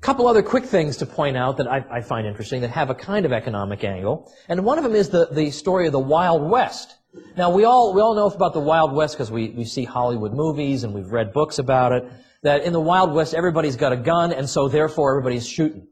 couple 0.00 0.26
other 0.26 0.42
quick 0.42 0.64
things 0.64 0.96
to 0.98 1.06
point 1.06 1.36
out 1.36 1.58
that 1.58 1.66
I, 1.66 1.84
I, 1.90 2.00
find 2.00 2.26
interesting 2.26 2.62
that 2.62 2.70
have 2.70 2.88
a 2.88 2.94
kind 2.94 3.26
of 3.26 3.32
economic 3.32 3.84
angle. 3.84 4.32
And 4.48 4.64
one 4.64 4.78
of 4.78 4.84
them 4.84 4.94
is 4.94 5.10
the, 5.10 5.28
the 5.30 5.50
story 5.50 5.86
of 5.86 5.92
the 5.92 5.98
Wild 5.98 6.48
West. 6.50 6.96
Now, 7.36 7.50
we 7.50 7.64
all, 7.64 7.92
we 7.92 8.00
all 8.00 8.14
know 8.14 8.26
about 8.26 8.54
the 8.54 8.60
Wild 8.60 8.92
West 8.92 9.14
because 9.14 9.30
we, 9.30 9.50
we 9.50 9.64
see 9.64 9.84
Hollywood 9.84 10.32
movies 10.32 10.84
and 10.84 10.94
we've 10.94 11.10
read 11.10 11.32
books 11.32 11.58
about 11.58 11.92
it, 11.92 12.10
that 12.42 12.62
in 12.62 12.72
the 12.72 12.80
Wild 12.80 13.12
West, 13.12 13.34
everybody's 13.34 13.76
got 13.76 13.92
a 13.92 13.96
gun, 13.96 14.32
and 14.32 14.48
so 14.48 14.68
therefore 14.68 15.10
everybody's 15.10 15.46
shooting. 15.46 15.86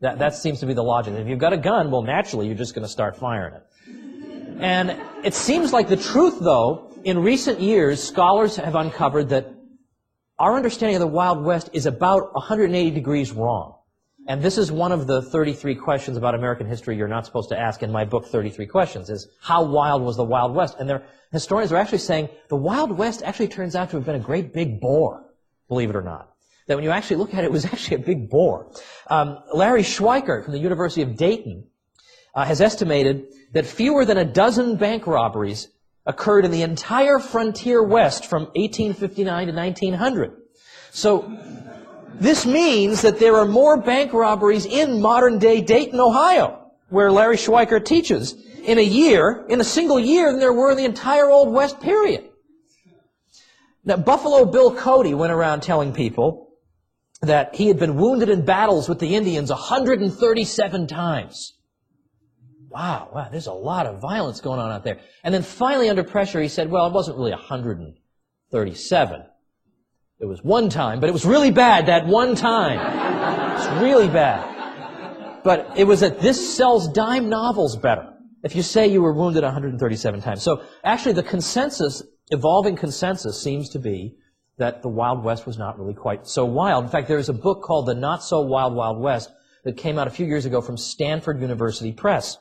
That, 0.00 0.18
that 0.18 0.34
seems 0.34 0.60
to 0.60 0.66
be 0.66 0.74
the 0.74 0.82
logic. 0.82 1.14
If 1.14 1.28
you've 1.28 1.38
got 1.38 1.52
a 1.52 1.58
gun, 1.58 1.90
well, 1.90 2.02
naturally, 2.02 2.46
you're 2.46 2.56
just 2.56 2.74
going 2.74 2.84
to 2.84 2.90
start 2.90 3.16
firing 3.16 3.54
it. 3.54 3.62
And 4.58 5.00
it 5.22 5.34
seems 5.34 5.72
like 5.72 5.88
the 5.88 5.96
truth, 5.96 6.38
though, 6.40 6.92
in 7.04 7.18
recent 7.18 7.60
years, 7.60 8.02
scholars 8.02 8.56
have 8.56 8.74
uncovered 8.74 9.28
that 9.28 9.52
our 10.38 10.56
understanding 10.56 10.96
of 10.96 11.00
the 11.00 11.06
Wild 11.06 11.44
West 11.44 11.70
is 11.72 11.86
about 11.86 12.34
180 12.34 12.90
degrees 12.90 13.32
wrong. 13.32 13.76
And 14.26 14.42
this 14.42 14.56
is 14.56 14.72
one 14.72 14.90
of 14.90 15.06
the 15.06 15.20
33 15.20 15.74
questions 15.74 16.16
about 16.16 16.34
American 16.34 16.66
history 16.66 16.96
you're 16.96 17.08
not 17.08 17.26
supposed 17.26 17.50
to 17.50 17.58
ask 17.58 17.82
in 17.82 17.92
my 17.92 18.04
book, 18.06 18.26
33 18.26 18.66
Questions, 18.66 19.10
is 19.10 19.28
how 19.40 19.64
wild 19.64 20.02
was 20.02 20.16
the 20.16 20.24
Wild 20.24 20.54
West? 20.54 20.76
And 20.80 20.88
their 20.88 21.04
historians 21.30 21.72
are 21.72 21.76
actually 21.76 21.98
saying 21.98 22.30
the 22.48 22.56
Wild 22.56 22.90
West 22.96 23.22
actually 23.22 23.48
turns 23.48 23.76
out 23.76 23.90
to 23.90 23.96
have 23.96 24.06
been 24.06 24.14
a 24.14 24.20
great 24.20 24.54
big 24.54 24.80
bore, 24.80 25.24
believe 25.68 25.90
it 25.90 25.96
or 25.96 26.02
not. 26.02 26.30
That 26.66 26.76
when 26.76 26.84
you 26.84 26.90
actually 26.90 27.16
look 27.16 27.34
at 27.34 27.44
it, 27.44 27.48
it 27.48 27.52
was 27.52 27.64
actually 27.72 27.96
a 27.96 28.06
big 28.06 28.30
bore. 28.30 28.72
Um, 29.08 29.40
Larry 29.52 29.82
Schweikart 29.82 30.44
from 30.44 30.54
the 30.54 30.58
University 30.58 31.02
of 31.02 31.16
Dayton 31.16 31.66
uh, 32.34 32.46
has 32.46 32.62
estimated 32.62 33.26
that 33.52 33.66
fewer 33.66 34.06
than 34.06 34.16
a 34.16 34.24
dozen 34.24 34.76
bank 34.76 35.06
robberies 35.06 35.68
occurred 36.06 36.44
in 36.44 36.50
the 36.50 36.62
entire 36.62 37.18
frontier 37.18 37.82
west 37.82 38.26
from 38.26 38.44
1859 38.54 39.46
to 39.46 39.52
1900. 39.52 40.32
So 40.90 41.30
this 42.14 42.46
means 42.46 43.02
that 43.02 43.18
there 43.18 43.36
are 43.36 43.46
more 43.46 43.80
bank 43.80 44.12
robberies 44.12 44.66
in 44.66 45.00
modern 45.00 45.38
day 45.38 45.60
Dayton, 45.60 45.98
Ohio, 45.98 46.70
where 46.88 47.10
Larry 47.10 47.36
Schweikart 47.36 47.84
teaches, 47.84 48.34
in 48.62 48.78
a 48.78 48.82
year, 48.82 49.44
in 49.48 49.60
a 49.60 49.64
single 49.64 49.98
year, 49.98 50.30
than 50.30 50.40
there 50.40 50.52
were 50.52 50.70
in 50.70 50.76
the 50.76 50.84
entire 50.84 51.28
Old 51.28 51.52
West 51.52 51.80
period. 51.80 52.30
Now, 53.84 53.96
Buffalo 53.96 54.44
Bill 54.46 54.74
Cody 54.74 55.14
went 55.14 55.32
around 55.32 55.62
telling 55.62 55.92
people 55.92 56.54
that 57.20 57.54
he 57.54 57.68
had 57.68 57.78
been 57.78 57.96
wounded 57.96 58.28
in 58.28 58.44
battles 58.44 58.88
with 58.88 58.98
the 58.98 59.14
Indians 59.14 59.50
137 59.50 60.86
times. 60.86 61.53
Wow, 62.74 63.08
wow, 63.14 63.28
there's 63.30 63.46
a 63.46 63.52
lot 63.52 63.86
of 63.86 64.00
violence 64.00 64.40
going 64.40 64.58
on 64.58 64.72
out 64.72 64.82
there. 64.82 64.98
And 65.22 65.32
then 65.32 65.44
finally, 65.44 65.88
under 65.88 66.02
pressure, 66.02 66.42
he 66.42 66.48
said, 66.48 66.68
well, 66.68 66.88
it 66.88 66.92
wasn't 66.92 67.16
really 67.16 67.30
137. 67.30 69.22
It 70.18 70.26
was 70.26 70.42
one 70.42 70.68
time, 70.70 70.98
but 70.98 71.08
it 71.08 71.12
was 71.12 71.24
really 71.24 71.52
bad 71.52 71.86
that 71.86 72.04
one 72.04 72.34
time. 72.34 72.80
It's 73.56 73.80
really 73.80 74.08
bad. 74.08 75.42
But 75.44 75.70
it 75.76 75.84
was 75.84 76.00
that 76.00 76.20
this 76.20 76.56
sells 76.56 76.88
dime 76.88 77.28
novels 77.28 77.76
better. 77.76 78.12
If 78.42 78.56
you 78.56 78.62
say 78.62 78.88
you 78.88 79.02
were 79.02 79.12
wounded 79.12 79.44
137 79.44 80.20
times. 80.20 80.42
So 80.42 80.64
actually 80.82 81.12
the 81.12 81.22
consensus, 81.22 82.02
evolving 82.30 82.74
consensus 82.74 83.40
seems 83.40 83.68
to 83.68 83.78
be 83.78 84.16
that 84.58 84.82
the 84.82 84.88
Wild 84.88 85.22
West 85.22 85.46
was 85.46 85.58
not 85.58 85.78
really 85.78 85.94
quite 85.94 86.26
so 86.26 86.44
wild. 86.44 86.82
In 86.82 86.90
fact, 86.90 87.06
there's 87.06 87.28
a 87.28 87.34
book 87.34 87.62
called 87.62 87.86
The 87.86 87.94
Not 87.94 88.24
So 88.24 88.40
Wild 88.40 88.74
Wild 88.74 88.98
West 88.98 89.30
that 89.62 89.76
came 89.76 89.96
out 89.96 90.08
a 90.08 90.10
few 90.10 90.26
years 90.26 90.44
ago 90.44 90.60
from 90.60 90.76
Stanford 90.76 91.40
University 91.40 91.92
Press 91.92 92.38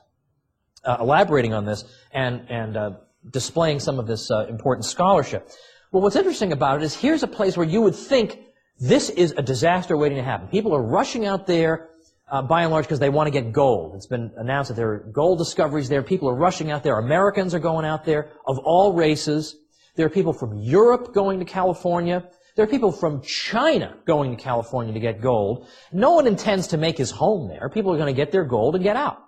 uh, 0.85 0.97
elaborating 0.99 1.53
on 1.53 1.65
this 1.65 1.83
and, 2.11 2.45
and 2.49 2.77
uh, 2.77 2.91
displaying 3.29 3.79
some 3.79 3.99
of 3.99 4.07
this 4.07 4.29
uh, 4.31 4.45
important 4.47 4.85
scholarship. 4.85 5.49
Well, 5.91 6.01
what's 6.01 6.15
interesting 6.15 6.51
about 6.51 6.81
it 6.81 6.85
is 6.85 6.95
here's 6.95 7.23
a 7.23 7.27
place 7.27 7.55
where 7.55 7.67
you 7.67 7.81
would 7.81 7.95
think 7.95 8.39
this 8.79 9.09
is 9.09 9.33
a 9.37 9.41
disaster 9.41 9.95
waiting 9.95 10.17
to 10.17 10.23
happen. 10.23 10.47
People 10.47 10.75
are 10.75 10.81
rushing 10.81 11.25
out 11.25 11.45
there, 11.45 11.89
uh, 12.31 12.41
by 12.41 12.63
and 12.63 12.71
large, 12.71 12.85
because 12.85 12.99
they 12.99 13.09
want 13.09 13.27
to 13.27 13.31
get 13.31 13.51
gold. 13.51 13.95
It's 13.95 14.07
been 14.07 14.31
announced 14.37 14.69
that 14.69 14.75
there 14.75 14.91
are 14.91 14.99
gold 15.11 15.37
discoveries 15.37 15.89
there. 15.89 16.01
People 16.01 16.29
are 16.29 16.35
rushing 16.35 16.71
out 16.71 16.83
there. 16.83 16.97
Americans 16.97 17.53
are 17.53 17.59
going 17.59 17.85
out 17.85 18.05
there 18.05 18.31
of 18.47 18.57
all 18.59 18.93
races. 18.93 19.55
There 19.95 20.05
are 20.05 20.09
people 20.09 20.33
from 20.33 20.57
Europe 20.57 21.13
going 21.13 21.39
to 21.39 21.45
California. 21.45 22.27
There 22.55 22.63
are 22.65 22.67
people 22.67 22.91
from 22.91 23.21
China 23.21 23.95
going 24.05 24.35
to 24.35 24.43
California 24.43 24.93
to 24.93 24.99
get 24.99 25.21
gold. 25.21 25.67
No 25.91 26.13
one 26.13 26.27
intends 26.27 26.67
to 26.67 26.77
make 26.77 26.97
his 26.97 27.11
home 27.11 27.47
there. 27.47 27.69
People 27.69 27.93
are 27.93 27.97
going 27.97 28.13
to 28.13 28.17
get 28.17 28.31
their 28.31 28.45
gold 28.45 28.75
and 28.75 28.83
get 28.83 28.95
out. 28.95 29.19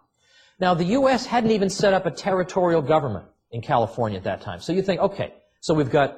Now, 0.60 0.74
the 0.74 0.86
U.S. 0.86 1.26
hadn't 1.26 1.52
even 1.52 1.70
set 1.70 1.94
up 1.94 2.06
a 2.06 2.12
territorial 2.12 2.82
government 2.82 3.26
in 3.52 3.62
California 3.62 4.18
at 4.18 4.24
that 4.24 4.42
time. 4.42 4.60
So 4.60 4.74
you 4.74 4.82
think, 4.82 5.02
okay, 5.02 5.34
so 5.60 5.74
we've 5.74 5.90
got 5.90 6.18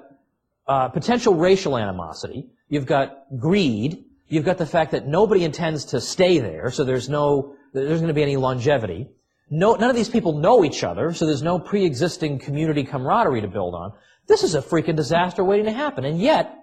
uh, 0.67 0.89
potential 0.89 1.35
racial 1.35 1.77
animosity, 1.77 2.49
you've 2.67 2.85
got 2.85 3.17
greed, 3.39 4.03
you've 4.27 4.45
got 4.45 4.57
the 4.57 4.65
fact 4.65 4.91
that 4.91 5.07
nobody 5.07 5.43
intends 5.43 5.85
to 5.85 6.01
stay 6.01 6.39
there, 6.39 6.69
so 6.71 6.83
there's 6.83 7.09
no, 7.09 7.55
there's 7.73 7.99
going 7.99 8.09
to 8.09 8.13
be 8.13 8.23
any 8.23 8.37
longevity. 8.37 9.07
No, 9.49 9.75
none 9.75 9.89
of 9.89 9.95
these 9.95 10.09
people 10.09 10.37
know 10.39 10.65
each 10.65 10.83
other, 10.83 11.13
so 11.13 11.25
there's 11.25 11.41
no 11.41 11.57
pre-existing 11.57 12.39
community 12.39 12.83
camaraderie 12.83 13.41
to 13.41 13.47
build 13.47 13.73
on. 13.73 13.93
This 14.27 14.43
is 14.43 14.55
a 14.55 14.61
freaking 14.61 14.97
disaster 14.97 15.43
waiting 15.43 15.65
to 15.65 15.71
happen. 15.71 16.03
And 16.03 16.19
yet, 16.19 16.53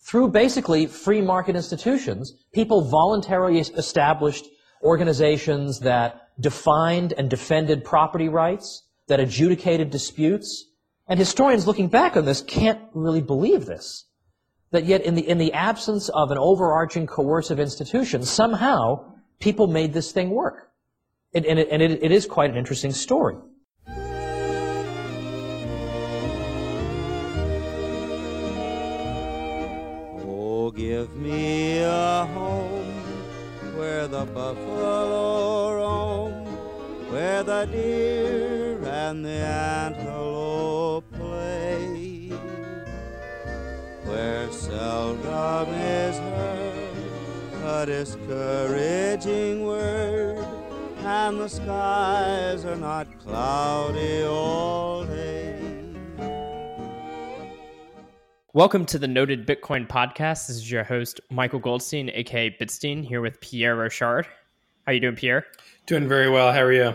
through 0.00 0.28
basically 0.28 0.86
free 0.86 1.20
market 1.20 1.56
institutions, 1.56 2.32
people 2.52 2.88
voluntarily 2.88 3.58
established 3.58 4.46
organizations 4.82 5.80
that 5.80 6.23
defined 6.38 7.14
and 7.16 7.30
defended 7.30 7.84
property 7.84 8.28
rights, 8.28 8.82
that 9.06 9.20
adjudicated 9.20 9.90
disputes. 9.90 10.66
And 11.06 11.18
historians 11.18 11.66
looking 11.66 11.88
back 11.88 12.16
on 12.16 12.24
this 12.24 12.40
can't 12.40 12.80
really 12.94 13.20
believe 13.22 13.66
this. 13.66 14.06
That 14.70 14.84
yet 14.84 15.02
in 15.02 15.14
the, 15.14 15.28
in 15.28 15.38
the 15.38 15.52
absence 15.52 16.08
of 16.08 16.30
an 16.30 16.38
overarching 16.38 17.06
coercive 17.06 17.60
institution, 17.60 18.24
somehow 18.24 19.12
people 19.38 19.66
made 19.66 19.92
this 19.92 20.10
thing 20.12 20.30
work. 20.30 20.70
and, 21.34 21.44
it, 21.44 21.68
and 21.70 21.82
it, 21.82 22.02
it 22.02 22.12
is 22.12 22.26
quite 22.26 22.50
an 22.50 22.56
interesting 22.56 22.92
story. 22.92 23.36
Oh, 30.26 30.70
give 30.70 31.14
me 31.16 31.78
a 31.80 32.26
home 32.32 32.92
where 33.76 34.06
the 34.06 34.24
buffalo 34.26 35.83
where 37.10 37.42
the 37.42 37.66
deer 37.66 38.82
and 38.84 39.24
the 39.24 39.30
antelope 39.30 41.04
play, 41.12 42.28
where 44.04 44.50
seldom 44.52 45.68
is 45.74 46.18
heard 46.18 46.84
a 47.64 47.86
discouraging 47.86 49.64
word, 49.64 50.44
and 50.98 51.40
the 51.40 51.48
skies 51.48 52.64
are 52.64 52.76
not 52.76 53.06
cloudy 53.20 54.22
all 54.22 55.04
day. 55.04 55.58
Welcome 58.52 58.86
to 58.86 58.98
the 58.98 59.08
Noded 59.08 59.46
Bitcoin 59.46 59.88
Podcast. 59.88 60.46
This 60.46 60.56
is 60.56 60.70
your 60.70 60.84
host, 60.84 61.20
Michael 61.30 61.58
Goldstein, 61.58 62.10
aka 62.12 62.50
Bitstein, 62.50 63.04
here 63.04 63.20
with 63.20 63.40
Pierre 63.40 63.76
Rochard. 63.76 64.26
How 64.86 64.92
you 64.92 65.00
doing, 65.00 65.16
Pierre? 65.16 65.46
Doing 65.86 66.08
very 66.08 66.30
well. 66.30 66.50
How 66.52 66.62
are 66.62 66.72
you? 66.72 66.94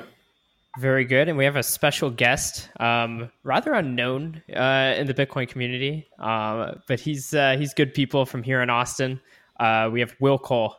Very 0.79 1.05
good. 1.05 1.29
And 1.29 1.37
we 1.37 1.45
have 1.45 1.55
a 1.55 1.63
special 1.63 2.09
guest, 2.09 2.69
um, 2.79 3.29
rather 3.43 3.73
unknown 3.73 4.41
uh, 4.55 4.93
in 4.97 5.05
the 5.05 5.13
Bitcoin 5.13 5.47
community, 5.47 6.07
uh, 6.17 6.73
but 6.87 6.99
he's 6.99 7.33
uh, 7.33 7.55
he's 7.57 7.73
good 7.73 7.93
people 7.93 8.25
from 8.25 8.41
here 8.41 8.61
in 8.61 8.69
Austin. 8.69 9.19
Uh, 9.59 9.89
we 9.91 9.99
have 9.99 10.15
Will 10.19 10.39
Cole. 10.39 10.69
How 10.69 10.77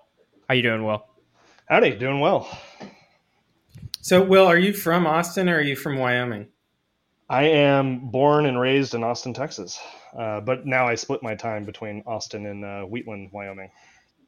are 0.49 0.55
you 0.55 0.63
doing, 0.63 0.85
Will? 0.85 1.05
Howdy, 1.69 1.97
doing 1.97 2.19
well. 2.19 2.49
So, 4.01 4.23
Will, 4.23 4.47
are 4.47 4.59
you 4.59 4.73
from 4.73 5.07
Austin 5.07 5.49
or 5.49 5.59
are 5.59 5.61
you 5.61 5.77
from 5.77 5.99
Wyoming? 5.99 6.49
I 7.29 7.45
am 7.45 8.11
born 8.11 8.47
and 8.47 8.59
raised 8.59 8.95
in 8.95 9.05
Austin, 9.05 9.35
Texas, 9.35 9.79
uh, 10.19 10.41
but 10.41 10.67
now 10.67 10.89
I 10.89 10.97
split 10.97 11.23
my 11.23 11.37
time 11.37 11.65
between 11.65 12.03
Austin 12.07 12.47
and 12.47 12.65
uh, 12.65 12.83
Wheatland, 12.83 13.31
Wyoming. 13.31 13.71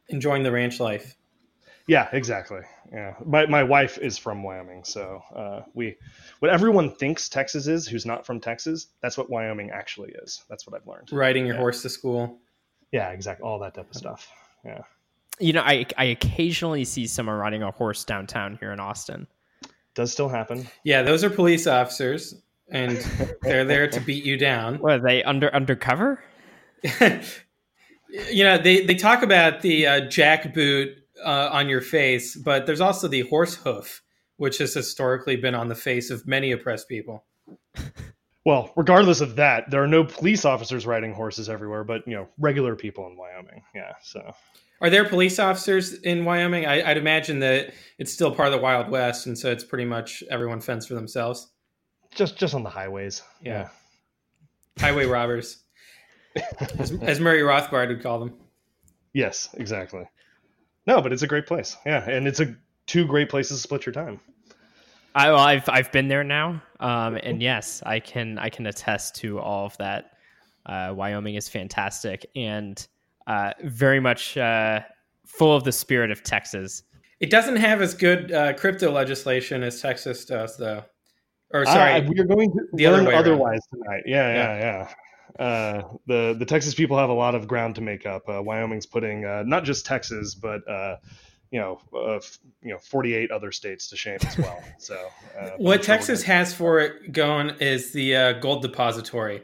Enjoying 0.09 0.44
the 0.44 0.52
ranch 0.52 0.78
life. 0.78 1.17
Yeah, 1.87 2.08
exactly. 2.12 2.61
Yeah, 2.93 3.14
my 3.25 3.46
my 3.46 3.62
wife 3.62 3.99
is 3.99 4.19
from 4.19 4.43
Wyoming, 4.43 4.84
so 4.84 5.23
uh, 5.34 5.62
we 5.75 5.96
what 6.38 6.50
everyone 6.50 6.94
thinks 6.94 7.29
Texas 7.29 7.67
is, 7.67 7.87
who's 7.87 8.06
not 8.06 8.25
from 8.25 8.40
Texas, 8.40 8.88
that's 9.00 9.19
what 9.19 9.31
Wyoming 9.31 9.70
actually 9.70 10.12
is. 10.23 10.44
That's 10.49 10.67
what 10.67 10.81
I've 10.81 10.87
learned. 10.87 11.11
Riding 11.12 11.46
your 11.46 11.56
yeah. 11.56 11.61
horse 11.61 11.82
to 11.82 11.88
school. 11.88 12.38
Yeah, 12.93 13.11
exactly. 13.11 13.44
All 13.44 13.58
that 13.61 13.75
type 13.75 13.90
of 13.90 13.96
stuff. 13.96 14.31
Yeah. 14.64 14.82
You 15.40 15.55
know, 15.55 15.62
I 15.62 15.87
I 15.96 16.05
occasionally 16.05 16.84
see 16.84 17.06
someone 17.06 17.37
riding 17.37 17.62
a 17.62 17.70
horse 17.70 18.05
downtown 18.05 18.56
here 18.61 18.73
in 18.73 18.78
Austin. 18.78 19.26
Does 19.94 20.12
still 20.12 20.28
happen. 20.28 20.69
Yeah, 20.85 21.02
those 21.02 21.25
are 21.25 21.31
police 21.31 21.67
officers, 21.67 22.35
and 22.70 22.96
they're 23.43 23.64
there 23.64 23.88
to 23.88 24.00
beat 24.00 24.25
you 24.25 24.37
down. 24.37 24.78
What 24.78 24.93
are 24.93 25.02
they 25.02 25.23
under 25.25 25.52
undercover? 25.55 26.23
you 28.31 28.44
know, 28.44 28.58
they 28.58 28.85
they 28.85 28.94
talk 28.94 29.23
about 29.23 29.62
the 29.62 29.87
uh, 29.87 30.00
jackboot 30.02 31.01
uh, 31.24 31.50
on 31.52 31.69
your 31.69 31.80
face, 31.80 32.36
but 32.36 32.66
there's 32.66 32.80
also 32.80 33.08
the 33.08 33.22
horse 33.22 33.54
hoof, 33.56 34.02
which 34.36 34.58
has 34.58 34.74
historically 34.74 35.36
been 35.36 35.54
on 35.54 35.69
the 35.69 35.74
face 35.74 36.10
of 36.10 36.26
many 36.26 36.52
oppressed 36.52 36.88
people. 36.88 37.24
Well, 38.44 38.72
regardless 38.74 39.20
of 39.20 39.36
that, 39.36 39.70
there 39.70 39.80
are 39.84 39.86
no 39.86 40.02
police 40.02 40.44
officers 40.44 40.84
riding 40.84 41.12
horses 41.14 41.48
everywhere, 41.48 41.84
but 41.84 42.04
you 42.08 42.14
know, 42.16 42.26
regular 42.38 42.74
people 42.74 43.06
in 43.06 43.16
Wyoming. 43.16 43.62
Yeah. 43.72 43.92
So 44.02 44.34
Are 44.80 44.90
there 44.90 45.04
police 45.08 45.38
officers 45.38 45.92
in 45.94 46.24
Wyoming? 46.24 46.66
I, 46.66 46.82
I'd 46.90 46.96
imagine 46.96 47.38
that 47.38 47.72
it's 47.98 48.12
still 48.12 48.34
part 48.34 48.48
of 48.48 48.52
the 48.52 48.58
Wild 48.60 48.90
West, 48.90 49.26
and 49.26 49.38
so 49.38 49.52
it's 49.52 49.62
pretty 49.62 49.84
much 49.84 50.25
everyone 50.28 50.60
fends 50.60 50.86
for 50.88 50.94
themselves. 50.94 51.52
just 52.16 52.36
just 52.36 52.52
on 52.52 52.64
the 52.64 52.70
highways. 52.70 53.22
Yeah. 53.40 53.68
Highway 54.80 55.06
robbers, 55.06 55.62
as, 56.80 56.90
as 57.00 57.20
Murray 57.20 57.42
Rothbard 57.42 57.88
would 57.90 58.02
call 58.02 58.18
them. 58.18 58.34
Yes, 59.12 59.50
exactly. 59.54 60.02
No, 60.87 61.00
but 61.00 61.12
it's 61.12 61.23
a 61.23 61.26
great 61.26 61.46
place. 61.46 61.76
Yeah, 61.87 62.08
and 62.08 62.26
it's 62.26 62.40
a 62.40 62.55
two 62.87 63.06
great 63.06 63.29
places 63.29 63.58
to 63.58 63.62
split 63.62 63.87
your 63.87 63.93
time. 63.93 64.20
I, 65.14 65.29
well, 65.31 65.40
I've 65.40 65.69
I've 65.69 65.93
been 65.93 66.08
there 66.08 66.25
now, 66.25 66.62
um, 66.81 67.17
and 67.23 67.43
yes, 67.43 67.82
I 67.84 68.00
can 68.00 68.38
I 68.38 68.49
can 68.49 68.67
attest 68.67 69.14
to 69.17 69.38
all 69.38 69.67
of 69.67 69.76
that. 69.79 70.12
Uh, 70.64 70.93
Wyoming 70.96 71.34
is 71.34 71.49
fantastic 71.49 72.25
and 72.37 72.87
uh, 73.26 73.52
very 73.64 74.00
much 74.00 74.37
uh, 74.38 74.81
full 75.26 75.55
of 75.56 75.64
the 75.64 75.73
spirit 75.73 76.11
of 76.11 76.23
Texas. 76.23 76.82
It 77.20 77.31
doesn't 77.31 77.56
have 77.56 77.82
as 77.82 77.94
good 77.94 78.32
uh, 78.32 78.52
crypto 78.55 78.90
legislation 78.90 79.62
as 79.62 79.81
Texas 79.81 80.25
does, 80.25 80.56
though. 80.56 80.82
Or 81.52 81.67
sorry, 81.67 82.00
Ah, 82.00 82.08
we 82.08 82.19
are 82.19 82.25
going 82.25 82.50
to 82.50 82.61
the 82.73 82.87
other 82.87 82.96
learn 82.99 83.06
way 83.06 83.12
around. 83.12 83.20
otherwise 83.20 83.61
tonight. 83.73 84.02
Yeah, 84.06 84.32
yeah, 84.35 84.58
yeah. 84.58 84.94
Uh, 85.38 85.82
the 86.06 86.34
the 86.38 86.44
Texas 86.44 86.75
people 86.75 86.99
have 86.99 87.11
a 87.11 87.14
lot 87.14 87.34
of 87.34 87.49
ground 87.49 87.75
to 87.76 87.81
make 87.81 88.06
up. 88.06 88.29
Uh, 88.29 88.43
Wyoming's 88.43 88.87
putting 88.87 89.25
uh, 89.25 89.43
not 89.46 89.64
just 89.64 89.87
Texas, 89.87 90.34
but 90.34 90.67
uh, 90.69 90.96
you 91.50 91.61
know, 91.61 91.81
uh, 91.94 92.17
f- 92.17 92.38
you 92.62 92.70
know, 92.70 92.79
48 92.79 93.31
other 93.31 93.52
states 93.52 93.88
to 93.88 93.96
shame 93.96 94.19
as 94.26 94.38
well. 94.38 94.62
So 94.79 95.08
uh, 95.38 95.50
what 95.58 95.82
Texas 95.82 96.23
we're 96.23 96.34
has 96.34 96.55
for 96.55 96.81
it 96.81 97.12
going 97.12 97.50
is 97.61 97.93
the 97.93 98.17
uh, 98.17 98.32
gold 98.34 98.62
depository, 98.62 99.43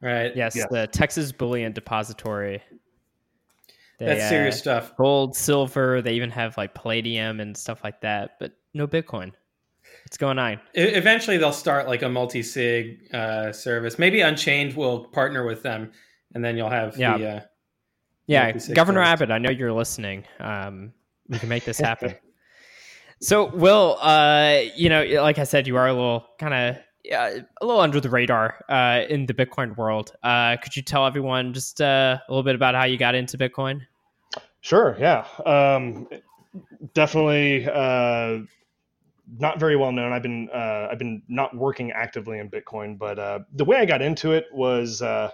right? 0.00 0.34
Yes, 0.36 0.54
Yeah. 0.54 0.66
the 0.70 0.86
Texas 0.86 1.32
Bullion 1.32 1.72
Depository. 1.72 2.62
They, 3.98 4.04
That's 4.06 4.24
uh, 4.24 4.28
serious 4.28 4.58
stuff. 4.58 4.94
Gold, 4.96 5.34
silver. 5.34 6.02
They 6.02 6.12
even 6.14 6.30
have 6.30 6.56
like 6.58 6.74
palladium 6.74 7.40
and 7.40 7.56
stuff 7.56 7.82
like 7.82 8.02
that, 8.02 8.32
but 8.38 8.52
no 8.74 8.86
Bitcoin. 8.86 9.32
What's 10.06 10.18
going 10.18 10.38
on? 10.38 10.60
Eventually, 10.74 11.36
they'll 11.36 11.50
start 11.50 11.88
like 11.88 12.02
a 12.02 12.08
multi-sig 12.08 13.12
uh, 13.12 13.50
service. 13.50 13.98
Maybe 13.98 14.20
Unchained 14.20 14.76
will 14.76 15.00
partner 15.06 15.44
with 15.44 15.64
them, 15.64 15.90
and 16.32 16.44
then 16.44 16.56
you'll 16.56 16.70
have 16.70 16.96
Yeah. 16.96 17.18
the. 17.18 17.28
Uh, 17.28 17.40
Yeah, 18.28 18.52
Governor 18.72 19.00
first. 19.00 19.10
Abbott, 19.10 19.30
I 19.32 19.38
know 19.38 19.50
you're 19.50 19.72
listening. 19.72 20.22
Um, 20.38 20.92
we 21.28 21.40
can 21.40 21.48
make 21.48 21.64
this 21.64 21.78
happen. 21.80 22.14
so, 23.20 23.46
Will, 23.46 23.98
uh, 24.00 24.60
you 24.76 24.88
know, 24.88 25.02
like 25.22 25.40
I 25.40 25.44
said, 25.44 25.66
you 25.66 25.76
are 25.76 25.88
a 25.88 25.92
little 25.92 26.24
kind 26.38 26.54
of 26.54 26.76
uh, 27.12 27.40
a 27.60 27.66
little 27.66 27.80
under 27.80 27.98
the 28.00 28.08
radar 28.10 28.60
uh, 28.68 29.02
in 29.08 29.26
the 29.26 29.34
Bitcoin 29.34 29.76
world. 29.76 30.12
Uh, 30.22 30.56
could 30.62 30.76
you 30.76 30.82
tell 30.82 31.04
everyone 31.04 31.52
just 31.52 31.80
uh, 31.80 32.18
a 32.28 32.30
little 32.32 32.44
bit 32.44 32.54
about 32.54 32.76
how 32.76 32.84
you 32.84 32.96
got 32.96 33.16
into 33.16 33.36
Bitcoin? 33.36 33.80
Sure, 34.60 34.96
yeah. 35.00 35.26
Um, 35.44 36.06
definitely 36.94 37.68
uh, 37.68 38.38
not 39.38 39.58
very 39.58 39.76
well 39.76 39.92
known. 39.92 40.12
I've 40.12 40.22
been 40.22 40.48
uh, 40.52 40.88
I've 40.90 40.98
been 40.98 41.22
not 41.28 41.56
working 41.56 41.92
actively 41.92 42.38
in 42.38 42.50
Bitcoin, 42.50 42.98
but 42.98 43.18
uh, 43.18 43.40
the 43.52 43.64
way 43.64 43.76
I 43.76 43.84
got 43.84 44.02
into 44.02 44.32
it 44.32 44.46
was 44.52 45.02
uh, 45.02 45.30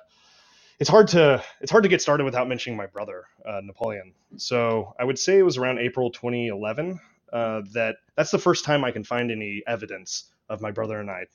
it's 0.79 0.91
hard 0.91 1.09
to 1.09 1.43
it's 1.61 1.71
hard 1.71 1.83
to 1.85 1.89
get 1.89 2.01
started 2.01 2.25
without 2.25 2.49
mentioning 2.49 2.77
my 2.77 2.87
brother 2.87 3.25
uh, 3.47 3.61
Napoleon. 3.63 4.15
So 4.37 4.95
I 4.99 5.05
would 5.05 5.19
say 5.19 5.39
it 5.39 5.43
was 5.43 5.59
around 5.59 5.79
April 5.79 6.11
2011 6.11 6.99
uh, 7.33 7.63
that 7.73 7.97
that's 8.17 8.31
the 8.31 8.39
first 8.39 8.65
time 8.65 8.85
I 8.85 8.91
can 8.91 9.05
find 9.05 9.31
any 9.31 9.63
evidence 9.67 10.33
of 10.49 10.61
my 10.61 10.71
brother 10.71 11.01
and 11.01 11.11
I 11.11 11.27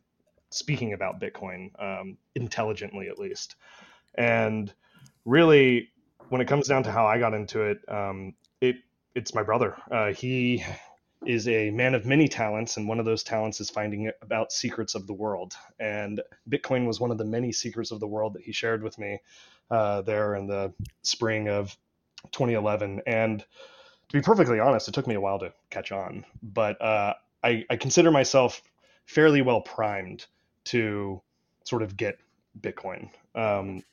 speaking 0.49 0.93
about 0.93 1.19
Bitcoin 1.19 1.69
um, 1.81 2.17
intelligently, 2.35 3.07
at 3.09 3.19
least. 3.19 3.55
And 4.15 4.73
really, 5.25 5.89
when 6.29 6.41
it 6.41 6.47
comes 6.47 6.67
down 6.67 6.83
to 6.83 6.91
how 6.91 7.05
I 7.05 7.19
got 7.19 7.33
into 7.33 7.61
it, 7.61 7.79
um, 7.87 8.33
it 8.61 8.77
it's 9.15 9.33
my 9.33 9.43
brother. 9.43 9.75
Uh, 9.91 10.13
he 10.13 10.63
is 11.25 11.47
a 11.47 11.71
man 11.71 11.95
of 11.95 12.05
many 12.05 12.27
talents, 12.27 12.77
and 12.77 12.87
one 12.87 12.99
of 12.99 13.05
those 13.05 13.23
talents 13.23 13.59
is 13.59 13.69
finding 13.69 14.11
about 14.21 14.51
secrets 14.51 14.95
of 14.95 15.07
the 15.07 15.13
world. 15.13 15.55
And 15.79 16.21
Bitcoin 16.49 16.85
was 16.85 16.99
one 16.99 17.11
of 17.11 17.17
the 17.17 17.25
many 17.25 17.51
secrets 17.51 17.91
of 17.91 17.99
the 17.99 18.07
world 18.07 18.33
that 18.33 18.43
he 18.43 18.51
shared 18.51 18.83
with 18.83 18.97
me 18.97 19.19
uh, 19.71 20.01
there 20.01 20.35
in 20.35 20.47
the 20.47 20.73
spring 21.01 21.49
of 21.49 21.75
2011. 22.31 23.01
And 23.07 23.39
to 23.39 24.13
be 24.13 24.21
perfectly 24.21 24.59
honest, 24.59 24.87
it 24.87 24.93
took 24.93 25.07
me 25.07 25.15
a 25.15 25.21
while 25.21 25.39
to 25.39 25.53
catch 25.69 25.91
on, 25.91 26.25
but 26.41 26.81
uh, 26.81 27.13
I, 27.43 27.65
I 27.69 27.75
consider 27.75 28.11
myself 28.11 28.61
fairly 29.05 29.41
well 29.41 29.61
primed 29.61 30.25
to 30.65 31.21
sort 31.63 31.81
of 31.81 31.97
get 31.97 32.17
Bitcoin. 32.59 33.09
Um, 33.35 33.83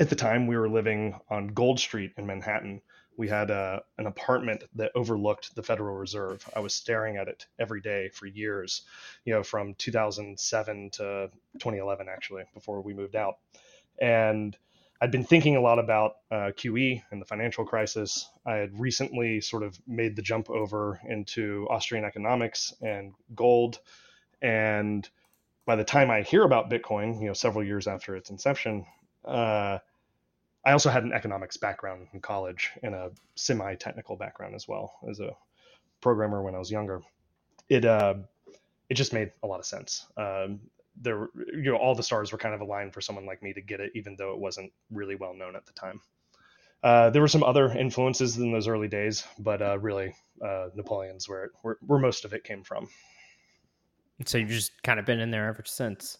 at 0.00 0.10
the 0.10 0.16
time, 0.16 0.46
we 0.46 0.56
were 0.56 0.68
living 0.68 1.18
on 1.28 1.48
Gold 1.48 1.80
Street 1.80 2.12
in 2.16 2.26
Manhattan. 2.26 2.80
We 3.18 3.28
had 3.28 3.50
a, 3.50 3.82
an 3.98 4.06
apartment 4.06 4.62
that 4.76 4.92
overlooked 4.94 5.54
the 5.56 5.62
Federal 5.62 5.96
Reserve. 5.96 6.48
I 6.54 6.60
was 6.60 6.72
staring 6.72 7.16
at 7.16 7.26
it 7.26 7.46
every 7.58 7.80
day 7.80 8.08
for 8.10 8.26
years, 8.26 8.82
you 9.24 9.34
know, 9.34 9.42
from 9.42 9.74
2007 9.74 10.90
to 10.92 11.30
2011, 11.54 12.06
actually, 12.08 12.44
before 12.54 12.80
we 12.80 12.94
moved 12.94 13.16
out. 13.16 13.38
And 14.00 14.56
I'd 15.00 15.10
been 15.10 15.24
thinking 15.24 15.56
a 15.56 15.60
lot 15.60 15.80
about 15.80 16.12
uh, 16.30 16.52
QE 16.56 17.02
and 17.10 17.20
the 17.20 17.26
financial 17.26 17.64
crisis. 17.64 18.30
I 18.46 18.54
had 18.54 18.78
recently 18.78 19.40
sort 19.40 19.64
of 19.64 19.76
made 19.86 20.14
the 20.14 20.22
jump 20.22 20.48
over 20.48 21.00
into 21.04 21.66
Austrian 21.70 22.04
economics 22.04 22.72
and 22.80 23.14
gold. 23.34 23.80
And 24.40 25.08
by 25.66 25.74
the 25.74 25.84
time 25.84 26.08
I 26.08 26.22
hear 26.22 26.44
about 26.44 26.70
Bitcoin, 26.70 27.20
you 27.20 27.26
know, 27.26 27.32
several 27.32 27.64
years 27.64 27.88
after 27.88 28.14
its 28.14 28.30
inception, 28.30 28.86
uh, 29.24 29.78
I 30.64 30.72
also 30.72 30.90
had 30.90 31.04
an 31.04 31.12
economics 31.12 31.56
background 31.56 32.08
in 32.12 32.20
college 32.20 32.70
and 32.82 32.94
a 32.94 33.10
semi-technical 33.36 34.16
background 34.16 34.54
as 34.54 34.68
well 34.68 34.94
as 35.08 35.20
a 35.20 35.30
programmer 36.00 36.42
when 36.42 36.54
I 36.54 36.58
was 36.58 36.70
younger. 36.70 37.00
It 37.68 37.84
uh, 37.84 38.14
it 38.88 38.94
just 38.94 39.12
made 39.12 39.32
a 39.42 39.46
lot 39.46 39.60
of 39.60 39.66
sense. 39.66 40.06
Um, 40.16 40.60
there, 41.00 41.28
you 41.52 41.70
know, 41.70 41.76
all 41.76 41.94
the 41.94 42.02
stars 42.02 42.32
were 42.32 42.38
kind 42.38 42.54
of 42.54 42.60
aligned 42.60 42.92
for 42.92 43.00
someone 43.00 43.26
like 43.26 43.42
me 43.42 43.52
to 43.52 43.60
get 43.60 43.80
it, 43.80 43.92
even 43.94 44.16
though 44.16 44.32
it 44.32 44.38
wasn't 44.38 44.72
really 44.90 45.14
well 45.14 45.34
known 45.34 45.54
at 45.54 45.66
the 45.66 45.72
time. 45.72 46.00
Uh, 46.82 47.10
there 47.10 47.22
were 47.22 47.28
some 47.28 47.42
other 47.42 47.72
influences 47.76 48.36
in 48.36 48.52
those 48.52 48.68
early 48.68 48.88
days, 48.88 49.24
but 49.38 49.60
uh, 49.60 49.78
really, 49.78 50.14
uh, 50.44 50.68
Napoleon's 50.74 51.28
where, 51.28 51.44
it, 51.44 51.50
where 51.62 51.76
where 51.86 51.98
most 51.98 52.24
of 52.24 52.32
it 52.32 52.44
came 52.44 52.62
from. 52.62 52.88
So 54.24 54.38
you've 54.38 54.48
just 54.48 54.82
kind 54.82 54.98
of 54.98 55.06
been 55.06 55.20
in 55.20 55.30
there 55.30 55.48
ever 55.48 55.62
since. 55.64 56.18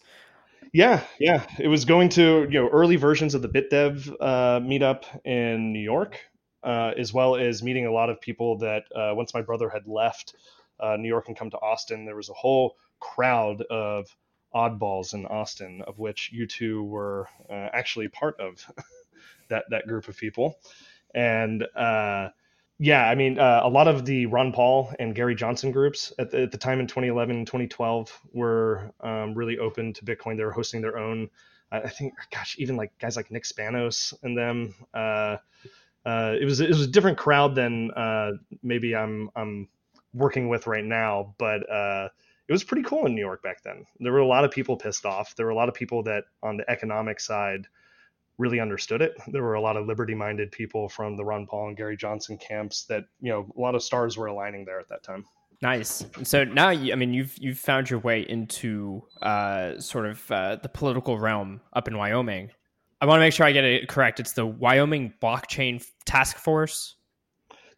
Yeah, 0.72 1.02
yeah. 1.19 1.46
It 1.58 1.69
was 1.69 1.84
going 1.84 2.10
to 2.10 2.46
you 2.50 2.60
know 2.60 2.69
early 2.69 2.96
versions 2.96 3.34
of 3.34 3.43
the 3.43 3.49
BitDev 3.49 4.14
uh, 4.20 4.60
meetup 4.60 5.05
in 5.25 5.72
New 5.72 5.81
York, 5.81 6.19
uh, 6.62 6.93
as 6.96 7.12
well 7.12 7.37
as 7.37 7.62
meeting 7.62 7.87
a 7.87 7.93
lot 7.93 8.10
of 8.10 8.20
people 8.20 8.58
that 8.58 8.84
uh, 8.94 9.12
once 9.14 9.34
my 9.34 9.43
brother 9.43 9.69
had 9.69 9.86
left 9.86 10.34
uh, 10.81 10.96
New 10.96 11.08
York 11.08 11.29
and 11.29 11.36
come 11.36 11.50
to 11.50 11.58
Austin, 11.58 12.05
there 12.05 12.17
was 12.17 12.29
a 12.29 12.34
whole 12.34 12.77
crowd 13.00 13.62
of 13.70 14.15
oddballs 14.55 15.15
in 15.15 15.27
Austin, 15.27 15.82
of 15.86 15.98
which 15.98 16.31
you 16.32 16.46
two 16.46 16.82
were 16.84 17.29
uh, 17.50 17.69
actually 17.72 18.08
part 18.08 18.38
of 18.41 18.65
that 19.48 19.65
that 19.70 19.86
group 19.86 20.08
of 20.08 20.17
people, 20.17 20.58
and. 21.15 21.67
Yeah, 22.81 23.08
I 23.08 23.17
mean, 23.17 23.39
uh, 23.41 23.61
a 23.65 23.69
lot 23.69 23.89
of 23.89 24.05
the 24.05 24.27
Ron 24.27 24.53
Paul 24.53 24.93
and 25.01 25.15
Gary 25.15 25.35
Johnson 25.35 25.73
groups 25.73 26.13
at 26.19 26.31
the, 26.31 26.43
at 26.43 26.53
the 26.53 26.58
time 26.58 26.79
in 26.79 26.87
2011 26.87 27.37
and 27.37 27.47
2012 27.47 28.20
were 28.32 28.93
um, 29.01 29.35
really 29.35 29.58
open 29.58 29.93
to 29.94 30.05
Bitcoin. 30.05 30.37
They 30.37 30.44
were 30.44 30.53
hosting 30.53 30.81
their 30.81 30.97
own, 30.97 31.29
I 31.73 31.81
I 31.81 31.89
think, 31.89 32.15
gosh, 32.32 32.55
even 32.58 32.77
like 32.77 32.97
guys 33.01 33.17
like 33.17 33.32
Nick 33.32 33.44
Spanos 33.44 34.15
and 34.23 34.39
them. 34.39 34.75
Uh, 34.94 35.39
uh, 36.06 36.37
it 36.41 36.44
was 36.44 36.61
it 36.61 36.69
was 36.69 36.82
a 36.82 36.87
different 36.87 37.19
crowd 37.19 37.56
than 37.56 37.91
uh, 37.93 38.32
maybe 38.63 38.94
I'm 38.94 39.29
I'm 39.35 39.69
working 40.15 40.49
with 40.49 40.69
right 40.69 40.85
now, 40.85 41.35
but 41.39 41.69
uh, 41.69 42.08
it 42.47 42.53
was 42.53 42.63
pretty 42.63 42.85
cool 42.85 43.06
in 43.06 43.15
New 43.15 43.20
York 43.20 43.43
back 43.43 43.63
then. 43.63 43.87
There 43.99 44.13
were 44.13 44.20
a 44.20 44.27
lot 44.27 44.44
of 44.44 44.53
people 44.53 44.77
pissed 44.77 45.05
off. 45.05 45.35
There 45.35 45.47
were 45.47 45.53
a 45.53 45.56
lot 45.56 45.69
of 45.69 45.75
people 45.75 46.05
that 46.05 46.25
on 46.44 46.56
the 46.56 46.70
economic 46.70 47.19
side 47.19 47.67
really 48.39 48.61
understood 48.61 49.03
it. 49.03 49.15
There 49.29 49.43
were 49.43 49.55
a 49.55 49.61
lot 49.61 49.77
of 49.77 49.87
liberty-minded 49.87 50.53
people 50.53 50.89
from 50.89 51.17
the 51.17 51.25
Ron 51.25 51.47
Paul 51.47 51.69
and 51.69 51.77
Gary 51.77 51.97
Johnson 51.97 52.39
camps 52.39 52.85
that 52.85 53.05
you 53.21 53.31
know 53.31 53.47
a 53.57 53.61
lot 53.61 53.75
of 53.75 53.83
stars 53.83 54.17
were 54.17 54.27
aligning 54.27 54.65
there 54.65 54.81
at 54.81 54.89
that 54.89 55.03
time. 55.03 55.25
Nice. 55.61 56.05
So 56.23 56.45
now, 56.45 56.71
you, 56.71 56.93
I 56.93 56.97
mean, 56.97 57.13
you've 57.13 57.37
you've 57.39 57.59
found 57.59 57.91
your 57.91 57.99
way 57.99 58.21
into 58.21 59.03
uh, 59.23 59.79
sort 59.81 60.07
of 60.07 60.31
uh, 60.31 60.57
the 60.63 60.69
political 60.69 61.19
realm 61.19 61.61
up 61.73 61.89
in 61.89 61.97
Wyoming. 61.97 62.51
I 63.01 63.07
want 63.07 63.19
to 63.19 63.21
make 63.21 63.33
sure 63.33 63.47
I 63.47 63.53
get 63.53 63.65
it 63.65 63.89
correct. 63.89 64.21
It's 64.21 64.33
the 64.33 64.47
Wyoming 64.47 65.13
Blockchain 65.21 65.85
Task 66.05 66.37
Force. 66.37 66.97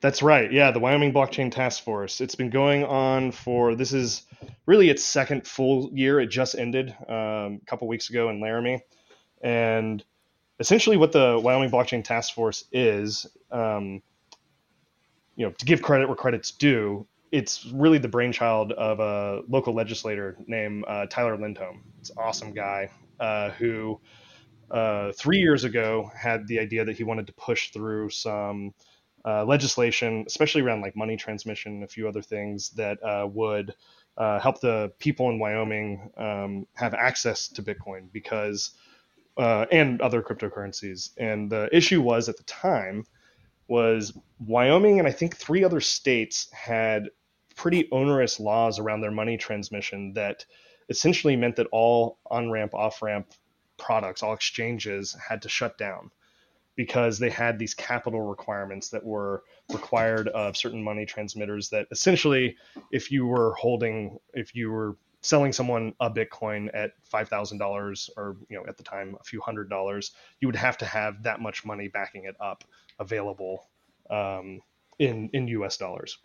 That's 0.00 0.22
right. 0.22 0.50
Yeah, 0.50 0.70
the 0.70 0.78
Wyoming 0.78 1.12
Blockchain 1.12 1.52
Task 1.52 1.84
Force. 1.84 2.22
It's 2.22 2.34
been 2.34 2.48
going 2.48 2.84
on 2.84 3.32
for 3.32 3.74
this 3.74 3.92
is 3.92 4.22
really 4.64 4.88
its 4.88 5.04
second 5.04 5.46
full 5.46 5.90
year. 5.92 6.20
It 6.20 6.28
just 6.28 6.54
ended 6.54 6.94
um, 7.08 7.60
a 7.60 7.66
couple 7.66 7.86
weeks 7.86 8.08
ago 8.08 8.30
in 8.30 8.40
Laramie, 8.40 8.82
and 9.42 10.02
essentially 10.60 10.96
what 10.96 11.12
the 11.12 11.40
Wyoming 11.42 11.70
Blockchain 11.70 12.04
Task 12.04 12.34
Force 12.34 12.64
is, 12.70 13.26
um, 13.50 14.02
you 15.36 15.46
know, 15.46 15.52
to 15.52 15.64
give 15.64 15.82
credit 15.82 16.06
where 16.06 16.16
credit's 16.16 16.52
due, 16.52 17.06
it's 17.32 17.66
really 17.66 17.98
the 17.98 18.08
brainchild 18.08 18.72
of 18.72 19.00
a 19.00 19.42
local 19.48 19.74
legislator 19.74 20.36
named 20.46 20.84
uh, 20.86 21.06
Tyler 21.06 21.36
Lindholm. 21.36 21.82
It's 22.00 22.10
an 22.10 22.16
awesome 22.18 22.52
guy. 22.52 22.90
uh, 23.20 23.50
who 23.50 24.00
uh, 24.70 25.12
three 25.12 25.38
years 25.38 25.64
ago 25.64 26.10
had 26.16 26.46
the 26.48 26.58
idea 26.58 26.84
that 26.84 26.96
he 26.96 27.04
wanted 27.04 27.26
to 27.26 27.32
push 27.34 27.70
through 27.70 28.10
some 28.10 28.72
uh, 29.24 29.44
legislation, 29.44 30.24
especially 30.26 30.62
around 30.62 30.80
like 30.80 30.96
money 30.96 31.16
transmission 31.16 31.74
and 31.74 31.84
a 31.84 31.88
few 31.88 32.08
other 32.08 32.22
things 32.22 32.70
that 32.70 33.02
uh, 33.02 33.26
would 33.30 33.74
uh, 34.16 34.40
help 34.40 34.60
the 34.60 34.90
people 34.98 35.28
in 35.28 35.38
Wyoming 35.38 36.10
um, 36.16 36.66
have 36.74 36.94
access 36.94 37.48
to 37.48 37.62
Bitcoin 37.62 38.10
because 38.12 38.70
uh, 39.40 39.64
and 39.72 40.02
other 40.02 40.20
cryptocurrencies. 40.20 41.10
And 41.16 41.50
the 41.50 41.74
issue 41.74 42.02
was 42.02 42.28
at 42.28 42.36
the 42.36 42.42
time 42.42 43.06
was 43.68 44.12
Wyoming 44.38 44.98
and 44.98 45.08
I 45.08 45.12
think 45.12 45.34
three 45.34 45.64
other 45.64 45.80
states 45.80 46.50
had 46.52 47.08
pretty 47.56 47.88
onerous 47.90 48.38
laws 48.38 48.78
around 48.78 49.00
their 49.00 49.10
money 49.10 49.38
transmission 49.38 50.12
that 50.12 50.44
essentially 50.90 51.36
meant 51.36 51.56
that 51.56 51.68
all 51.72 52.18
on 52.30 52.50
ramp, 52.50 52.74
off 52.74 53.00
ramp 53.00 53.32
products, 53.78 54.22
all 54.22 54.34
exchanges 54.34 55.16
had 55.26 55.40
to 55.40 55.48
shut 55.48 55.78
down 55.78 56.10
because 56.76 57.18
they 57.18 57.30
had 57.30 57.58
these 57.58 57.72
capital 57.72 58.20
requirements 58.20 58.90
that 58.90 59.04
were 59.04 59.42
required 59.72 60.28
of 60.28 60.54
certain 60.54 60.82
money 60.82 61.06
transmitters 61.06 61.70
that 61.70 61.86
essentially 61.90 62.56
if 62.92 63.10
you 63.10 63.26
were 63.26 63.54
holding 63.54 64.18
if 64.34 64.54
you 64.54 64.70
were 64.70 64.96
selling 65.22 65.52
someone 65.52 65.94
a 66.00 66.10
bitcoin 66.10 66.68
at 66.74 66.92
$5000 67.12 68.10
or 68.16 68.36
you 68.48 68.56
know 68.56 68.64
at 68.68 68.76
the 68.76 68.82
time 68.82 69.16
a 69.20 69.24
few 69.24 69.40
hundred 69.40 69.68
dollars 69.68 70.12
you 70.40 70.48
would 70.48 70.56
have 70.56 70.78
to 70.78 70.84
have 70.84 71.22
that 71.22 71.40
much 71.40 71.64
money 71.64 71.88
backing 71.88 72.24
it 72.24 72.36
up 72.40 72.64
available 72.98 73.68
um, 74.10 74.60
in 74.98 75.28
in 75.32 75.46
us 75.48 75.76
dollars 75.76 76.18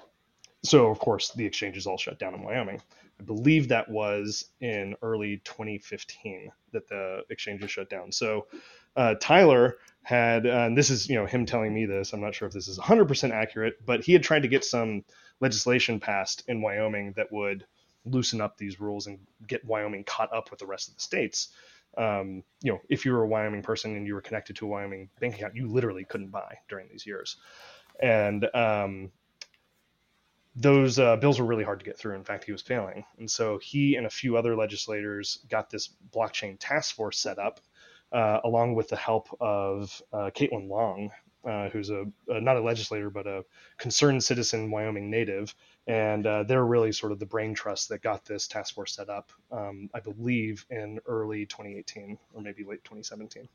so 0.63 0.87
of 0.87 0.99
course 0.99 1.31
the 1.33 1.45
exchanges 1.45 1.87
all 1.87 1.97
shut 1.97 2.19
down 2.19 2.33
in 2.33 2.41
wyoming 2.41 2.81
i 3.19 3.23
believe 3.23 3.67
that 3.67 3.89
was 3.89 4.45
in 4.61 4.95
early 5.01 5.41
2015 5.43 6.51
that 6.71 6.87
the 6.87 7.21
exchanges 7.29 7.71
shut 7.71 7.89
down 7.89 8.11
so 8.11 8.47
uh, 8.95 9.15
tyler 9.19 9.77
had, 10.05 10.45
uh, 10.45 10.49
and 10.51 10.77
this 10.77 10.91
is 10.91 11.09
you 11.09 11.15
know 11.15 11.25
him 11.25 11.45
telling 11.45 11.73
me 11.73 11.85
this. 11.85 12.13
I'm 12.13 12.21
not 12.21 12.35
sure 12.35 12.47
if 12.47 12.53
this 12.53 12.67
is 12.67 12.77
100% 12.77 13.31
accurate, 13.31 13.83
but 13.85 14.03
he 14.05 14.13
had 14.13 14.23
tried 14.23 14.43
to 14.43 14.47
get 14.47 14.63
some 14.63 15.03
legislation 15.41 15.99
passed 15.99 16.43
in 16.47 16.61
Wyoming 16.61 17.13
that 17.17 17.31
would 17.31 17.65
loosen 18.05 18.41
up 18.41 18.57
these 18.57 18.79
rules 18.79 19.07
and 19.07 19.19
get 19.47 19.65
Wyoming 19.65 20.03
caught 20.03 20.33
up 20.33 20.51
with 20.51 20.59
the 20.59 20.65
rest 20.65 20.89
of 20.89 20.95
the 20.95 21.01
states. 21.01 21.49
Um, 21.97 22.43
you 22.61 22.71
know, 22.71 22.81
if 22.89 23.05
you 23.05 23.13
were 23.13 23.23
a 23.23 23.27
Wyoming 23.27 23.61
person 23.61 23.95
and 23.95 24.05
you 24.05 24.13
were 24.15 24.21
connected 24.21 24.55
to 24.57 24.65
a 24.65 24.69
Wyoming 24.69 25.09
bank 25.19 25.35
account, 25.35 25.55
you 25.55 25.67
literally 25.67 26.03
couldn't 26.03 26.29
buy 26.29 26.57
during 26.67 26.87
these 26.89 27.05
years, 27.05 27.37
and 28.01 28.45
um, 28.53 29.11
those 30.55 30.99
uh, 30.99 31.15
bills 31.17 31.39
were 31.39 31.45
really 31.45 31.63
hard 31.63 31.79
to 31.79 31.85
get 31.85 31.97
through. 31.97 32.15
In 32.15 32.23
fact, 32.23 32.43
he 32.43 32.51
was 32.51 32.61
failing, 32.61 33.05
and 33.17 33.29
so 33.31 33.57
he 33.59 33.95
and 33.95 34.05
a 34.05 34.09
few 34.09 34.35
other 34.35 34.55
legislators 34.55 35.39
got 35.49 35.69
this 35.69 35.89
blockchain 36.13 36.57
task 36.59 36.95
force 36.95 37.17
set 37.17 37.39
up 37.39 37.61
uh, 38.11 38.39
along 38.43 38.75
with 38.75 38.89
the 38.89 38.95
help 38.95 39.27
of 39.39 40.01
uh, 40.13 40.29
Caitlin 40.35 40.69
Long, 40.69 41.11
uh, 41.47 41.69
who's 41.69 41.89
a, 41.89 42.05
a, 42.29 42.41
not 42.41 42.57
a 42.57 42.61
legislator 42.61 43.09
but 43.09 43.27
a 43.27 43.43
concerned 43.77 44.23
citizen 44.23 44.71
Wyoming 44.71 45.09
native, 45.09 45.53
and 45.87 46.25
uh, 46.25 46.43
they're 46.43 46.65
really 46.65 46.91
sort 46.91 47.11
of 47.11 47.19
the 47.19 47.25
brain 47.25 47.53
trust 47.53 47.89
that 47.89 48.01
got 48.01 48.25
this 48.25 48.47
task 48.47 48.73
force 48.73 48.95
set 48.95 49.09
up. 49.09 49.31
Um, 49.51 49.89
I 49.93 49.99
believe 49.99 50.65
in 50.69 50.99
early 51.05 51.45
2018 51.45 52.17
or 52.33 52.41
maybe 52.41 52.63
late 52.63 52.83
2017. 52.83 53.47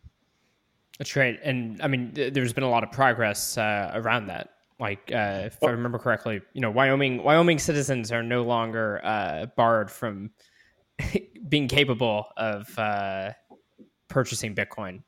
That's 0.99 1.17
right, 1.17 1.39
and 1.43 1.81
I 1.83 1.89
mean, 1.89 2.13
th- 2.13 2.35
there's 2.35 2.53
been 2.53 2.65
a 2.65 2.71
lot 2.71 2.85
of 2.85 2.93
progress 2.93 3.57
uh, 3.57 3.91
around 3.95 4.27
that. 4.27 4.51
Like, 4.79 5.11
uh, 5.13 5.43
if 5.47 5.59
oh. 5.63 5.69
I 5.69 5.71
remember 5.71 5.99
correctly, 5.99 6.41
you 6.53 6.61
know, 6.61 6.71
Wyoming 6.71 7.23
Wyoming 7.23 7.59
citizens 7.59 8.13
are 8.13 8.23
no 8.23 8.43
longer 8.43 9.51
barred 9.57 9.91
from 9.91 10.31
being 11.49 11.69
capable 11.69 12.27
of 12.37 12.79
purchasing 14.09 14.55
Bitcoin. 14.55 15.03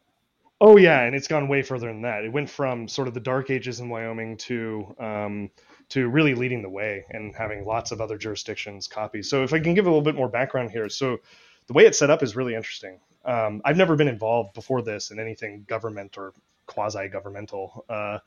Oh 0.63 0.77
yeah, 0.77 1.03
and 1.03 1.15
it's 1.17 1.27
gone 1.27 1.49
way 1.49 1.61
further 1.61 1.89
than 1.89 2.03
that. 2.03 2.25
It 2.25 2.33
went 2.33 2.49
from 2.49 2.87
sort 2.87 3.09
of 3.09 3.15
the 3.15 3.21
dark 3.21 3.51
ages 3.51 3.81
in 3.81 3.89
Wyoming 3.89 4.37
to 4.39 4.95
um, 5.01 5.51
to 5.93 6.09
really 6.09 6.35
leading 6.35 6.63
the 6.63 6.71
way 6.71 7.05
and 7.11 7.35
having 7.35 7.67
lots 7.67 7.93
of 7.93 8.01
other 8.01 8.17
jurisdictions 8.17 8.89
copy. 8.89 9.23
So 9.23 9.43
if 9.43 9.53
I 9.53 9.61
can 9.61 9.75
give 9.75 9.87
a 9.87 9.91
little 9.91 10.03
bit 10.03 10.15
more 10.15 10.29
background 10.29 10.71
here, 10.71 10.89
so 10.89 11.19
the 11.67 11.75
way 11.75 11.85
it's 11.85 11.99
set 11.99 12.09
up 12.09 12.23
is 12.23 12.35
really 12.35 12.55
interesting. 12.55 12.99
Um, 13.27 13.61
I've 13.67 13.77
never 13.77 13.95
been 13.95 14.09
involved 14.09 14.55
before 14.55 14.83
this 14.83 15.11
in 15.11 15.21
anything 15.21 15.65
government 15.69 16.17
or 16.17 16.33
quasi-governmental, 16.67 17.85
uh, 17.91 18.19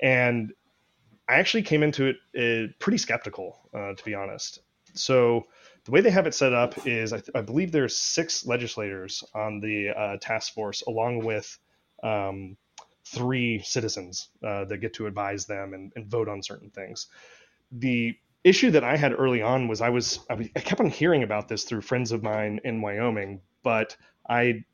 and 0.00 0.52
I 1.28 1.34
actually 1.34 1.62
came 1.62 1.82
into 1.82 2.12
it 2.12 2.16
uh, 2.38 2.72
pretty 2.78 2.98
skeptical, 2.98 3.58
uh, 3.74 3.94
to 3.94 4.04
be 4.04 4.14
honest. 4.14 4.60
So 4.94 5.46
the 5.84 5.90
way 5.90 6.00
they 6.00 6.10
have 6.10 6.26
it 6.26 6.34
set 6.34 6.52
up 6.52 6.86
is 6.86 7.12
I, 7.12 7.18
th- 7.18 7.30
I 7.34 7.40
believe 7.40 7.72
there's 7.72 7.96
six 7.96 8.46
legislators 8.46 9.24
on 9.34 9.60
the 9.60 9.90
uh, 9.90 10.16
task 10.20 10.54
force, 10.54 10.82
along 10.86 11.24
with 11.24 11.58
um, 12.02 12.56
three 13.10 13.60
citizens 13.62 14.28
uh, 14.46 14.64
that 14.66 14.78
get 14.78 14.94
to 14.94 15.06
advise 15.06 15.46
them 15.46 15.74
and, 15.74 15.92
and, 15.96 16.06
vote 16.06 16.28
on 16.28 16.42
certain 16.42 16.70
things. 16.70 17.08
The 17.72 18.16
issue 18.44 18.70
that 18.70 18.84
I 18.84 18.96
had 18.96 19.12
early 19.18 19.42
on 19.42 19.68
was 19.68 19.80
I 19.80 19.90
was 19.90 20.20
I, 20.30 20.44
kept 20.60 20.80
on 20.80 20.90
hearing 20.90 21.22
about 21.22 21.48
this 21.48 21.64
through 21.64 21.82
friends 21.82 22.12
of 22.12 22.22
mine 22.22 22.60
in 22.64 22.80
Wyoming, 22.80 23.40
but 23.62 23.96
I 24.28 24.64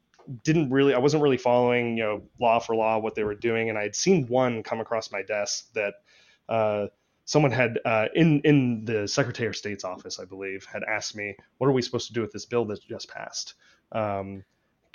didn't 0.43 0.71
really 0.71 0.93
I 0.93 0.99
wasn't 0.99 1.23
really 1.23 1.37
following 1.37 1.97
you 1.97 2.05
know 2.05 2.23
law 2.41 2.59
for 2.59 2.77
law 2.77 2.99
what 2.99 3.15
they 3.15 3.25
were 3.25 3.35
doing, 3.35 3.71
and 3.71 3.79
I 3.79 3.83
had 3.83 3.97
seen 3.97 4.27
one 4.27 4.63
come 4.63 4.81
across 4.81 5.11
my 5.11 5.23
desk 5.23 5.73
that. 5.75 5.95
Uh, 6.49 6.87
someone 7.29 7.51
had 7.51 7.81
uh, 7.85 8.07
in 8.15 8.41
in 8.43 8.85
the 8.85 9.09
Secretary 9.09 9.49
of 9.49 9.57
State's 9.57 9.83
office, 9.83 10.21
I 10.21 10.25
believe, 10.25 10.65
had 10.65 10.85
asked 10.85 11.17
me, 11.17 11.37
"What 11.59 11.67
are 11.67 11.73
we 11.73 11.83
supposed 11.83 12.07
to 12.07 12.13
do 12.13 12.21
with 12.21 12.31
this 12.31 12.47
bill 12.47 12.65
that 12.67 12.81
just 12.87 13.09
passed? 13.09 13.55
Um, 13.91 14.45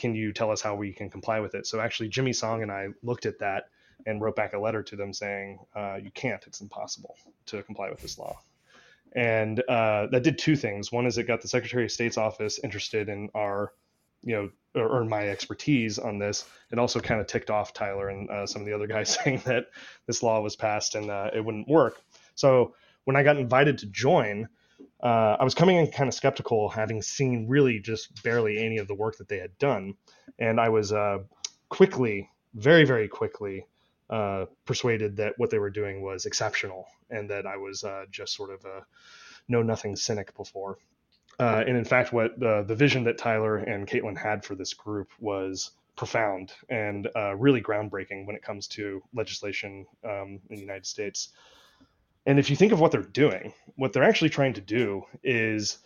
can 0.01 0.15
you 0.15 0.33
tell 0.33 0.51
us 0.51 0.61
how 0.61 0.75
we 0.75 0.91
can 0.91 1.09
comply 1.09 1.39
with 1.39 1.55
it?" 1.55 1.67
So 1.67 1.79
actually, 1.79 2.09
Jimmy 2.09 2.33
Song 2.33 2.63
and 2.63 2.71
I 2.71 2.87
looked 3.03 3.25
at 3.25 3.39
that 3.39 3.69
and 4.05 4.21
wrote 4.21 4.35
back 4.35 4.53
a 4.53 4.59
letter 4.59 4.83
to 4.83 4.95
them 4.95 5.13
saying, 5.13 5.59
uh, 5.75 5.99
"You 6.01 6.11
can't. 6.11 6.43
It's 6.47 6.61
impossible 6.61 7.15
to 7.47 7.63
comply 7.63 7.89
with 7.89 8.01
this 8.01 8.17
law." 8.17 8.39
And 9.13 9.59
uh, 9.61 10.07
that 10.07 10.23
did 10.23 10.37
two 10.37 10.55
things. 10.55 10.91
One 10.91 11.05
is 11.05 11.17
it 11.17 11.27
got 11.27 11.41
the 11.41 11.47
Secretary 11.47 11.85
of 11.85 11.91
State's 11.91 12.17
office 12.17 12.59
interested 12.63 13.09
in 13.09 13.29
our 13.35 13.73
you 14.23 14.35
know, 14.35 14.49
or, 14.79 14.99
or, 14.99 15.05
my 15.05 15.27
expertise 15.27 15.97
on 15.97 16.19
this. 16.19 16.45
It 16.71 16.79
also 16.79 16.99
kind 16.99 17.19
of 17.19 17.27
ticked 17.27 17.49
off 17.49 17.73
Tyler 17.73 18.09
and 18.09 18.29
uh, 18.29 18.45
some 18.45 18.61
of 18.61 18.67
the 18.67 18.73
other 18.73 18.87
guys 18.87 19.17
saying 19.23 19.41
that 19.45 19.67
this 20.05 20.21
law 20.21 20.41
was 20.41 20.55
passed 20.55 20.95
and 20.95 21.09
uh, 21.09 21.31
it 21.33 21.43
wouldn't 21.43 21.67
work. 21.67 21.99
So 22.35 22.75
when 23.05 23.15
I 23.15 23.23
got 23.23 23.37
invited 23.37 23.79
to 23.79 23.87
join, 23.87 24.47
uh, 25.03 25.37
I 25.39 25.43
was 25.43 25.55
coming 25.55 25.77
in 25.77 25.87
kind 25.91 26.07
of 26.07 26.13
skeptical, 26.13 26.69
having 26.69 27.01
seen 27.01 27.47
really 27.47 27.79
just 27.79 28.23
barely 28.23 28.63
any 28.63 28.77
of 28.77 28.87
the 28.87 28.95
work 28.95 29.17
that 29.17 29.27
they 29.27 29.37
had 29.37 29.57
done, 29.57 29.95
and 30.39 30.59
I 30.59 30.69
was 30.69 30.91
uh, 30.93 31.19
quickly, 31.69 32.29
very 32.53 32.85
very 32.85 33.07
quickly, 33.07 33.65
uh, 34.09 34.45
persuaded 34.65 35.17
that 35.17 35.33
what 35.37 35.49
they 35.49 35.59
were 35.59 35.69
doing 35.69 36.01
was 36.01 36.25
exceptional, 36.25 36.87
and 37.09 37.29
that 37.29 37.45
I 37.45 37.57
was 37.57 37.83
uh, 37.83 38.05
just 38.11 38.35
sort 38.35 38.51
of 38.51 38.63
a 38.65 38.85
know 39.47 39.61
nothing 39.61 39.95
cynic 39.95 40.35
before. 40.35 40.77
Uh, 41.39 41.63
and 41.65 41.75
in 41.75 41.85
fact, 41.85 42.13
what 42.13 42.39
the 42.39 42.75
vision 42.75 43.03
that 43.05 43.17
Tyler 43.17 43.57
and 43.57 43.87
Caitlin 43.87 44.17
had 44.17 44.45
for 44.45 44.53
this 44.53 44.73
group 44.73 45.09
was 45.19 45.71
profound 45.95 46.53
and 46.69 47.07
uh, 47.15 47.35
really 47.35 47.61
groundbreaking 47.61 48.25
when 48.25 48.35
it 48.35 48.41
comes 48.41 48.67
to 48.67 49.01
legislation 49.13 49.85
um, 50.03 50.39
in 50.49 50.55
the 50.55 50.61
United 50.61 50.85
States. 50.85 51.29
And 52.25 52.37
if 52.37 52.49
you 52.49 52.55
think 52.55 52.71
of 52.71 52.79
what 52.79 52.91
they're 52.91 53.01
doing, 53.01 53.53
what 53.75 53.93
they're 53.93 54.03
actually 54.03 54.29
trying 54.29 54.53
to 54.53 54.61
do 54.61 55.03
is 55.23 55.79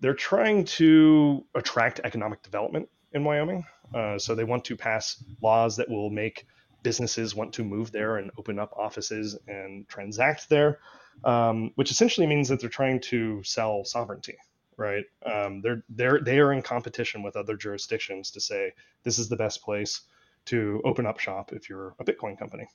they're 0.00 0.14
trying 0.14 0.64
to 0.64 1.44
attract 1.54 2.00
economic 2.04 2.42
development 2.42 2.88
in 3.12 3.24
Wyoming. 3.24 3.64
Uh, 3.94 4.18
so 4.18 4.34
they 4.34 4.44
want 4.44 4.64
to 4.64 4.76
pass 4.76 5.22
laws 5.40 5.76
that 5.76 5.88
will 5.88 6.10
make 6.10 6.46
businesses 6.82 7.34
want 7.34 7.52
to 7.52 7.64
move 7.64 7.90
there 7.92 8.16
and 8.16 8.30
open 8.36 8.58
up 8.58 8.72
offices 8.76 9.38
and 9.48 9.88
transact 9.88 10.48
there, 10.48 10.80
um, 11.24 11.70
which 11.76 11.90
essentially 11.90 12.26
means 12.26 12.48
that 12.48 12.60
they're 12.60 12.68
trying 12.68 13.00
to 13.00 13.42
sell 13.42 13.84
sovereignty. 13.84 14.36
Right? 14.76 15.04
Um, 15.24 15.62
they're 15.62 15.82
they're 15.88 16.20
they 16.20 16.38
are 16.38 16.52
in 16.52 16.60
competition 16.60 17.22
with 17.22 17.34
other 17.34 17.56
jurisdictions 17.56 18.30
to 18.32 18.40
say 18.40 18.72
this 19.04 19.18
is 19.18 19.28
the 19.28 19.36
best 19.36 19.62
place 19.62 20.02
to 20.46 20.82
open 20.84 21.06
up 21.06 21.18
shop 21.18 21.52
if 21.52 21.70
you're 21.70 21.94
a 21.98 22.04
Bitcoin 22.04 22.38
company 22.38 22.68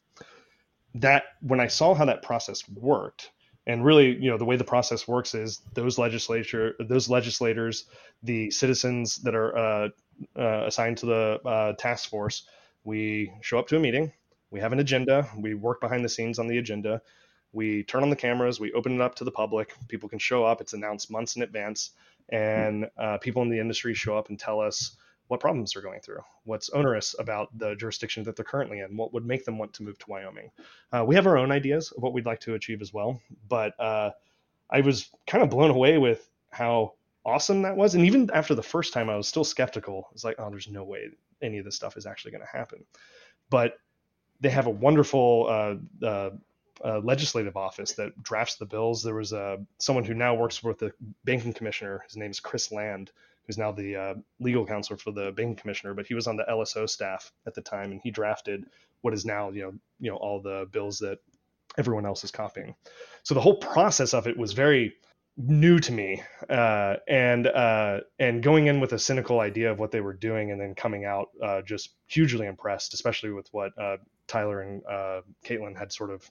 that 0.95 1.24
when 1.41 1.60
I 1.60 1.67
saw 1.67 1.93
how 1.93 2.05
that 2.05 2.21
process 2.21 2.67
worked, 2.69 3.31
and 3.67 3.86
really, 3.86 4.15
you 4.15 4.29
know, 4.29 4.38
the 4.38 4.45
way 4.45 4.55
the 4.55 4.63
process 4.63 5.07
works 5.07 5.36
is 5.36 5.62
those 5.74 5.98
legislature, 5.98 6.75
those 6.79 7.10
legislators, 7.10 7.86
the 8.24 8.50
citizens 8.50 9.17
that 9.17 9.36
are 9.36 9.57
uh, 9.57 9.89
uh, 10.38 10.63
assigned 10.65 10.98
to 10.98 11.05
the 11.05 11.39
uh, 11.45 11.74
task 11.74 12.10
force, 12.10 12.43
we 12.83 13.31
show 13.41 13.60
up 13.60 13.67
to 13.67 13.77
a 13.77 13.79
meeting, 13.79 14.12
we 14.50 14.60
have 14.60 14.74
an 14.74 14.79
agenda, 14.79 15.29
we 15.38 15.53
work 15.53 15.79
behind 15.79 16.03
the 16.03 16.10
scenes 16.10 16.39
on 16.39 16.48
the 16.48 16.57
agenda, 16.57 17.01
we 17.53 17.83
turn 17.83 18.01
on 18.01 18.10
the 18.10 18.15
cameras, 18.15 18.60
we 18.60 18.71
open 18.74 18.95
it 18.95 19.01
up 19.01 19.15
to 19.15 19.24
the 19.24 19.31
public, 19.31 19.74
people 19.88 20.10
can 20.10 20.19
show 20.19 20.43
up, 20.43 20.60
it's 20.60 20.74
announced 20.74 21.12
months 21.12 21.36
in 21.36 21.43
advance, 21.43 21.91
and 22.29 22.89
uh, 22.98 23.17
people 23.19 23.41
in 23.43 23.50
the 23.50 23.60
industry 23.60 23.93
show 23.93 24.17
up 24.17 24.29
and 24.29 24.39
tell 24.39 24.60
us 24.60 24.98
what 25.31 25.39
problems 25.39 25.71
they're 25.71 25.81
going 25.81 26.01
through, 26.01 26.19
what's 26.43 26.67
onerous 26.71 27.15
about 27.17 27.57
the 27.57 27.73
jurisdiction 27.75 28.21
that 28.21 28.35
they're 28.35 28.43
currently 28.43 28.81
in, 28.81 28.97
what 28.97 29.13
would 29.13 29.25
make 29.25 29.45
them 29.45 29.57
want 29.57 29.71
to 29.71 29.81
move 29.81 29.97
to 29.97 30.05
Wyoming. 30.09 30.51
Uh, 30.91 31.05
we 31.07 31.15
have 31.15 31.25
our 31.25 31.38
own 31.38 31.53
ideas 31.53 31.89
of 31.95 32.03
what 32.03 32.11
we'd 32.11 32.25
like 32.25 32.41
to 32.41 32.55
achieve 32.55 32.81
as 32.81 32.93
well, 32.93 33.17
but 33.47 33.79
uh, 33.79 34.11
I 34.69 34.81
was 34.81 35.09
kind 35.27 35.41
of 35.41 35.50
blown 35.50 35.71
away 35.71 35.97
with 35.97 36.29
how 36.50 36.95
awesome 37.23 37.61
that 37.61 37.77
was. 37.77 37.95
And 37.95 38.05
even 38.05 38.29
after 38.33 38.55
the 38.55 38.61
first 38.61 38.91
time, 38.91 39.09
I 39.09 39.15
was 39.15 39.25
still 39.25 39.45
skeptical. 39.45 40.09
It's 40.11 40.25
like, 40.25 40.35
oh, 40.38 40.50
there's 40.50 40.67
no 40.67 40.83
way 40.83 41.11
any 41.41 41.59
of 41.59 41.63
this 41.63 41.77
stuff 41.77 41.95
is 41.95 42.05
actually 42.05 42.31
going 42.31 42.43
to 42.43 42.57
happen. 42.57 42.83
But 43.50 43.79
they 44.41 44.50
have 44.50 44.67
a 44.67 44.71
wonderful 44.71 45.47
uh, 45.50 46.05
uh, 46.05 46.29
uh, 46.83 47.00
legislative 47.05 47.55
office 47.55 47.93
that 47.93 48.21
drafts 48.21 48.55
the 48.55 48.65
bills. 48.65 49.01
There 49.01 49.15
was 49.15 49.31
uh, 49.31 49.59
someone 49.77 50.03
who 50.03 50.13
now 50.13 50.35
works 50.35 50.61
with 50.61 50.79
the 50.79 50.91
banking 51.23 51.53
commissioner. 51.53 52.03
His 52.05 52.17
name 52.17 52.31
is 52.31 52.41
Chris 52.41 52.69
Land, 52.69 53.13
who's 53.51 53.58
now 53.58 53.74
the 53.74 53.96
uh, 53.98 54.13
legal 54.39 54.65
counselor 54.65 54.98
for 54.98 55.12
the 55.12 55.34
banking 55.36 55.58
commissioner. 55.58 55.93
But 55.93 56.08
he 56.08 56.13
was 56.13 56.25
on 56.25 56.38
the 56.38 56.46
LSO 56.50 56.89
staff 56.89 57.34
at 57.46 57.53
the 57.53 57.62
time, 57.62 57.91
and 57.91 58.00
he 58.01 58.10
drafted 58.10 58.63
what 59.01 59.13
is 59.13 59.25
now 59.25 59.50
you 59.50 59.63
know 59.63 59.74
you 60.00 60.10
know 60.10 60.15
all 60.17 60.41
the 60.41 60.67
bills 60.72 61.00
that 61.00 61.20
everyone 61.77 62.05
else 62.05 62.24
is 62.24 62.31
copying. 62.31 62.75
So 63.24 63.34
the 63.34 63.41
whole 63.41 63.58
process 63.58 64.13
of 64.13 64.25
it 64.25 64.38
was 64.38 64.53
very 64.53 64.93
new 65.38 65.79
to 65.79 65.91
me 65.91 66.24
uh, 66.50 66.96
and 67.10 67.48
uh, 67.48 68.00
and 68.20 68.41
going 68.41 68.67
in 68.67 68.79
with 68.79 68.93
a 68.93 69.00
cynical 69.00 69.41
idea 69.41 69.70
of 69.70 69.79
what 69.79 69.91
they 69.91 70.01
were 70.01 70.13
doing 70.13 70.51
and 70.51 70.62
then 70.62 70.74
coming 70.75 71.03
out 71.03 71.29
uh, 71.43 71.62
just 71.62 71.96
hugely 72.08 72.48
impressed 72.48 72.93
especially 72.93 73.31
with 73.31 73.48
what 73.51 73.72
uh, 73.79 73.96
tyler 74.27 74.62
and 74.62 74.81
uh, 74.86 75.22
caitlin 75.46 75.75
had 75.75 75.91
sort 75.91 76.12
of 76.12 76.29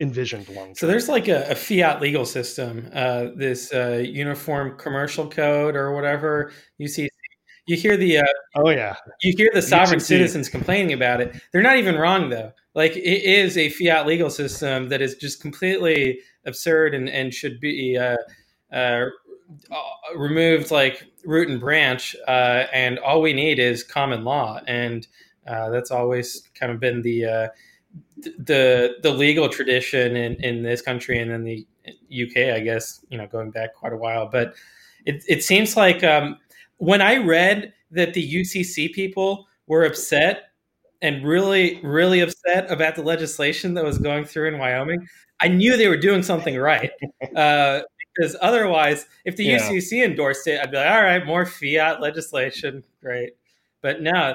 envisioned 0.00 0.48
long 0.50 0.74
so 0.74 0.86
there's 0.86 1.08
like 1.08 1.28
a, 1.28 1.50
a 1.50 1.54
fiat 1.54 2.00
legal 2.00 2.24
system 2.24 2.88
uh, 2.94 3.26
this 3.36 3.72
uniform 3.72 4.76
commercial 4.78 5.28
code 5.28 5.76
or 5.76 5.94
whatever 5.94 6.52
you 6.78 6.88
see. 6.88 7.08
You 7.66 7.76
hear 7.76 7.96
the 7.96 8.20
oh 8.56 8.70
yeah. 8.70 8.96
you 9.22 9.32
hear 9.36 9.50
the 9.52 9.62
sovereign 9.62 10.00
citizens 10.00 10.48
complaining 10.48 10.92
about 10.92 11.20
it. 11.20 11.40
They're 11.52 11.62
not 11.62 11.76
even 11.76 11.94
wrong 11.96 12.28
though. 12.30 12.52
Like 12.74 12.96
it 12.96 13.22
is 13.24 13.56
a 13.56 13.68
fiat 13.68 14.06
legal 14.06 14.30
system 14.30 14.88
that 14.88 15.00
is 15.02 15.14
just 15.16 15.40
completely 15.40 16.20
absurd 16.46 16.94
and, 16.94 17.08
and 17.08 17.32
should 17.32 17.60
be 17.60 17.96
uh, 17.96 18.16
uh, 18.72 19.06
removed 20.16 20.70
like 20.70 21.04
root 21.24 21.48
and 21.48 21.60
branch, 21.60 22.16
uh, 22.28 22.66
and 22.72 22.98
all 23.00 23.20
we 23.20 23.32
need 23.32 23.58
is 23.58 23.82
common 23.82 24.24
law, 24.24 24.60
and 24.66 25.06
uh, 25.46 25.70
that's 25.70 25.90
always 25.90 26.48
kind 26.54 26.72
of 26.72 26.80
been 26.80 27.02
the 27.02 27.24
uh, 27.24 27.48
the 28.38 28.96
the 29.02 29.10
legal 29.10 29.48
tradition 29.48 30.16
in, 30.16 30.34
in 30.42 30.62
this 30.62 30.82
country 30.82 31.18
and 31.18 31.30
in 31.30 31.44
the 31.44 31.66
UK, 32.10 32.54
I 32.54 32.60
guess 32.60 33.04
you 33.10 33.18
know 33.18 33.26
going 33.26 33.50
back 33.50 33.74
quite 33.74 33.92
a 33.92 33.96
while. 33.96 34.28
But 34.30 34.54
it 35.06 35.24
it 35.28 35.44
seems 35.44 35.76
like 35.76 36.04
um, 36.04 36.38
when 36.76 37.00
I 37.00 37.16
read 37.16 37.72
that 37.90 38.14
the 38.14 38.34
UCC 38.34 38.92
people 38.92 39.46
were 39.66 39.84
upset 39.84 40.50
and 41.02 41.24
really 41.26 41.80
really 41.82 42.20
upset 42.20 42.70
about 42.70 42.94
the 42.96 43.02
legislation 43.02 43.74
that 43.74 43.84
was 43.84 43.98
going 43.98 44.24
through 44.24 44.48
in 44.48 44.58
Wyoming, 44.58 45.06
I 45.40 45.48
knew 45.48 45.76
they 45.76 45.88
were 45.88 45.96
doing 45.96 46.22
something 46.22 46.56
right. 46.56 46.90
Uh, 47.36 47.82
because 48.14 48.36
otherwise, 48.42 49.06
if 49.24 49.36
the 49.36 49.44
yeah. 49.44 49.58
UCC 49.58 50.04
endorsed 50.04 50.46
it, 50.46 50.60
I'd 50.60 50.70
be 50.70 50.76
like, 50.76 50.90
all 50.90 51.02
right, 51.02 51.24
more 51.24 51.46
fiat 51.46 52.00
legislation, 52.00 52.82
great. 53.00 53.30
But 53.82 54.02
now, 54.02 54.34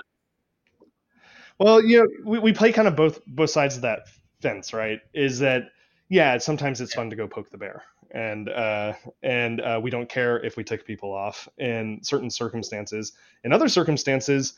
well, 1.59 1.83
you 1.83 1.99
know, 1.99 2.07
we, 2.23 2.39
we 2.39 2.53
play 2.53 2.71
kind 2.71 2.87
of 2.87 2.95
both 2.95 3.19
both 3.25 3.49
sides 3.49 3.75
of 3.75 3.81
that 3.83 4.07
fence, 4.41 4.73
right? 4.73 4.99
Is 5.13 5.39
that 5.39 5.69
yeah, 6.09 6.37
sometimes 6.37 6.81
it's 6.81 6.93
fun 6.93 7.09
to 7.09 7.15
go 7.15 7.27
poke 7.27 7.49
the 7.49 7.57
bear, 7.57 7.83
and 8.11 8.49
uh, 8.49 8.93
and 9.23 9.61
uh, 9.61 9.79
we 9.81 9.89
don't 9.89 10.09
care 10.09 10.43
if 10.43 10.57
we 10.57 10.63
tick 10.63 10.85
people 10.85 11.13
off 11.13 11.47
in 11.57 11.99
certain 12.03 12.29
circumstances. 12.29 13.13
In 13.43 13.53
other 13.53 13.67
circumstances, 13.67 14.53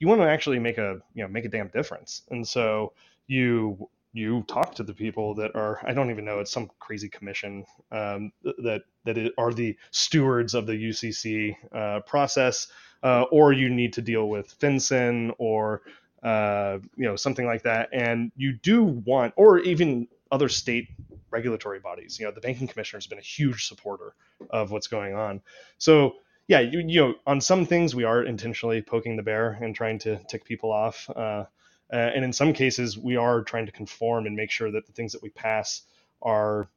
you 0.00 0.08
want 0.08 0.20
to 0.20 0.28
actually 0.28 0.58
make 0.58 0.78
a 0.78 0.98
you 1.14 1.22
know 1.22 1.28
make 1.28 1.44
a 1.44 1.48
damn 1.48 1.68
difference, 1.68 2.22
and 2.30 2.46
so 2.46 2.92
you 3.26 3.88
you 4.12 4.42
talk 4.48 4.74
to 4.74 4.82
the 4.82 4.94
people 4.94 5.34
that 5.34 5.54
are 5.54 5.80
I 5.86 5.92
don't 5.92 6.10
even 6.10 6.24
know 6.24 6.40
it's 6.40 6.50
some 6.50 6.70
crazy 6.78 7.08
commission 7.08 7.64
um, 7.92 8.32
that 8.42 8.82
that 9.04 9.32
are 9.38 9.52
the 9.52 9.76
stewards 9.90 10.54
of 10.54 10.66
the 10.66 10.72
UCC 10.72 11.54
uh, 11.72 12.00
process, 12.00 12.68
uh, 13.02 13.22
or 13.30 13.52
you 13.52 13.68
need 13.68 13.92
to 13.92 14.02
deal 14.02 14.28
with 14.28 14.58
FinCEN 14.58 15.32
or 15.38 15.82
uh, 16.22 16.78
you 16.96 17.04
know 17.04 17.16
something 17.16 17.46
like 17.46 17.62
that, 17.62 17.90
and 17.92 18.32
you 18.36 18.52
do 18.52 18.82
want 18.82 19.34
or 19.36 19.58
even 19.60 20.08
other 20.30 20.48
state 20.48 20.88
regulatory 21.30 21.80
bodies. 21.80 22.18
You 22.18 22.26
know 22.26 22.32
the 22.32 22.40
banking 22.40 22.68
commissioner 22.68 22.98
has 22.98 23.06
been 23.06 23.18
a 23.18 23.22
huge 23.22 23.66
supporter 23.66 24.14
of 24.50 24.70
what's 24.70 24.86
going 24.88 25.14
on, 25.14 25.42
so. 25.78 26.16
Yeah, 26.50 26.60
you, 26.60 26.78
you 26.78 27.00
know, 27.02 27.14
on 27.26 27.42
some 27.42 27.66
things 27.66 27.94
we 27.94 28.04
are 28.04 28.22
intentionally 28.22 28.80
poking 28.80 29.16
the 29.16 29.22
bear 29.22 29.58
and 29.60 29.74
trying 29.74 29.98
to 29.98 30.18
tick 30.30 30.46
people 30.46 30.72
off. 30.72 31.10
Uh, 31.14 31.44
uh, 31.92 31.96
and 31.96 32.24
in 32.24 32.32
some 32.32 32.54
cases, 32.54 32.96
we 32.96 33.16
are 33.16 33.42
trying 33.42 33.66
to 33.66 33.72
conform 33.72 34.26
and 34.26 34.34
make 34.34 34.50
sure 34.50 34.70
that 34.70 34.86
the 34.86 34.92
things 34.92 35.12
that 35.12 35.22
we 35.22 35.28
pass 35.28 35.82
are 36.22 36.70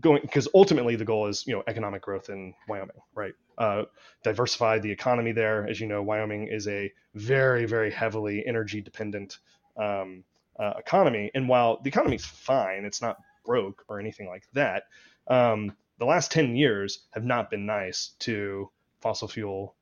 going 0.00 0.22
because 0.22 0.48
ultimately 0.54 0.96
the 0.96 1.04
goal 1.04 1.26
is 1.26 1.46
you 1.46 1.54
know 1.54 1.62
economic 1.66 2.02
growth 2.02 2.28
in 2.28 2.54
Wyoming, 2.68 2.96
right? 3.14 3.34
Uh, 3.56 3.84
diversify 4.22 4.78
the 4.78 4.90
economy 4.90 5.32
there. 5.32 5.66
As 5.66 5.80
you 5.80 5.86
know, 5.86 6.02
Wyoming 6.02 6.48
is 6.48 6.68
a 6.68 6.92
very 7.14 7.66
very 7.66 7.90
heavily 7.90 8.44
energy 8.46 8.80
dependent 8.80 9.38
um, 9.76 10.24
uh, 10.58 10.74
economy, 10.78 11.30
and 11.34 11.48
while 11.48 11.80
the 11.82 11.88
economy 11.88 12.16
is 12.16 12.24
fine, 12.24 12.84
it's 12.84 13.02
not 13.02 13.18
broke 13.44 13.84
or 13.88 14.00
anything 14.00 14.28
like 14.28 14.44
that. 14.52 14.84
Um, 15.28 15.72
the 15.98 16.06
last 16.06 16.32
ten 16.32 16.56
years 16.56 17.04
have 17.12 17.24
not 17.24 17.50
been 17.50 17.66
nice 17.66 18.14
to 18.20 18.70
fossil 19.00 19.28
fuel 19.28 19.74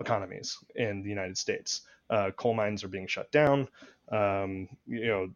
economies 0.00 0.58
in 0.74 1.02
the 1.02 1.08
United 1.08 1.38
States. 1.38 1.82
Uh, 2.10 2.30
coal 2.36 2.54
mines 2.54 2.84
are 2.84 2.88
being 2.88 3.06
shut 3.06 3.30
down. 3.32 3.68
Um, 4.10 4.68
you 4.86 5.06
know, 5.06 5.30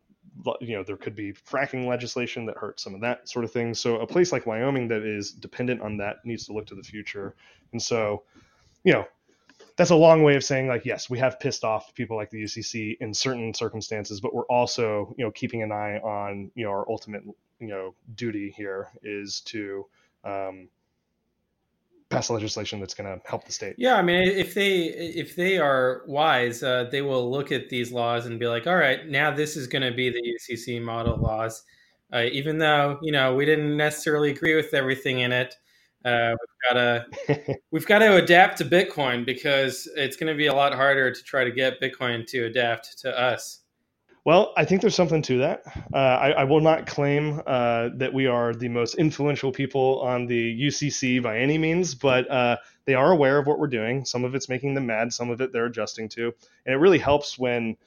you 0.61 0.77
know 0.77 0.83
there 0.83 0.97
could 0.97 1.15
be 1.15 1.33
fracking 1.33 1.87
legislation 1.87 2.47
that 2.47 2.57
hurts 2.57 2.83
some 2.83 2.95
of 2.95 3.01
that 3.01 3.29
sort 3.29 3.45
of 3.45 3.53
thing. 3.53 3.75
So 3.75 3.97
a 3.97 4.07
place 4.07 4.33
like 4.33 4.47
Wyoming 4.47 4.89
that 4.89 5.03
is 5.03 5.33
dependent 5.33 5.81
on 5.83 5.97
that 5.99 6.25
needs 6.25 6.47
to 6.47 6.53
look 6.53 6.67
to 6.67 6.75
the 6.75 6.83
future. 6.83 7.35
And 7.73 7.83
so, 7.83 8.23
you 8.85 8.93
know, 8.93 9.07
that's 9.77 9.91
a 9.91 9.97
long 9.97 10.23
way 10.23 10.37
of 10.37 10.45
saying 10.45 10.69
like 10.69 10.85
yes, 10.85 11.09
we 11.09 11.19
have 11.19 11.39
pissed 11.41 11.65
off 11.65 11.95
people 11.95 12.17
like 12.17 12.31
the 12.31 12.43
UCC 12.43 12.97
in 13.01 13.15
certain 13.15 13.55
circumstances, 13.55 14.21
but 14.21 14.35
we're 14.35 14.47
also 14.47 15.15
you 15.17 15.25
know 15.25 15.31
keeping 15.31 15.63
an 15.63 15.73
eye 15.73 15.99
on 15.99 16.51
you 16.55 16.65
know 16.65 16.71
our 16.71 16.89
ultimate 16.89 17.23
you 17.61 17.69
know 17.69 17.95
duty 18.15 18.53
here 18.57 18.89
is 19.03 19.41
to 19.43 19.87
um, 20.25 20.69
pass 22.19 22.31
legislation 22.31 22.81
that's 22.81 22.95
going 22.95 23.07
to 23.07 23.25
help 23.29 23.45
the 23.45 23.53
state. 23.53 23.77
Yeah, 23.79 23.95
I 23.95 24.03
mean, 24.03 24.23
if 24.23 24.55
they 24.55 24.87
if 24.87 25.37
they 25.37 25.59
are 25.59 26.03
wise, 26.07 26.63
uh, 26.63 26.89
they 26.91 27.03
will 27.03 27.31
look 27.31 27.53
at 27.53 27.69
these 27.69 27.93
laws 27.93 28.27
and 28.27 28.41
be 28.41 28.49
like, 28.49 28.67
all 28.67 28.77
right, 28.77 29.07
now 29.09 29.31
this 29.31 29.57
is 29.57 29.69
going 29.69 29.83
to 29.83 29.93
be 29.93 30.11
the 30.11 30.21
UCC 30.21 30.83
model 30.83 31.17
laws, 31.17 31.63
uh, 32.13 32.25
even 32.33 32.59
though 32.59 32.99
you 33.03 33.13
know 33.13 33.37
we 33.37 33.45
didn't 33.45 33.77
necessarily 33.77 34.31
agree 34.31 34.57
with 34.57 34.75
everything 34.75 35.21
in 35.21 35.31
it. 35.31 35.55
Uh, 36.05 36.35
we've 36.41 36.75
got 36.75 36.75
to 36.75 37.57
we've 37.71 37.87
got 37.87 38.01
to 38.01 38.17
adapt 38.17 38.59
to 38.59 38.65
Bitcoin 38.65 39.25
because 39.25 39.89
it's 39.97 40.17
going 40.17 40.33
to 40.33 40.37
be 40.37 40.49
a 40.49 40.55
lot 40.55 40.75
harder 40.75 41.13
to 41.13 41.23
try 41.23 41.45
to 41.45 41.53
get 41.53 41.81
Bitcoin 41.81 42.27
to 42.27 42.47
adapt 42.47 42.99
to 42.99 43.17
us. 43.17 43.61
Well, 44.29 44.53
I 44.59 44.67
think 44.67 44.83
there's 44.83 44.95
something 44.95 45.23
to 45.23 45.39
that. 45.39 45.63
Uh, 45.91 45.97
I, 45.97 46.31
I, 46.33 46.45
will 46.45 46.61
not 46.61 46.87
claim 46.87 47.41
uh, 47.47 47.89
that 47.95 48.13
we 48.13 48.27
are 48.27 48.53
the 48.53 48.69
most 48.69 48.97
influential 48.97 49.51
people 49.51 50.03
on 50.03 50.27
the 50.27 50.67
UCC 50.67 51.23
by 51.23 51.39
any 51.39 51.57
means, 51.57 51.95
but 51.95 52.31
uh, 52.31 52.59
they 52.85 52.93
are 52.93 53.11
aware 53.11 53.39
of 53.39 53.47
what 53.47 53.59
we're 53.59 53.69
doing. 53.69 54.05
Some 54.05 54.27
of 54.27 54.35
it's 54.35 54.51
making 54.51 54.75
them 54.75 54.85
mad, 54.85 55.15
some 55.15 55.31
of 55.31 55.41
it 55.41 55.51
they're 55.51 55.65
adjusting 55.65 56.11
to, 56.11 56.35
and 56.67 56.75
it 56.75 56.77
really 56.77 56.99
helps 56.99 57.39
when 57.39 57.79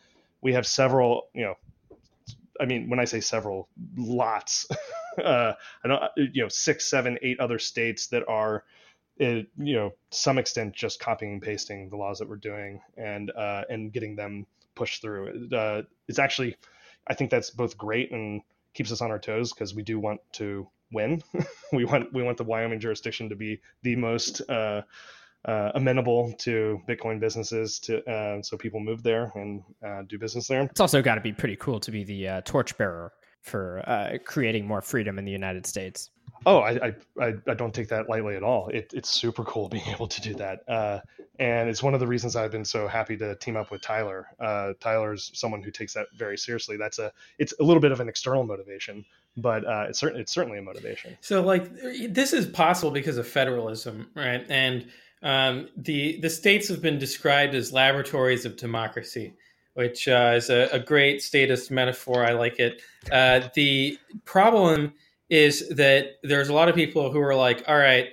we 0.41 0.53
have 0.53 0.65
several. 0.65 1.27
You 1.35 1.43
know, 1.43 1.53
I 2.59 2.65
mean, 2.65 2.89
when 2.89 2.99
I 2.99 3.05
say 3.05 3.19
several, 3.21 3.69
lots. 3.95 4.65
Uh, 5.21 5.51
I 5.83 5.87
don't, 5.89 6.01
you 6.15 6.41
know, 6.41 6.47
six, 6.47 6.89
seven, 6.89 7.19
eight 7.21 7.37
other 7.41 7.59
states 7.59 8.07
that 8.07 8.23
are. 8.29 8.63
It, 9.17 9.47
you 9.57 9.75
know, 9.75 9.91
some 10.09 10.37
extent, 10.37 10.73
just 10.73 11.01
copying 11.01 11.33
and 11.33 11.41
pasting 11.41 11.89
the 11.89 11.97
laws 11.97 12.19
that 12.19 12.29
we're 12.29 12.37
doing 12.37 12.79
and 12.95 13.29
uh, 13.29 13.63
and 13.69 13.91
getting 13.91 14.15
them 14.15 14.47
push 14.75 14.99
through. 14.99 15.49
Uh, 15.51 15.83
it's 16.07 16.19
actually, 16.19 16.55
I 17.07 17.13
think 17.13 17.31
that's 17.31 17.49
both 17.49 17.77
great 17.77 18.11
and 18.11 18.41
keeps 18.73 18.91
us 18.91 19.01
on 19.01 19.11
our 19.11 19.19
toes 19.19 19.53
because 19.53 19.75
we 19.75 19.83
do 19.83 19.99
want 19.99 20.21
to 20.33 20.67
win. 20.91 21.21
we 21.73 21.85
want 21.85 22.13
we 22.13 22.23
want 22.23 22.37
the 22.37 22.43
Wyoming 22.43 22.79
jurisdiction 22.79 23.29
to 23.29 23.35
be 23.35 23.59
the 23.83 23.95
most 23.95 24.41
uh, 24.49 24.81
uh, 25.45 25.71
amenable 25.75 26.33
to 26.39 26.81
Bitcoin 26.87 27.19
businesses, 27.19 27.79
to 27.79 28.03
uh, 28.09 28.41
so 28.41 28.57
people 28.57 28.79
move 28.79 29.03
there 29.03 29.31
and 29.35 29.63
uh, 29.85 30.03
do 30.07 30.17
business 30.17 30.47
there. 30.47 30.63
It's 30.63 30.79
also 30.79 31.01
got 31.01 31.15
to 31.15 31.21
be 31.21 31.33
pretty 31.33 31.55
cool 31.55 31.79
to 31.79 31.91
be 31.91 32.03
the 32.03 32.27
uh, 32.27 32.41
torchbearer 32.41 33.11
for 33.41 33.83
uh, 33.87 34.17
creating 34.23 34.67
more 34.67 34.81
freedom 34.81 35.17
in 35.17 35.25
the 35.25 35.31
United 35.31 35.65
States. 35.65 36.11
Oh, 36.45 36.59
I, 36.59 36.93
I, 37.19 37.33
I 37.47 37.53
don't 37.53 37.73
take 37.73 37.87
that 37.89 38.09
lightly 38.09 38.35
at 38.35 38.43
all. 38.43 38.67
It, 38.69 38.91
it's 38.93 39.09
super 39.09 39.43
cool 39.43 39.69
being 39.69 39.87
able 39.87 40.07
to 40.07 40.21
do 40.21 40.33
that. 40.35 40.67
Uh, 40.67 40.99
and 41.39 41.69
it's 41.69 41.81
one 41.81 41.93
of 41.93 41.99
the 41.99 42.07
reasons 42.07 42.35
I've 42.35 42.51
been 42.51 42.65
so 42.65 42.87
happy 42.87 43.17
to 43.17 43.35
team 43.35 43.55
up 43.55 43.71
with 43.71 43.81
Tyler. 43.81 44.27
Uh, 44.39 44.73
Tyler's 44.79 45.31
someone 45.33 45.61
who 45.61 45.71
takes 45.71 45.93
that 45.93 46.07
very 46.15 46.37
seriously. 46.37 46.77
That's 46.77 46.99
a, 46.99 47.11
it's 47.39 47.53
a 47.59 47.63
little 47.63 47.81
bit 47.81 47.91
of 47.91 47.99
an 47.99 48.09
external 48.09 48.43
motivation, 48.43 49.05
but 49.37 49.65
uh, 49.65 49.85
it's 49.89 49.99
certainly, 49.99 50.21
it's 50.21 50.31
certainly 50.31 50.59
a 50.59 50.61
motivation. 50.61 51.17
So 51.21 51.41
like 51.41 51.71
this 52.09 52.33
is 52.33 52.45
possible 52.47 52.91
because 52.91 53.17
of 53.17 53.27
federalism, 53.27 54.09
right? 54.15 54.45
And 54.49 54.87
um, 55.23 55.69
the, 55.77 56.19
the 56.21 56.29
states 56.29 56.67
have 56.69 56.81
been 56.81 56.97
described 56.97 57.55
as 57.55 57.71
laboratories 57.71 58.45
of 58.45 58.55
democracy 58.57 59.33
which 59.73 60.07
uh, 60.09 60.33
is 60.35 60.49
a, 60.49 60.67
a, 60.73 60.79
great 60.79 61.21
statist 61.21 61.71
metaphor. 61.71 62.25
I 62.25 62.33
like 62.33 62.59
it. 62.59 62.81
Uh, 63.09 63.47
the 63.53 63.97
problem 64.25 64.93
is 65.31 65.67
that 65.69 66.17
there's 66.23 66.49
a 66.49 66.53
lot 66.53 66.67
of 66.67 66.75
people 66.75 67.09
who 67.09 67.19
are 67.21 67.33
like, 67.33 67.63
all 67.67 67.77
right, 67.77 68.09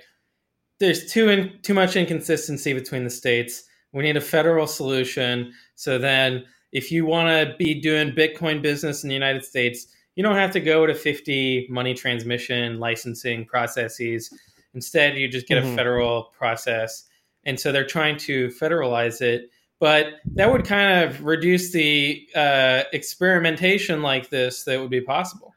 there's 0.79 1.11
too 1.11 1.27
in, 1.27 1.59
too 1.61 1.73
much 1.73 1.97
inconsistency 1.97 2.73
between 2.73 3.03
the 3.03 3.09
states. 3.09 3.65
We 3.91 4.03
need 4.03 4.15
a 4.15 4.21
federal 4.21 4.65
solution. 4.65 5.51
So 5.75 5.99
then, 5.99 6.45
if 6.71 6.91
you 6.91 7.05
want 7.05 7.27
to 7.27 7.55
be 7.57 7.79
doing 7.79 8.11
Bitcoin 8.11 8.61
business 8.61 9.03
in 9.03 9.09
the 9.09 9.13
United 9.13 9.43
States, 9.43 9.87
you 10.15 10.23
don't 10.23 10.35
have 10.35 10.51
to 10.51 10.59
go 10.61 10.85
to 10.85 10.95
50 10.95 11.67
money 11.69 11.93
transmission 11.93 12.79
licensing 12.79 13.45
processes. 13.45 14.33
Instead, 14.73 15.17
you 15.17 15.27
just 15.27 15.47
get 15.47 15.61
mm-hmm. 15.61 15.73
a 15.73 15.75
federal 15.75 16.23
process. 16.37 17.03
And 17.43 17.59
so 17.59 17.71
they're 17.71 17.85
trying 17.85 18.17
to 18.17 18.47
federalize 18.49 19.21
it. 19.21 19.49
But 19.79 20.07
that 20.35 20.51
would 20.51 20.65
kind 20.65 21.03
of 21.03 21.23
reduce 21.25 21.71
the 21.71 22.27
uh, 22.35 22.83
experimentation 22.93 24.01
like 24.01 24.29
this 24.29 24.63
that 24.65 24.79
would 24.79 24.89
be 24.89 25.01
possible. 25.01 25.53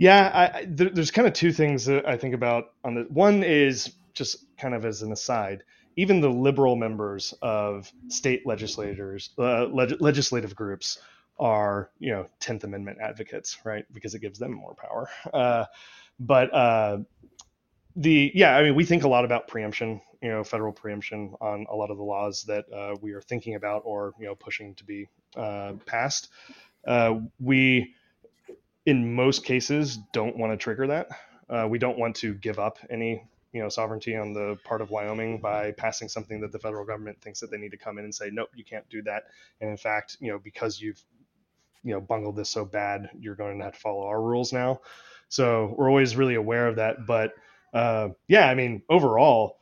Yeah, 0.00 0.30
I, 0.54 0.66
there, 0.68 0.90
there's 0.90 1.12
kind 1.12 1.28
of 1.28 1.34
two 1.34 1.52
things 1.52 1.86
that 1.86 2.08
I 2.08 2.18
think 2.18 2.34
about 2.34 2.72
on 2.84 2.96
the 2.96 3.02
one 3.10 3.44
is 3.44 3.94
just 4.14 4.46
kind 4.58 4.74
of 4.74 4.86
as 4.86 5.02
an 5.02 5.12
aside, 5.12 5.64
even 5.96 6.22
the 6.22 6.30
liberal 6.30 6.76
members 6.76 7.34
of 7.42 7.92
state 8.08 8.46
legislators, 8.46 9.30
uh, 9.38 9.66
leg- 9.66 10.00
legislative 10.00 10.56
groups 10.56 10.98
are, 11.38 11.90
you 12.00 12.12
know, 12.12 12.28
10th 12.40 12.64
Amendment 12.64 12.98
advocates, 13.02 13.58
right? 13.64 13.86
Because 13.92 14.14
it 14.16 14.20
gives 14.22 14.40
them 14.40 14.52
more 14.54 14.74
power. 14.74 15.10
Uh, 15.34 15.66
but 16.20 16.54
uh, 16.54 16.98
the, 17.96 18.32
yeah, 18.34 18.56
I 18.56 18.64
mean, 18.64 18.76
we 18.76 18.84
think 18.84 19.04
a 19.04 19.08
lot 19.08 19.24
about 19.26 19.48
preemption, 19.48 20.02
you 20.22 20.30
know, 20.30 20.44
federal 20.44 20.72
preemption 20.72 21.34
on 21.40 21.66
a 21.70 21.76
lot 21.76 21.90
of 21.90 21.98
the 21.98 22.04
laws 22.04 22.44
that 22.44 22.66
uh, 22.72 22.96
we 23.02 23.12
are 23.12 23.22
thinking 23.22 23.56
about 23.56 23.82
or, 23.86 24.14
you 24.20 24.26
know, 24.26 24.36
pushing 24.36 24.74
to 24.76 24.84
be 24.84 25.08
uh, 25.36 25.74
passed. 25.86 26.30
Uh, 26.86 27.20
we, 27.40 27.94
in 28.90 29.14
most 29.14 29.44
cases, 29.44 29.98
don't 30.12 30.36
want 30.36 30.52
to 30.52 30.56
trigger 30.56 30.86
that. 30.88 31.08
we 31.70 31.78
don't 31.78 31.98
want 31.98 32.16
to 32.16 32.34
give 32.34 32.58
up 32.58 32.78
any 32.90 33.22
you 33.52 33.62
know 33.62 33.68
sovereignty 33.68 34.16
on 34.16 34.32
the 34.32 34.56
part 34.64 34.80
of 34.80 34.90
Wyoming 34.90 35.40
by 35.40 35.72
passing 35.72 36.08
something 36.08 36.40
that 36.40 36.52
the 36.52 36.58
federal 36.58 36.84
government 36.84 37.20
thinks 37.20 37.40
that 37.40 37.50
they 37.50 37.56
need 37.56 37.70
to 37.70 37.76
come 37.76 37.98
in 37.98 38.04
and 38.04 38.14
say 38.14 38.30
nope 38.32 38.50
you 38.54 38.64
can't 38.64 38.88
do 38.88 39.02
that 39.02 39.24
and 39.60 39.70
in 39.70 39.76
fact 39.76 40.16
you 40.20 40.30
know 40.30 40.38
because 40.38 40.80
you've 40.80 41.02
you 41.82 41.92
know 41.92 42.00
bungled 42.00 42.36
this 42.36 42.50
so 42.50 42.64
bad 42.64 43.10
you're 43.18 43.34
going 43.34 43.58
to 43.58 43.64
have 43.64 43.74
to 43.74 43.80
follow 43.80 44.06
our 44.06 44.22
rules 44.22 44.52
now 44.52 44.80
so 45.28 45.74
we're 45.76 45.88
always 45.88 46.16
really 46.16 46.34
aware 46.34 46.66
of 46.68 46.76
that 46.76 47.06
but 47.06 47.32
uh, 47.74 48.08
yeah 48.28 48.48
I 48.48 48.54
mean 48.54 48.82
overall 48.88 49.58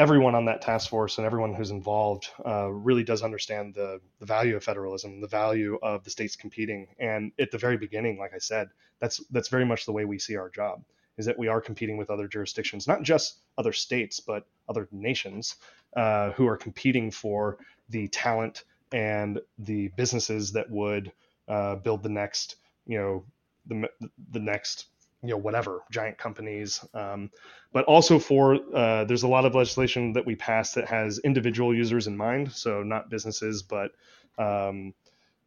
everyone 0.00 0.34
on 0.34 0.46
that 0.46 0.62
task 0.62 0.88
force 0.88 1.18
and 1.18 1.26
everyone 1.26 1.52
who's 1.54 1.70
involved 1.70 2.30
uh, 2.46 2.70
really 2.70 3.04
does 3.04 3.22
understand 3.22 3.74
the, 3.74 4.00
the 4.18 4.24
value 4.24 4.56
of 4.56 4.64
federalism, 4.64 5.20
the 5.20 5.28
value 5.28 5.78
of 5.82 6.02
the 6.04 6.10
states 6.10 6.36
competing. 6.36 6.86
And 6.98 7.32
at 7.38 7.50
the 7.50 7.58
very 7.58 7.76
beginning, 7.76 8.18
like 8.18 8.32
I 8.34 8.38
said, 8.38 8.70
that's 8.98 9.22
that's 9.30 9.48
very 9.48 9.66
much 9.66 9.84
the 9.84 9.92
way 9.92 10.06
we 10.06 10.18
see 10.18 10.36
our 10.36 10.48
job 10.48 10.82
is 11.18 11.26
that 11.26 11.38
we 11.38 11.48
are 11.48 11.60
competing 11.60 11.98
with 11.98 12.08
other 12.08 12.26
jurisdictions, 12.26 12.88
not 12.88 13.02
just 13.02 13.40
other 13.58 13.74
states, 13.74 14.20
but 14.20 14.46
other 14.70 14.88
nations 14.90 15.56
uh, 15.94 16.30
who 16.30 16.46
are 16.48 16.56
competing 16.56 17.10
for 17.10 17.58
the 17.90 18.08
talent 18.08 18.64
and 18.92 19.38
the 19.58 19.88
businesses 19.96 20.52
that 20.52 20.70
would 20.70 21.12
uh, 21.46 21.76
build 21.76 22.02
the 22.02 22.08
next, 22.08 22.56
you 22.86 22.96
know, 22.96 23.24
the 23.66 23.86
the 24.30 24.40
next, 24.40 24.86
you 25.22 25.30
know, 25.30 25.36
whatever 25.36 25.82
giant 25.90 26.18
companies. 26.18 26.84
Um, 26.94 27.30
but 27.72 27.84
also 27.84 28.18
for 28.18 28.58
uh, 28.74 29.04
there's 29.04 29.22
a 29.22 29.28
lot 29.28 29.44
of 29.44 29.54
legislation 29.54 30.14
that 30.14 30.26
we 30.26 30.34
pass 30.34 30.72
that 30.74 30.88
has 30.88 31.18
individual 31.18 31.74
users 31.74 32.06
in 32.06 32.16
mind, 32.16 32.52
so 32.52 32.82
not 32.82 33.10
businesses, 33.10 33.62
but 33.62 33.92
um, 34.38 34.94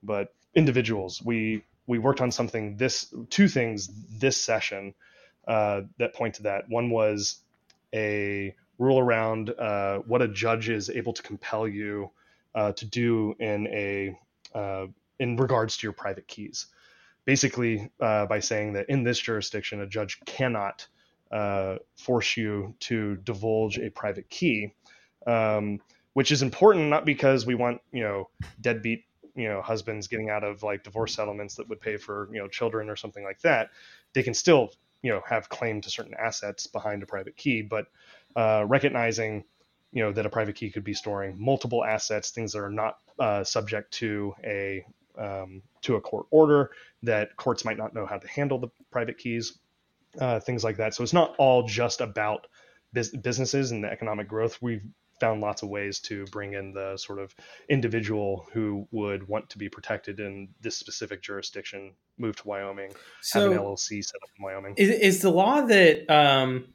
but 0.03 0.33
individuals. 0.55 1.21
We 1.23 1.63
we 1.88 1.99
worked 1.99 2.21
on 2.21 2.31
something 2.31 2.77
this 2.77 3.13
two 3.29 3.47
things 3.47 3.89
this 4.19 4.38
session 4.38 4.93
uh, 5.47 5.81
that 5.97 6.13
point 6.13 6.36
to 6.36 6.43
that. 6.43 6.69
One 6.69 6.89
was 6.89 7.39
a 7.93 8.55
rule 8.79 8.99
around 8.99 9.49
uh, 9.51 9.99
what 9.99 10.21
a 10.21 10.27
judge 10.27 10.69
is 10.69 10.89
able 10.89 11.13
to 11.13 11.21
compel 11.23 11.67
you 11.67 12.12
uh, 12.55 12.71
to 12.73 12.86
do 12.86 13.36
in 13.39 13.67
a 13.67 14.17
uh, 14.57 14.88
in 15.19 15.36
regards 15.38 15.77
to 15.77 15.88
your 15.88 15.93
private 15.93 16.27
keys. 16.27 16.67
Basically, 17.25 17.89
uh, 17.99 18.25
by 18.25 18.39
saying 18.39 18.73
that 18.73 18.89
in 18.89 19.03
this 19.03 19.19
jurisdiction, 19.19 19.81
a 19.81 19.88
judge 19.88 20.19
cannot 20.25 20.88
uh, 21.31 21.77
force 21.97 22.38
you 22.38 22.75
to 22.79 23.15
divulge 23.17 23.79
a 23.79 23.89
private 23.89 24.29
key, 24.29 24.73
um, 25.25 25.79
which 26.13 26.31
is 26.31 26.41
important 26.41 26.89
not 26.89 27.05
because 27.05 27.45
we 27.45 27.55
want 27.55 27.81
you 27.91 28.03
know 28.03 28.29
deadbeat 28.62 29.05
you 29.36 29.47
know 29.47 29.62
husbands 29.62 30.07
getting 30.07 30.29
out 30.29 30.43
of 30.43 30.63
like 30.63 30.83
divorce 30.83 31.15
settlements 31.15 31.55
that 31.55 31.67
would 31.69 31.81
pay 31.81 31.97
for 31.97 32.29
you 32.31 32.39
know 32.39 32.47
children 32.47 32.89
or 32.89 32.95
something 32.95 33.23
like 33.23 33.41
that. 33.41 33.69
They 34.13 34.23
can 34.23 34.33
still 34.33 34.71
you 35.01 35.12
know 35.12 35.21
have 35.27 35.49
claim 35.49 35.81
to 35.81 35.89
certain 35.89 36.13
assets 36.19 36.67
behind 36.67 37.03
a 37.03 37.05
private 37.05 37.36
key, 37.36 37.62
but 37.62 37.88
uh, 38.36 38.65
recognizing 38.67 39.43
you 39.91 40.03
know 40.03 40.12
that 40.12 40.25
a 40.25 40.29
private 40.29 40.55
key 40.55 40.69
could 40.69 40.83
be 40.83 40.93
storing 40.93 41.36
multiple 41.39 41.83
assets, 41.83 42.31
things 42.31 42.51
that 42.53 42.59
are 42.59 42.69
not 42.69 42.97
uh, 43.19 43.43
subject 43.43 43.91
to 43.93 44.33
a 44.43 44.86
um, 45.17 45.62
to 45.82 45.95
a 45.95 46.02
court 46.02 46.26
order, 46.32 46.71
that 47.04 47.36
courts 47.36 47.65
might 47.65 47.78
not 47.78 47.93
know 47.93 48.06
how 48.06 48.17
to 48.17 48.28
handle 48.28 48.58
the 48.58 48.69
private 48.91 49.17
keys, 49.17 49.60
uh, 50.19 50.39
things 50.39 50.63
like 50.63 50.78
that. 50.78 50.93
So 50.93 51.04
it's 51.04 51.13
not 51.13 51.36
all 51.38 51.63
just 51.63 52.02
about 52.02 52.47
businesses 52.93 53.71
and 53.71 53.84
the 53.84 53.91
economic 53.91 54.28
growth. 54.28 54.62
We've 54.62 54.84
found 55.19 55.41
lots 55.41 55.63
of 55.63 55.69
ways 55.69 55.99
to 55.99 56.26
bring 56.26 56.54
in 56.54 56.73
the 56.73 56.97
sort 56.97 57.19
of 57.19 57.34
individual 57.69 58.47
who 58.52 58.88
would 58.91 59.28
want 59.28 59.49
to 59.49 59.58
be 59.58 59.69
protected 59.69 60.19
in 60.19 60.49
this 60.62 60.76
specific 60.76 61.21
jurisdiction, 61.21 61.93
move 62.17 62.36
to 62.36 62.47
Wyoming, 62.47 62.91
so 63.21 63.41
have 63.41 63.52
an 63.52 63.58
LLC 63.58 64.04
set 64.04 64.15
up 64.21 64.30
in 64.38 64.43
Wyoming. 64.43 64.73
Is, 64.78 64.89
is 64.89 65.21
the 65.21 65.30
law 65.30 65.62
that 65.62 66.10
um, 66.13 66.65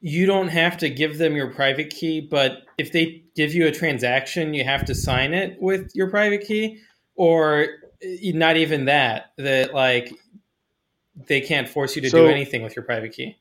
you 0.00 0.26
don't 0.26 0.48
have 0.48 0.78
to 0.78 0.88
give 0.88 1.18
them 1.18 1.36
your 1.36 1.52
private 1.52 1.90
key, 1.90 2.20
but 2.20 2.62
if 2.78 2.92
they 2.92 3.24
give 3.36 3.52
you 3.52 3.66
a 3.66 3.72
transaction, 3.72 4.54
you 4.54 4.64
have 4.64 4.84
to 4.86 4.94
sign 4.94 5.34
it 5.34 5.60
with 5.60 5.90
your 5.94 6.08
private 6.08 6.46
key, 6.46 6.80
or 7.20 7.66
eh, 8.02 8.32
not 8.32 8.56
even 8.56 8.86
that? 8.86 9.32
That 9.36 9.74
like 9.74 10.10
they 11.28 11.42
can't 11.42 11.68
force 11.68 11.94
you 11.94 12.02
to 12.02 12.08
so, 12.08 12.24
do 12.24 12.30
anything 12.30 12.62
with 12.62 12.74
your 12.74 12.84
private 12.84 13.12
key. 13.12 13.36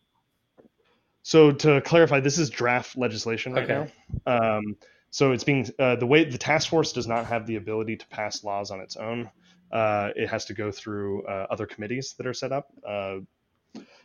So 1.23 1.53
to 1.53 1.79
clarify, 1.81 2.19
this 2.19 2.37
is 2.37 2.49
draft 2.49 2.97
legislation 2.97 3.53
right 3.53 3.69
okay. 3.69 3.91
now. 4.25 4.57
Um, 4.57 4.75
so 5.11 5.31
it's 5.31 5.45
being 5.45 5.65
uh, 5.79 5.95
the 5.95 6.05
way 6.05 6.25
the 6.25 6.37
task 6.37 6.69
force 6.69 6.91
does 6.91 7.07
not 7.07 7.25
have 7.25 7.47
the 7.47 7.55
ability 7.55 7.95
to 7.95 8.07
pass 8.07 8.43
laws 8.43 8.69
on 8.69 8.81
its 8.81 8.97
own. 8.97 9.31
Uh, 9.71 10.09
it 10.15 10.27
has 10.27 10.43
to 10.45 10.53
go 10.53 10.71
through 10.71 11.25
uh, 11.25 11.47
other 11.49 11.65
committees 11.65 12.15
that 12.17 12.27
are 12.27 12.33
set 12.33 12.51
up. 12.51 12.67
Uh, 12.85 13.19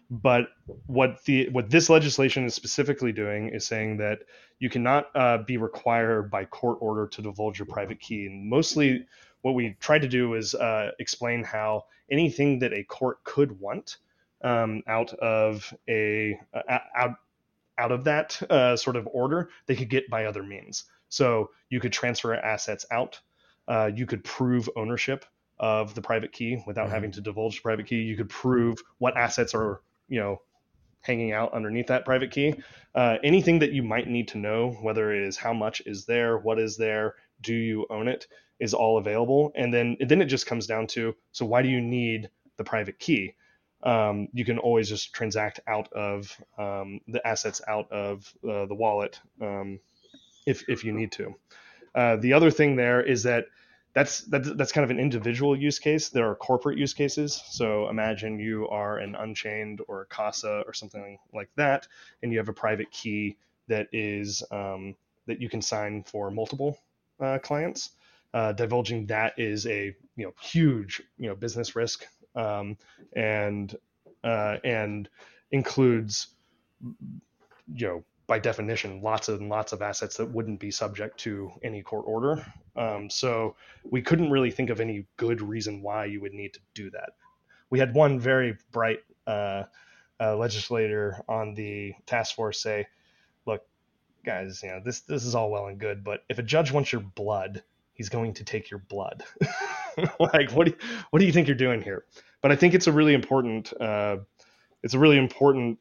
but 0.08 0.48
what 0.86 1.24
the 1.24 1.48
what 1.48 1.70
this 1.70 1.88
legislation 1.88 2.44
is 2.44 2.54
specifically 2.54 3.10
doing 3.10 3.48
is 3.48 3.66
saying 3.66 3.96
that 3.96 4.20
you 4.60 4.70
cannot 4.70 5.06
uh, 5.16 5.38
be 5.38 5.56
required 5.56 6.30
by 6.30 6.44
court 6.44 6.78
order 6.80 7.08
to 7.08 7.22
divulge 7.22 7.58
your 7.58 7.66
private 7.66 7.98
key. 7.98 8.26
And 8.26 8.48
mostly, 8.48 9.06
what 9.44 9.54
we 9.54 9.76
tried 9.78 10.00
to 10.00 10.08
do 10.08 10.32
is 10.32 10.54
uh, 10.54 10.90
explain 10.98 11.44
how 11.44 11.84
anything 12.10 12.60
that 12.60 12.72
a 12.72 12.82
court 12.82 13.22
could 13.24 13.60
want 13.60 13.98
um, 14.42 14.82
out 14.86 15.12
of 15.12 15.70
a 15.86 16.38
uh, 16.54 16.78
out 16.96 17.16
out 17.76 17.92
of 17.92 18.04
that 18.04 18.40
uh, 18.50 18.74
sort 18.74 18.96
of 18.96 19.06
order 19.12 19.50
they 19.66 19.76
could 19.76 19.90
get 19.90 20.08
by 20.08 20.24
other 20.24 20.42
means. 20.42 20.84
So 21.10 21.50
you 21.68 21.78
could 21.78 21.92
transfer 21.92 22.34
assets 22.34 22.86
out. 22.90 23.20
Uh, 23.68 23.90
you 23.94 24.06
could 24.06 24.24
prove 24.24 24.70
ownership 24.76 25.26
of 25.58 25.94
the 25.94 26.00
private 26.00 26.32
key 26.32 26.62
without 26.66 26.86
mm-hmm. 26.86 26.94
having 26.94 27.12
to 27.12 27.20
divulge 27.20 27.56
the 27.56 27.62
private 27.62 27.86
key. 27.86 28.00
You 28.00 28.16
could 28.16 28.30
prove 28.30 28.78
what 28.96 29.14
assets 29.14 29.54
are 29.54 29.82
you 30.08 30.20
know 30.20 30.40
hanging 31.02 31.32
out 31.32 31.52
underneath 31.52 31.88
that 31.88 32.06
private 32.06 32.30
key. 32.30 32.54
Uh, 32.94 33.18
anything 33.22 33.58
that 33.58 33.72
you 33.72 33.82
might 33.82 34.08
need 34.08 34.28
to 34.28 34.38
know, 34.38 34.70
whether 34.80 35.12
it 35.12 35.22
is 35.22 35.36
how 35.36 35.52
much 35.52 35.82
is 35.84 36.06
there, 36.06 36.38
what 36.38 36.58
is 36.58 36.78
there, 36.78 37.14
do 37.44 37.54
you 37.54 37.86
own 37.90 38.08
it, 38.08 38.26
is 38.58 38.74
all 38.74 38.98
available. 38.98 39.52
And 39.54 39.72
then 39.72 39.96
then 40.00 40.20
it 40.20 40.26
just 40.26 40.46
comes 40.46 40.66
down 40.66 40.86
to 40.88 41.14
so 41.32 41.44
why 41.44 41.62
do 41.62 41.68
you 41.68 41.80
need 41.80 42.30
the 42.56 42.64
private 42.64 42.98
key? 42.98 43.34
um, 43.84 44.28
you 44.32 44.44
can 44.44 44.58
always 44.58 44.88
just 44.88 45.12
transact 45.12 45.60
out 45.66 45.92
of 45.92 46.36
um, 46.58 47.00
the 47.06 47.24
assets 47.26 47.60
out 47.68 47.90
of 47.92 48.32
uh, 48.48 48.66
the 48.66 48.74
wallet 48.74 49.20
um, 49.40 49.78
if, 50.46 50.64
if 50.68 50.84
you 50.84 50.92
need 50.92 51.12
to. 51.12 51.34
Uh, 51.94 52.16
the 52.16 52.32
other 52.32 52.50
thing 52.50 52.76
there 52.76 53.02
is 53.02 53.22
that 53.22 53.44
that's, 53.92 54.22
that's 54.22 54.52
that's 54.54 54.72
kind 54.72 54.82
of 54.84 54.90
an 54.90 54.98
individual 54.98 55.56
use 55.56 55.78
case. 55.78 56.08
There 56.08 56.28
are 56.28 56.34
corporate 56.34 56.76
use 56.76 56.92
cases. 56.92 57.40
So 57.50 57.88
imagine 57.88 58.40
you 58.40 58.66
are 58.68 58.98
an 58.98 59.14
Unchained 59.14 59.82
or 59.86 60.00
a 60.00 60.06
Casa 60.06 60.64
or 60.66 60.72
something 60.72 61.16
like 61.32 61.50
that, 61.54 61.86
and 62.20 62.32
you 62.32 62.38
have 62.38 62.48
a 62.48 62.52
private 62.52 62.90
key 62.90 63.36
that 63.68 63.86
is 63.92 64.42
um, 64.50 64.96
that 65.26 65.40
you 65.40 65.48
can 65.48 65.62
sign 65.62 66.02
for 66.02 66.32
multiple 66.32 66.76
uh, 67.20 67.38
clients. 67.38 67.90
Uh, 68.32 68.52
divulging 68.52 69.06
that 69.06 69.32
is 69.38 69.64
a 69.68 69.94
you 70.16 70.24
know 70.24 70.32
huge 70.40 71.00
you 71.18 71.28
know 71.28 71.36
business 71.36 71.76
risk 71.76 72.04
um, 72.34 72.76
and 73.14 73.76
uh, 74.24 74.56
and 74.64 75.08
includes 75.52 76.28
you 77.74 77.86
know 77.86 78.04
by 78.26 78.38
definition 78.38 79.02
lots 79.02 79.28
and 79.28 79.48
lots 79.48 79.72
of 79.72 79.82
assets 79.82 80.16
that 80.16 80.30
wouldn't 80.30 80.58
be 80.58 80.70
subject 80.70 81.18
to 81.18 81.52
any 81.62 81.82
court 81.82 82.04
order. 82.08 82.44
Um, 82.74 83.10
so 83.10 83.54
we 83.90 84.00
couldn't 84.00 84.30
really 84.30 84.50
think 84.50 84.70
of 84.70 84.80
any 84.80 85.06
good 85.16 85.42
reason 85.42 85.82
why 85.82 86.06
you 86.06 86.20
would 86.22 86.32
need 86.32 86.54
to 86.54 86.60
do 86.74 86.90
that. 86.90 87.10
We 87.70 87.78
had 87.78 87.94
one 87.94 88.18
very 88.18 88.56
bright 88.72 89.00
uh, 89.26 89.64
uh, 90.20 90.36
legislator 90.36 91.22
on 91.28 91.54
the 91.54 91.92
task 92.06 92.34
force 92.34 92.60
say, 92.60 92.78
"Look, 92.80 92.88
guys, 94.24 94.62
you 94.62 94.70
know, 94.70 94.80
this 94.84 95.00
this 95.00 95.24
is 95.24 95.34
all 95.34 95.50
well 95.50 95.66
and 95.66 95.78
good, 95.78 96.02
but 96.04 96.24
if 96.28 96.38
a 96.38 96.42
judge 96.42 96.72
wants 96.72 96.92
your 96.92 97.02
blood, 97.02 97.62
he's 97.92 98.08
going 98.08 98.34
to 98.34 98.44
take 98.44 98.70
your 98.70 98.80
blood. 98.80 99.24
like, 100.18 100.50
what 100.52 100.66
do 100.66 100.72
you, 100.72 100.88
what 101.10 101.20
do 101.20 101.26
you 101.26 101.32
think 101.32 101.46
you're 101.46 101.56
doing 101.56 101.82
here? 101.82 102.04
But 102.42 102.52
I 102.52 102.56
think 102.56 102.74
it's 102.74 102.86
a 102.86 102.92
really 102.92 103.14
important 103.14 103.72
uh, 103.80 104.18
it's 104.82 104.94
a 104.94 104.98
really 104.98 105.18
important 105.18 105.78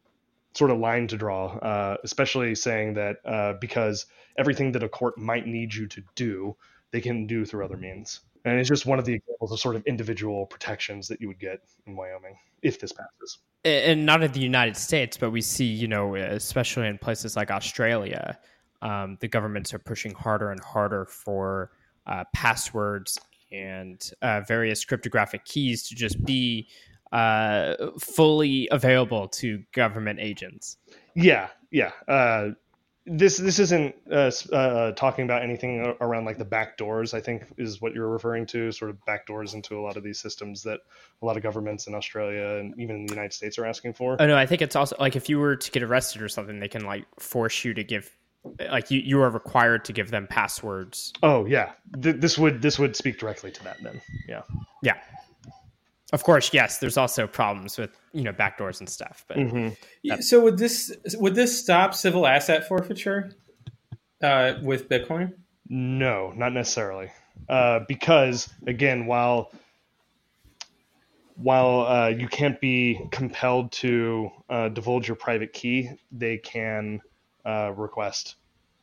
sort 0.54 0.72
of 0.72 0.78
line 0.78 1.08
to 1.08 1.18
draw, 1.18 1.58
uh, 1.58 1.98
especially 2.04 2.56
saying 2.56 2.94
that 2.94 3.18
uh, 3.26 3.54
because 3.60 4.06
everything 4.38 4.72
that 4.74 4.84
a 4.84 4.90
court 4.90 5.18
might 5.18 5.48
need 5.48 5.74
you 5.74 5.88
to 5.88 6.04
do, 6.16 6.56
they 6.92 7.02
can 7.02 7.28
do 7.28 7.44
through 7.46 7.66
other 7.66 7.78
means. 7.78 8.22
And 8.46 8.60
it's 8.60 8.70
just 8.70 8.86
one 8.86 9.00
of 9.00 9.06
the 9.06 9.14
examples 9.14 9.52
of 9.52 9.60
sort 9.60 9.76
of 9.76 9.84
individual 9.86 10.46
protections 10.46 11.08
that 11.08 11.22
you 11.22 11.28
would 11.28 11.40
get 11.40 11.62
in 11.86 11.96
Wyoming 11.96 12.38
if 12.62 12.80
this 12.80 12.92
passes. 12.92 13.40
And 13.64 14.06
not 14.06 14.22
in 14.24 14.32
the 14.32 14.42
United 14.42 14.76
States, 14.76 15.16
but 15.16 15.30
we 15.30 15.42
see, 15.42 15.66
you 15.66 15.88
know, 15.88 16.16
especially 16.16 16.88
in 16.88 16.98
places 16.98 17.38
like 17.38 17.52
Australia, 17.52 18.38
um, 18.82 19.18
the 19.22 19.30
governments 19.30 19.74
are 19.74 19.80
pushing 19.80 20.14
harder 20.14 20.52
and 20.52 20.62
harder 20.62 21.06
for 21.06 21.72
uh, 22.06 22.26
passwords 22.34 23.18
and 23.54 24.12
uh, 24.22 24.42
various 24.42 24.84
cryptographic 24.84 25.46
keys 25.46 25.84
to 25.84 25.96
just 25.96 26.22
be 26.26 26.68
uh, 27.14 27.76
fully 28.00 28.68
available 28.72 29.28
to 29.30 29.64
government 29.72 30.20
agents. 30.20 30.78
Yeah, 31.16 31.48
yeah. 31.72 31.92
Uh, 33.06 33.14
this 33.16 33.38
this 33.38 33.60
isn't 33.60 33.96
uh, 34.12 34.32
uh, 34.52 34.92
talking 34.94 35.26
about 35.26 35.44
anything 35.44 35.96
around 36.02 36.26
like 36.26 36.38
the 36.38 36.46
back 36.46 36.78
doors. 36.78 37.14
I 37.14 37.22
think 37.22 37.44
is 37.58 37.82
what 37.82 37.94
you're 37.94 38.10
referring 38.10 38.46
to, 38.48 38.72
sort 38.72 38.92
of 38.92 39.04
back 39.06 39.26
doors 39.26 39.54
into 39.54 39.78
a 39.78 39.82
lot 39.82 39.98
of 39.98 40.04
these 40.04 40.20
systems 40.20 40.64
that 40.64 40.80
a 41.22 41.26
lot 41.26 41.38
of 41.38 41.44
governments 41.44 41.88
in 41.88 41.96
Australia 41.96 42.60
and 42.60 42.74
even 42.80 42.98
in 42.98 43.06
the 43.06 43.14
United 43.14 43.34
States 43.34 43.58
are 43.58 43.66
asking 43.66 43.94
for. 43.94 44.16
Oh 44.20 44.28
no, 44.28 44.38
I 44.38 44.46
think 44.46 44.62
it's 44.62 44.76
also 44.76 44.96
like 45.00 45.16
if 45.16 45.30
you 45.30 45.40
were 45.40 45.56
to 45.56 45.72
get 45.72 45.84
arrested 45.84 46.22
or 46.22 46.30
something, 46.30 46.60
they 46.60 46.68
can 46.68 46.86
like 46.86 47.06
force 47.20 47.64
you 47.66 47.74
to 47.74 47.84
give 47.84 48.10
like 48.70 48.92
you, 48.92 49.00
you 49.00 49.22
are 49.22 49.30
required 49.30 49.86
to 49.86 49.94
give 49.94 50.12
them 50.12 50.28
passwords. 50.28 51.14
Oh 51.24 51.46
yeah, 51.46 51.72
Th- 52.02 52.16
this 52.16 52.38
would 52.38 52.62
this 52.62 52.78
would 52.80 52.96
speak 52.96 53.20
directly 53.20 53.52
to 53.52 53.64
that 53.64 53.78
then. 53.82 54.02
Yeah. 54.28 54.42
Yeah. 54.82 54.98
Of 56.14 56.24
course, 56.24 56.54
yes. 56.54 56.78
There's 56.78 56.96
also 56.96 57.26
problems 57.26 57.78
with 57.78 57.98
you 58.14 58.22
know 58.22 58.32
backdoors 58.32 58.80
and 58.80 58.88
stuff. 58.88 59.26
But 59.28 59.38
mm-hmm. 59.38 60.22
so 60.22 60.40
would 60.42 60.60
this 60.60 60.96
would 61.16 61.34
this 61.34 61.60
stop 61.60 61.96
civil 61.96 62.28
asset 62.28 62.68
forfeiture 62.68 63.32
uh, 64.22 64.54
with 64.62 64.88
Bitcoin? 64.88 65.34
No, 65.68 66.32
not 66.36 66.54
necessarily, 66.54 67.12
uh, 67.50 67.80
because 67.88 68.48
again, 68.68 69.08
while 69.08 69.52
while 71.36 71.82
uh, 71.88 72.10
you 72.10 72.28
can't 72.28 72.62
be 72.62 73.00
compelled 73.12 73.72
to 73.72 74.30
uh, 74.50 74.70
divulge 74.70 75.08
your 75.08 75.16
private 75.16 75.52
key, 75.52 75.90
they 76.12 76.38
can 76.38 77.02
uh, 77.44 77.72
request 77.76 78.36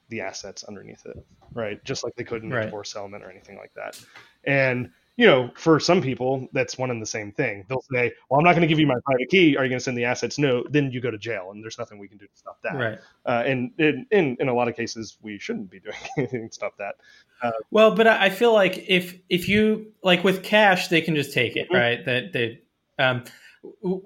the 0.08 0.20
assets 0.20 0.64
underneath 0.64 1.06
it, 1.06 1.24
right? 1.54 1.82
Just 1.84 2.02
like 2.02 2.16
they 2.16 2.24
could 2.24 2.42
in 2.42 2.50
a 2.50 2.56
right. 2.56 2.64
divorce 2.64 2.92
settlement 2.92 3.22
or 3.22 3.30
anything 3.30 3.56
like 3.56 3.72
that. 3.74 4.02
And 4.42 4.90
you 5.20 5.26
know, 5.26 5.50
for 5.54 5.78
some 5.78 6.00
people, 6.00 6.48
that's 6.54 6.78
one 6.78 6.90
and 6.90 7.02
the 7.02 7.04
same 7.04 7.30
thing. 7.30 7.66
They'll 7.68 7.84
say, 7.92 8.10
"Well, 8.30 8.40
I'm 8.40 8.44
not 8.44 8.52
going 8.52 8.62
to 8.62 8.66
give 8.66 8.80
you 8.80 8.86
my 8.86 8.96
private 9.04 9.28
key. 9.28 9.54
Are 9.54 9.64
you 9.64 9.68
going 9.68 9.78
to 9.78 9.84
send 9.84 9.98
the 9.98 10.06
assets?" 10.06 10.38
No. 10.38 10.64
Then 10.70 10.90
you 10.92 11.02
go 11.02 11.10
to 11.10 11.18
jail, 11.18 11.50
and 11.50 11.62
there's 11.62 11.76
nothing 11.76 11.98
we 11.98 12.08
can 12.08 12.16
do 12.16 12.24
to 12.24 12.34
stop 12.34 12.56
that. 12.62 12.74
Right. 12.74 12.98
Uh, 13.26 13.42
and 13.44 13.70
in, 13.76 14.06
in 14.10 14.38
in 14.40 14.48
a 14.48 14.54
lot 14.54 14.68
of 14.68 14.76
cases, 14.76 15.18
we 15.20 15.38
shouldn't 15.38 15.68
be 15.68 15.78
doing 15.78 15.94
anything 16.16 16.48
to 16.48 16.54
stop 16.54 16.78
that. 16.78 16.94
Uh, 17.42 17.50
well, 17.70 17.94
but 17.94 18.06
I 18.06 18.30
feel 18.30 18.54
like 18.54 18.86
if 18.88 19.14
if 19.28 19.46
you 19.46 19.92
like 20.02 20.24
with 20.24 20.42
cash, 20.42 20.88
they 20.88 21.02
can 21.02 21.14
just 21.14 21.34
take 21.34 21.54
it, 21.54 21.66
mm-hmm. 21.66 21.76
right? 21.76 22.02
That 22.06 22.32
they, 22.32 22.62
um, 22.98 23.24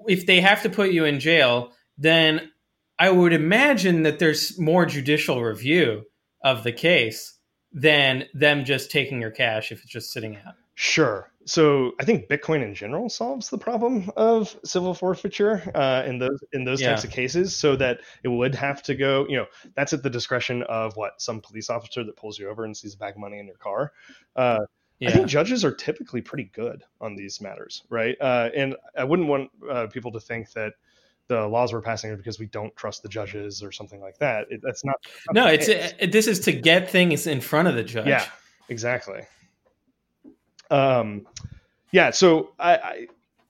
if 0.09 0.25
they 0.25 0.41
have 0.41 0.63
to 0.63 0.69
put 0.69 0.91
you 0.91 1.05
in 1.05 1.21
jail, 1.21 1.71
then 1.97 2.51
I 2.99 3.09
would 3.09 3.31
imagine 3.31 4.03
that 4.03 4.19
there's 4.19 4.59
more 4.59 4.85
judicial 4.85 5.41
review 5.41 6.03
of 6.43 6.63
the 6.63 6.73
case 6.73 7.39
than 7.71 8.25
them 8.33 8.65
just 8.65 8.91
taking 8.91 9.21
your 9.21 9.31
cash 9.31 9.71
if 9.71 9.81
it's 9.81 9.89
just 9.89 10.11
sitting 10.11 10.35
out. 10.45 10.55
Sure. 10.75 11.31
So 11.45 11.93
I 11.99 12.05
think 12.05 12.27
Bitcoin 12.27 12.63
in 12.63 12.73
general 12.73 13.07
solves 13.07 13.49
the 13.49 13.57
problem 13.57 14.11
of 14.17 14.57
civil 14.65 14.93
forfeiture 14.93 15.71
uh, 15.75 16.03
in 16.05 16.17
those 16.19 16.43
in 16.53 16.65
those 16.65 16.81
yeah. 16.81 16.89
types 16.89 17.03
of 17.03 17.11
cases, 17.11 17.55
so 17.55 17.75
that 17.77 17.99
it 18.23 18.27
would 18.27 18.55
have 18.55 18.83
to 18.83 18.95
go. 18.95 19.25
You 19.29 19.37
know, 19.37 19.45
that's 19.75 19.93
at 19.93 20.03
the 20.03 20.09
discretion 20.09 20.63
of 20.63 20.97
what 20.97 21.21
some 21.21 21.39
police 21.41 21.69
officer 21.69 22.03
that 22.03 22.17
pulls 22.17 22.37
you 22.39 22.49
over 22.49 22.65
and 22.65 22.75
sees 22.75 22.95
a 22.95 22.97
bag 22.97 23.13
of 23.13 23.19
money 23.19 23.39
in 23.39 23.45
your 23.45 23.57
car. 23.57 23.93
Uh, 24.35 24.65
yeah. 24.99 25.09
I 25.09 25.11
think 25.13 25.27
judges 25.27 25.63
are 25.63 25.73
typically 25.73 26.21
pretty 26.21 26.49
good 26.53 26.83
on 26.99 27.15
these 27.15 27.39
matters, 27.39 27.83
right? 27.89 28.17
Uh, 28.19 28.49
and 28.55 28.75
I 28.97 29.03
wouldn't 29.03 29.27
want 29.27 29.51
uh, 29.69 29.87
people 29.87 30.11
to 30.13 30.19
think 30.19 30.51
that 30.53 30.73
the 31.27 31.47
laws 31.47 31.73
we're 31.73 31.81
passing 31.81 32.11
are 32.11 32.17
because 32.17 32.39
we 32.39 32.45
don't 32.47 32.75
trust 32.75 33.03
the 33.03 33.09
judges 33.09 33.61
or 33.63 33.71
something 33.71 33.99
like 33.99 34.17
that. 34.19 34.47
It, 34.49 34.61
that's 34.63 34.83
not. 34.83 34.95
no, 35.31 35.47
it's 35.47 35.67
it, 35.67 36.11
this 36.11 36.27
is 36.27 36.41
to 36.41 36.51
get 36.51 36.89
things 36.89 37.27
in 37.27 37.39
front 37.39 37.67
of 37.67 37.75
the 37.75 37.83
judge. 37.83 38.07
Yeah, 38.07 38.25
exactly. 38.67 39.21
Um, 40.71 41.27
yeah, 41.91 42.11
so 42.11 42.53
I, 42.59 43.07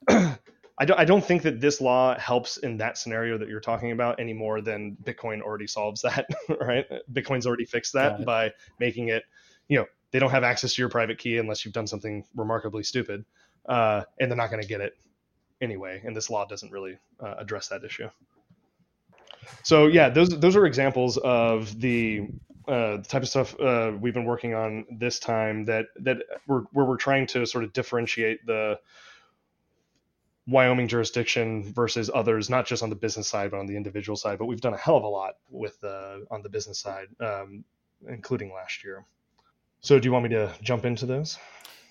I, 0.08 0.38
I, 0.78 0.84
don't, 0.84 1.00
I 1.00 1.04
don't 1.04 1.24
think 1.24 1.42
that 1.42 1.60
this 1.60 1.80
law 1.80 2.18
helps 2.18 2.58
in 2.58 2.76
that 2.78 2.98
scenario 2.98 3.38
that 3.38 3.48
you're 3.48 3.60
talking 3.60 3.92
about 3.92 4.20
any 4.20 4.32
more 4.32 4.60
than 4.60 4.96
Bitcoin 5.02 5.40
already 5.40 5.66
solves 5.66 6.02
that, 6.02 6.26
right? 6.60 6.86
Bitcoin's 7.12 7.46
already 7.46 7.64
fixed 7.64 7.94
that 7.94 8.24
by 8.24 8.52
making 8.78 9.08
it, 9.08 9.24
you 9.68 9.78
know, 9.78 9.86
they 10.12 10.18
don't 10.18 10.30
have 10.30 10.44
access 10.44 10.74
to 10.74 10.82
your 10.82 10.88
private 10.88 11.18
key 11.18 11.38
unless 11.38 11.64
you've 11.64 11.74
done 11.74 11.86
something 11.86 12.24
remarkably 12.34 12.82
stupid, 12.82 13.24
uh, 13.68 14.02
and 14.20 14.30
they're 14.30 14.36
not 14.36 14.50
going 14.50 14.62
to 14.62 14.68
get 14.68 14.80
it 14.80 14.94
anyway. 15.60 16.00
And 16.04 16.16
this 16.16 16.30
law 16.30 16.46
doesn't 16.46 16.70
really 16.70 16.98
uh, 17.20 17.34
address 17.38 17.68
that 17.68 17.84
issue. 17.84 18.08
So 19.62 19.86
yeah, 19.86 20.08
those 20.08 20.28
those 20.28 20.56
are 20.56 20.66
examples 20.66 21.16
of 21.18 21.80
the 21.80 22.28
uh, 22.68 22.96
the 22.98 23.04
type 23.06 23.22
of 23.22 23.28
stuff 23.28 23.58
uh, 23.60 23.92
we've 24.00 24.14
been 24.14 24.24
working 24.24 24.54
on 24.54 24.84
this 24.90 25.18
time 25.18 25.64
that 25.66 25.86
that 26.00 26.18
we're 26.46 26.62
where 26.72 26.84
we're 26.84 26.96
trying 26.96 27.26
to 27.28 27.46
sort 27.46 27.64
of 27.64 27.72
differentiate 27.72 28.44
the 28.46 28.78
Wyoming 30.48 30.86
jurisdiction 30.86 31.72
versus 31.72 32.08
others, 32.12 32.48
not 32.48 32.66
just 32.66 32.82
on 32.82 32.90
the 32.90 32.96
business 32.96 33.28
side 33.28 33.50
but 33.50 33.58
on 33.58 33.66
the 33.66 33.76
individual 33.76 34.16
side. 34.16 34.38
But 34.38 34.46
we've 34.46 34.60
done 34.60 34.74
a 34.74 34.78
hell 34.78 34.96
of 34.96 35.02
a 35.02 35.08
lot 35.08 35.34
with 35.50 35.82
uh, 35.82 36.18
on 36.30 36.42
the 36.42 36.48
business 36.48 36.78
side, 36.78 37.06
um, 37.20 37.64
including 38.08 38.52
last 38.52 38.84
year. 38.84 39.04
So, 39.80 39.98
do 39.98 40.06
you 40.06 40.12
want 40.12 40.24
me 40.24 40.30
to 40.30 40.52
jump 40.62 40.84
into 40.84 41.06
those? 41.06 41.38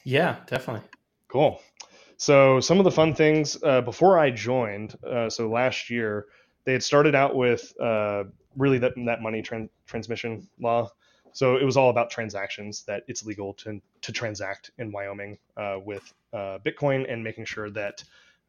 Yeah, 0.04 0.38
definitely. 0.48 0.88
Cool. 1.28 1.62
So, 2.18 2.60
some 2.60 2.80
of 2.80 2.86
the 2.86 2.92
fun 2.92 3.14
things 3.14 3.58
uh, 3.64 3.82
before 3.82 4.18
I 4.18 4.32
joined, 4.32 4.98
uh, 5.06 5.30
so 5.30 5.50
last 5.50 5.90
year, 5.90 6.26
they 6.66 6.74
had 6.74 6.84
started 6.84 7.16
out 7.16 7.36
with 7.36 7.74
uh, 7.80 8.26
really 8.58 8.78
that 8.80 8.94
that 9.06 9.22
money 9.22 9.42
tran- 9.42 9.70
transmission 9.86 10.48
law. 10.60 10.92
So 11.32 11.58
it 11.58 11.64
was 11.64 11.76
all 11.76 11.90
about 11.90 12.10
transactions 12.10 12.84
that 12.86 13.04
it's 13.08 13.26
legal 13.26 13.54
to 13.56 13.82
to 14.02 14.12
transact 14.12 14.72
in 14.78 14.92
Wyoming 14.92 15.38
uh, 15.58 15.78
with 15.84 16.14
uh, 16.34 16.60
Bitcoin 16.66 17.12
and 17.12 17.24
making 17.24 17.46
sure 17.46 17.70
that 17.72 18.04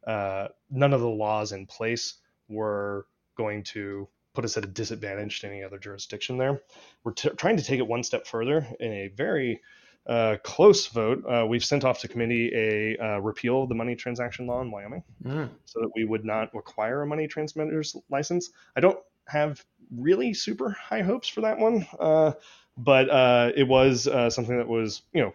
uh, 0.05 0.47
none 0.69 0.93
of 0.93 1.01
the 1.01 1.09
laws 1.09 1.51
in 1.51 1.65
place 1.65 2.15
were 2.47 3.07
going 3.35 3.63
to 3.63 4.07
put 4.33 4.45
us 4.45 4.55
at 4.55 4.63
a 4.63 4.67
disadvantage 4.67 5.39
to 5.41 5.47
any 5.47 5.63
other 5.63 5.77
jurisdiction 5.77 6.37
there. 6.37 6.61
We're 7.03 7.13
t- 7.13 7.29
trying 7.37 7.57
to 7.57 7.63
take 7.63 7.79
it 7.79 7.87
one 7.87 8.03
step 8.03 8.25
further 8.27 8.67
in 8.79 8.91
a 8.91 9.07
very 9.09 9.61
uh, 10.07 10.37
close 10.43 10.87
vote. 10.87 11.23
Uh, 11.25 11.45
we've 11.45 11.65
sent 11.65 11.83
off 11.83 11.99
to 11.99 12.07
committee 12.07 12.51
a 12.53 12.97
uh, 12.97 13.19
repeal 13.19 13.63
of 13.63 13.69
the 13.69 13.75
money 13.75 13.95
transaction 13.95 14.47
law 14.47 14.61
in 14.61 14.71
Wyoming 14.71 15.03
mm. 15.23 15.49
so 15.65 15.79
that 15.81 15.89
we 15.95 16.05
would 16.05 16.25
not 16.25 16.53
require 16.55 17.01
a 17.01 17.07
money 17.07 17.27
transmitter's 17.27 17.95
license. 18.09 18.51
I 18.75 18.79
don't 18.79 18.99
have 19.27 19.63
really 19.95 20.33
super 20.33 20.69
high 20.71 21.01
hopes 21.01 21.27
for 21.27 21.41
that 21.41 21.59
one, 21.59 21.85
uh, 21.99 22.31
but 22.77 23.09
uh, 23.09 23.51
it 23.55 23.67
was 23.67 24.07
uh, 24.07 24.29
something 24.29 24.57
that 24.57 24.67
was 24.67 25.01
you 25.13 25.21
know 25.21 25.33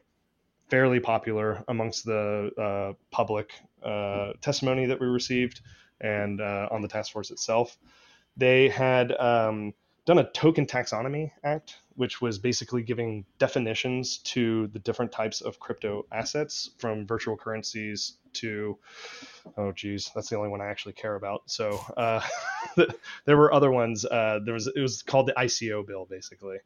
fairly 0.71 1.01
popular 1.01 1.63
amongst 1.69 2.07
the 2.07 2.51
uh, 2.59 2.95
public 3.11 3.53
uh, 3.83 4.33
testimony 4.41 4.87
that 4.87 4.99
we 4.99 5.07
received 5.07 5.61
and 6.01 6.41
uh, 6.41 6.67
on 6.71 6.81
the 6.81 6.89
task 6.89 7.13
force 7.13 7.31
itself. 7.31 7.77
They 8.39 8.71
had 8.71 9.13
um, 9.13 9.75
done 10.05 10.19
a 10.19 10.31
token 10.31 10.67
taxonomy 10.67 11.31
act, 11.45 11.77
which 11.95 12.21
was 12.21 12.38
basically 12.38 12.83
giving 12.83 13.25
definitions 13.38 14.19
to 14.19 14.67
the 14.69 14.79
different 14.79 15.12
types 15.12 15.41
of 15.41 15.61
crypto 15.61 16.07
assets 16.11 16.71
from 16.79 17.07
virtual 17.07 17.37
currencies 17.37 18.15
to 18.33 18.79
oh 19.59 19.73
geez 19.73 20.11
that's 20.15 20.31
the 20.31 20.37
only 20.37 20.49
one 20.49 20.61
i 20.61 20.67
actually 20.67 20.95
care 20.95 21.15
about. 21.15 21.43
So 21.47 21.79
uh, 21.97 22.21
there 23.25 23.37
were 23.37 23.53
other 23.53 23.71
ones 23.71 24.05
uh, 24.05 24.41
there 24.45 24.55
was 24.55 24.67
it 24.67 24.81
was 24.81 25.03
called 25.03 25.27
the 25.27 25.35
ico 25.35 25.87
bill 25.87 26.07
basically. 26.09 26.59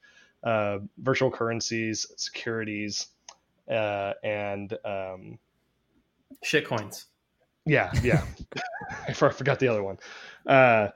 Uh, 0.42 0.78
virtual 0.98 1.30
currencies 1.30 2.06
securities 2.16 3.08
uh, 3.70 4.12
and 4.22 4.76
um, 4.84 5.38
shit 6.42 6.64
coins. 6.66 7.06
yeah 7.66 7.90
yeah. 8.02 8.24
I 9.08 9.12
forgot 9.12 9.58
the 9.58 9.68
other 9.68 9.82
one. 9.82 9.98
Uh, 10.46 10.88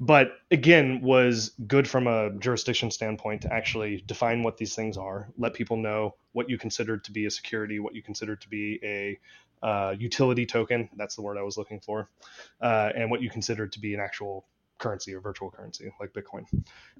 but 0.00 0.32
again 0.50 1.00
was 1.02 1.52
good 1.66 1.88
from 1.88 2.06
a 2.06 2.30
jurisdiction 2.38 2.90
standpoint 2.90 3.42
to 3.42 3.52
actually 3.52 4.02
define 4.06 4.42
what 4.42 4.56
these 4.56 4.74
things 4.74 4.96
are 4.96 5.28
let 5.38 5.54
people 5.54 5.76
know 5.76 6.14
what 6.32 6.48
you 6.48 6.56
consider 6.58 6.96
to 6.96 7.10
be 7.10 7.26
a 7.26 7.30
security 7.30 7.80
what 7.80 7.94
you 7.94 8.02
consider 8.02 8.36
to 8.36 8.48
be 8.48 8.78
a 8.82 9.18
uh, 9.60 9.94
utility 9.98 10.46
token 10.46 10.88
that's 10.96 11.16
the 11.16 11.22
word 11.22 11.36
i 11.36 11.42
was 11.42 11.56
looking 11.58 11.80
for 11.80 12.08
uh, 12.60 12.90
and 12.94 13.10
what 13.10 13.20
you 13.20 13.28
consider 13.28 13.66
to 13.66 13.80
be 13.80 13.92
an 13.92 14.00
actual 14.00 14.46
currency 14.78 15.14
or 15.14 15.20
virtual 15.20 15.50
currency 15.50 15.92
like 16.00 16.12
Bitcoin. 16.12 16.44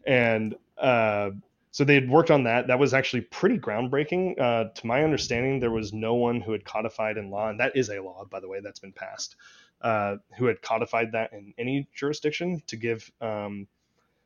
And 0.06 0.54
uh, 0.76 1.30
so 1.70 1.84
they 1.84 1.94
had 1.94 2.08
worked 2.08 2.30
on 2.30 2.44
that. 2.44 2.66
That 2.66 2.78
was 2.78 2.92
actually 2.92 3.22
pretty 3.22 3.58
groundbreaking. 3.58 4.40
Uh, 4.40 4.64
to 4.74 4.86
my 4.86 5.02
understanding, 5.04 5.60
there 5.60 5.70
was 5.70 5.92
no 5.92 6.14
one 6.14 6.40
who 6.40 6.52
had 6.52 6.64
codified 6.64 7.16
in 7.16 7.30
law, 7.30 7.48
and 7.48 7.60
that 7.60 7.76
is 7.76 7.88
a 7.88 8.00
law, 8.00 8.26
by 8.30 8.40
the 8.40 8.48
way, 8.48 8.60
that's 8.60 8.80
been 8.80 8.92
passed, 8.92 9.36
uh, 9.80 10.16
who 10.36 10.46
had 10.46 10.60
codified 10.62 11.12
that 11.12 11.32
in 11.32 11.54
any 11.58 11.88
jurisdiction 11.94 12.62
to 12.66 12.76
give 12.76 13.10
um, 13.20 13.66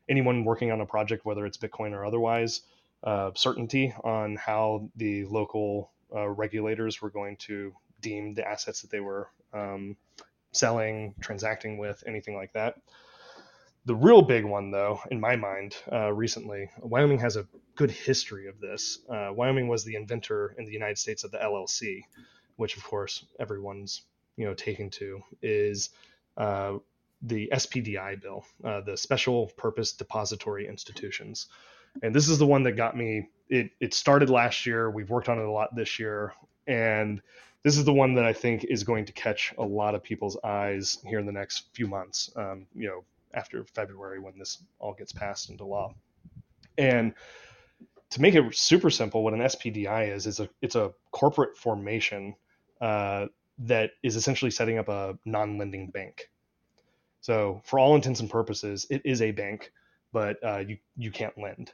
anyone 0.09 0.45
working 0.45 0.71
on 0.71 0.81
a 0.81 0.87
project, 0.87 1.25
whether 1.25 1.47
it's 1.47 1.59
Bitcoin 1.59 1.93
or 1.93 2.05
otherwise, 2.05 2.63
uh, 3.05 3.31
certainty 3.35 3.93
on 4.05 4.37
how 4.37 4.89
the 4.97 5.25
local 5.27 5.91
uh, 6.15 6.29
regulators 6.29 7.03
were 7.03 7.11
going 7.11 7.37
to 7.37 7.73
deem 8.01 8.35
the 8.35 8.47
assets 8.47 8.83
that 8.83 8.91
they 8.91 9.01
were 9.01 9.29
um, 9.53 9.97
selling, 10.53 11.15
transacting 11.21 11.79
with, 11.79 12.03
anything 12.07 12.37
like 12.37 12.53
that. 12.53 12.77
The 13.85 13.97
real 13.97 14.23
big 14.23 14.45
one, 14.45 14.71
though, 14.71 15.01
in 15.11 15.19
my 15.19 15.35
mind, 15.35 15.75
uh, 15.91 16.13
recently, 16.13 16.71
Wyoming 16.79 17.19
has 17.19 17.37
a 17.37 17.49
good 17.75 17.91
history 17.91 18.47
of 18.47 18.61
this. 18.61 18.99
Uh, 19.09 19.31
Wyoming 19.33 19.67
was 19.67 19.85
the 19.85 19.97
inventor 19.97 20.55
in 20.57 20.67
the 20.67 20.73
United 20.73 20.99
States 20.99 21.25
of 21.25 21.33
the 21.33 21.39
LLC, 21.39 22.03
which, 22.57 22.77
of 22.77 22.85
course, 22.85 23.25
everyone's 23.41 24.03
you 24.37 24.47
know 24.47 24.55
taken 24.55 24.91
to 24.91 25.23
is 25.43 25.91
uh, 26.37 26.75
the 27.23 27.49
SPDI 27.53 28.21
bill, 28.21 28.45
uh, 28.65 28.81
the 28.81 28.97
Special 28.97 29.47
Purpose 29.57 29.93
Depository 29.93 30.67
Institutions, 30.67 31.47
and 32.03 32.15
this 32.15 32.29
is 32.29 32.39
the 32.39 32.47
one 32.47 32.63
that 32.65 32.73
got 32.73 32.97
me. 32.97 33.29
It 33.49 33.71
it 33.81 33.95
started 33.95 34.31
last 34.31 34.67
year. 34.67 34.91
We've 34.91 35.11
worked 35.11 35.29
on 35.29 35.39
it 35.39 35.45
a 35.45 35.51
lot 35.51 35.75
this 35.75 35.99
year, 35.99 36.35
and 36.67 37.21
this 37.63 37.77
is 37.77 37.85
the 37.85 37.93
one 37.93 38.15
that 38.15 38.25
I 38.25 38.33
think 38.33 38.65
is 38.65 38.83
going 38.83 39.05
to 39.05 39.13
catch 39.13 39.55
a 39.59 39.65
lot 39.65 39.95
of 39.95 40.03
people's 40.03 40.37
eyes 40.43 40.99
here 41.07 41.19
in 41.19 41.27
the 41.27 41.33
next 41.33 41.67
few 41.73 41.87
months. 41.87 42.31
Um, 42.35 42.67
you 42.75 42.89
know, 42.89 43.05
after 43.35 43.65
February 43.65 44.19
when 44.19 44.39
this 44.39 44.63
all 44.79 44.95
gets 44.95 45.13
passed 45.13 45.51
into 45.51 45.65
law. 45.65 45.95
And 46.79 47.15
to 48.11 48.21
make 48.21 48.35
it 48.35 48.55
super 48.55 48.91
simple, 48.91 49.23
what 49.23 49.35
an 49.35 49.41
SPDI 49.41 50.15
is 50.15 50.27
is 50.27 50.41
a 50.41 50.49
it's 50.61 50.75
a 50.75 50.93
corporate 51.11 51.57
formation 51.57 52.35
uh, 52.81 53.27
that 53.59 53.91
is 54.03 54.17
essentially 54.17 54.51
setting 54.51 54.79
up 54.79 54.89
a 54.89 55.19
non-lending 55.25 55.91
bank. 55.91 56.31
So 57.21 57.61
for 57.65 57.79
all 57.79 57.95
intents 57.95 58.21
and 58.21 58.29
purposes, 58.31 58.87
it 58.91 59.03
is 59.05 59.23
a 59.23 59.31
bank, 59.31 59.73
but 60.13 60.37
uh, 60.45 60.59
you 60.59 60.79
you 60.97 61.11
can't 61.11 61.37
lend. 61.39 61.73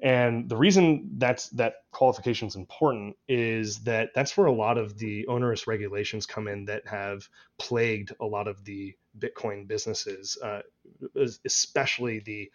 And 0.00 0.48
the 0.48 0.56
reason 0.56 1.10
that's 1.18 1.48
that 1.50 1.74
qualification 1.90 2.46
is 2.46 2.54
important 2.54 3.16
is 3.26 3.80
that 3.80 4.10
that's 4.14 4.36
where 4.36 4.46
a 4.46 4.52
lot 4.52 4.78
of 4.78 4.96
the 4.96 5.26
onerous 5.26 5.66
regulations 5.66 6.24
come 6.24 6.46
in 6.46 6.66
that 6.66 6.86
have 6.86 7.28
plagued 7.58 8.12
a 8.20 8.24
lot 8.24 8.46
of 8.46 8.64
the 8.64 8.94
Bitcoin 9.18 9.66
businesses, 9.66 10.38
uh, 10.40 10.62
especially 11.44 12.20
the 12.20 12.50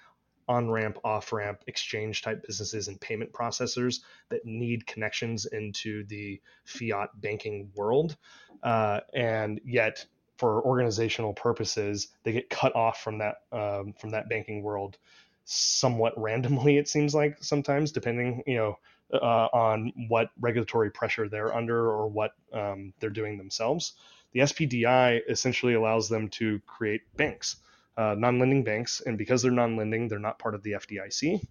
on 0.48 0.70
ramp, 0.70 0.98
off 1.04 1.32
ramp, 1.32 1.64
exchange 1.68 2.22
type 2.22 2.44
businesses 2.46 2.88
and 2.88 3.00
payment 3.00 3.32
processors 3.32 4.00
that 4.30 4.46
need 4.46 4.86
connections 4.86 5.46
into 5.46 6.06
the 6.06 6.42
fiat 6.66 7.10
banking 7.16 7.72
world. 7.76 8.18
Uh, 8.62 9.00
and 9.14 9.60
yet, 9.66 10.06
for 10.38 10.64
organizational 10.66 11.34
purposes, 11.34 12.10
they 12.24 12.32
get 12.32 12.50
cut 12.50 12.76
off 12.76 13.02
from 13.02 13.20
that 13.20 13.36
um, 13.52 13.94
from 13.94 14.12
that 14.12 14.30
banking 14.30 14.64
world 14.64 14.98
somewhat 15.46 16.14
randomly 16.18 16.78
it 16.78 16.88
seems 16.88 17.14
like 17.14 17.38
sometimes 17.42 17.92
depending 17.92 18.44
you 18.48 18.56
know 18.56 18.78
uh, 19.14 19.48
on 19.54 19.92
what 20.08 20.30
regulatory 20.40 20.90
pressure 20.90 21.28
they're 21.30 21.54
under 21.54 21.92
or 21.92 22.08
what 22.08 22.32
um, 22.54 22.94
they're 23.00 23.10
doing 23.10 23.38
themselves 23.38 23.94
the 24.32 24.40
spdi 24.42 25.20
essentially 25.30 25.74
allows 25.74 26.10
them 26.10 26.30
to 26.30 26.60
create 26.66 27.02
banks 27.18 27.58
uh, 27.98 28.16
non-lending 28.18 28.64
banks 28.64 29.02
and 29.06 29.18
because 29.18 29.42
they're 29.42 29.52
non-lending 29.52 30.08
they're 30.08 30.20
not 30.20 30.40
part 30.40 30.56
of 30.56 30.64
the 30.64 30.72
fdic 30.72 31.48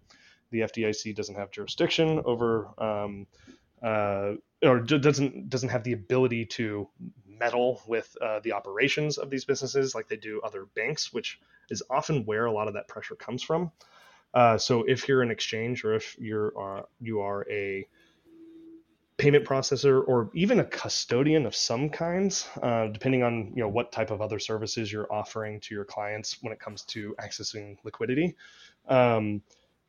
the 0.50 0.60
fdic 0.60 1.14
doesn't 1.14 1.36
have 1.36 1.50
jurisdiction 1.50 2.20
over 2.24 2.68
um, 2.78 3.26
uh, 3.82 4.34
or 4.62 4.80
doesn't 4.80 5.48
doesn't 5.48 5.70
have 5.70 5.82
the 5.82 5.92
ability 5.92 6.46
to 6.46 6.88
meddle 7.26 7.82
with 7.86 8.16
uh, 8.20 8.38
the 8.40 8.52
operations 8.52 9.18
of 9.18 9.28
these 9.28 9.44
businesses 9.44 9.94
like 9.94 10.08
they 10.08 10.16
do 10.16 10.40
other 10.44 10.66
banks, 10.76 11.12
which 11.12 11.40
is 11.70 11.82
often 11.90 12.24
where 12.24 12.46
a 12.46 12.52
lot 12.52 12.68
of 12.68 12.74
that 12.74 12.86
pressure 12.86 13.16
comes 13.16 13.42
from. 13.42 13.72
Uh, 14.34 14.56
so 14.56 14.84
if 14.84 15.08
you're 15.08 15.22
an 15.22 15.30
exchange 15.30 15.84
or 15.84 15.94
if 15.94 16.16
you're 16.18 16.52
uh, 16.60 16.82
you 17.00 17.20
are 17.20 17.44
a 17.50 17.86
payment 19.16 19.44
processor 19.44 20.02
or 20.06 20.30
even 20.34 20.60
a 20.60 20.64
custodian 20.64 21.46
of 21.46 21.54
some 21.54 21.88
kinds, 21.90 22.48
uh, 22.62 22.88
depending 22.88 23.22
on 23.22 23.52
you 23.54 23.62
know 23.62 23.68
what 23.68 23.92
type 23.92 24.10
of 24.10 24.20
other 24.20 24.38
services 24.38 24.92
you're 24.92 25.12
offering 25.12 25.60
to 25.60 25.74
your 25.74 25.84
clients 25.84 26.38
when 26.42 26.52
it 26.52 26.58
comes 26.58 26.82
to 26.82 27.14
accessing 27.20 27.76
liquidity, 27.84 28.34
um, 28.88 29.42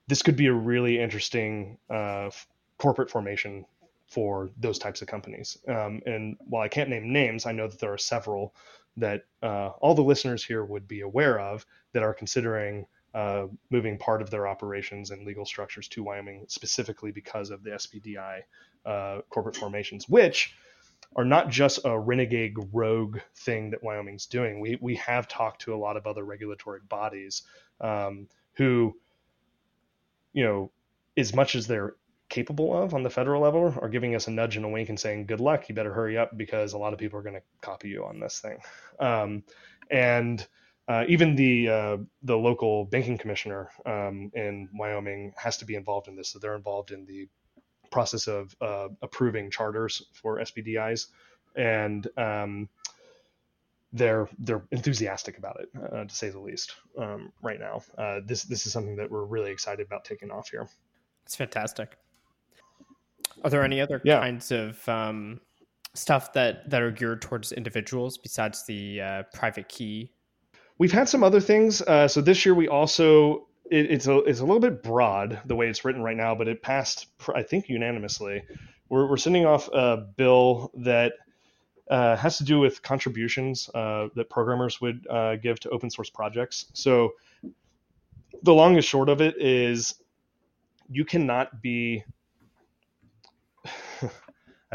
this 0.08 0.22
could 0.22 0.36
be 0.36 0.48
a 0.48 0.54
really 0.54 1.00
interesting 1.00 1.78
uh, 1.90 2.30
corporate 2.78 3.10
formation 3.10 3.66
for 4.08 4.52
those 4.60 4.78
types 4.78 5.02
of 5.02 5.08
companies. 5.08 5.58
Um, 5.68 6.02
and 6.06 6.38
while 6.40 6.62
I 6.62 6.68
can't 6.68 6.90
name 6.90 7.12
names, 7.12 7.46
I 7.46 7.52
know 7.52 7.68
that 7.68 7.80
there 7.80 7.94
are 7.94 7.98
several 7.98 8.54
that 8.98 9.24
uh, 9.42 9.70
all 9.80 9.96
the 9.96 10.04
listeners 10.04 10.44
here 10.44 10.64
would 10.64 10.88
be 10.88 11.02
aware 11.02 11.40
of 11.40 11.66
that 11.94 12.04
are 12.04 12.14
considering 12.14 12.86
uh, 13.14 13.46
moving 13.70 13.98
part 13.98 14.22
of 14.22 14.30
their 14.30 14.48
operations 14.48 15.12
and 15.12 15.26
legal 15.26 15.46
structures 15.46 15.88
to 15.90 16.04
Wyoming 16.04 16.46
specifically 16.48 17.12
because 17.12 17.50
of 17.52 17.64
the 17.64 17.72
SPDI 17.72 18.42
uh, 18.86 19.22
corporate 19.30 19.56
formations, 19.56 20.10
which 20.10 20.56
are 21.16 21.26
not 21.26 21.50
just 21.50 21.80
a 21.86 21.98
renegade 22.00 22.56
rogue 22.72 23.20
thing 23.36 23.70
that 23.72 23.84
Wyoming's 23.84 24.26
doing. 24.26 24.60
We 24.60 24.78
we 24.82 24.96
have 24.96 25.28
talked 25.28 25.62
to 25.62 25.76
a 25.76 25.78
lot 25.78 25.98
of 25.98 26.08
other 26.08 26.24
regulatory 26.24 26.80
bodies 26.88 27.44
um, 27.82 28.28
who, 28.54 28.96
you 30.34 30.44
know, 30.44 30.72
as 31.16 31.36
much 31.36 31.56
as 31.56 31.68
they're 31.68 31.96
capable 32.30 32.76
of 32.76 32.96
on 32.96 33.04
the 33.04 33.10
federal 33.12 33.42
level 33.44 33.76
are 33.80 33.90
giving 33.90 34.16
us 34.16 34.28
a 34.28 34.32
nudge 34.32 34.56
and 34.56 34.66
a 34.66 34.68
wink 34.70 34.90
and 34.90 35.00
saying, 35.00 35.28
good 35.28 35.40
luck, 35.40 35.70
you 35.70 35.76
better 35.76 35.94
hurry 35.94 36.18
up 36.18 36.36
because 36.36 36.74
a 36.74 36.78
lot 36.78 36.94
of 36.94 36.98
people 36.98 37.20
are 37.20 37.22
going 37.24 37.36
to 37.36 37.42
copy 37.62 37.90
you 37.90 38.04
on 38.06 38.20
this 38.20 38.40
thing. 38.40 38.58
Um, 39.00 39.44
and 39.92 40.46
uh, 40.88 41.06
even 41.08 41.36
the 41.36 41.70
uh, 41.70 41.98
the 42.24 42.38
local 42.38 42.86
banking 42.86 43.18
commissioner 43.18 43.70
um, 43.86 44.32
in 44.34 44.68
Wyoming 44.74 45.34
has 45.38 45.58
to 45.58 45.66
be 45.66 45.76
involved 45.76 46.08
in 46.08 46.16
this. 46.16 46.30
So 46.30 46.40
they're 46.40 46.56
involved 46.56 46.92
in 46.92 47.06
the 47.06 47.28
process 47.92 48.28
of 48.28 48.56
uh, 48.60 48.90
approving 49.02 49.50
charters 49.50 50.04
for 50.14 50.40
SPDIs, 50.40 51.08
and 51.56 52.08
um, 52.18 52.68
they're 53.94 54.28
they're 54.40 54.64
enthusiastic 54.72 55.38
about 55.38 55.62
it, 55.62 55.70
uh, 55.94 56.04
to 56.04 56.14
say 56.14 56.30
the 56.30 56.40
least. 56.40 56.76
Um, 56.98 57.32
right 57.42 57.60
now, 57.60 57.82
uh, 57.98 58.20
this 58.26 58.44
this 58.44 58.66
is 58.66 58.74
something 58.74 58.98
that 58.98 59.10
we're 59.10 59.26
really 59.26 59.52
excited 59.52 59.86
about 59.86 60.04
taking 60.04 60.32
off 60.32 60.50
here. 60.50 60.68
It's 61.26 61.36
fantastic. 61.36 61.98
Are 63.44 63.50
there 63.50 63.64
any 63.64 63.80
other 63.80 64.02
yeah. 64.04 64.20
kinds 64.20 64.52
of 64.52 64.88
um, 64.90 65.40
stuff 65.94 66.34
that 66.34 66.70
that 66.70 66.82
are 66.82 66.92
geared 66.92 67.22
towards 67.22 67.54
individuals 67.54 68.18
besides 68.18 68.66
the 68.66 69.00
uh, 69.00 69.24
private 69.34 69.70
key? 69.70 70.12
We've 70.78 70.92
had 70.92 71.08
some 71.08 71.24
other 71.24 71.40
things. 71.40 71.82
Uh, 71.82 72.08
so 72.08 72.22
this 72.22 72.46
year 72.46 72.56
we 72.56 72.68
also 72.68 73.48
it, 73.70 73.92
it's 73.92 74.08
a 74.08 74.18
it's 74.20 74.40
a 74.40 74.46
little 74.46 74.60
bit 74.60 74.84
broad 74.84 75.40
the 75.46 75.56
way 75.56 75.68
it's 75.68 75.86
written 75.86 76.02
right 76.02 76.18
now, 76.18 76.36
but 76.36 76.48
it 76.48 76.62
passed 76.62 77.08
I 77.34 77.44
think 77.44 77.70
unanimously. 77.70 78.44
We're 78.90 79.08
we're 79.10 79.18
sending 79.18 79.46
off 79.46 79.70
a 79.70 79.98
bill 79.98 80.72
that 80.76 81.14
uh, 81.90 82.16
has 82.16 82.38
to 82.38 82.44
do 82.44 82.60
with 82.60 82.82
contributions 82.82 83.70
uh, 83.74 84.08
that 84.16 84.30
programmers 84.30 84.80
would 84.82 85.06
uh, 85.10 85.36
give 85.38 85.60
to 85.62 85.70
open 85.70 85.90
source 85.90 86.10
projects. 86.10 86.66
So 86.74 87.14
the 88.42 88.54
long 88.54 88.76
and 88.76 88.84
short 88.84 89.10
of 89.10 89.22
it 89.22 89.36
is 89.40 89.96
you 90.90 91.06
cannot 91.06 91.62
be 91.62 92.04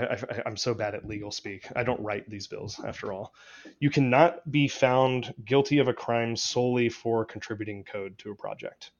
I, 0.04 0.42
am 0.48 0.56
so 0.56 0.74
bad 0.74 0.94
at 0.94 1.06
legal 1.06 1.30
speak. 1.30 1.66
I 1.74 1.82
don't 1.82 2.00
write 2.00 2.28
these 2.28 2.46
bills, 2.46 2.80
after 2.84 3.12
all. 3.12 3.34
You 3.80 3.90
cannot 3.90 4.50
be 4.50 4.68
found 4.68 5.34
guilty 5.44 5.78
of 5.78 5.88
a 5.88 5.94
crime 5.94 6.36
solely 6.36 6.88
for 6.88 7.24
contributing 7.24 7.84
code 7.84 8.18
to 8.18 8.30
a 8.30 8.34
project. 8.34 8.90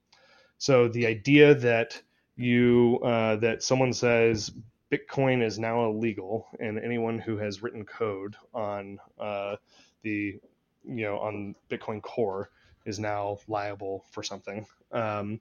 So 0.57 0.87
the 0.87 1.07
idea 1.07 1.55
that 1.55 2.01
you 2.35 2.99
uh, 3.03 3.37
that 3.37 3.63
someone 3.63 3.93
says 3.93 4.51
Bitcoin 4.91 5.43
is 5.43 5.59
now 5.59 5.85
illegal, 5.85 6.47
and 6.59 6.79
anyone 6.79 7.19
who 7.19 7.37
has 7.37 7.61
written 7.61 7.85
code 7.85 8.35
on 8.53 8.99
uh, 9.19 9.55
the 10.01 10.39
you 10.83 11.03
know 11.03 11.19
on 11.19 11.55
Bitcoin 11.69 12.01
Core 12.01 12.49
is 12.85 12.99
now 12.99 13.37
liable 13.47 14.03
for 14.11 14.23
something. 14.23 14.65
Um, 14.91 15.39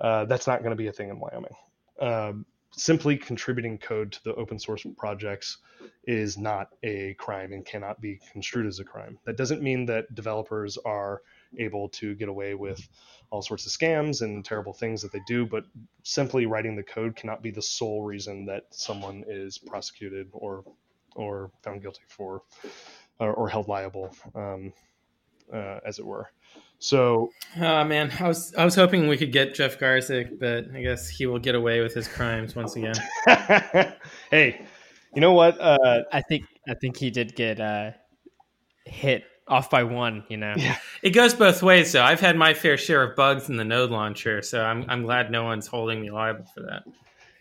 uh, 0.00 0.24
that's 0.24 0.46
not 0.46 0.60
going 0.60 0.70
to 0.70 0.76
be 0.76 0.88
a 0.88 0.92
thing 0.92 1.10
in 1.10 1.18
Wyoming. 1.18 1.54
Um, 2.00 2.46
simply 2.72 3.16
contributing 3.16 3.78
code 3.78 4.12
to 4.12 4.24
the 4.24 4.34
open 4.34 4.58
source 4.58 4.86
projects 4.96 5.58
is 6.04 6.38
not 6.38 6.68
a 6.82 7.14
crime 7.14 7.52
and 7.52 7.64
cannot 7.64 8.00
be 8.00 8.20
construed 8.32 8.66
as 8.66 8.78
a 8.78 8.84
crime. 8.84 9.18
That 9.24 9.36
doesn't 9.36 9.62
mean 9.62 9.86
that 9.86 10.14
developers 10.14 10.78
are 10.78 11.22
able 11.58 11.88
to 11.90 12.14
get 12.14 12.28
away 12.28 12.54
with 12.54 12.86
all 13.30 13.42
sorts 13.42 13.66
of 13.66 13.72
scams 13.72 14.22
and 14.22 14.44
terrible 14.44 14.72
things 14.72 15.02
that 15.02 15.12
they 15.12 15.20
do, 15.26 15.46
but 15.46 15.64
simply 16.02 16.46
writing 16.46 16.76
the 16.76 16.82
code 16.82 17.16
cannot 17.16 17.42
be 17.42 17.50
the 17.50 17.62
sole 17.62 18.02
reason 18.02 18.46
that 18.46 18.66
someone 18.70 19.24
is 19.28 19.58
prosecuted 19.58 20.28
or 20.32 20.64
or 21.16 21.50
found 21.62 21.82
guilty 21.82 22.02
for 22.08 22.42
or, 23.18 23.32
or 23.32 23.48
held 23.48 23.66
liable 23.66 24.14
um, 24.34 24.72
uh, 25.52 25.80
as 25.84 25.98
it 25.98 26.06
were. 26.06 26.30
So, 26.80 27.30
oh 27.56 27.84
man, 27.84 28.12
I 28.20 28.28
was 28.28 28.54
I 28.54 28.64
was 28.64 28.76
hoping 28.76 29.08
we 29.08 29.16
could 29.16 29.32
get 29.32 29.54
Jeff 29.54 29.78
Garzik, 29.78 30.38
but 30.38 30.66
I 30.74 30.82
guess 30.82 31.08
he 31.08 31.26
will 31.26 31.40
get 31.40 31.56
away 31.56 31.80
with 31.80 31.92
his 31.92 32.06
crimes 32.06 32.54
once 32.54 32.76
again. 32.76 32.94
hey, 34.30 34.64
you 35.14 35.20
know 35.20 35.32
what? 35.32 35.60
Uh, 35.60 36.02
I 36.12 36.22
think 36.22 36.44
I 36.68 36.74
think 36.74 36.96
he 36.96 37.10
did 37.10 37.34
get 37.34 37.58
uh, 37.60 37.92
hit 38.84 39.24
off 39.48 39.70
by 39.70 39.82
one. 39.82 40.24
You 40.28 40.36
know, 40.36 40.54
yeah. 40.56 40.76
it 41.02 41.10
goes 41.10 41.34
both 41.34 41.64
ways. 41.64 41.90
So 41.90 42.02
I've 42.02 42.20
had 42.20 42.36
my 42.36 42.54
fair 42.54 42.78
share 42.78 43.02
of 43.02 43.16
bugs 43.16 43.48
in 43.48 43.56
the 43.56 43.64
node 43.64 43.90
launcher, 43.90 44.40
so 44.42 44.62
I'm 44.62 44.84
I'm 44.88 45.02
glad 45.02 45.32
no 45.32 45.42
one's 45.42 45.66
holding 45.66 46.00
me 46.00 46.10
liable 46.10 46.44
for 46.54 46.60
that. 46.62 46.84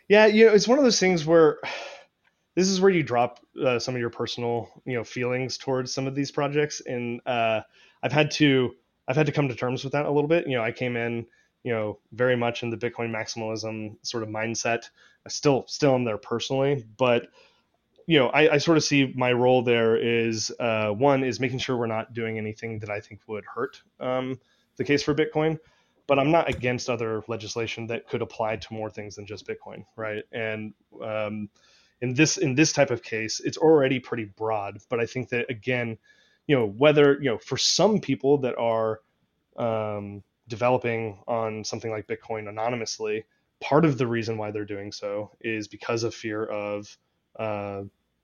Yeah, 0.07 0.25
you 0.25 0.47
know, 0.47 0.53
it's 0.53 0.67
one 0.67 0.79
of 0.79 0.83
those 0.83 0.99
things 0.99 1.27
where 1.27 1.59
this 2.55 2.67
is 2.67 2.81
where 2.81 2.89
you 2.89 3.03
drop 3.03 3.39
uh, 3.63 3.77
some 3.77 3.93
of 3.93 4.01
your 4.01 4.09
personal, 4.09 4.69
you 4.83 4.95
know, 4.95 5.03
feelings 5.03 5.59
towards 5.59 5.93
some 5.93 6.07
of 6.07 6.15
these 6.15 6.31
projects, 6.31 6.81
and 6.87 7.21
uh, 7.27 7.61
I've 8.03 8.11
had 8.11 8.31
to 8.31 8.75
I've 9.07 9.15
had 9.15 9.25
to 9.27 9.31
come 9.31 9.47
to 9.47 9.55
terms 9.55 9.83
with 9.83 9.93
that 9.93 10.05
a 10.05 10.11
little 10.11 10.27
bit. 10.27 10.47
You 10.47 10.57
know, 10.57 10.63
I 10.63 10.71
came 10.71 10.97
in, 10.97 11.25
you 11.63 11.71
know, 11.71 11.99
very 12.11 12.35
much 12.35 12.63
in 12.63 12.69
the 12.69 12.77
Bitcoin 12.77 13.09
maximalism 13.09 13.95
sort 14.01 14.23
of 14.23 14.29
mindset. 14.29 14.89
I 15.25 15.29
still 15.29 15.65
still 15.67 15.95
am 15.95 16.03
there 16.03 16.17
personally, 16.17 16.85
but 16.97 17.27
you 18.07 18.17
know, 18.17 18.27
I, 18.27 18.53
I 18.53 18.57
sort 18.57 18.77
of 18.77 18.83
see 18.85 19.13
my 19.15 19.33
role 19.33 19.61
there 19.61 19.97
is 19.97 20.51
uh, 20.59 20.89
one 20.89 21.23
is 21.23 21.39
making 21.41 21.59
sure 21.59 21.75
we're 21.75 21.87
not 21.87 22.13
doing 22.13 22.37
anything 22.37 22.79
that 22.79 22.89
I 22.89 23.01
think 23.01 23.19
would 23.27 23.43
hurt 23.43 23.81
um, 23.99 24.39
the 24.77 24.85
case 24.85 25.03
for 25.03 25.13
Bitcoin. 25.13 25.59
But 26.07 26.17
I'm 26.17 26.31
not 26.31 26.47
against 26.49 26.89
other 26.89 27.21
legislation 27.27 27.87
that 27.87 28.07
could 28.07 28.21
apply 28.21 28.55
to 28.55 28.73
more 28.73 28.89
things 28.89 29.17
than 29.17 29.25
just 29.25 29.45
Bitcoin, 29.45 29.83
right? 29.97 30.23
And 30.31 30.73
um, 31.03 31.49
in 31.99 32.13
this 32.13 32.37
in 32.37 32.55
this 32.55 32.71
type 32.71 32.91
of 32.91 33.03
case, 33.03 33.41
it's 33.41 33.57
already 33.57 33.99
pretty 33.99 34.23
broad. 34.23 34.77
But 34.89 35.01
I 35.01 35.05
think 35.05 35.27
that 35.29 35.49
again, 35.49 35.97
you 36.47 36.55
know 36.55 36.67
whether 36.67 37.13
you 37.21 37.29
know 37.29 37.37
for 37.37 37.57
some 37.57 37.99
people 37.99 38.37
that 38.39 38.57
are 38.57 39.01
um, 39.57 40.23
developing 40.47 41.19
on 41.27 41.63
something 41.63 41.91
like 41.91 42.07
bitcoin 42.07 42.47
anonymously 42.49 43.25
part 43.59 43.85
of 43.85 43.97
the 43.97 44.07
reason 44.07 44.37
why 44.37 44.51
they're 44.51 44.65
doing 44.65 44.91
so 44.91 45.31
is 45.41 45.67
because 45.67 46.03
of 46.03 46.13
fear 46.13 46.45
of 46.45 46.97
uh, 47.39 47.81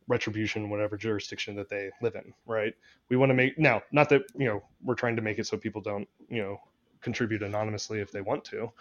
retribution 0.08 0.70
whatever 0.70 0.98
jurisdiction 0.98 1.56
that 1.56 1.70
they 1.70 1.90
live 2.02 2.16
in 2.16 2.34
right? 2.46 2.74
We 3.10 3.18
want 3.18 3.30
to 3.30 3.34
make 3.34 3.58
now 3.58 3.82
not 3.92 4.10
that 4.10 4.24
you 4.36 4.46
know 4.46 4.64
we're 4.84 4.96
trying 4.96 5.16
to 5.16 5.22
make 5.22 5.40
it 5.40 5.48
so 5.48 5.58
people 5.58 5.82
don't 5.82 6.08
you 6.30 6.42
know 6.42 6.58
contribute 7.02 7.44
anonymously 7.44 8.00
if 8.00 8.12
they 8.12 8.22
want 8.22 8.44
to 8.46 8.72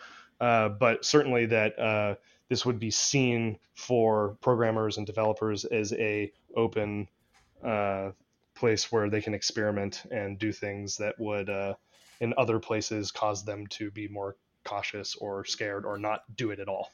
uh, 0.40 0.68
but 0.70 1.04
certainly 1.04 1.46
that 1.46 1.78
uh, 1.78 2.14
this 2.48 2.66
would 2.66 2.78
be 2.78 2.90
seen 2.90 3.58
for 3.74 4.36
programmers 4.40 4.98
and 4.98 5.06
developers 5.06 5.64
as 5.66 5.92
a 5.94 6.32
open 6.56 7.08
uh, 7.64 8.10
place 8.62 8.92
where 8.92 9.10
they 9.10 9.20
can 9.20 9.34
experiment 9.34 10.04
and 10.12 10.38
do 10.38 10.52
things 10.52 10.96
that 10.98 11.16
would 11.18 11.50
uh, 11.50 11.74
in 12.20 12.32
other 12.38 12.60
places 12.60 13.10
cause 13.10 13.44
them 13.44 13.66
to 13.66 13.90
be 13.90 14.06
more 14.06 14.36
cautious 14.64 15.16
or 15.16 15.44
scared 15.44 15.84
or 15.84 15.98
not 15.98 16.20
do 16.36 16.52
it 16.52 16.60
at 16.60 16.68
all. 16.68 16.88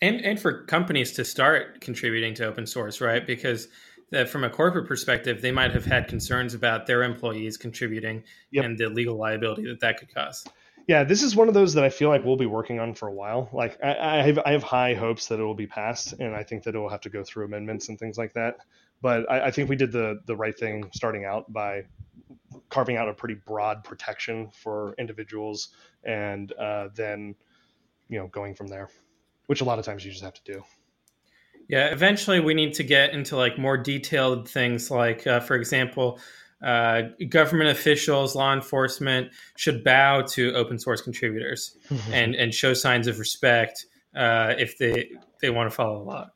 And 0.00 0.20
and 0.22 0.40
for 0.40 0.64
companies 0.64 1.12
to 1.12 1.24
start 1.24 1.80
contributing 1.80 2.34
to 2.34 2.46
open 2.46 2.66
source 2.66 3.00
right? 3.00 3.24
Because 3.24 3.68
the, 4.10 4.26
from 4.26 4.42
a 4.42 4.50
corporate 4.50 4.88
perspective 4.88 5.40
they 5.40 5.52
might 5.52 5.70
have 5.70 5.84
had 5.84 6.08
concerns 6.08 6.52
about 6.52 6.88
their 6.88 7.04
employees 7.04 7.56
contributing 7.56 8.24
yep. 8.50 8.64
and 8.64 8.76
the 8.76 8.88
legal 8.88 9.16
liability 9.16 9.64
that 9.68 9.78
that 9.78 10.00
could 10.00 10.12
cause. 10.12 10.44
Yeah 10.88 11.04
this 11.04 11.22
is 11.22 11.36
one 11.36 11.46
of 11.46 11.54
those 11.54 11.74
that 11.74 11.84
i 11.84 11.90
feel 11.90 12.08
like 12.08 12.24
we'll 12.24 12.44
be 12.48 12.52
working 12.58 12.80
on 12.80 12.92
for 12.94 13.06
a 13.06 13.14
while. 13.14 13.48
Like 13.52 13.78
i, 13.84 14.18
I 14.18 14.22
have, 14.22 14.40
I 14.44 14.50
have 14.50 14.64
high 14.64 14.94
hopes 14.94 15.28
that 15.28 15.38
it 15.38 15.44
will 15.44 15.54
be 15.54 15.68
passed 15.68 16.14
and 16.18 16.34
i 16.34 16.42
think 16.42 16.64
that 16.64 16.74
it 16.74 16.78
will 16.78 16.94
have 16.96 17.02
to 17.02 17.10
go 17.10 17.22
through 17.22 17.44
amendments 17.44 17.88
and 17.88 17.96
things 17.96 18.18
like 18.18 18.32
that 18.34 18.56
but 19.02 19.30
I, 19.30 19.46
I, 19.46 19.50
think 19.50 19.68
we 19.68 19.76
did 19.76 19.92
the 19.92 20.20
the 20.26 20.36
right 20.36 20.56
thing 20.56 20.88
starting 20.94 21.24
out 21.24 21.52
by 21.52 21.82
carving 22.70 22.96
out 22.96 23.08
a 23.08 23.12
pretty 23.12 23.34
broad 23.34 23.84
protection 23.84 24.50
for 24.50 24.94
individuals, 24.98 25.70
and 26.04 26.52
uh, 26.52 26.88
then 26.94 27.34
you 28.08 28.18
know 28.18 28.28
going 28.28 28.54
from 28.54 28.68
there, 28.68 28.88
which 29.46 29.60
a 29.60 29.64
lot 29.64 29.78
of 29.78 29.84
times 29.84 30.04
you 30.04 30.10
just 30.10 30.22
have 30.22 30.34
to 30.34 30.52
do. 30.52 30.62
Yeah, 31.68 31.88
eventually 31.88 32.40
we 32.40 32.54
need 32.54 32.74
to 32.74 32.84
get 32.84 33.12
into 33.12 33.36
like 33.36 33.58
more 33.58 33.76
detailed 33.76 34.48
things, 34.48 34.90
like 34.90 35.26
uh, 35.26 35.40
for 35.40 35.56
example. 35.56 36.18
Uh, 36.62 37.08
government 37.28 37.68
officials, 37.70 38.36
law 38.36 38.54
enforcement 38.54 39.32
should 39.56 39.82
bow 39.82 40.22
to 40.22 40.54
open 40.54 40.78
source 40.78 41.00
contributors 41.02 41.76
and, 42.12 42.36
and 42.36 42.54
show 42.54 42.72
signs 42.72 43.08
of 43.08 43.18
respect 43.18 43.86
uh, 44.14 44.54
if 44.56 44.78
they 44.78 45.10
they 45.40 45.50
want 45.50 45.68
to 45.68 45.74
follow 45.74 45.98
the 45.98 46.04
law. 46.04 46.30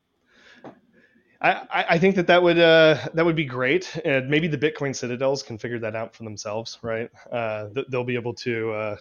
I, 1.41 1.85
I 1.89 1.99
think 1.99 2.15
that 2.15 2.27
that 2.27 2.41
would 2.41 2.57
uh, 2.57 2.97
that 3.13 3.25
would 3.25 3.35
be 3.35 3.45
great, 3.45 3.95
and 4.03 4.29
maybe 4.29 4.47
the 4.47 4.57
Bitcoin 4.57 4.95
citadels 4.95 5.43
can 5.43 5.57
figure 5.57 5.79
that 5.79 5.95
out 5.95 6.15
for 6.15 6.23
themselves, 6.23 6.79
right? 6.81 7.09
Uh, 7.31 7.67
they'll 7.89 8.03
be 8.03 8.15
able 8.15 8.33
to. 8.35 8.71
Uh, 8.71 8.97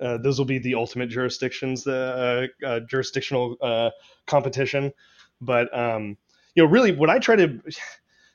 uh, 0.00 0.16
those 0.16 0.38
will 0.38 0.46
be 0.46 0.58
the 0.58 0.74
ultimate 0.74 1.10
jurisdictions, 1.10 1.84
the 1.84 2.50
uh, 2.62 2.66
uh, 2.66 2.80
jurisdictional 2.88 3.90
competition. 4.26 4.92
But 5.42 5.76
um, 5.76 6.16
you 6.54 6.62
know, 6.62 6.70
really, 6.70 6.92
what 6.92 7.10
I 7.10 7.18
try 7.18 7.36
to 7.36 7.60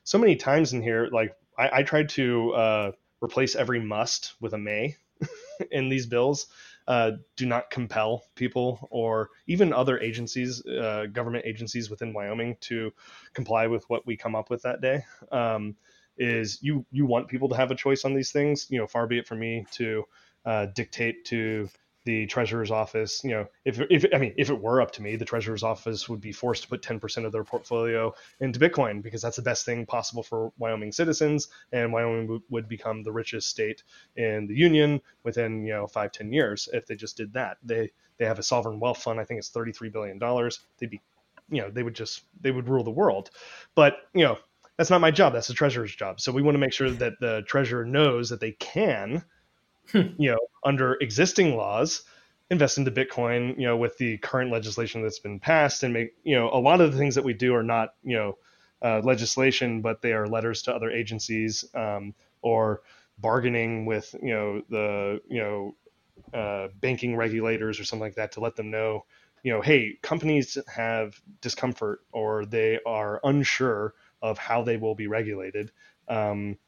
so 0.04 0.18
many 0.18 0.36
times 0.36 0.72
in 0.72 0.82
here, 0.82 1.08
like 1.10 1.34
I, 1.58 1.78
I 1.78 1.82
tried 1.82 2.08
to 2.10 2.92
replace 3.22 3.56
every 3.56 3.80
must 3.80 4.34
with 4.40 4.54
a 4.54 4.58
may 4.58 4.96
in 5.70 5.88
these 5.88 6.06
bills 6.06 6.46
uh, 6.90 7.12
do 7.36 7.46
not 7.46 7.70
compel 7.70 8.24
people 8.34 8.88
or 8.90 9.30
even 9.46 9.72
other 9.72 10.00
agencies, 10.00 10.60
uh, 10.66 11.06
government 11.12 11.44
agencies 11.46 11.88
within 11.88 12.12
Wyoming, 12.12 12.56
to 12.62 12.90
comply 13.32 13.68
with 13.68 13.88
what 13.88 14.04
we 14.06 14.16
come 14.16 14.34
up 14.34 14.50
with 14.50 14.62
that 14.62 14.80
day. 14.80 15.04
Um, 15.30 15.76
is 16.18 16.58
you 16.60 16.84
you 16.90 17.06
want 17.06 17.28
people 17.28 17.48
to 17.50 17.54
have 17.54 17.70
a 17.70 17.76
choice 17.76 18.04
on 18.04 18.12
these 18.12 18.32
things? 18.32 18.66
You 18.70 18.80
know, 18.80 18.88
far 18.88 19.06
be 19.06 19.18
it 19.18 19.28
from 19.28 19.38
me 19.38 19.66
to 19.74 20.02
uh, 20.44 20.66
dictate 20.74 21.24
to 21.26 21.68
the 22.04 22.26
treasurer's 22.26 22.70
office 22.70 23.22
you 23.24 23.30
know 23.30 23.46
if, 23.64 23.80
if 23.90 24.06
i 24.14 24.18
mean 24.18 24.32
if 24.36 24.50
it 24.50 24.60
were 24.60 24.80
up 24.80 24.90
to 24.90 25.02
me 25.02 25.16
the 25.16 25.24
treasurer's 25.24 25.62
office 25.62 26.08
would 26.08 26.20
be 26.20 26.32
forced 26.32 26.62
to 26.62 26.68
put 26.68 26.82
10% 26.82 27.24
of 27.26 27.32
their 27.32 27.44
portfolio 27.44 28.12
into 28.40 28.58
bitcoin 28.58 29.02
because 29.02 29.20
that's 29.20 29.36
the 29.36 29.42
best 29.42 29.64
thing 29.64 29.84
possible 29.84 30.22
for 30.22 30.52
wyoming 30.58 30.92
citizens 30.92 31.48
and 31.72 31.92
wyoming 31.92 32.40
would 32.48 32.68
become 32.68 33.02
the 33.02 33.12
richest 33.12 33.48
state 33.48 33.82
in 34.16 34.46
the 34.46 34.54
union 34.54 35.00
within 35.24 35.64
you 35.64 35.72
know 35.72 35.86
five 35.86 36.12
ten 36.12 36.32
years 36.32 36.68
if 36.72 36.86
they 36.86 36.94
just 36.94 37.16
did 37.16 37.32
that. 37.32 37.58
They 37.62 37.90
they 38.18 38.26
have 38.26 38.38
a 38.38 38.42
sovereign 38.42 38.80
wealth 38.80 39.02
fund. 39.02 39.20
I 39.20 39.24
think 39.24 39.38
it's 39.38 39.48
33 39.48 39.88
billion 39.88 40.18
dollars. 40.18 40.60
They'd 40.78 40.90
be 40.90 41.00
you 41.50 41.62
know 41.62 41.70
they 41.70 41.82
would 41.82 41.94
just 41.94 42.24
they 42.40 42.50
would 42.50 42.68
rule 42.68 42.84
the 42.84 42.90
world. 42.90 43.30
But 43.74 43.98
you 44.14 44.24
know 44.24 44.38
that's 44.76 44.90
not 44.90 45.00
my 45.00 45.10
job. 45.10 45.32
That's 45.32 45.48
the 45.48 45.54
treasurer's 45.54 45.94
job. 45.94 46.20
So 46.20 46.32
we 46.32 46.42
want 46.42 46.54
to 46.54 46.60
make 46.60 46.72
sure 46.72 46.90
that 46.90 47.20
the 47.20 47.42
treasurer 47.46 47.84
knows 47.84 48.30
that 48.30 48.40
they 48.40 48.52
can 48.52 49.24
you 49.94 50.30
know, 50.30 50.38
under 50.64 50.94
existing 50.94 51.56
laws, 51.56 52.02
invest 52.50 52.78
into 52.78 52.90
Bitcoin, 52.90 53.56
you 53.58 53.66
know, 53.66 53.76
with 53.76 53.96
the 53.98 54.18
current 54.18 54.50
legislation 54.50 55.02
that's 55.02 55.18
been 55.18 55.38
passed 55.40 55.82
and 55.82 55.94
make, 55.94 56.14
you 56.24 56.34
know, 56.34 56.50
a 56.52 56.58
lot 56.60 56.80
of 56.80 56.92
the 56.92 56.98
things 56.98 57.14
that 57.14 57.24
we 57.24 57.32
do 57.32 57.54
are 57.54 57.62
not, 57.62 57.94
you 58.02 58.16
know, 58.16 58.38
uh, 58.82 59.00
legislation, 59.04 59.80
but 59.80 60.02
they 60.02 60.12
are 60.12 60.26
letters 60.26 60.62
to 60.62 60.74
other 60.74 60.90
agencies 60.90 61.64
um, 61.74 62.14
or 62.42 62.82
bargaining 63.18 63.86
with, 63.86 64.14
you 64.22 64.32
know, 64.32 64.62
the, 64.68 65.20
you 65.28 65.38
know, 65.40 65.74
uh, 66.34 66.68
banking 66.80 67.16
regulators 67.16 67.78
or 67.78 67.84
something 67.84 68.04
like 68.04 68.14
that 68.14 68.32
to 68.32 68.40
let 68.40 68.56
them 68.56 68.70
know, 68.70 69.04
you 69.42 69.52
know, 69.52 69.60
hey, 69.60 69.98
companies 70.02 70.58
have 70.68 71.20
discomfort 71.40 72.00
or 72.12 72.44
they 72.46 72.78
are 72.86 73.20
unsure 73.24 73.94
of 74.22 74.38
how 74.38 74.62
they 74.62 74.76
will 74.76 74.94
be 74.94 75.06
regulated. 75.06 75.70
Um, 76.08 76.58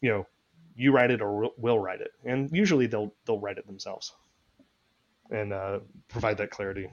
you 0.00 0.10
know, 0.10 0.26
you 0.74 0.92
write 0.92 1.10
it 1.10 1.20
or 1.20 1.50
will 1.56 1.78
write 1.78 2.00
it, 2.00 2.12
and 2.24 2.50
usually 2.52 2.86
they'll 2.86 3.14
they'll 3.26 3.40
write 3.40 3.58
it 3.58 3.66
themselves 3.66 4.12
and 5.30 5.52
uh, 5.52 5.80
provide 6.08 6.38
that 6.38 6.50
clarity. 6.50 6.88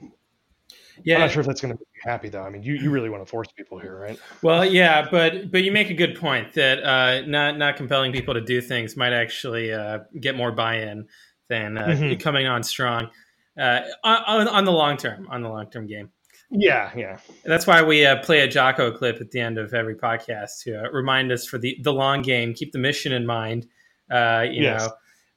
Yeah, 1.02 1.16
I'm 1.16 1.20
not 1.22 1.30
sure 1.30 1.40
if 1.40 1.46
that's 1.46 1.60
going 1.60 1.72
to 1.72 1.80
make 1.80 1.88
you 1.94 2.10
happy 2.10 2.28
though. 2.28 2.42
I 2.42 2.50
mean, 2.50 2.62
you, 2.62 2.74
you 2.74 2.90
really 2.90 3.10
want 3.10 3.24
to 3.24 3.30
force 3.30 3.48
people 3.56 3.78
here, 3.78 3.98
right? 3.98 4.18
Well, 4.42 4.64
yeah, 4.64 5.08
but 5.10 5.50
but 5.50 5.62
you 5.62 5.72
make 5.72 5.90
a 5.90 5.94
good 5.94 6.16
point 6.16 6.52
that 6.54 6.82
uh, 6.82 7.26
not 7.26 7.58
not 7.58 7.76
compelling 7.76 8.12
people 8.12 8.34
to 8.34 8.40
do 8.40 8.60
things 8.60 8.96
might 8.96 9.12
actually 9.12 9.72
uh, 9.72 10.00
get 10.18 10.36
more 10.36 10.52
buy-in 10.52 11.08
than 11.48 11.78
uh, 11.78 11.86
mm-hmm. 11.86 12.20
coming 12.20 12.46
on 12.46 12.62
strong 12.62 13.10
uh, 13.58 13.80
on, 14.04 14.48
on 14.48 14.64
the 14.64 14.72
long 14.72 14.96
term 14.96 15.26
on 15.30 15.42
the 15.42 15.48
long 15.48 15.70
term 15.70 15.86
game. 15.86 16.10
Yeah, 16.50 16.90
yeah. 16.96 17.18
That's 17.44 17.66
why 17.66 17.82
we 17.82 18.04
uh, 18.04 18.16
play 18.22 18.40
a 18.40 18.48
Jocko 18.48 18.90
clip 18.90 19.20
at 19.20 19.30
the 19.30 19.40
end 19.40 19.56
of 19.56 19.72
every 19.72 19.94
podcast 19.94 20.62
to 20.64 20.84
uh, 20.84 20.90
remind 20.90 21.30
us 21.30 21.46
for 21.46 21.58
the 21.58 21.78
the 21.82 21.92
long 21.92 22.22
game, 22.22 22.54
keep 22.54 22.72
the 22.72 22.78
mission 22.78 23.12
in 23.12 23.24
mind. 23.24 23.66
Uh, 24.10 24.46
you 24.50 24.64
yes. 24.64 24.88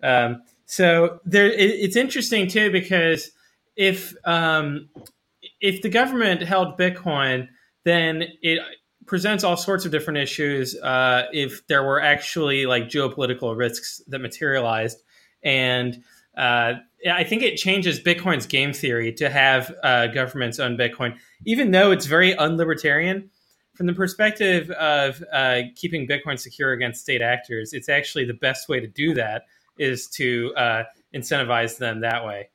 know, 0.01 0.09
um, 0.09 0.41
so 0.65 1.19
there. 1.23 1.45
It, 1.45 1.69
it's 1.69 1.95
interesting 1.95 2.47
too 2.47 2.71
because 2.71 3.31
if 3.75 4.15
um, 4.25 4.89
if 5.61 5.83
the 5.83 5.89
government 5.89 6.41
held 6.41 6.79
Bitcoin, 6.79 7.47
then 7.83 8.23
it 8.41 8.59
presents 9.05 9.43
all 9.43 9.57
sorts 9.57 9.85
of 9.85 9.91
different 9.91 10.17
issues. 10.17 10.75
Uh, 10.79 11.27
if 11.31 11.65
there 11.67 11.83
were 11.83 12.01
actually 12.01 12.65
like 12.65 12.85
geopolitical 12.85 13.55
risks 13.55 14.01
that 14.07 14.19
materialized, 14.19 15.03
and 15.43 16.03
uh, 16.35 16.73
I 17.11 17.23
think 17.23 17.43
it 17.43 17.57
changes 17.57 17.99
Bitcoin's 17.99 18.45
game 18.45 18.73
theory 18.73 19.11
to 19.13 19.29
have 19.29 19.73
uh, 19.83 20.07
governments 20.07 20.59
own 20.59 20.77
Bitcoin, 20.77 21.17
even 21.45 21.71
though 21.71 21.91
it's 21.91 22.05
very 22.05 22.33
unlibertarian. 22.35 23.29
From 23.75 23.87
the 23.87 23.93
perspective 23.93 24.69
of 24.71 25.23
uh, 25.33 25.61
keeping 25.75 26.07
Bitcoin 26.07 26.39
secure 26.39 26.73
against 26.73 27.01
state 27.01 27.21
actors, 27.21 27.73
it's 27.73 27.89
actually 27.89 28.25
the 28.25 28.35
best 28.35 28.69
way 28.69 28.79
to 28.79 28.87
do 28.87 29.15
that 29.15 29.45
is 29.77 30.07
to 30.09 30.53
uh, 30.55 30.83
incentivize 31.13 31.77
them 31.77 32.01
that 32.01 32.23
way. 32.23 32.49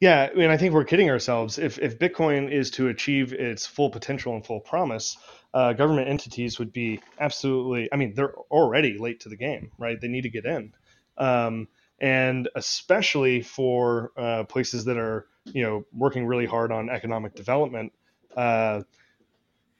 Yeah, 0.00 0.30
mean, 0.34 0.50
I 0.50 0.56
think 0.56 0.74
we're 0.74 0.84
kidding 0.84 1.10
ourselves. 1.10 1.58
If 1.60 1.78
if 1.78 1.96
Bitcoin 1.96 2.50
is 2.50 2.72
to 2.72 2.88
achieve 2.88 3.32
its 3.32 3.66
full 3.66 3.88
potential 3.88 4.34
and 4.34 4.44
full 4.44 4.58
promise, 4.58 5.16
uh, 5.54 5.74
government 5.74 6.08
entities 6.08 6.58
would 6.58 6.72
be 6.72 7.00
absolutely. 7.20 7.88
I 7.92 7.96
mean, 7.96 8.14
they're 8.14 8.34
already 8.50 8.98
late 8.98 9.20
to 9.20 9.28
the 9.28 9.36
game, 9.36 9.70
right? 9.78 10.00
They 10.00 10.08
need 10.08 10.22
to 10.22 10.28
get 10.28 10.44
in, 10.44 10.72
um, 11.18 11.68
and 12.02 12.48
especially 12.56 13.40
for 13.40 14.10
uh, 14.16 14.42
places 14.44 14.84
that 14.84 14.98
are 14.98 15.28
you 15.44 15.62
know 15.62 15.84
working 15.96 16.26
really 16.26 16.46
hard 16.46 16.70
on 16.70 16.90
economic 16.90 17.34
development. 17.34 17.92
Uh, 18.36 18.82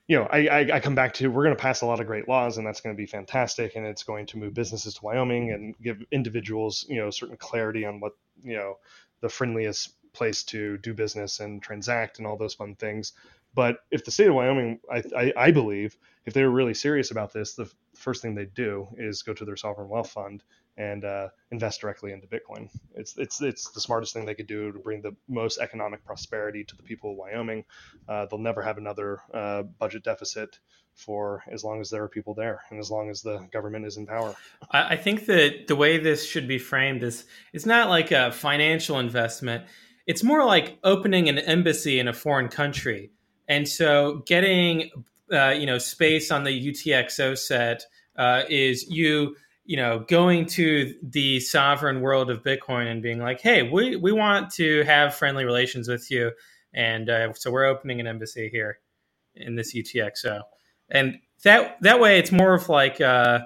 you 0.06 0.18
know, 0.18 0.28
I, 0.30 0.46
I, 0.48 0.58
I, 0.74 0.80
come 0.80 0.94
back 0.94 1.14
to 1.14 1.28
we're 1.28 1.44
going 1.44 1.56
to 1.56 1.62
pass 1.62 1.80
a 1.80 1.86
lot 1.86 2.00
of 2.00 2.06
great 2.06 2.28
laws, 2.28 2.58
and 2.58 2.66
that's 2.66 2.80
going 2.80 2.94
to 2.94 3.00
be 3.00 3.06
fantastic, 3.06 3.76
and 3.76 3.86
it's 3.86 4.02
going 4.02 4.26
to 4.26 4.38
move 4.38 4.52
businesses 4.52 4.94
to 4.94 5.04
Wyoming 5.04 5.52
and 5.52 5.74
give 5.82 6.02
individuals 6.10 6.86
you 6.88 6.96
know 6.96 7.10
certain 7.10 7.36
clarity 7.36 7.84
on 7.84 8.00
what 8.00 8.12
you 8.44 8.56
know 8.56 8.78
the 9.20 9.28
friendliest 9.28 9.94
place 10.12 10.42
to 10.44 10.78
do 10.78 10.94
business 10.94 11.40
and 11.40 11.62
transact 11.62 12.18
and 12.18 12.26
all 12.26 12.36
those 12.36 12.54
fun 12.54 12.74
things. 12.76 13.12
But 13.54 13.78
if 13.90 14.04
the 14.04 14.10
state 14.10 14.28
of 14.28 14.34
Wyoming, 14.34 14.80
I, 14.90 15.02
I, 15.16 15.32
I 15.36 15.50
believe, 15.50 15.96
if 16.24 16.34
they 16.34 16.42
were 16.42 16.50
really 16.50 16.74
serious 16.74 17.10
about 17.10 17.32
this, 17.32 17.54
the 17.54 17.70
first 17.94 18.22
thing 18.22 18.34
they'd 18.34 18.54
do 18.54 18.88
is 18.96 19.22
go 19.22 19.34
to 19.34 19.44
their 19.44 19.56
sovereign 19.56 19.88
wealth 19.88 20.10
fund 20.10 20.42
and 20.76 21.04
uh, 21.04 21.28
invest 21.50 21.80
directly 21.80 22.12
into 22.12 22.26
Bitcoin. 22.26 22.68
It's 22.94 23.16
it's 23.16 23.40
it's 23.40 23.70
the 23.70 23.80
smartest 23.80 24.14
thing 24.14 24.24
they 24.24 24.34
could 24.34 24.46
do 24.46 24.72
to 24.72 24.78
bring 24.78 25.02
the 25.02 25.14
most 25.28 25.58
economic 25.58 26.04
prosperity 26.04 26.64
to 26.64 26.76
the 26.76 26.82
people 26.82 27.12
of 27.12 27.16
Wyoming. 27.16 27.64
Uh, 28.08 28.26
they'll 28.26 28.38
never 28.38 28.62
have 28.62 28.78
another 28.78 29.20
uh, 29.34 29.62
budget 29.62 30.04
deficit 30.04 30.58
for 30.94 31.42
as 31.50 31.64
long 31.64 31.80
as 31.80 31.88
there 31.88 32.02
are 32.02 32.08
people 32.08 32.34
there 32.34 32.60
and 32.70 32.78
as 32.78 32.90
long 32.90 33.08
as 33.08 33.22
the 33.22 33.38
government 33.50 33.86
is 33.86 33.96
in 33.96 34.06
power. 34.06 34.34
I, 34.70 34.94
I 34.94 34.96
think 34.96 35.26
that 35.26 35.66
the 35.66 35.76
way 35.76 35.98
this 35.98 36.26
should 36.26 36.46
be 36.46 36.58
framed 36.58 37.02
is 37.02 37.24
it's 37.52 37.66
not 37.66 37.88
like 37.88 38.10
a 38.10 38.30
financial 38.30 38.98
investment 38.98 39.64
it's 40.06 40.22
more 40.22 40.44
like 40.44 40.78
opening 40.84 41.28
an 41.28 41.38
embassy 41.38 41.98
in 41.98 42.08
a 42.08 42.12
foreign 42.12 42.48
country. 42.48 43.10
And 43.48 43.68
so 43.68 44.22
getting 44.26 44.90
uh, 45.32 45.50
you 45.50 45.66
know 45.66 45.78
space 45.78 46.30
on 46.30 46.44
the 46.44 46.50
UTXO 46.50 47.38
set 47.38 47.84
uh, 48.16 48.42
is 48.48 48.88
you 48.90 49.36
you 49.72 49.78
know 49.78 50.00
going 50.00 50.44
to 50.44 50.94
the 51.02 51.40
sovereign 51.40 52.02
world 52.02 52.28
of 52.28 52.42
Bitcoin 52.42 52.92
and 52.92 53.02
being 53.02 53.18
like, 53.18 53.40
hey, 53.40 53.62
we 53.62 53.96
we 53.96 54.12
want 54.12 54.50
to 54.50 54.82
have 54.82 55.14
friendly 55.14 55.46
relations 55.46 55.88
with 55.88 56.10
you, 56.10 56.30
and 56.74 57.08
uh, 57.08 57.32
so 57.32 57.50
we're 57.50 57.64
opening 57.64 57.98
an 57.98 58.06
embassy 58.06 58.50
here 58.50 58.80
in 59.34 59.54
this 59.54 59.74
UTXO, 59.74 60.42
and 60.90 61.18
that 61.44 61.78
that 61.80 62.00
way 62.00 62.18
it's 62.18 62.30
more 62.30 62.52
of 62.52 62.68
like 62.68 63.00
uh, 63.00 63.38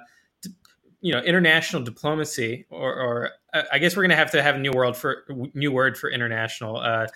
you 1.01 1.13
know 1.13 1.21
international 1.21 1.85
diplomacy 1.85 2.67
or, 2.71 2.93
or 2.93 3.31
I 3.71 3.79
guess 3.79 3.95
we're 3.95 4.03
going 4.03 4.11
to 4.11 4.17
have 4.17 4.33
to 4.33 4.43
have 4.43 4.57
a 4.57 4.59
new 4.59 4.73
world 4.73 4.97
for 4.97 5.27
new 5.55 5.71
word 5.71 5.97
for 5.97 6.11
international, 6.11 6.79
uh, 6.79 7.07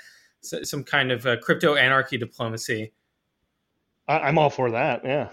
so, 0.40 0.62
some 0.62 0.84
kind 0.84 1.10
of 1.10 1.26
uh, 1.26 1.36
crypto 1.38 1.74
anarchy 1.74 2.16
diplomacy. 2.16 2.92
I, 4.06 4.28
am 4.28 4.38
all 4.38 4.50
for 4.50 4.70
that. 4.70 5.04
Yeah. 5.04 5.30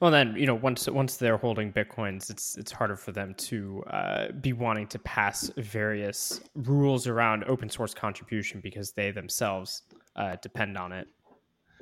Well, 0.00 0.10
then 0.10 0.34
you 0.36 0.46
know 0.46 0.54
once 0.54 0.88
once 0.88 1.16
they're 1.16 1.36
holding 1.36 1.72
bitcoins, 1.72 2.30
it's 2.30 2.56
it's 2.56 2.72
harder 2.72 2.96
for 2.96 3.12
them 3.12 3.34
to 3.34 3.82
uh, 3.90 4.32
be 4.40 4.52
wanting 4.52 4.86
to 4.88 4.98
pass 5.00 5.50
various 5.56 6.40
rules 6.54 7.06
around 7.06 7.44
open 7.44 7.68
source 7.68 7.94
contribution 7.94 8.60
because 8.60 8.92
they 8.92 9.10
themselves 9.10 9.82
uh, 10.16 10.36
depend 10.42 10.78
on 10.78 10.92
it. 10.92 11.08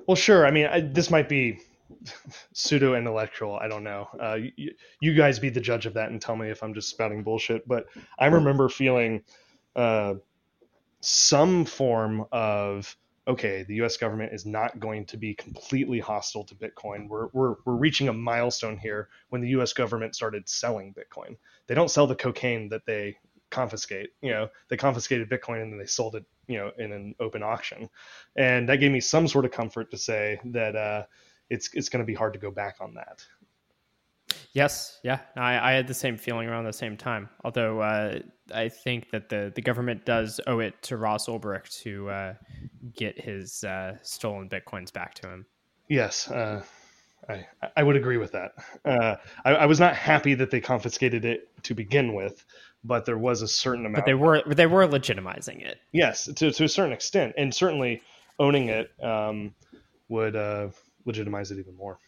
Well, 0.06 0.16
sure. 0.16 0.46
I 0.46 0.50
mean, 0.50 0.66
I, 0.66 0.80
this 0.80 1.10
might 1.10 1.28
be 1.28 1.60
pseudo 2.52 2.94
intellectual. 2.94 3.56
I 3.56 3.68
don't 3.68 3.84
know. 3.84 4.08
Uh, 4.20 4.38
you, 4.56 4.72
you, 5.00 5.14
guys 5.14 5.38
be 5.38 5.48
the 5.48 5.60
judge 5.60 5.86
of 5.86 5.94
that 5.94 6.10
and 6.10 6.20
tell 6.20 6.36
me 6.36 6.50
if 6.50 6.62
I'm 6.62 6.74
just 6.74 6.88
spouting 6.88 7.22
bullshit. 7.22 7.66
But 7.68 7.86
I 8.18 8.26
remember 8.26 8.68
feeling 8.68 9.22
uh, 9.76 10.14
some 11.00 11.64
form 11.64 12.26
of 12.32 12.96
okay, 13.26 13.64
the 13.64 13.76
U.S. 13.76 13.96
government 13.96 14.32
is 14.32 14.46
not 14.46 14.80
going 14.80 15.06
to 15.06 15.16
be 15.16 15.34
completely 15.34 16.00
hostile 16.00 16.44
to 16.44 16.54
Bitcoin. 16.54 17.08
We're 17.08 17.28
we're 17.32 17.56
we're 17.64 17.76
reaching 17.76 18.08
a 18.08 18.12
milestone 18.12 18.76
here 18.76 19.08
when 19.30 19.40
the 19.40 19.48
U.S. 19.50 19.72
government 19.72 20.14
started 20.14 20.48
selling 20.48 20.94
Bitcoin. 20.94 21.36
They 21.66 21.74
don't 21.74 21.90
sell 21.90 22.06
the 22.06 22.14
cocaine 22.14 22.68
that 22.70 22.86
they 22.86 23.16
confiscate. 23.50 24.10
You 24.22 24.30
know, 24.30 24.48
they 24.68 24.76
confiscated 24.76 25.30
Bitcoin 25.30 25.62
and 25.62 25.72
then 25.72 25.78
they 25.78 25.86
sold 25.86 26.16
it. 26.16 26.24
You 26.48 26.58
know, 26.58 26.72
in 26.76 26.92
an 26.92 27.14
open 27.20 27.42
auction, 27.42 27.88
and 28.36 28.68
that 28.68 28.76
gave 28.76 28.90
me 28.90 29.00
some 29.00 29.28
sort 29.28 29.44
of 29.44 29.52
comfort 29.52 29.90
to 29.90 29.98
say 29.98 30.40
that. 30.46 30.76
Uh, 30.76 31.04
it's 31.50 31.68
it's 31.74 31.90
going 31.90 32.02
to 32.02 32.06
be 32.06 32.14
hard 32.14 32.32
to 32.32 32.38
go 32.38 32.50
back 32.50 32.76
on 32.80 32.94
that. 32.94 33.24
Yes, 34.54 35.00
yeah, 35.02 35.20
I, 35.36 35.70
I 35.70 35.72
had 35.72 35.86
the 35.86 35.94
same 35.94 36.16
feeling 36.16 36.48
around 36.48 36.64
the 36.64 36.72
same 36.72 36.96
time. 36.96 37.28
Although 37.44 37.80
uh, 37.80 38.18
I 38.54 38.68
think 38.68 39.10
that 39.10 39.28
the, 39.28 39.50
the 39.54 39.62
government 39.62 40.04
does 40.04 40.40
owe 40.46 40.58
it 40.58 40.80
to 40.82 40.96
Ross 40.96 41.26
Ulbricht 41.26 41.80
to 41.82 42.10
uh, 42.10 42.34
get 42.94 43.18
his 43.18 43.64
uh, 43.64 43.96
stolen 44.02 44.48
bitcoins 44.48 44.92
back 44.92 45.14
to 45.14 45.28
him. 45.28 45.46
Yes, 45.88 46.30
uh, 46.30 46.62
I 47.28 47.46
I 47.76 47.82
would 47.82 47.96
agree 47.96 48.18
with 48.18 48.32
that. 48.32 48.52
Uh, 48.84 49.16
I, 49.44 49.50
I 49.52 49.66
was 49.66 49.80
not 49.80 49.96
happy 49.96 50.34
that 50.34 50.50
they 50.50 50.60
confiscated 50.60 51.24
it 51.24 51.48
to 51.64 51.74
begin 51.74 52.14
with, 52.14 52.44
but 52.84 53.06
there 53.06 53.18
was 53.18 53.42
a 53.42 53.48
certain 53.48 53.86
amount. 53.86 54.04
But 54.04 54.06
they 54.06 54.14
were 54.14 54.42
they 54.46 54.66
were 54.66 54.86
legitimizing 54.86 55.64
it. 55.64 55.78
Yes, 55.92 56.24
to 56.24 56.50
to 56.50 56.64
a 56.64 56.68
certain 56.68 56.92
extent, 56.92 57.34
and 57.38 57.54
certainly 57.54 58.02
owning 58.38 58.68
it 58.68 58.90
um, 59.02 59.54
would 60.08 60.36
uh, 60.36 60.68
legitimize 61.04 61.50
it 61.50 61.58
even 61.58 61.76
more. 61.76 61.98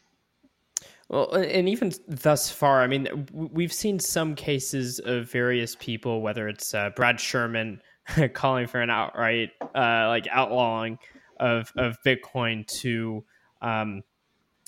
Well, 1.09 1.30
and 1.32 1.68
even 1.68 1.92
thus 2.09 2.50
far, 2.50 2.82
I 2.82 2.86
mean, 2.86 3.26
we've 3.32 3.72
seen 3.72 3.98
some 3.98 4.34
cases 4.34 5.00
of 5.00 5.30
various 5.30 5.76
people, 5.78 6.22
whether 6.22 6.48
it's 6.48 6.72
uh, 6.74 6.90
Brad 6.96 7.20
Sherman 7.20 7.80
calling 8.32 8.66
for 8.66 8.80
an 8.80 8.90
outright 8.90 9.50
uh, 9.74 10.09
like 10.09 10.26
outlawing 10.30 10.98
of 11.40 11.72
of 11.76 11.96
Bitcoin 12.05 12.66
to 12.80 13.24
um, 13.61 14.02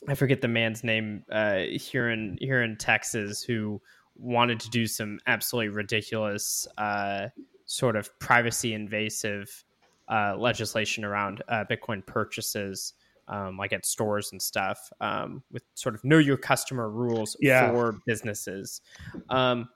I 0.08 0.14
forget 0.14 0.40
the 0.40 0.48
man's 0.48 0.84
name 0.84 1.24
uh, 1.30 1.60
here 1.72 2.10
in 2.10 2.38
here 2.40 2.62
in 2.62 2.76
Texas 2.76 3.42
who 3.42 3.80
wanted 4.14 4.60
to 4.60 4.70
do 4.70 4.86
some 4.86 5.18
absolutely 5.26 5.68
ridiculous 5.68 6.66
uh, 6.78 7.28
sort 7.66 7.96
of 7.96 8.16
privacy 8.18 8.72
invasive 8.72 9.64
uh, 10.08 10.36
legislation 10.38 11.04
around 11.04 11.42
uh, 11.48 11.64
Bitcoin 11.68 12.04
purchases 12.06 12.94
um, 13.28 13.56
like 13.56 13.72
at 13.72 13.84
stores 13.84 14.30
and 14.32 14.40
stuff, 14.40 14.90
um, 15.00 15.42
with 15.50 15.62
sort 15.74 15.94
of 15.94 16.04
know 16.04 16.18
your 16.18 16.36
customer 16.36 16.90
rules 16.90 17.36
yeah. 17.40 17.70
for 17.70 17.98
businesses. 18.06 18.80
Um, 19.28 19.68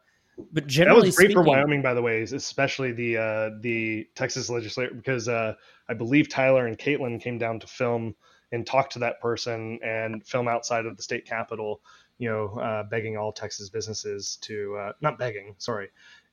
but 0.52 0.66
generally, 0.66 1.00
that 1.00 1.06
was 1.06 1.16
great 1.16 1.26
speaking, 1.26 1.42
for 1.44 1.48
Wyoming, 1.48 1.82
by 1.82 1.94
the 1.94 2.02
way, 2.02 2.22
especially 2.22 2.92
the 2.92 3.16
uh, 3.16 3.50
the 3.60 4.06
Texas 4.14 4.48
legislature, 4.48 4.94
because 4.94 5.28
uh, 5.28 5.54
I 5.88 5.94
believe 5.94 6.28
Tyler 6.28 6.66
and 6.66 6.78
Caitlin 6.78 7.20
came 7.20 7.38
down 7.38 7.60
to 7.60 7.66
film 7.66 8.14
and 8.52 8.66
talk 8.66 8.90
to 8.90 8.98
that 9.00 9.20
person 9.20 9.78
and 9.82 10.26
film 10.26 10.48
outside 10.48 10.86
of 10.86 10.96
the 10.96 11.02
state 11.02 11.26
capitol. 11.26 11.80
You 12.18 12.30
know, 12.30 12.60
uh, 12.60 12.82
begging 12.84 13.16
all 13.16 13.32
Texas 13.32 13.70
businesses 13.70 14.36
to 14.42 14.76
uh, 14.76 14.92
not 15.00 15.18
begging, 15.18 15.54
sorry, 15.58 15.88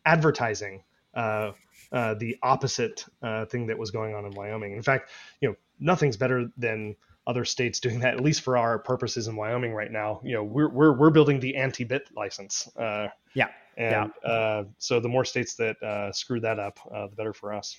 advertising 0.05 0.83
uh, 1.13 1.51
uh, 1.91 2.13
the 2.15 2.37
opposite 2.43 3.05
uh, 3.21 3.45
thing 3.45 3.67
that 3.67 3.77
was 3.77 3.91
going 3.91 4.13
on 4.13 4.25
in 4.25 4.31
Wyoming. 4.31 4.73
In 4.73 4.81
fact, 4.81 5.09
you 5.41 5.49
know, 5.49 5.55
nothing's 5.79 6.17
better 6.17 6.51
than 6.57 6.95
other 7.27 7.45
states 7.45 7.79
doing 7.79 7.99
that. 7.99 8.13
At 8.15 8.21
least 8.21 8.41
for 8.41 8.57
our 8.57 8.79
purposes 8.79 9.27
in 9.27 9.35
Wyoming 9.35 9.73
right 9.73 9.91
now, 9.91 10.21
you 10.23 10.33
know, 10.33 10.43
we're 10.43 10.69
we're 10.69 10.93
we're 10.93 11.09
building 11.11 11.39
the 11.39 11.55
anti-BitLicense. 11.55 12.69
Uh, 12.79 13.09
yeah, 13.35 13.49
and 13.77 14.11
yeah. 14.23 14.29
Uh, 14.29 14.63
so 14.77 14.99
the 14.99 15.09
more 15.09 15.25
states 15.25 15.55
that 15.55 15.75
uh, 15.83 16.11
screw 16.11 16.39
that 16.39 16.57
up, 16.57 16.79
uh, 16.91 17.07
the 17.07 17.15
better 17.15 17.33
for 17.33 17.53
us. 17.53 17.77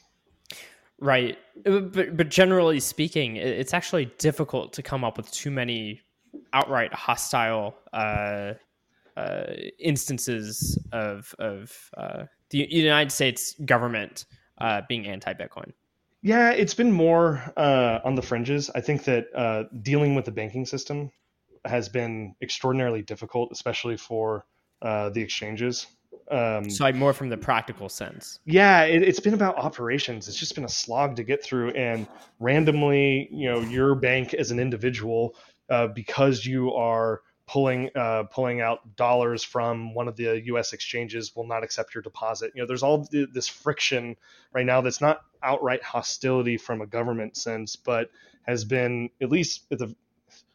Right, 1.01 1.39
uh, 1.67 1.81
but 1.81 2.17
but 2.17 2.29
generally 2.29 2.79
speaking, 2.79 3.37
it's 3.37 3.73
actually 3.73 4.13
difficult 4.19 4.75
to 4.75 4.83
come 4.83 5.03
up 5.03 5.17
with 5.17 5.31
too 5.31 5.51
many 5.51 6.03
outright 6.53 6.93
hostile 6.93 7.75
uh, 7.93 8.53
instances 9.79 10.79
of 10.93 11.35
of 11.39 11.91
the 12.51 12.67
United 12.71 13.11
States 13.11 13.55
government 13.65 14.27
being 14.89 15.07
anti-Bitcoin. 15.07 15.73
Yeah, 16.23 16.51
it's 16.51 16.75
been 16.75 16.91
more 16.91 17.43
uh, 17.57 18.01
on 18.05 18.15
the 18.15 18.23
fringes. 18.23 18.71
I 18.75 18.81
think 18.81 19.05
that 19.05 19.27
uh, 19.35 19.65
dealing 19.83 20.15
with 20.15 20.25
the 20.25 20.33
banking 20.33 20.67
system 20.67 21.11
has 21.65 21.89
been 21.89 22.35
extraordinarily 22.43 23.03
difficult, 23.03 23.51
especially 23.53 23.97
for 23.97 24.45
uh, 24.83 25.11
the 25.11 25.21
exchanges. 25.21 25.87
Um, 26.31 26.69
so, 26.69 26.91
more 26.93 27.13
from 27.13 27.29
the 27.29 27.37
practical 27.37 27.89
sense. 27.89 28.41
Yeah, 28.45 28.83
it, 28.83 29.03
it's 29.03 29.21
been 29.21 29.35
about 29.35 29.57
operations. 29.57 30.29
It's 30.29 30.37
just 30.37 30.55
been 30.55 30.65
a 30.65 30.69
slog 30.69 31.17
to 31.17 31.23
get 31.23 31.43
through, 31.43 31.71
and 31.71 32.07
randomly, 32.39 33.29
you 33.31 33.51
know, 33.51 33.61
your 33.61 33.95
bank 33.95 34.35
as 34.35 34.51
an 34.51 34.59
individual, 34.59 35.37
uh, 35.71 35.87
because 35.89 36.45
you 36.45 36.73
are 36.75 37.23
pulling 37.47 37.89
uh, 37.97 38.25
pulling 38.25 38.61
out 38.61 38.97
dollars 38.97 39.43
from 39.43 39.95
one 39.95 40.07
of 40.07 40.17
the 40.17 40.43
U.S. 40.47 40.73
exchanges 40.73 41.35
will 41.35 41.47
not 41.47 41.65
accept 41.65 41.95
your 41.95 42.03
deposit. 42.03 42.53
You 42.55 42.63
know, 42.63 42.67
there's 42.67 42.83
all 42.83 43.09
this 43.11 43.49
friction 43.49 44.17
right 44.53 44.67
now 44.67 44.81
that's 44.81 45.01
not 45.01 45.23
outright 45.43 45.83
hostility 45.83 46.57
from 46.57 46.81
a 46.81 46.87
government 46.87 47.37
sense, 47.37 47.77
but 47.77 48.11
has 48.47 48.65
been 48.65 49.11
at 49.21 49.31
least 49.31 49.69
the 49.71 49.95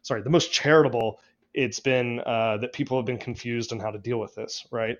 sorry 0.01 0.21
the 0.21 0.29
most 0.29 0.51
charitable 0.51 1.19
it's 1.53 1.79
been 1.79 2.19
uh, 2.25 2.57
that 2.57 2.73
people 2.73 2.97
have 2.97 3.05
been 3.05 3.19
confused 3.19 3.71
on 3.71 3.79
how 3.79 3.91
to 3.91 3.99
deal 3.99 4.19
with 4.19 4.33
this, 4.33 4.65
right? 4.71 4.97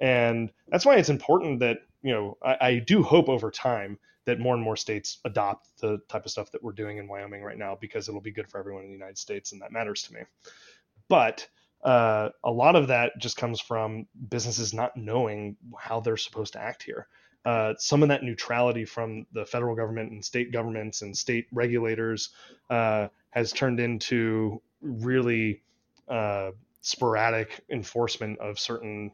And 0.00 0.52
that's 0.68 0.86
why 0.86 0.96
it's 0.96 1.08
important 1.08 1.60
that 1.60 1.78
you 2.02 2.12
know 2.12 2.38
I, 2.42 2.56
I 2.60 2.78
do 2.78 3.02
hope 3.02 3.28
over 3.28 3.50
time 3.50 3.98
that 4.24 4.38
more 4.38 4.54
and 4.54 4.62
more 4.62 4.76
states 4.76 5.18
adopt 5.24 5.80
the 5.80 5.98
type 6.08 6.26
of 6.26 6.30
stuff 6.30 6.52
that 6.52 6.62
we're 6.62 6.72
doing 6.72 6.98
in 6.98 7.08
Wyoming 7.08 7.42
right 7.42 7.56
now 7.56 7.76
because 7.80 8.08
it'll 8.08 8.20
be 8.20 8.30
good 8.30 8.48
for 8.48 8.58
everyone 8.58 8.82
in 8.82 8.88
the 8.88 8.94
United 8.94 9.18
States, 9.18 9.52
and 9.52 9.62
that 9.62 9.72
matters 9.72 10.02
to 10.02 10.14
me. 10.14 10.20
But 11.08 11.48
uh, 11.82 12.30
a 12.44 12.50
lot 12.50 12.76
of 12.76 12.88
that 12.88 13.12
just 13.18 13.36
comes 13.36 13.60
from 13.60 14.06
businesses 14.28 14.74
not 14.74 14.96
knowing 14.96 15.56
how 15.78 16.00
they're 16.00 16.16
supposed 16.16 16.52
to 16.54 16.60
act 16.60 16.82
here. 16.82 17.08
Uh, 17.48 17.72
some 17.78 18.02
of 18.02 18.10
that 18.10 18.22
neutrality 18.22 18.84
from 18.84 19.24
the 19.32 19.46
federal 19.46 19.74
government 19.74 20.12
and 20.12 20.22
state 20.22 20.52
governments 20.52 21.00
and 21.00 21.16
state 21.16 21.46
regulators 21.50 22.28
uh, 22.68 23.08
has 23.30 23.52
turned 23.52 23.80
into 23.80 24.60
really 24.82 25.62
uh, 26.08 26.50
sporadic 26.82 27.64
enforcement 27.70 28.38
of 28.38 28.58
certain 28.58 29.10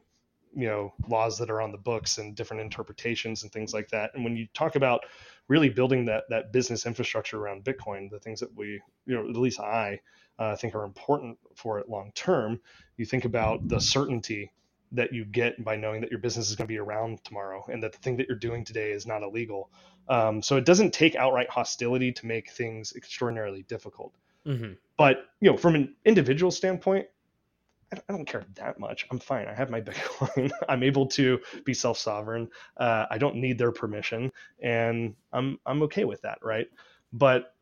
you 0.53 0.67
know 0.67 0.91
laws 1.07 1.37
that 1.37 1.49
are 1.49 1.61
on 1.61 1.71
the 1.71 1.77
books 1.77 2.17
and 2.17 2.35
different 2.35 2.61
interpretations 2.61 3.43
and 3.43 3.53
things 3.53 3.73
like 3.73 3.87
that. 3.87 4.11
And 4.15 4.25
when 4.25 4.35
you 4.35 4.47
talk 4.53 4.75
about 4.75 5.05
really 5.47 5.69
building 5.69 6.03
that 6.07 6.25
that 6.29 6.51
business 6.51 6.85
infrastructure 6.85 7.37
around 7.37 7.63
bitcoin 7.63 8.09
the 8.09 8.19
things 8.19 8.41
that 8.41 8.53
we 8.53 8.81
you 9.05 9.15
know 9.15 9.29
at 9.29 9.35
least 9.37 9.59
i 9.61 9.97
uh, 10.39 10.55
think 10.55 10.75
are 10.75 10.83
important 10.83 11.37
for 11.55 11.79
it 11.79 11.87
long 11.87 12.11
term 12.15 12.59
you 12.97 13.05
think 13.05 13.23
about 13.23 13.65
the 13.67 13.79
certainty 13.79 14.51
that 14.95 15.13
you 15.13 15.25
get 15.25 15.63
by 15.63 15.75
knowing 15.75 16.01
that 16.01 16.09
your 16.09 16.19
business 16.19 16.49
is 16.49 16.55
going 16.55 16.67
to 16.67 16.73
be 16.73 16.79
around 16.79 17.23
tomorrow 17.23 17.63
and 17.71 17.81
that 17.83 17.91
the 17.91 17.99
thing 17.99 18.17
that 18.17 18.27
you're 18.27 18.37
doing 18.37 18.63
today 18.63 18.91
is 18.91 19.05
not 19.05 19.23
illegal 19.23 19.69
um, 20.07 20.41
so 20.41 20.57
it 20.57 20.65
doesn't 20.65 20.93
take 20.93 21.15
outright 21.15 21.49
hostility 21.49 22.11
to 22.11 22.25
make 22.25 22.49
things 22.51 22.93
extraordinarily 22.95 23.63
difficult 23.63 24.13
mm-hmm. 24.45 24.73
but 24.97 25.25
you 25.41 25.51
know 25.51 25.57
from 25.57 25.75
an 25.75 25.95
individual 26.05 26.51
standpoint 26.51 27.07
I 27.91 28.13
don't 28.13 28.25
care 28.25 28.43
that 28.55 28.79
much. 28.79 29.05
I'm 29.11 29.19
fine. 29.19 29.47
I 29.47 29.53
have 29.53 29.69
my 29.69 29.81
Bitcoin. 29.81 30.51
I'm 30.67 30.83
able 30.83 31.07
to 31.09 31.39
be 31.65 31.73
self 31.73 31.97
sovereign. 31.97 32.49
Uh, 32.77 33.05
I 33.09 33.17
don't 33.17 33.35
need 33.35 33.57
their 33.57 33.71
permission, 33.71 34.31
and 34.59 35.15
I'm 35.31 35.59
I'm 35.65 35.83
okay 35.83 36.03
with 36.03 36.21
that, 36.23 36.39
right? 36.43 36.67
But 37.13 37.53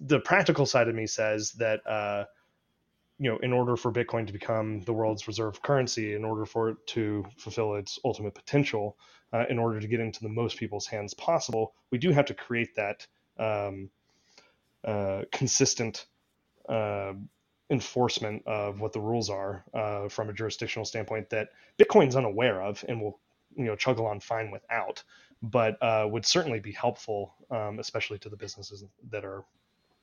the 0.00 0.20
practical 0.20 0.66
side 0.66 0.88
of 0.88 0.94
me 0.94 1.06
says 1.06 1.52
that 1.52 1.86
uh, 1.86 2.24
you 3.20 3.30
know, 3.30 3.36
in 3.42 3.52
order 3.52 3.76
for 3.76 3.92
Bitcoin 3.92 4.26
to 4.26 4.32
become 4.32 4.80
the 4.80 4.94
world's 4.94 5.28
reserve 5.28 5.60
currency, 5.60 6.14
in 6.14 6.24
order 6.24 6.46
for 6.46 6.70
it 6.70 6.78
to 6.86 7.22
fulfill 7.36 7.74
its 7.74 7.98
ultimate 8.02 8.34
potential, 8.34 8.96
uh, 9.34 9.44
in 9.50 9.58
order 9.58 9.78
to 9.78 9.86
get 9.86 10.00
into 10.00 10.22
the 10.22 10.28
most 10.28 10.56
people's 10.56 10.86
hands 10.86 11.12
possible, 11.12 11.74
we 11.90 11.98
do 11.98 12.12
have 12.12 12.24
to 12.24 12.34
create 12.34 12.74
that 12.76 13.06
um, 13.38 13.90
uh, 14.84 15.22
consistent 15.30 16.06
uh, 16.70 17.12
enforcement 17.68 18.42
of 18.46 18.80
what 18.80 18.94
the 18.94 19.00
rules 19.00 19.28
are 19.28 19.64
uh, 19.74 20.08
from 20.08 20.30
a 20.30 20.32
jurisdictional 20.32 20.86
standpoint 20.86 21.28
that 21.28 21.50
Bitcoin's 21.78 22.16
unaware 22.16 22.62
of 22.62 22.82
and 22.88 23.02
will 23.02 23.20
you 23.54 23.66
know 23.66 23.76
chug 23.76 23.98
along 23.98 24.20
fine 24.20 24.50
without, 24.50 25.04
but 25.42 25.76
uh, 25.82 26.06
would 26.10 26.24
certainly 26.24 26.58
be 26.58 26.72
helpful, 26.72 27.34
um, 27.50 27.78
especially 27.80 28.18
to 28.18 28.30
the 28.30 28.36
businesses 28.36 28.82
that 29.10 29.26
are 29.26 29.44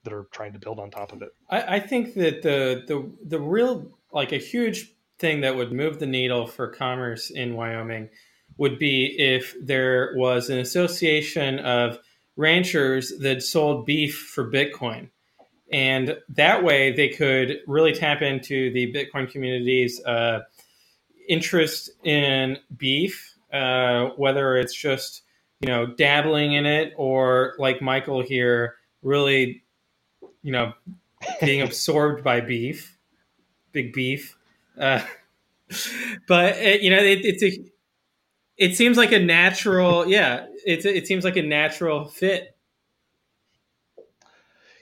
that 0.08 0.16
are 0.16 0.28
trying 0.32 0.54
to 0.54 0.60
build 0.60 0.80
on 0.80 0.90
top 0.90 1.12
of 1.12 1.22
it. 1.22 1.30
I, 1.50 1.76
I 1.76 1.80
think 1.80 2.14
that 2.16 2.42
the 2.42 2.84
the 2.88 3.12
the 3.26 3.40
real 3.40 3.92
like 4.12 4.32
a 4.32 4.38
huge 4.38 4.94
thing 5.20 5.42
that 5.42 5.56
would 5.56 5.72
move 5.72 6.00
the 6.00 6.08
needle 6.08 6.48
for 6.48 6.68
commerce 6.68 7.30
in 7.30 7.56
Wyoming 7.56 8.10
would 8.58 8.80
be 8.80 9.16
if 9.20 9.56
there 9.62 10.14
was 10.16 10.50
an 10.50 10.60
association 10.60 11.60
of 11.60 12.00
ranchers 12.36 13.14
that 13.20 13.44
sold 13.44 13.86
beef 13.86 14.18
for 14.34 14.50
Bitcoin 14.50 15.10
and 15.72 16.18
that 16.30 16.64
way 16.64 16.92
they 16.92 17.10
could 17.10 17.60
really 17.68 17.94
tap 17.94 18.22
into 18.22 18.72
the 18.72 18.92
Bitcoin 18.94 19.30
community's 19.30 20.04
uh, 20.06 20.42
interest 21.28 21.90
in 22.04 22.58
beef, 22.76 23.36
uh, 23.52 24.10
whether 24.16 24.58
it's 24.58 24.74
just 24.74 25.24
you 25.60 25.68
know 25.68 25.86
dabbling 25.86 26.54
in 26.54 26.66
it 26.66 26.94
or 26.98 27.56
like 27.58 27.82
Michael 27.82 28.22
here, 28.22 28.76
really 29.02 29.64
you 30.48 30.54
know 30.54 30.72
being 31.42 31.62
absorbed 31.68 32.24
by 32.24 32.40
beef, 32.40 32.98
big 33.74 33.92
beef. 33.92 34.38
Uh, 34.80 35.02
but 36.28 36.56
it, 36.58 36.82
you 36.82 36.90
know 36.90 36.98
it, 36.98 37.26
it's 37.26 37.44
a 37.44 37.60
it 38.56 38.78
seems 38.78 38.96
like 38.96 39.12
a 39.12 39.20
natural 39.20 40.08
yeah 40.08 40.46
it's 40.66 40.86
it 40.86 41.06
seems 41.06 41.26
like 41.26 41.36
a 41.36 41.42
natural 41.42 42.06
fit 42.06 42.56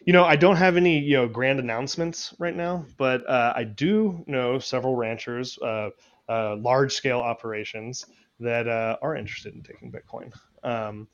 you 0.05 0.13
know, 0.13 0.23
I 0.23 0.35
don't 0.35 0.57
have 0.57 0.77
any 0.77 0.99
you 0.99 1.15
know 1.15 1.27
grand 1.27 1.59
announcements 1.59 2.31
right 2.37 2.55
now, 2.55 2.85
but 2.97 3.27
uh, 3.27 3.53
I 3.55 3.63
do 3.63 4.23
know 4.27 4.59
several 4.59 4.95
ranchers, 4.95 5.57
uh, 5.63 5.89
uh, 6.29 6.57
large 6.57 6.93
scale 6.93 7.19
operations 7.19 8.05
that 8.39 8.67
uh, 8.67 8.97
are 9.01 9.15
interested 9.15 9.55
in 9.55 9.63
taking 9.63 9.91
Bitcoin. 9.91 10.31
Um, 10.63 11.07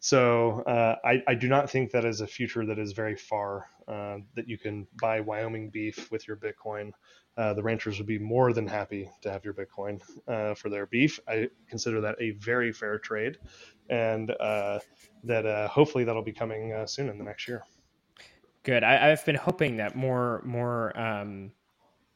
so 0.00 0.62
uh, 0.62 0.96
I, 1.04 1.22
I, 1.26 1.34
do 1.34 1.48
not 1.48 1.70
think 1.70 1.90
that 1.90 2.04
is 2.04 2.20
a 2.20 2.26
future 2.26 2.64
that 2.66 2.78
is 2.78 2.92
very 2.92 3.16
far 3.16 3.66
uh, 3.88 4.18
that 4.34 4.48
you 4.48 4.58
can 4.58 4.86
buy 5.00 5.20
Wyoming 5.20 5.70
beef 5.70 6.10
with 6.10 6.28
your 6.28 6.36
Bitcoin. 6.36 6.92
the 7.36 7.62
ranchers 7.62 7.98
would 7.98 8.06
be 8.06 8.18
more 8.18 8.52
than 8.52 8.66
happy 8.66 9.10
to 9.22 9.30
have 9.30 9.44
your 9.44 9.54
Bitcoin 9.54 10.00
for 10.56 10.68
their 10.68 10.86
beef. 10.86 11.18
I 11.28 11.48
consider 11.68 12.00
that 12.02 12.16
a 12.20 12.32
very 12.32 12.72
fair 12.72 12.98
trade, 12.98 13.38
and 13.88 14.28
that 14.28 15.68
hopefully 15.70 16.04
that'll 16.04 16.22
be 16.22 16.32
coming 16.32 16.74
soon 16.86 17.08
in 17.08 17.18
the 17.18 17.24
next 17.24 17.48
year. 17.48 17.62
Good. 18.66 18.82
I, 18.82 19.10
have 19.10 19.24
been 19.24 19.36
hoping 19.36 19.76
that 19.76 19.94
more 19.94 20.42
more 20.44 20.98
um, 20.98 21.52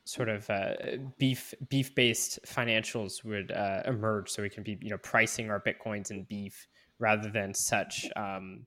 sort 0.02 0.28
of 0.28 0.50
uh, 0.50 0.74
beef 1.16 1.54
beef 1.68 1.94
based 1.94 2.40
financials 2.44 3.22
would 3.24 3.52
uh, 3.52 3.82
emerge, 3.84 4.30
so 4.30 4.42
we 4.42 4.50
can 4.50 4.64
be 4.64 4.76
you 4.80 4.90
know 4.90 4.98
pricing 4.98 5.48
our 5.48 5.60
bitcoins 5.60 6.10
in 6.10 6.24
beef 6.24 6.66
rather 7.00 7.30
than 7.30 7.54
such 7.54 8.06
um, 8.14 8.66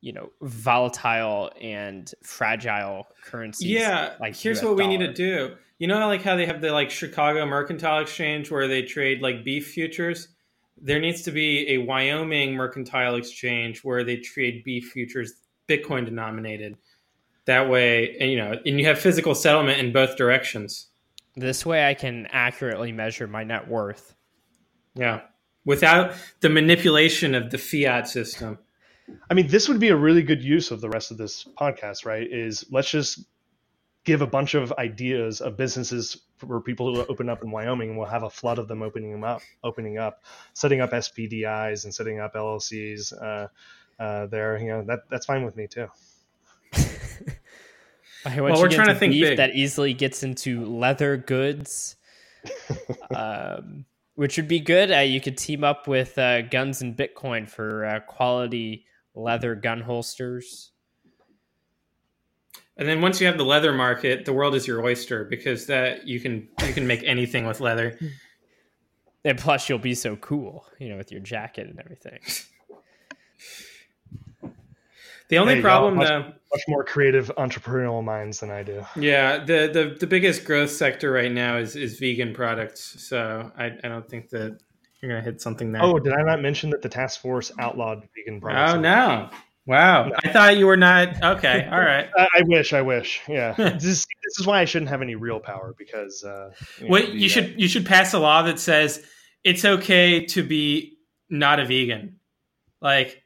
you 0.00 0.12
know 0.12 0.30
volatile 0.40 1.50
and 1.60 2.12
fragile 2.22 3.06
currencies. 3.24 3.68
Yeah, 3.68 4.14
like 4.20 4.36
here's 4.36 4.62
what 4.62 4.76
dollar. 4.76 4.76
we 4.76 4.86
need 4.86 5.04
to 5.04 5.12
do. 5.12 5.56
You 5.78 5.86
know, 5.86 6.06
like 6.06 6.22
how 6.22 6.36
they 6.36 6.46
have 6.46 6.60
the 6.60 6.72
like 6.72 6.90
Chicago 6.90 7.44
Mercantile 7.46 8.00
Exchange 8.00 8.50
where 8.50 8.66
they 8.66 8.82
trade 8.82 9.20
like 9.20 9.44
beef 9.44 9.68
futures. 9.68 10.28
There 10.80 11.00
needs 11.00 11.22
to 11.22 11.32
be 11.32 11.68
a 11.70 11.78
Wyoming 11.78 12.54
Mercantile 12.54 13.16
Exchange 13.16 13.82
where 13.82 14.04
they 14.04 14.16
trade 14.16 14.62
beef 14.64 14.90
futures, 14.92 15.34
Bitcoin 15.68 16.04
denominated 16.04 16.76
that 17.46 17.68
way, 17.68 18.16
and, 18.20 18.30
you 18.30 18.36
know, 18.36 18.52
and 18.64 18.78
you 18.78 18.86
have 18.86 18.98
physical 18.98 19.34
settlement 19.34 19.80
in 19.80 19.92
both 19.92 20.16
directions. 20.16 20.88
This 21.34 21.64
way, 21.64 21.88
I 21.88 21.94
can 21.94 22.26
accurately 22.30 22.92
measure 22.92 23.26
my 23.26 23.42
net 23.42 23.66
worth. 23.66 24.14
Yeah, 24.94 25.22
without 25.68 26.14
the 26.40 26.48
manipulation 26.48 27.34
of 27.34 27.50
the 27.50 27.58
fiat 27.58 28.08
system. 28.08 28.58
I 29.30 29.34
mean, 29.34 29.48
this 29.48 29.68
would 29.68 29.78
be 29.78 29.88
a 29.88 29.96
really 29.96 30.22
good 30.22 30.42
use 30.42 30.70
of 30.70 30.80
the 30.80 30.88
rest 30.88 31.10
of 31.10 31.18
this 31.18 31.44
podcast, 31.60 32.06
right? 32.06 32.26
Is 32.26 32.64
let's 32.70 32.90
just 32.90 33.26
give 34.04 34.22
a 34.22 34.26
bunch 34.26 34.54
of 34.54 34.72
ideas 34.78 35.42
of 35.42 35.58
businesses 35.58 36.22
for 36.38 36.62
people 36.62 36.94
who 36.94 37.04
open 37.10 37.28
up 37.28 37.42
in 37.44 37.50
Wyoming. 37.50 37.98
We'll 37.98 38.06
have 38.06 38.22
a 38.22 38.30
flood 38.30 38.58
of 38.58 38.66
them 38.66 38.80
opening 38.80 39.12
them 39.12 39.24
up, 39.24 39.42
opening 39.62 39.98
up, 39.98 40.22
setting 40.54 40.80
up 40.80 40.92
SPDIs 40.92 41.84
and 41.84 41.94
setting 41.94 42.18
up 42.18 42.32
LLCs 42.32 43.12
uh, 43.22 43.48
uh, 44.02 44.26
there. 44.28 44.56
You 44.58 44.68
know, 44.68 44.84
that 44.84 45.00
that's 45.10 45.26
fine 45.26 45.44
with 45.44 45.54
me 45.54 45.66
too. 45.66 45.88
well, 48.24 48.58
we're 48.58 48.70
trying 48.70 48.88
to 48.88 48.94
think 48.94 49.12
big. 49.12 49.36
that 49.36 49.54
easily 49.54 49.92
gets 49.92 50.22
into 50.22 50.64
leather 50.64 51.18
goods, 51.18 51.96
um, 53.14 53.84
which 54.18 54.36
would 54.36 54.48
be 54.48 54.58
good. 54.58 54.90
Uh, 54.90 54.98
you 54.98 55.20
could 55.20 55.38
team 55.38 55.62
up 55.62 55.86
with 55.86 56.18
uh, 56.18 56.42
Guns 56.42 56.82
and 56.82 56.96
Bitcoin 56.96 57.48
for 57.48 57.84
uh, 57.84 58.00
quality 58.00 58.84
leather 59.14 59.54
gun 59.54 59.80
holsters. 59.80 60.72
And 62.76 62.88
then 62.88 63.00
once 63.00 63.20
you 63.20 63.28
have 63.28 63.38
the 63.38 63.44
leather 63.44 63.72
market, 63.72 64.24
the 64.24 64.32
world 64.32 64.56
is 64.56 64.66
your 64.66 64.84
oyster 64.84 65.22
because 65.22 65.66
that 65.66 66.08
you 66.08 66.18
can 66.18 66.48
you 66.66 66.72
can 66.72 66.84
make 66.84 67.04
anything 67.04 67.46
with 67.46 67.60
leather. 67.60 67.96
And 69.24 69.38
plus, 69.38 69.68
you'll 69.68 69.78
be 69.78 69.94
so 69.94 70.16
cool, 70.16 70.66
you 70.80 70.88
know, 70.88 70.96
with 70.96 71.12
your 71.12 71.20
jacket 71.20 71.68
and 71.68 71.78
everything. 71.78 72.18
The 75.28 75.38
only 75.38 75.60
problem, 75.60 75.96
much, 75.96 76.08
though, 76.08 76.22
much 76.22 76.62
more 76.68 76.84
creative 76.84 77.30
entrepreneurial 77.36 78.02
minds 78.02 78.40
than 78.40 78.50
I 78.50 78.62
do. 78.62 78.84
Yeah, 78.96 79.44
the, 79.44 79.70
the 79.72 79.96
the 80.00 80.06
biggest 80.06 80.44
growth 80.44 80.70
sector 80.70 81.12
right 81.12 81.30
now 81.30 81.58
is 81.58 81.76
is 81.76 81.98
vegan 81.98 82.32
products. 82.32 82.96
So 83.06 83.52
I, 83.56 83.66
I 83.66 83.88
don't 83.88 84.08
think 84.08 84.30
that 84.30 84.58
you're 85.00 85.10
gonna 85.10 85.22
hit 85.22 85.40
something 85.40 85.72
there. 85.72 85.82
Oh, 85.82 85.98
did 85.98 86.14
I 86.14 86.22
not 86.22 86.40
mention 86.40 86.70
that 86.70 86.80
the 86.80 86.88
task 86.88 87.20
force 87.20 87.52
outlawed 87.58 88.08
vegan 88.16 88.40
products? 88.40 88.72
Oh 88.72 88.80
no. 88.80 89.30
Wow, 89.66 90.06
no. 90.06 90.14
I 90.24 90.32
thought 90.32 90.56
you 90.56 90.66
were 90.66 90.78
not 90.78 91.22
okay. 91.22 91.68
All 91.70 91.78
right, 91.78 92.08
I, 92.16 92.26
I, 92.38 92.42
wish, 92.46 92.72
I 92.72 92.80
wish. 92.80 93.20
Yeah, 93.28 93.52
this, 93.58 93.82
this 93.82 94.38
is 94.38 94.46
why 94.46 94.62
I 94.62 94.64
shouldn't 94.64 94.88
have 94.88 95.02
any 95.02 95.14
real 95.14 95.40
power 95.40 95.74
because. 95.76 96.24
Uh, 96.24 96.52
you 96.80 96.88
know, 96.88 96.96
you 96.96 97.28
should 97.28 97.44
uh, 97.44 97.54
you 97.58 97.68
should 97.68 97.84
pass 97.84 98.14
a 98.14 98.18
law 98.18 98.42
that 98.44 98.58
says 98.58 99.04
it's 99.44 99.66
okay 99.66 100.24
to 100.24 100.42
be 100.42 100.96
not 101.28 101.60
a 101.60 101.66
vegan. 101.66 102.18
Like 102.80 103.22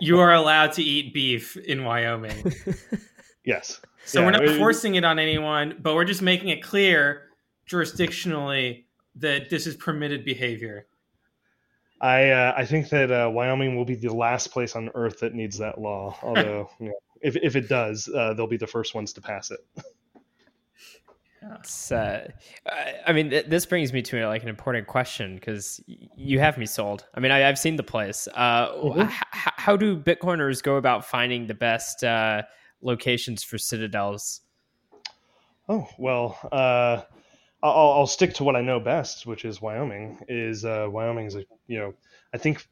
you 0.00 0.18
are 0.18 0.32
allowed 0.32 0.72
to 0.72 0.82
eat 0.82 1.14
beef 1.14 1.56
in 1.56 1.84
Wyoming. 1.84 2.52
yes. 3.44 3.80
So 4.04 4.20
Yeah, 4.20 4.26
we're 4.26 4.32
not 4.32 4.44
it- 4.44 4.58
forcing 4.58 4.96
it 4.96 5.04
on 5.04 5.18
anyone, 5.18 5.78
but 5.80 5.94
we're 5.94 6.04
just 6.04 6.22
making 6.22 6.48
it 6.48 6.62
clear 6.62 7.22
jurisdictionally 7.68 8.84
that 9.16 9.48
this 9.50 9.66
is 9.66 9.76
permitted 9.76 10.24
behavior. 10.24 10.86
I 12.00 12.30
uh, 12.30 12.54
I 12.56 12.66
think 12.66 12.88
that 12.90 13.10
uh, 13.10 13.30
Wyoming 13.30 13.76
will 13.76 13.84
be 13.84 13.94
the 13.94 14.12
last 14.12 14.50
place 14.50 14.76
on 14.76 14.90
Earth 14.94 15.20
that 15.20 15.32
needs 15.32 15.56
that 15.58 15.80
law. 15.80 16.18
Although, 16.22 16.68
you 16.80 16.88
know, 16.88 16.94
if 17.22 17.36
if 17.36 17.56
it 17.56 17.68
does, 17.68 18.10
uh, 18.14 18.34
they'll 18.34 18.46
be 18.46 18.56
the 18.58 18.66
first 18.66 18.94
ones 18.94 19.12
to 19.14 19.22
pass 19.22 19.50
it. 19.50 19.60
It's, 21.60 21.92
uh, 21.92 22.28
I- 23.06 23.12
mean, 23.12 23.30
th- 23.30 23.46
this 23.46 23.66
brings 23.66 23.92
me 23.92 24.02
to 24.02 24.26
like 24.26 24.42
an 24.42 24.48
important 24.48 24.86
question 24.86 25.34
because 25.34 25.80
you 26.16 26.38
have 26.38 26.56
me 26.58 26.66
sold. 26.66 27.06
I 27.14 27.20
mean, 27.20 27.32
I, 27.32 27.48
I've 27.48 27.58
seen 27.58 27.76
the 27.76 27.82
place. 27.82 28.28
Uh, 28.34 28.68
Mhm. 28.72 29.08
h- 29.08 29.22
how 29.32 29.76
do 29.76 29.96
Bitcoiners 29.96 30.62
go 30.62 30.76
about 30.76 31.04
finding 31.04 31.46
the 31.46 31.54
best 31.54 32.02
uh, 32.04 32.42
locations 32.82 33.42
for 33.42 33.58
citadels? 33.58 34.40
Oh 35.68 35.88
well, 35.98 36.38
uh, 36.52 37.02
I'll, 37.62 37.92
I'll 37.92 38.06
stick 38.06 38.34
to 38.34 38.44
what 38.44 38.56
I 38.56 38.60
know 38.60 38.78
best, 38.80 39.26
which 39.26 39.44
is 39.44 39.60
Wyoming. 39.62 40.18
Is 40.28 40.64
uh, 40.64 40.86
Wyoming 40.90 41.26
is 41.26 41.36
a 41.36 41.44
you 41.66 41.78
know 41.78 41.94
I 42.34 42.38
think 42.38 42.66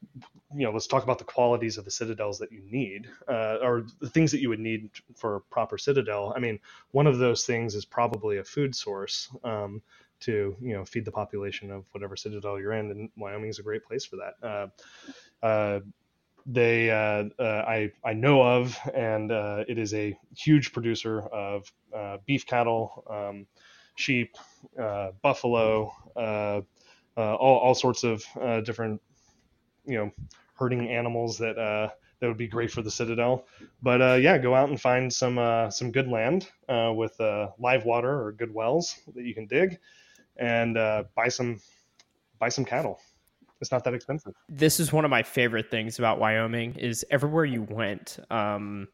you 0.55 0.65
know 0.65 0.73
let's 0.73 0.89
talk 0.89 1.05
about 1.05 1.19
the 1.19 1.25
qualities 1.25 1.79
of 1.79 1.85
the 1.85 1.91
citadels 1.93 2.41
that 2.41 2.51
you 2.51 2.63
need, 2.69 3.09
uh, 3.29 3.59
or 3.63 3.87
the 4.01 4.11
things 4.11 4.33
that 4.33 4.41
you 4.41 4.49
would 4.49 4.61
need 4.61 4.91
for 5.17 5.37
a 5.37 5.41
proper 5.41 5.79
citadel. 5.79 6.33
I 6.37 6.41
mean, 6.41 6.59
one 6.91 7.07
of 7.07 7.19
those 7.19 7.47
things 7.47 7.77
is 7.77 7.85
probably 7.85 8.39
a 8.39 8.45
food 8.45 8.75
source 8.75 9.31
um, 9.45 9.81
to 10.21 10.57
you 10.61 10.75
know 10.75 10.85
feed 10.85 11.05
the 11.05 11.13
population 11.13 11.71
of 11.71 11.85
whatever 11.93 12.17
citadel 12.17 12.59
you're 12.59 12.73
in, 12.73 12.91
and 12.91 13.11
Wyoming 13.17 13.51
is 13.51 13.61
a 13.61 13.63
great 13.63 13.85
place 13.85 14.05
for 14.05 14.17
that. 14.17 14.35
Uh, 14.47 15.47
uh, 15.47 15.81
they 16.45 16.91
uh, 16.91 17.25
uh, 17.39 17.65
I 17.69 17.93
I 18.05 18.15
know 18.15 18.43
of, 18.43 18.77
and 18.95 19.31
uh, 19.31 19.65
it 19.69 19.79
is 19.79 19.95
a 19.95 20.19
huge 20.37 20.73
producer 20.73 21.21
of 21.21 21.73
beef 22.27 22.47
cattle, 22.47 23.05
um, 23.09 23.47
sheep, 23.95 24.37
buffalo, 25.23 25.93
uh, 27.17 27.37
all 27.37 27.59
all 27.59 27.75
sorts 27.75 28.05
of 28.05 28.25
uh, 28.41 28.61
different 28.61 29.01
you 29.85 29.97
know 29.97 30.11
herding 30.55 30.89
animals 30.89 31.39
that 31.39 31.59
uh, 31.59 31.89
that 32.21 32.29
would 32.29 32.39
be 32.39 32.47
great 32.47 32.71
for 32.71 32.83
the 32.83 32.91
citadel. 32.91 33.47
But 33.83 34.01
uh, 34.01 34.15
yeah, 34.15 34.39
go 34.39 34.55
out 34.55 34.69
and 34.69 34.81
find 34.81 35.13
some 35.13 35.39
uh, 35.39 35.71
some 35.71 35.91
good 35.91 36.09
land 36.09 36.49
uh, 36.69 36.93
with 36.95 37.21
uh, 37.21 37.49
live 37.59 37.85
water 37.85 38.25
or 38.25 38.33
good 38.33 38.55
wells 38.55 38.97
that 39.15 39.25
you 39.25 39.35
can 39.35 39.47
dig, 39.47 39.79
and 40.37 40.79
uh, 40.79 41.05
buy 41.17 41.29
some 41.29 41.61
buy 42.39 42.49
some 42.49 42.65
cattle. 42.65 43.01
It's 43.61 43.71
not 43.71 43.85
that 43.85 43.95
expensive. 43.95 44.35
This 44.49 44.81
is 44.81 44.93
one 44.93 45.05
of 45.05 45.11
my 45.11 45.23
favorite 45.23 45.71
things 45.71 45.99
about 46.01 46.19
Wyoming 46.19 46.75
is 46.77 47.05
everywhere 47.11 47.45
you 47.45 47.63
went. 47.63 48.19
Um, 48.29 48.89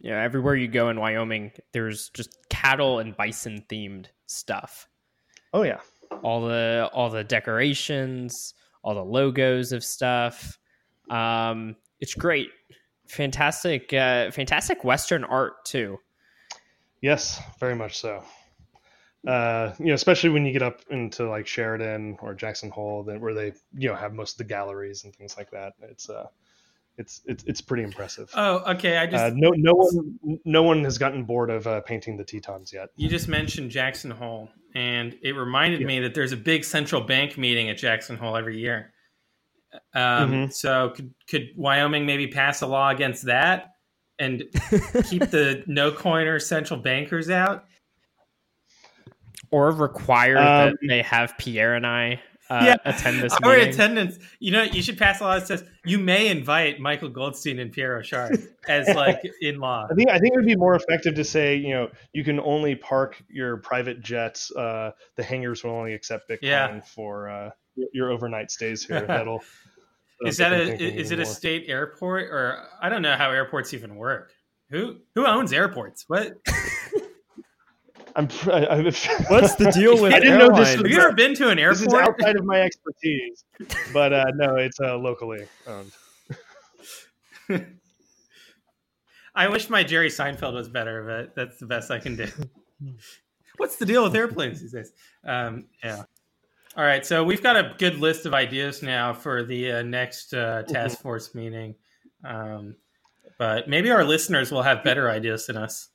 you 0.00 0.10
know, 0.10 0.16
everywhere 0.18 0.54
you 0.54 0.68
go 0.68 0.88
in 0.88 0.98
Wyoming, 0.98 1.52
there's 1.72 2.10
just 2.10 2.48
cattle 2.48 3.00
and 3.00 3.16
bison 3.16 3.64
themed 3.68 4.06
stuff. 4.26 4.88
Oh 5.52 5.62
yeah. 5.62 5.80
all 6.22 6.42
the 6.42 6.88
all 6.92 7.10
the 7.10 7.24
decorations, 7.24 8.54
all 8.82 8.94
the 8.94 9.04
logos 9.04 9.72
of 9.72 9.84
stuff. 9.84 10.58
Um, 11.08 11.76
it's 12.00 12.14
great, 12.14 12.48
fantastic, 13.08 13.92
uh, 13.92 14.30
fantastic 14.30 14.84
Western 14.84 15.24
art 15.24 15.64
too. 15.64 15.98
Yes, 17.00 17.40
very 17.58 17.74
much 17.74 17.98
so. 17.98 18.22
Uh, 19.26 19.74
you 19.78 19.86
know, 19.86 19.94
especially 19.94 20.30
when 20.30 20.46
you 20.46 20.52
get 20.52 20.62
up 20.62 20.80
into 20.90 21.28
like 21.28 21.46
Sheridan 21.46 22.16
or 22.22 22.32
Jackson 22.34 22.70
Hole, 22.70 23.02
that 23.04 23.20
where 23.20 23.34
they 23.34 23.52
you 23.76 23.88
know 23.88 23.94
have 23.94 24.14
most 24.14 24.32
of 24.32 24.38
the 24.38 24.44
galleries 24.44 25.04
and 25.04 25.14
things 25.14 25.36
like 25.36 25.50
that. 25.50 25.74
It's 25.82 26.08
uh, 26.08 26.28
it's 26.96 27.20
it's 27.26 27.44
it's 27.44 27.60
pretty 27.60 27.82
impressive. 27.82 28.30
Oh, 28.34 28.58
okay. 28.74 28.96
I 28.96 29.06
just 29.06 29.22
Uh, 29.22 29.30
no 29.34 29.50
no 29.56 29.74
one 29.74 30.40
no 30.46 30.62
one 30.62 30.84
has 30.84 30.96
gotten 30.96 31.24
bored 31.24 31.50
of 31.50 31.66
uh, 31.66 31.82
painting 31.82 32.16
the 32.16 32.24
Tetons 32.24 32.72
yet. 32.72 32.88
you 32.96 33.08
just 33.08 33.28
mentioned 33.28 33.70
Jackson 33.70 34.10
Hole, 34.10 34.48
and 34.74 35.16
it 35.22 35.32
reminded 35.32 35.80
Yeah. 35.80 35.86
me 35.86 36.00
that 36.00 36.14
there's 36.14 36.32
a 36.32 36.36
big 36.36 36.64
central 36.64 37.00
bank 37.02 37.36
meeting 37.38 37.68
at 37.70 37.78
Jackson 37.78 38.16
Hole 38.16 38.36
every 38.36 38.58
year. 38.58 38.92
Um, 39.94 40.32
Mhm. 40.48 40.52
So 40.52 40.90
could 40.90 41.14
could 41.28 41.48
Wyoming 41.56 42.04
maybe 42.06 42.26
pass 42.26 42.60
a 42.62 42.66
law 42.66 42.90
against 42.90 43.24
that 43.26 43.70
and 44.18 44.42
keep 45.08 45.30
the 45.30 45.62
no 45.66 45.92
coiner 45.92 46.38
central 46.38 46.80
bankers 46.80 47.30
out? 47.30 47.64
Or 49.50 49.70
require 49.72 50.38
Um, 50.38 50.44
that 50.44 50.76
they 50.88 51.02
have 51.02 51.36
Pierre 51.38 51.74
and 51.74 51.86
I 51.86 52.20
uh, 52.50 52.62
Yeah, 52.66 52.76
attend 52.84 53.20
this 53.22 53.32
Our 53.42 53.56
meeting. 53.56 53.68
attendance, 53.72 54.18
you 54.40 54.50
know, 54.50 54.62
you 54.64 54.82
should 54.82 54.98
pass 54.98 55.20
a 55.20 55.24
law 55.24 55.38
that 55.38 55.46
says 55.46 55.64
you 55.84 55.98
may 55.98 56.28
invite 56.28 56.80
Michael 56.80 57.08
Goldstein 57.08 57.58
and 57.60 57.72
Pierre 57.72 57.96
Rochard 57.98 58.48
as 58.68 58.88
like 58.94 59.20
in 59.40 59.58
law. 59.60 59.86
I 59.90 59.94
think 59.94 60.10
I 60.10 60.18
think 60.18 60.34
it 60.34 60.36
would 60.36 60.46
be 60.46 60.56
more 60.56 60.74
effective 60.74 61.14
to 61.14 61.24
say 61.24 61.54
you 61.56 61.70
know 61.70 61.88
you 62.12 62.24
can 62.24 62.40
only 62.40 62.74
park 62.74 63.22
your 63.28 63.56
private 63.58 64.00
jets. 64.02 64.50
Uh, 64.54 64.90
the 65.16 65.22
hangars 65.22 65.62
will 65.64 65.70
only 65.72 65.94
accept 65.94 66.28
Bitcoin 66.28 66.38
Yeah. 66.42 66.80
for 66.80 67.28
uh, 67.30 67.50
your- 67.76 67.88
your 67.92 68.10
overnight 68.10 68.50
stays 68.50 68.84
here. 68.84 69.00
That'll 69.06 69.42
Is 70.22 70.36
that'll 70.36 70.58
that 70.66 70.78
get 70.78 70.92
a 70.94 70.96
is 70.98 71.12
it 71.12 71.18
a 71.20 71.24
state 71.24 71.64
airport 71.68 72.24
or 72.24 72.62
I 72.82 72.88
don't 72.90 73.00
know 73.02 73.16
how 73.16 73.30
airports 73.30 73.72
even 73.72 73.94
work. 73.96 74.32
Who 74.70 74.96
who 75.14 75.26
owns 75.26 75.52
airports? 75.52 76.04
What 76.08 76.32
I'm. 78.16 78.28
pr- 78.28 78.52
I, 78.52 78.64
I, 78.64 78.82
What's 79.28 79.54
the 79.56 79.70
deal 79.74 80.00
with 80.02 80.12
I 80.12 80.20
didn't 80.20 80.38
know 80.38 80.48
this 80.48 80.68
airlines? 80.68 80.82
have 80.82 80.90
you 80.90 81.00
ever 81.00 81.12
been 81.12 81.34
to 81.36 81.48
an 81.48 81.56
This 81.56 81.80
is 81.80 81.92
airport? 81.92 82.02
outside 82.20 82.36
of 82.36 82.44
my 82.44 82.60
expertise, 82.60 83.44
but 83.92 84.12
uh, 84.12 84.24
no, 84.34 84.56
it's 84.56 84.80
uh, 84.80 84.96
locally 84.96 85.46
owned. 85.66 85.92
I 89.34 89.48
wish 89.48 89.70
my 89.70 89.82
Jerry 89.84 90.08
Seinfeld 90.08 90.54
was 90.54 90.68
better, 90.68 91.04
but 91.04 91.34
that's 91.34 91.58
the 91.58 91.66
best 91.66 91.90
I 91.90 91.98
can 91.98 92.16
do. 92.16 92.26
What's 93.56 93.76
the 93.76 93.86
deal 93.86 94.02
with 94.02 94.14
airplanes 94.14 94.60
these 94.60 94.72
days? 94.72 94.92
Um, 95.24 95.66
yeah. 95.84 96.02
All 96.76 96.84
right, 96.84 97.04
so 97.04 97.24
we've 97.24 97.42
got 97.42 97.56
a 97.56 97.74
good 97.78 97.98
list 97.98 98.26
of 98.26 98.34
ideas 98.34 98.82
now 98.82 99.12
for 99.12 99.42
the 99.42 99.72
uh, 99.72 99.82
next 99.82 100.32
uh, 100.32 100.62
task 100.62 101.00
force 101.00 101.34
meeting, 101.34 101.74
um, 102.24 102.76
but 103.38 103.68
maybe 103.68 103.90
our 103.90 104.04
listeners 104.04 104.52
will 104.52 104.62
have 104.62 104.84
better 104.84 105.10
ideas 105.10 105.46
than 105.46 105.56
us. 105.56 105.88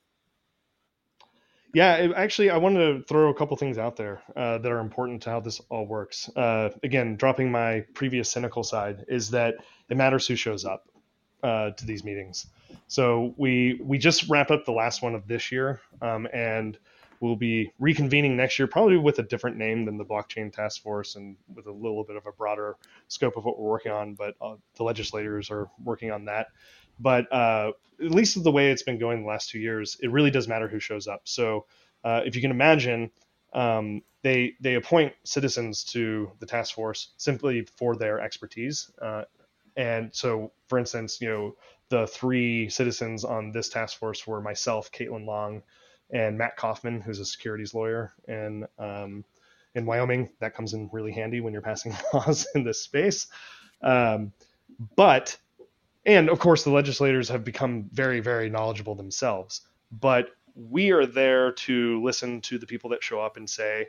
Yeah, 1.76 1.96
it- 1.98 2.14
actually, 2.16 2.52
I 2.52 2.58
wanted 2.58 3.00
to 3.00 3.04
throw 3.04 3.30
a 3.30 3.34
couple 3.34 3.58
things 3.58 3.78
out 3.78 3.98
there 3.98 4.22
uh, 4.38 4.60
that 4.60 4.72
are 4.72 4.80
important 4.80 5.22
to 5.24 5.30
how 5.30 5.42
this 5.42 5.60
all 5.70 5.86
works. 5.86 6.30
Uh, 6.34 6.70
again, 6.84 7.18
dropping 7.18 7.52
my 7.52 7.82
previous 7.94 8.30
cynical 8.32 8.64
side 8.64 9.04
is 9.10 9.30
that 9.32 9.56
it 9.90 9.98
matters 9.98 10.26
who 10.26 10.38
shows 10.38 10.64
up 10.64 10.88
uh, 11.44 11.72
to 11.72 11.86
these 11.86 12.06
meetings. 12.06 12.48
So 12.88 13.34
we 13.36 13.82
we 13.84 13.98
just 13.98 14.30
wrap 14.30 14.52
up 14.52 14.64
the 14.64 14.72
last 14.72 15.02
one 15.02 15.16
of 15.16 15.28
this 15.28 15.52
year, 15.52 15.82
um, 16.02 16.30
and 16.34 16.78
we'll 17.20 17.36
be 17.36 17.74
reconvening 17.82 18.38
next 18.38 18.58
year, 18.58 18.68
probably 18.70 18.96
with 18.98 19.20
a 19.20 19.24
different 19.24 19.58
name 19.58 19.84
than 19.84 19.98
the 19.98 20.06
blockchain 20.06 20.54
task 20.54 20.82
force, 20.82 21.18
and 21.18 21.36
with 21.54 21.68
a 21.68 21.72
little 21.74 22.06
bit 22.06 22.16
of 22.16 22.26
a 22.26 22.32
broader 22.32 22.78
scope 23.10 23.36
of 23.36 23.44
what 23.44 23.60
we're 23.60 23.70
working 23.70 23.92
on. 23.92 24.14
But 24.14 24.36
uh, 24.40 24.56
the 24.78 24.84
legislators 24.84 25.52
are 25.52 25.68
working 25.84 26.10
on 26.12 26.24
that. 26.26 26.48
But 27.00 27.32
uh, 27.32 27.72
at 28.04 28.12
least 28.12 28.42
the 28.44 28.52
way 28.52 28.72
it's 28.72 28.84
been 28.84 29.00
going 29.00 29.22
the 29.22 29.28
last 29.28 29.50
two 29.50 29.60
years, 29.60 29.98
it 30.02 30.12
really 30.12 30.32
does 30.32 30.48
matter 30.48 30.68
who 30.68 30.80
shows 30.80 31.08
up. 31.08 31.22
So 31.26 31.66
uh, 32.04 32.22
if 32.26 32.36
you 32.36 32.42
can 32.42 32.52
imagine, 32.52 33.12
um, 33.54 34.02
they 34.22 34.54
they 34.60 34.76
appoint 34.76 35.14
citizens 35.24 35.84
to 35.86 36.32
the 36.40 36.46
task 36.46 36.76
force 36.76 37.14
simply 37.18 37.68
for 37.78 37.96
their 37.96 38.20
expertise. 38.20 38.92
Uh, 39.02 39.24
and 39.78 40.14
so, 40.14 40.52
for 40.68 40.80
instance, 40.80 41.20
you 41.22 41.30
know 41.30 41.56
the 41.90 42.08
three 42.08 42.70
citizens 42.70 43.24
on 43.24 43.52
this 43.52 43.70
task 43.70 43.98
force 43.98 44.26
were 44.26 44.42
myself, 44.42 44.92
Caitlin 44.92 45.26
Long, 45.26 45.62
and 46.10 46.38
Matt 46.38 46.58
Kaufman, 46.58 47.02
who's 47.02 47.20
a 47.20 47.26
securities 47.26 47.74
lawyer 47.74 48.14
in 48.28 48.66
um, 48.80 49.24
in 49.76 49.86
Wyoming. 49.86 50.30
That 50.40 50.56
comes 50.56 50.74
in 50.74 50.90
really 50.92 51.12
handy 51.12 51.42
when 51.42 51.54
you're 51.54 51.62
passing 51.62 51.96
laws 52.14 52.48
in 52.56 52.64
this 52.64 52.82
space. 52.82 53.28
Um, 53.82 54.34
but 54.96 55.38
and 56.06 56.30
of 56.30 56.40
course, 56.40 56.64
the 56.64 56.72
legislators 56.72 57.30
have 57.30 57.44
become 57.44 57.90
very, 57.92 58.20
very 58.20 58.50
knowledgeable 58.50 58.96
themselves. 58.96 59.62
But 59.92 60.30
we 60.56 60.92
are 60.92 61.06
there 61.06 61.52
to 61.52 62.02
listen 62.04 62.42
to 62.42 62.58
the 62.58 62.66
people 62.66 62.90
that 62.92 63.04
show 63.04 63.20
up 63.20 63.38
and 63.38 63.50
say, 63.50 63.88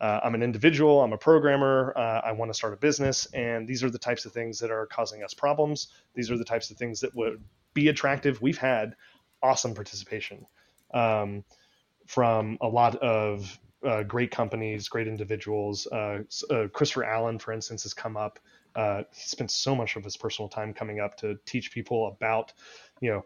uh, 0.00 0.20
I'm 0.22 0.34
an 0.34 0.42
individual, 0.42 1.02
I'm 1.02 1.12
a 1.12 1.18
programmer, 1.18 1.92
uh, 1.96 2.20
I 2.24 2.32
want 2.32 2.50
to 2.50 2.54
start 2.54 2.72
a 2.72 2.76
business, 2.76 3.26
and 3.34 3.66
these 3.66 3.82
are 3.82 3.90
the 3.90 3.98
types 3.98 4.24
of 4.24 4.32
things 4.32 4.58
that 4.60 4.70
are 4.70 4.86
causing 4.86 5.24
us 5.24 5.34
problems. 5.34 5.88
These 6.14 6.30
are 6.30 6.38
the 6.38 6.44
types 6.44 6.70
of 6.70 6.76
things 6.76 7.00
that 7.00 7.14
would 7.16 7.42
be 7.74 7.88
attractive. 7.88 8.40
We've 8.40 8.58
had 8.58 8.94
awesome 9.42 9.74
participation 9.74 10.46
um, 10.94 11.44
from 12.06 12.58
a 12.60 12.68
lot 12.68 12.96
of 12.96 13.58
uh, 13.84 14.02
great 14.04 14.30
companies, 14.30 14.88
great 14.88 15.08
individuals. 15.08 15.86
Uh, 15.88 16.20
uh, 16.50 16.68
Christopher 16.72 17.04
Allen, 17.04 17.38
for 17.38 17.52
instance, 17.52 17.82
has 17.82 17.94
come 17.94 18.16
up. 18.16 18.38
Uh, 18.78 19.02
he 19.12 19.28
spent 19.28 19.50
so 19.50 19.72
much 19.74 19.96
of 19.96 20.04
his 20.04 20.16
personal 20.16 20.48
time 20.48 20.70
coming 20.72 20.98
up 21.04 21.12
to 21.16 21.26
teach 21.44 21.66
people 21.72 22.00
about, 22.14 22.52
you 23.00 23.10
know, 23.12 23.22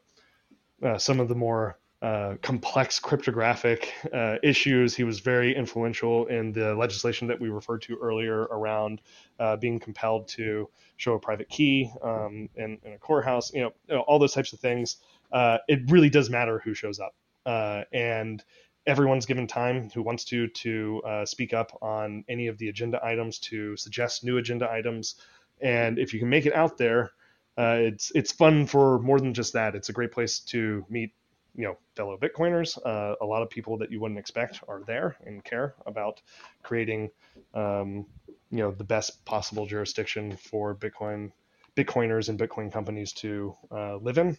uh, 0.88 0.98
some 0.98 1.20
of 1.20 1.28
the 1.28 1.34
more 1.36 1.64
uh, 2.02 2.34
complex 2.42 2.98
cryptographic 3.08 3.80
uh, 4.12 4.36
issues. 4.42 4.96
He 4.96 5.04
was 5.04 5.20
very 5.20 5.54
influential 5.54 6.26
in 6.36 6.52
the 6.52 6.74
legislation 6.74 7.28
that 7.28 7.40
we 7.40 7.48
referred 7.50 7.82
to 7.82 7.96
earlier 8.02 8.38
around 8.58 9.00
uh, 9.38 9.56
being 9.56 9.80
compelled 9.80 10.26
to 10.38 10.68
show 10.96 11.14
a 11.14 11.20
private 11.20 11.48
key 11.48 11.92
um, 12.02 12.48
in, 12.56 12.78
in 12.84 12.92
a 12.94 12.98
courthouse. 12.98 13.54
You 13.54 13.62
know, 13.62 13.72
you 13.88 13.94
know, 13.94 14.02
all 14.08 14.18
those 14.18 14.34
types 14.34 14.52
of 14.52 14.60
things. 14.60 14.96
Uh, 15.30 15.58
it 15.68 15.90
really 15.90 16.10
does 16.10 16.28
matter 16.28 16.60
who 16.64 16.74
shows 16.74 16.98
up. 16.98 17.14
uh, 17.46 17.82
and 17.92 18.44
everyone's 18.86 19.26
given 19.26 19.46
time 19.46 19.90
who 19.94 20.02
wants 20.02 20.24
to 20.24 20.48
to 20.48 21.02
uh, 21.06 21.24
speak 21.24 21.52
up 21.54 21.76
on 21.82 22.24
any 22.28 22.48
of 22.48 22.58
the 22.58 22.68
agenda 22.68 23.00
items, 23.04 23.38
to 23.38 23.76
suggest 23.76 24.24
new 24.24 24.38
agenda 24.38 24.70
items, 24.70 25.16
and 25.62 25.98
if 25.98 26.12
you 26.12 26.18
can 26.20 26.28
make 26.28 26.46
it 26.46 26.54
out 26.54 26.76
there, 26.78 27.12
uh, 27.58 27.78
it's 27.78 28.12
it's 28.14 28.32
fun 28.32 28.66
for 28.66 28.98
more 29.00 29.20
than 29.20 29.34
just 29.34 29.52
that. 29.54 29.74
It's 29.74 29.88
a 29.88 29.92
great 29.92 30.12
place 30.12 30.40
to 30.40 30.84
meet 30.88 31.12
you 31.54 31.64
know 31.64 31.76
fellow 31.96 32.16
bitcoiners 32.16 32.78
uh, 32.86 33.14
a 33.20 33.26
lot 33.26 33.42
of 33.42 33.50
people 33.50 33.76
that 33.78 33.90
you 33.90 34.00
wouldn't 34.00 34.18
expect 34.18 34.60
are 34.68 34.82
there 34.86 35.16
and 35.26 35.44
care 35.44 35.74
about 35.86 36.20
creating 36.62 37.10
um, 37.54 38.06
you 38.50 38.58
know 38.58 38.70
the 38.70 38.84
best 38.84 39.24
possible 39.24 39.66
jurisdiction 39.66 40.36
for 40.36 40.74
bitcoin 40.74 41.30
bitcoiners 41.76 42.28
and 42.28 42.38
bitcoin 42.38 42.72
companies 42.72 43.12
to 43.12 43.54
uh, 43.70 43.96
live 43.96 44.18
in 44.18 44.36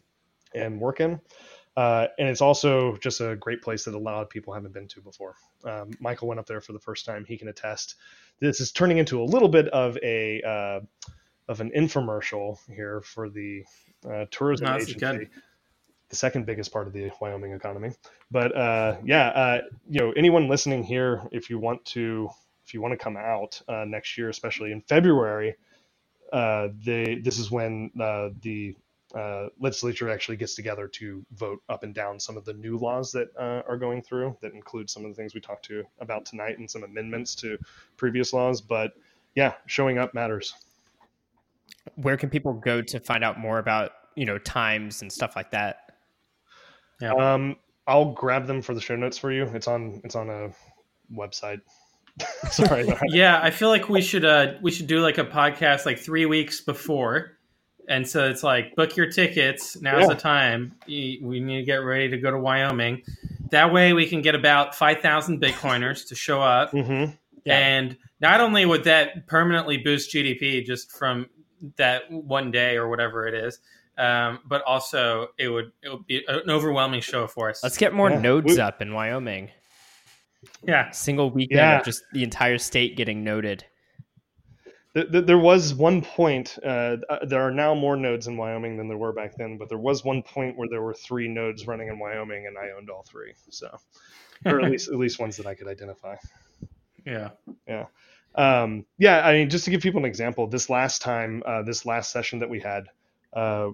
and 0.56 0.80
work 0.80 1.00
in 1.00 1.20
uh, 1.78 2.08
and 2.20 2.30
it's 2.30 2.42
also 2.42 2.98
just 2.98 3.22
a 3.22 3.36
great 3.38 3.62
place 3.62 3.86
that 3.86 3.96
a 3.96 4.00
lot 4.00 4.22
of 4.22 4.30
people 4.30 4.54
haven't 4.54 4.74
been 4.74 4.88
to 4.88 5.02
before 5.02 5.36
um, 5.66 5.92
michael 6.00 6.28
went 6.28 6.40
up 6.40 6.46
there 6.48 6.62
for 6.62 6.74
the 6.74 6.80
first 6.80 7.06
time 7.06 7.26
he 7.26 7.38
can 7.38 7.48
attest 7.50 7.96
this 8.40 8.60
is 8.60 8.72
turning 8.72 8.98
into 8.98 9.22
a 9.22 9.26
little 9.26 9.50
bit 9.50 9.68
of 9.70 9.98
a 10.04 10.42
uh, 10.44 10.80
of 11.50 11.62
an 11.62 11.72
infomercial 11.76 12.58
here 12.74 13.02
for 13.02 13.30
the 13.30 13.64
uh, 14.10 14.26
tourism 14.32 14.68
No, 14.68 14.76
agency 14.76 15.00
good. 15.00 15.30
the 16.10 16.16
second 16.16 16.46
biggest 16.46 16.72
part 16.72 16.88
of 16.88 16.94
the 16.94 17.12
Wyoming 17.20 17.54
economy. 17.54 17.92
But 18.32 18.56
uh, 18.56 18.98
yeah, 19.04 19.28
uh, 19.30 19.62
you 19.90 20.02
know, 20.02 20.14
anyone 20.16 20.48
listening 20.48 20.84
here, 20.84 21.22
if 21.32 21.50
you 21.50 21.60
want 21.60 21.84
to, 21.88 22.30
if 22.66 22.74
you 22.74 22.82
want 22.82 22.94
to 22.94 22.98
come 23.04 23.18
out 23.18 23.62
uh, 23.68 23.86
next 23.88 24.18
year, 24.18 24.30
especially 24.30 24.72
in 24.72 24.82
February, 24.82 25.56
uh, 26.32 26.70
they 26.86 27.16
this 27.24 27.40
is 27.40 27.52
when 27.52 27.92
uh, 28.00 28.30
the 28.42 28.76
uh, 29.14 29.48
legislature 29.60 30.10
actually 30.10 30.38
gets 30.38 30.56
together 30.56 30.88
to 30.88 31.24
vote 31.34 31.62
up 31.70 31.84
and 31.84 31.94
down 31.94 32.20
some 32.20 32.38
of 32.38 32.46
the 32.46 32.54
new 32.54 32.78
laws 32.78 33.12
that 33.12 33.28
uh, 33.38 33.62
are 33.68 33.78
going 33.78 34.02
through. 34.02 34.38
That 34.42 34.54
include 34.54 34.90
some 34.90 35.06
of 35.06 35.12
the 35.12 35.16
things 35.16 35.34
we 35.34 35.42
talked 35.42 35.66
to 35.66 35.84
about 36.00 36.26
tonight 36.26 36.58
and 36.58 36.70
some 36.70 36.84
amendments 36.84 37.36
to 37.36 37.58
previous 37.98 38.34
laws. 38.34 38.62
But 38.62 38.94
yeah, 39.36 39.54
showing 39.66 39.98
up 39.98 40.14
matters. 40.14 40.54
Where 41.96 42.18
can 42.18 42.30
people 42.30 42.54
go 42.54 42.82
to 42.82 43.00
find 43.00 43.24
out 43.24 43.40
more 43.40 43.60
about 43.60 43.92
you 44.16 44.26
know 44.26 44.38
times 44.38 45.02
and 45.02 45.12
stuff 45.12 45.36
like 45.36 45.52
that? 45.52 45.92
Yeah. 47.02 47.14
Um, 47.14 47.58
I'll 47.86 48.14
grab 48.14 48.48
them 48.48 48.62
for 48.62 48.74
the 48.74 48.82
show 48.82 48.96
notes 48.96 49.18
for 49.18 49.32
you. 49.32 49.44
It's 49.54 49.68
on 49.68 50.02
it's 50.04 50.16
on 50.16 50.30
a 50.30 50.50
website. 51.14 51.62
Sorry. 52.50 52.88
yeah, 53.08 53.40
I 53.42 53.52
feel 53.52 53.70
like 53.70 53.90
we 53.90 54.02
should 54.02 54.26
uh 54.26 54.54
we 54.62 54.72
should 54.72 54.88
do 54.88 55.00
like 55.00 55.18
a 55.18 55.26
podcast 55.26 55.86
like 55.86 56.00
three 56.00 56.26
weeks 56.26 56.62
before, 56.62 57.38
and 57.88 58.08
so 58.08 58.30
it's 58.30 58.44
like 58.44 58.76
book 58.76 58.96
your 58.98 59.10
tickets. 59.12 59.80
Now's 59.82 60.02
Yeah. 60.02 60.08
the 60.08 60.16
time. 60.16 60.76
We 60.88 61.20
need 61.22 61.60
to 61.60 61.64
get 61.66 61.76
ready 61.78 62.10
to 62.10 62.18
go 62.18 62.32
to 62.32 62.38
Wyoming. 62.40 63.04
That 63.52 63.72
way, 63.74 63.94
we 63.94 64.08
can 64.08 64.22
get 64.22 64.36
about 64.36 64.76
five 64.76 65.02
thousand 65.02 65.42
Bitcoiners 65.42 66.08
to 66.10 66.16
show 66.16 66.42
up, 66.42 66.72
hmm 66.72 67.06
Yeah. 67.46 67.58
and 67.58 67.98
not 68.20 68.42
only 68.42 68.66
would 68.66 68.86
that 68.86 69.28
permanently 69.28 69.78
boost 69.78 70.12
GDP 70.14 70.64
just 70.66 70.92
from 70.92 71.28
that 71.78 72.10
one 72.12 72.52
day 72.52 72.76
or 72.78 72.90
whatever 72.90 73.28
it 73.28 73.34
is, 73.34 73.60
um, 73.98 74.40
but 74.46 74.62
also 74.64 75.28
it 75.38 75.50
would 75.50 75.72
it 75.84 75.90
would 75.90 76.08
be 76.08 76.24
an 76.28 76.50
overwhelming 76.50 77.02
show 77.02 77.28
for 77.28 77.50
us. 77.50 77.62
Let's 77.64 77.78
get 77.78 77.94
more 77.94 78.10
Yeah. 78.10 78.20
nodes 78.22 78.54
We- 78.56 78.60
up 78.60 78.82
in 78.82 78.94
Wyoming. 78.94 79.52
yeah, 80.68 80.90
Single 80.92 81.30
weekend 81.32 81.58
Yeah. 81.60 81.80
of 81.80 81.86
just 81.86 82.04
the 82.12 82.24
entire 82.24 82.58
state 82.58 82.98
getting 82.98 83.24
noded. 83.24 83.66
Th- 84.96 85.12
th- 85.12 85.26
there 85.26 85.40
was 85.40 85.74
one 85.74 86.02
point. 86.02 86.58
Uh, 86.64 86.98
uh, 87.10 87.26
there 87.26 87.42
are 87.42 87.52
now 87.52 87.76
more 87.76 87.98
nodes 87.98 88.28
in 88.28 88.38
Wyoming 88.38 88.78
than 88.78 88.88
there 88.88 88.98
were 88.98 89.14
back 89.14 89.36
then, 89.38 89.58
but 89.58 89.70
there 89.70 89.78
was 89.80 90.04
one 90.06 90.24
point 90.24 90.58
where 90.58 90.70
there 90.70 90.82
were 90.82 90.94
three 90.94 91.28
nodes 91.28 91.68
running 91.68 91.90
in 91.90 92.00
Wyoming, 92.00 92.48
and 92.48 92.58
I 92.58 92.72
owned 92.78 92.90
all 92.90 93.04
three. 93.04 93.34
So, 93.50 93.76
or 94.46 94.62
at 94.62 94.72
least 94.72 94.90
at 94.90 94.96
least 94.96 95.20
ones 95.20 95.38
that 95.38 95.48
I 95.48 95.56
could 95.56 95.68
identify. 95.68 96.16
yeah. 97.06 97.30
Yeah, 97.68 97.86
um, 98.36 98.86
yeah, 98.98 99.26
I 99.26 99.34
mean, 99.34 99.50
just 99.50 99.66
to 99.66 99.72
give 99.72 99.82
people 99.82 100.00
an 100.00 100.06
example, 100.06 100.48
this 100.48 100.70
last 100.70 101.02
time, 101.02 101.44
uh, 101.46 101.64
this 101.64 101.86
last 101.86 102.12
session 102.12 102.40
that 102.40 102.50
we 102.50 102.60
had 102.60 102.86
uh, 103.34 103.70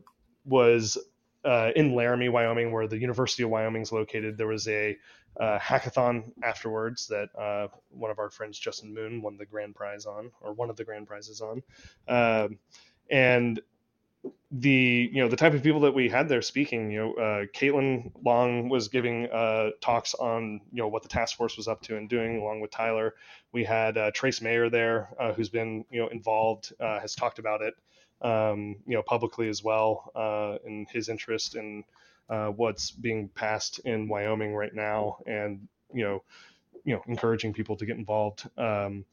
was 0.45 0.97
uh, 1.45 1.71
in 1.75 1.95
Laramie, 1.95 2.29
Wyoming, 2.29 2.71
where 2.71 2.87
the 2.87 2.97
University 2.99 3.43
of 3.43 3.49
Wyoming 3.49 3.83
is 3.83 3.91
located. 3.91 4.37
There 4.37 4.47
was 4.47 4.67
a 4.67 4.97
uh, 5.39 5.59
hackathon 5.59 6.31
afterwards 6.43 7.07
that 7.07 7.29
uh, 7.37 7.67
one 7.89 8.11
of 8.11 8.19
our 8.19 8.29
friends, 8.29 8.57
Justin 8.59 8.93
Moon, 8.93 9.21
won 9.21 9.37
the 9.37 9.45
grand 9.45 9.75
prize 9.75 10.05
on, 10.05 10.31
or 10.41 10.53
one 10.53 10.69
of 10.69 10.75
the 10.75 10.83
grand 10.83 11.07
prizes 11.07 11.41
on. 11.41 11.63
Um, 12.07 12.59
and 13.09 13.59
the 14.51 15.09
you 15.13 15.21
know 15.21 15.29
the 15.29 15.35
type 15.35 15.53
of 15.53 15.63
people 15.63 15.79
that 15.79 15.93
we 15.93 16.09
had 16.09 16.27
there 16.27 16.41
speaking 16.41 16.91
you 16.91 16.99
know 16.99 17.13
uh, 17.13 17.45
Caitlin 17.55 18.11
Long 18.25 18.67
was 18.67 18.87
giving 18.87 19.27
uh, 19.27 19.69
talks 19.79 20.13
on 20.15 20.59
you 20.71 20.81
know 20.81 20.87
what 20.87 21.03
the 21.03 21.09
task 21.09 21.37
force 21.37 21.55
was 21.55 21.67
up 21.67 21.81
to 21.83 21.97
and 21.97 22.09
doing 22.09 22.37
along 22.37 22.59
with 22.59 22.71
Tyler 22.71 23.13
we 23.53 23.63
had 23.63 23.97
uh, 23.97 24.11
Trace 24.11 24.41
Mayer 24.41 24.69
there 24.69 25.09
uh, 25.19 25.33
who's 25.33 25.49
been 25.49 25.85
you 25.91 26.01
know 26.01 26.07
involved 26.07 26.73
uh, 26.79 26.99
has 26.99 27.15
talked 27.15 27.39
about 27.39 27.61
it 27.61 27.75
um, 28.21 28.75
you 28.85 28.95
know 28.95 29.03
publicly 29.03 29.47
as 29.47 29.63
well 29.63 30.11
uh, 30.15 30.57
in 30.65 30.85
his 30.91 31.09
interest 31.09 31.55
in 31.55 31.83
uh, 32.29 32.47
what's 32.47 32.91
being 32.91 33.29
passed 33.29 33.79
in 33.79 34.07
Wyoming 34.07 34.53
right 34.55 34.73
now 34.73 35.17
and 35.25 35.67
you 35.93 36.03
know 36.03 36.23
you 36.85 36.93
know 36.95 37.01
encouraging 37.07 37.53
people 37.53 37.75
to 37.75 37.85
get 37.85 37.97
involved 37.97 38.49
um, 38.57 39.05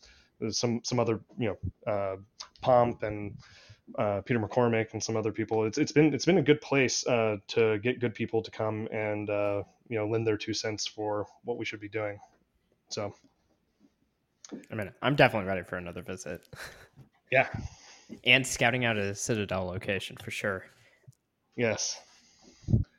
some 0.51 0.81
some 0.85 1.01
other 1.01 1.21
you 1.39 1.57
know 1.87 1.93
uh, 1.93 2.17
Pomp 2.61 3.03
and 3.03 3.37
uh, 3.99 4.21
Peter 4.23 4.41
McCormick 4.41 4.93
and 4.93 5.03
some 5.03 5.17
other 5.17 5.33
people. 5.33 5.65
It's 5.65 5.79
it's 5.79 5.93
been 5.93 6.13
it's 6.13 6.25
been 6.27 6.39
a 6.39 6.43
good 6.43 6.61
place 6.61 7.07
uh, 7.07 7.37
to 7.49 7.79
get 7.79 8.01
good 8.01 8.15
people 8.15 8.43
to 8.43 8.51
come 8.51 8.89
and 8.93 9.31
uh, 9.31 9.63
you 9.89 9.99
know 9.99 10.07
lend 10.07 10.27
their 10.27 10.37
two 10.37 10.55
cents 10.55 10.87
for 10.87 11.27
what 11.45 11.57
we 11.57 11.65
should 11.65 11.81
be 11.81 11.89
doing. 11.89 12.19
So 12.89 13.15
I 14.71 14.75
mean, 14.75 14.93
I'm 15.03 15.17
definitely 15.17 15.49
ready 15.49 15.63
for 15.63 15.77
another 15.77 16.03
visit. 16.03 16.43
yeah, 17.33 17.49
And 18.25 18.47
scouting 18.47 18.85
out 18.85 18.97
a 18.97 19.15
Citadel 19.15 19.67
location 19.67 20.17
for 20.23 20.31
sure. 20.31 20.65
yes, 21.57 22.01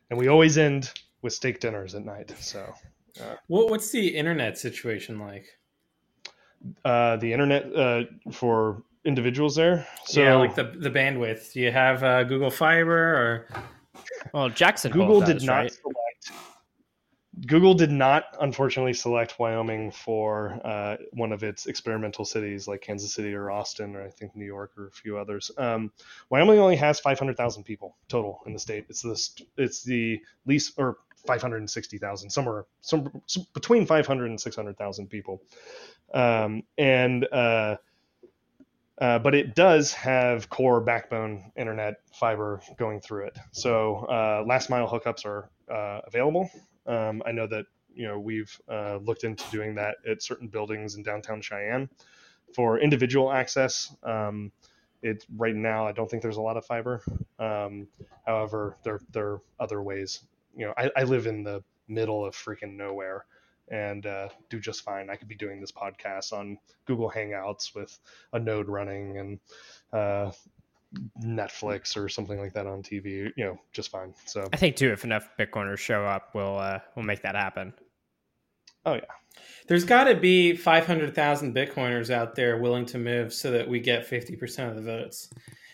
and 0.09 0.19
we 0.19 0.27
always 0.27 0.57
end 0.57 0.91
with 1.21 1.33
steak 1.33 1.59
dinners 1.59 1.95
at 1.95 2.05
night. 2.05 2.33
So 2.39 2.73
What 3.47 3.69
what's 3.69 3.91
the 3.91 4.07
internet 4.07 4.57
situation 4.57 5.19
like? 5.19 5.45
uh, 6.85 7.17
the 7.17 7.31
internet 7.31 7.73
uh, 7.75 8.03
for 8.31 8.83
individuals 9.05 9.55
there. 9.55 9.87
So 10.05 10.21
yeah, 10.21 10.35
like 10.35 10.55
the 10.55 10.63
the 10.63 10.89
bandwidth. 10.89 11.53
Do 11.53 11.61
you 11.61 11.71
have 11.71 12.03
uh, 12.03 12.23
Google 12.23 12.51
Fiber 12.51 12.93
or? 12.93 13.47
Well, 14.33 14.49
Jackson 14.49 14.91
Google 14.91 15.21
does, 15.21 15.29
did 15.41 15.43
not 15.43 15.53
right? 15.55 15.77
Google 17.45 17.73
did 17.73 17.91
not, 17.91 18.35
unfortunately, 18.41 18.93
select 18.93 19.37
Wyoming 19.37 19.91
for 19.91 20.59
uh, 20.63 20.97
one 21.11 21.31
of 21.31 21.43
its 21.43 21.67
experimental 21.67 22.25
cities 22.25 22.67
like 22.67 22.81
Kansas 22.81 23.13
City 23.13 23.33
or 23.33 23.51
Austin 23.51 23.95
or 23.95 24.03
I 24.03 24.09
think 24.09 24.35
New 24.35 24.45
York 24.45 24.71
or 24.77 24.87
a 24.87 24.91
few 24.91 25.17
others. 25.17 25.51
Um, 25.57 25.91
Wyoming 26.29 26.59
only 26.59 26.75
has 26.77 26.99
500,000 26.99 27.63
people 27.63 27.95
total 28.07 28.41
in 28.45 28.53
the 28.53 28.59
state. 28.59 28.85
It's 28.89 29.01
the 29.01 29.43
it's 29.57 29.83
the 29.83 30.19
least 30.45 30.73
or 30.77 30.97
560,000 31.25 32.29
somewhere 32.29 32.65
some 32.81 33.21
between 33.53 33.85
500 33.85 34.25
and 34.29 34.39
600,000 34.39 35.07
people, 35.07 35.41
um, 36.13 36.63
and 36.77 37.27
uh, 37.31 37.75
uh, 38.99 39.19
but 39.19 39.35
it 39.35 39.53
does 39.53 39.93
have 39.93 40.49
core 40.49 40.81
backbone 40.81 41.51
internet 41.55 41.95
fiber 42.13 42.61
going 42.79 42.99
through 42.99 43.27
it. 43.27 43.37
So 43.51 44.05
uh, 44.09 44.43
last 44.47 44.69
mile 44.69 44.87
hookups 44.87 45.25
are 45.25 45.49
uh, 45.71 46.01
available. 46.07 46.49
Um, 46.87 47.21
I 47.25 47.31
know 47.31 47.47
that 47.47 47.65
you 47.93 48.07
know 48.07 48.19
we've 48.19 48.55
uh, 48.69 48.97
looked 48.97 49.23
into 49.23 49.43
doing 49.51 49.75
that 49.75 49.97
at 50.09 50.21
certain 50.21 50.47
buildings 50.47 50.95
in 50.95 51.03
downtown 51.03 51.41
Cheyenne 51.41 51.89
for 52.53 52.79
individual 52.79 53.31
access. 53.31 53.93
Um, 54.03 54.51
it 55.03 55.25
right 55.35 55.55
now 55.55 55.87
I 55.87 55.91
don't 55.91 56.09
think 56.09 56.23
there's 56.23 56.37
a 56.37 56.41
lot 56.41 56.57
of 56.57 56.65
fiber. 56.65 57.01
Um, 57.39 57.87
however, 58.25 58.77
there 58.83 58.99
there 59.11 59.27
are 59.27 59.41
other 59.59 59.81
ways. 59.81 60.21
You 60.55 60.67
know, 60.67 60.73
I, 60.77 60.89
I 60.95 61.03
live 61.03 61.27
in 61.27 61.43
the 61.43 61.63
middle 61.87 62.25
of 62.25 62.35
freaking 62.35 62.75
nowhere 62.75 63.25
and 63.69 64.05
uh, 64.05 64.29
do 64.49 64.59
just 64.59 64.83
fine. 64.83 65.09
I 65.09 65.15
could 65.15 65.27
be 65.27 65.35
doing 65.35 65.59
this 65.59 65.71
podcast 65.71 66.31
on 66.33 66.57
Google 66.85 67.11
Hangouts 67.11 67.75
with 67.75 67.97
a 68.33 68.39
node 68.39 68.69
running 68.69 69.17
and 69.17 69.39
uh, 69.91 70.31
Netflix 71.23 71.97
or 71.97 72.07
something 72.09 72.39
like 72.39 72.53
that 72.53 72.65
on 72.67 72.81
TV. 72.81 73.31
You 73.35 73.45
know, 73.45 73.59
just 73.73 73.89
fine. 73.91 74.13
So, 74.25 74.47
I 74.53 74.57
think 74.57 74.75
too, 74.75 74.91
if 74.91 75.03
enough 75.03 75.27
Bitcoiners 75.39 75.79
show 75.79 76.03
up, 76.05 76.29
we'll 76.33 76.57
uh, 76.57 76.79
we'll 76.95 77.05
make 77.05 77.21
that 77.23 77.35
happen. 77.35 77.73
oh 78.85 78.93
yeah, 78.95 79.01
There's 79.67 79.83
got 79.83 80.05
to 80.05 80.15
be 80.15 80.55
500,000 80.55 81.53
Bitcoiners 81.55 82.09
out 82.09 82.35
there 82.35 82.57
willing 82.57 82.85
to 82.87 82.97
move 82.97 83.33
so 83.33 83.51
that 83.51 83.67
we 83.67 83.79
get 83.79 84.07
50% 84.09 84.69
of 84.69 84.75
the 84.75 84.81
votes. 84.81 85.29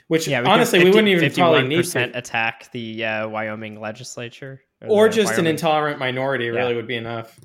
Which 0.07 0.27
Yeah, 0.27 0.43
honestly, 0.45 0.79
we 0.79 0.89
wouldn't 0.89 1.07
even 1.07 1.31
probably 1.31 1.67
need 1.67 1.85
to. 1.85 2.17
attack 2.17 2.69
the 2.71 3.05
uh, 3.05 3.29
Wyoming 3.29 3.79
legislature, 3.79 4.61
Or 4.81 5.07
the 5.07 5.15
just 5.15 5.37
an 5.37 5.47
intolerant 5.47 5.97
minority 5.99 6.49
really 6.49 6.71
Yeah. 6.71 6.75
would 6.75 6.87
be 6.87 6.97
enough. 6.97 7.39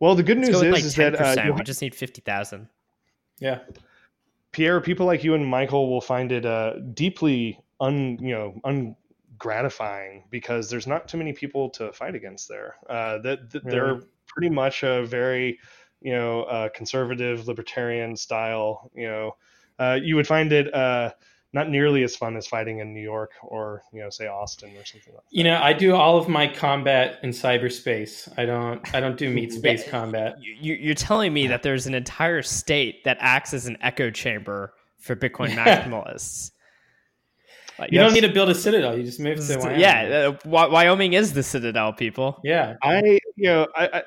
Well, 0.00 0.14
the 0.14 0.22
good 0.22 0.38
Let's 0.38 0.48
news 0.50 0.56
go 0.56 0.62
is, 0.62 0.64
with 0.64 0.72
like 0.74 0.84
is 0.84 0.94
ten 0.94 1.12
that 1.12 1.20
uh, 1.20 1.34
percent. 1.34 1.54
we 1.54 1.62
just 1.62 1.80
need 1.82 1.94
fifty 1.94 2.20
thousand. 2.20 2.68
Yeah. 3.38 3.60
Pierre, 4.56 4.80
people 4.80 5.04
like 5.04 5.22
you 5.22 5.34
and 5.34 5.46
Michael 5.46 5.90
will 5.90 6.00
find 6.00 6.32
it 6.32 6.46
uh, 6.46 6.78
deeply 6.94 7.60
un, 7.78 8.16
you 8.18 8.32
know, 8.32 8.96
gratifying 9.36 10.24
because 10.30 10.70
there's 10.70 10.86
not 10.86 11.06
too 11.06 11.18
many 11.18 11.34
people 11.34 11.68
to 11.68 11.92
fight 11.92 12.14
against 12.14 12.48
there. 12.48 12.76
Uh, 12.88 13.18
that, 13.18 13.50
that 13.50 13.64
they're 13.66 14.00
pretty 14.26 14.48
much 14.48 14.82
a 14.82 15.04
very 15.04 15.58
you 16.00 16.14
know 16.14 16.44
uh, 16.44 16.70
conservative 16.70 17.46
libertarian 17.46 18.16
style. 18.16 18.90
You 18.94 19.08
know, 19.08 19.36
uh, 19.78 19.98
you 20.02 20.16
would 20.16 20.26
find 20.26 20.50
it 20.50 20.72
uh, 20.72 21.12
not 21.56 21.70
nearly 21.70 22.04
as 22.04 22.14
fun 22.14 22.36
as 22.36 22.46
fighting 22.46 22.80
in 22.80 22.92
New 22.92 23.00
York 23.00 23.30
or 23.42 23.82
you 23.90 24.02
know 24.02 24.10
say 24.10 24.26
Austin 24.26 24.68
or 24.76 24.84
something 24.84 25.14
like 25.14 25.24
that. 25.24 25.36
You 25.36 25.42
know, 25.42 25.58
I 25.60 25.72
do 25.72 25.96
all 25.96 26.18
of 26.18 26.28
my 26.28 26.46
combat 26.46 27.18
in 27.22 27.30
cyberspace. 27.30 28.28
I 28.38 28.44
don't 28.44 28.94
I 28.94 29.00
don't 29.00 29.16
do 29.16 29.30
meat 29.30 29.52
space 29.54 29.84
yeah, 29.84 29.90
combat. 29.90 30.36
You, 30.38 30.74
you're 30.74 30.94
telling 30.94 31.32
me 31.32 31.46
that 31.46 31.62
there's 31.62 31.86
an 31.86 31.94
entire 31.94 32.42
state 32.42 33.04
that 33.04 33.16
acts 33.20 33.54
as 33.54 33.66
an 33.66 33.78
echo 33.80 34.10
chamber 34.10 34.74
for 34.98 35.16
Bitcoin 35.16 35.48
maximalists. 35.56 36.50
Like, 37.78 37.90
you 37.92 38.00
don't 38.00 38.12
need 38.12 38.20
to 38.20 38.32
build 38.32 38.50
a 38.50 38.54
citadel. 38.54 38.96
You 38.96 39.04
just 39.04 39.18
move 39.18 39.38
to 39.38 39.56
Wyoming. 39.56 39.80
Yeah, 39.80 40.32
uh, 40.44 40.68
Wyoming 40.68 41.14
is 41.14 41.32
the 41.32 41.42
citadel, 41.42 41.94
people. 41.94 42.38
Yeah, 42.44 42.74
I 42.82 43.18
you 43.34 43.48
know 43.48 43.66
I 43.74 44.02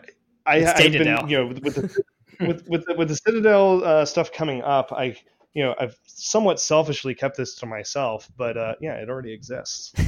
I, 0.46 0.56
I 0.56 0.60
have 0.60 0.92
been 0.92 1.28
you 1.28 1.38
know 1.40 1.48
with 1.48 1.76
the 1.76 2.04
with 2.46 2.68
with 2.70 2.86
the, 2.86 2.94
with 2.94 3.08
the 3.08 3.16
citadel 3.16 3.84
uh, 3.84 4.06
stuff 4.06 4.32
coming 4.32 4.62
up, 4.62 4.92
I 4.92 5.16
you 5.54 5.64
know 5.64 5.76
I've 5.80 5.96
somewhat 6.06 6.60
selfishly 6.60 7.16
kept 7.16 7.38
this 7.38 7.56
to 7.56 7.66
myself, 7.66 8.30
but 8.38 8.58
uh, 8.58 8.76
yeah, 8.82 8.96
it 8.96 9.10
already 9.10 9.34
exists. 9.34 9.94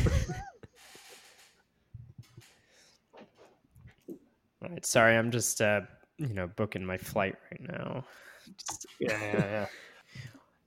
All 4.09 4.69
right, 4.69 4.85
sorry, 4.85 5.17
I'm 5.17 5.31
just 5.31 5.61
uh, 5.61 5.81
you 6.17 6.33
know 6.33 6.47
booking 6.47 6.85
my 6.85 6.97
flight 6.97 7.35
right 7.51 7.61
now. 7.61 8.05
Just, 8.57 8.85
yeah, 8.99 9.19
yeah, 9.19 9.45
yeah. 9.45 9.65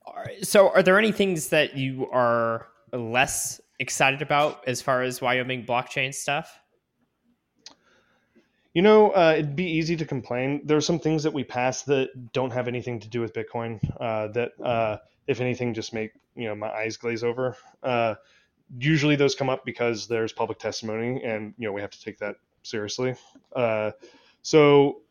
All 0.07 0.17
right. 0.17 0.45
So, 0.47 0.71
are 0.71 0.83
there 0.83 0.99
any 0.99 1.13
things 1.13 1.49
that 1.49 1.77
you 1.77 2.09
are 2.11 2.69
less 2.93 3.61
excited 3.79 4.23
about 4.23 4.67
as 4.67 4.83
far 4.83 5.03
as 5.03 5.21
Wyoming 5.21 5.65
blockchain 5.65 6.13
stuff? 6.13 6.61
You 8.75 8.83
know, 8.83 9.11
uh, 9.13 9.35
it'd 9.39 9.55
be 9.55 9.71
easy 9.71 9.97
to 9.97 10.05
complain. 10.05 10.63
There's 10.65 10.85
some 10.85 10.99
things 10.99 11.23
that 11.23 11.33
we 11.33 11.45
pass 11.45 11.83
that 11.85 12.33
don't 12.33 12.53
have 12.53 12.67
anything 12.67 12.99
to 13.01 13.09
do 13.09 13.21
with 13.21 13.33
Bitcoin. 13.33 13.79
Uh, 14.01 14.29
that, 14.29 14.51
uh, 14.63 14.99
if 15.29 15.41
anything, 15.41 15.75
just 15.75 15.95
make 15.95 16.11
you 16.35 16.49
know 16.49 16.57
my 16.57 16.71
eyes 16.71 16.97
glaze 16.97 17.23
over. 17.23 17.57
Uh, 17.85 18.17
usually, 18.77 19.15
those 19.15 19.37
come 19.37 19.49
up 19.49 19.65
because 19.65 20.09
there's 20.09 20.33
public 20.33 20.59
testimony, 20.59 21.23
and 21.23 21.55
you 21.57 21.69
know 21.69 21.73
we 21.73 21.81
have 21.83 21.93
to 21.93 22.03
take 22.03 22.19
that 22.19 22.35
seriously. 22.65 23.15
Uh, 23.55 23.93
so, 24.43 25.03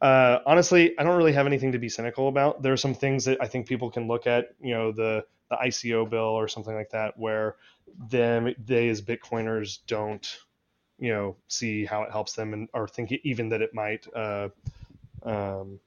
uh, 0.00 0.40
honestly, 0.44 0.98
I 0.98 1.04
don't 1.04 1.16
really 1.16 1.32
have 1.34 1.46
anything 1.46 1.70
to 1.72 1.78
be 1.78 1.88
cynical 1.88 2.26
about. 2.26 2.62
There 2.62 2.72
are 2.72 2.76
some 2.76 2.94
things 2.94 3.26
that 3.26 3.38
I 3.40 3.46
think 3.46 3.68
people 3.68 3.92
can 3.92 4.08
look 4.08 4.26
at. 4.26 4.56
You 4.60 4.74
know, 4.74 4.92
the 4.92 5.24
the 5.50 5.56
ICO 5.56 6.08
bill 6.10 6.20
or 6.20 6.48
something 6.48 6.74
like 6.74 6.90
that, 6.90 7.16
where 7.16 7.54
them 8.10 8.54
they 8.58 8.88
as 8.88 9.02
Bitcoiners 9.02 9.78
don't, 9.86 10.26
you 10.98 11.12
know, 11.12 11.36
see 11.48 11.84
how 11.84 12.02
it 12.02 12.10
helps 12.10 12.34
them 12.34 12.52
and 12.52 12.68
or 12.74 12.88
think 12.88 13.12
even 13.24 13.48
that 13.48 13.62
it 13.62 13.74
might 13.74 14.06
uh, 14.14 14.48
um, 15.22 15.80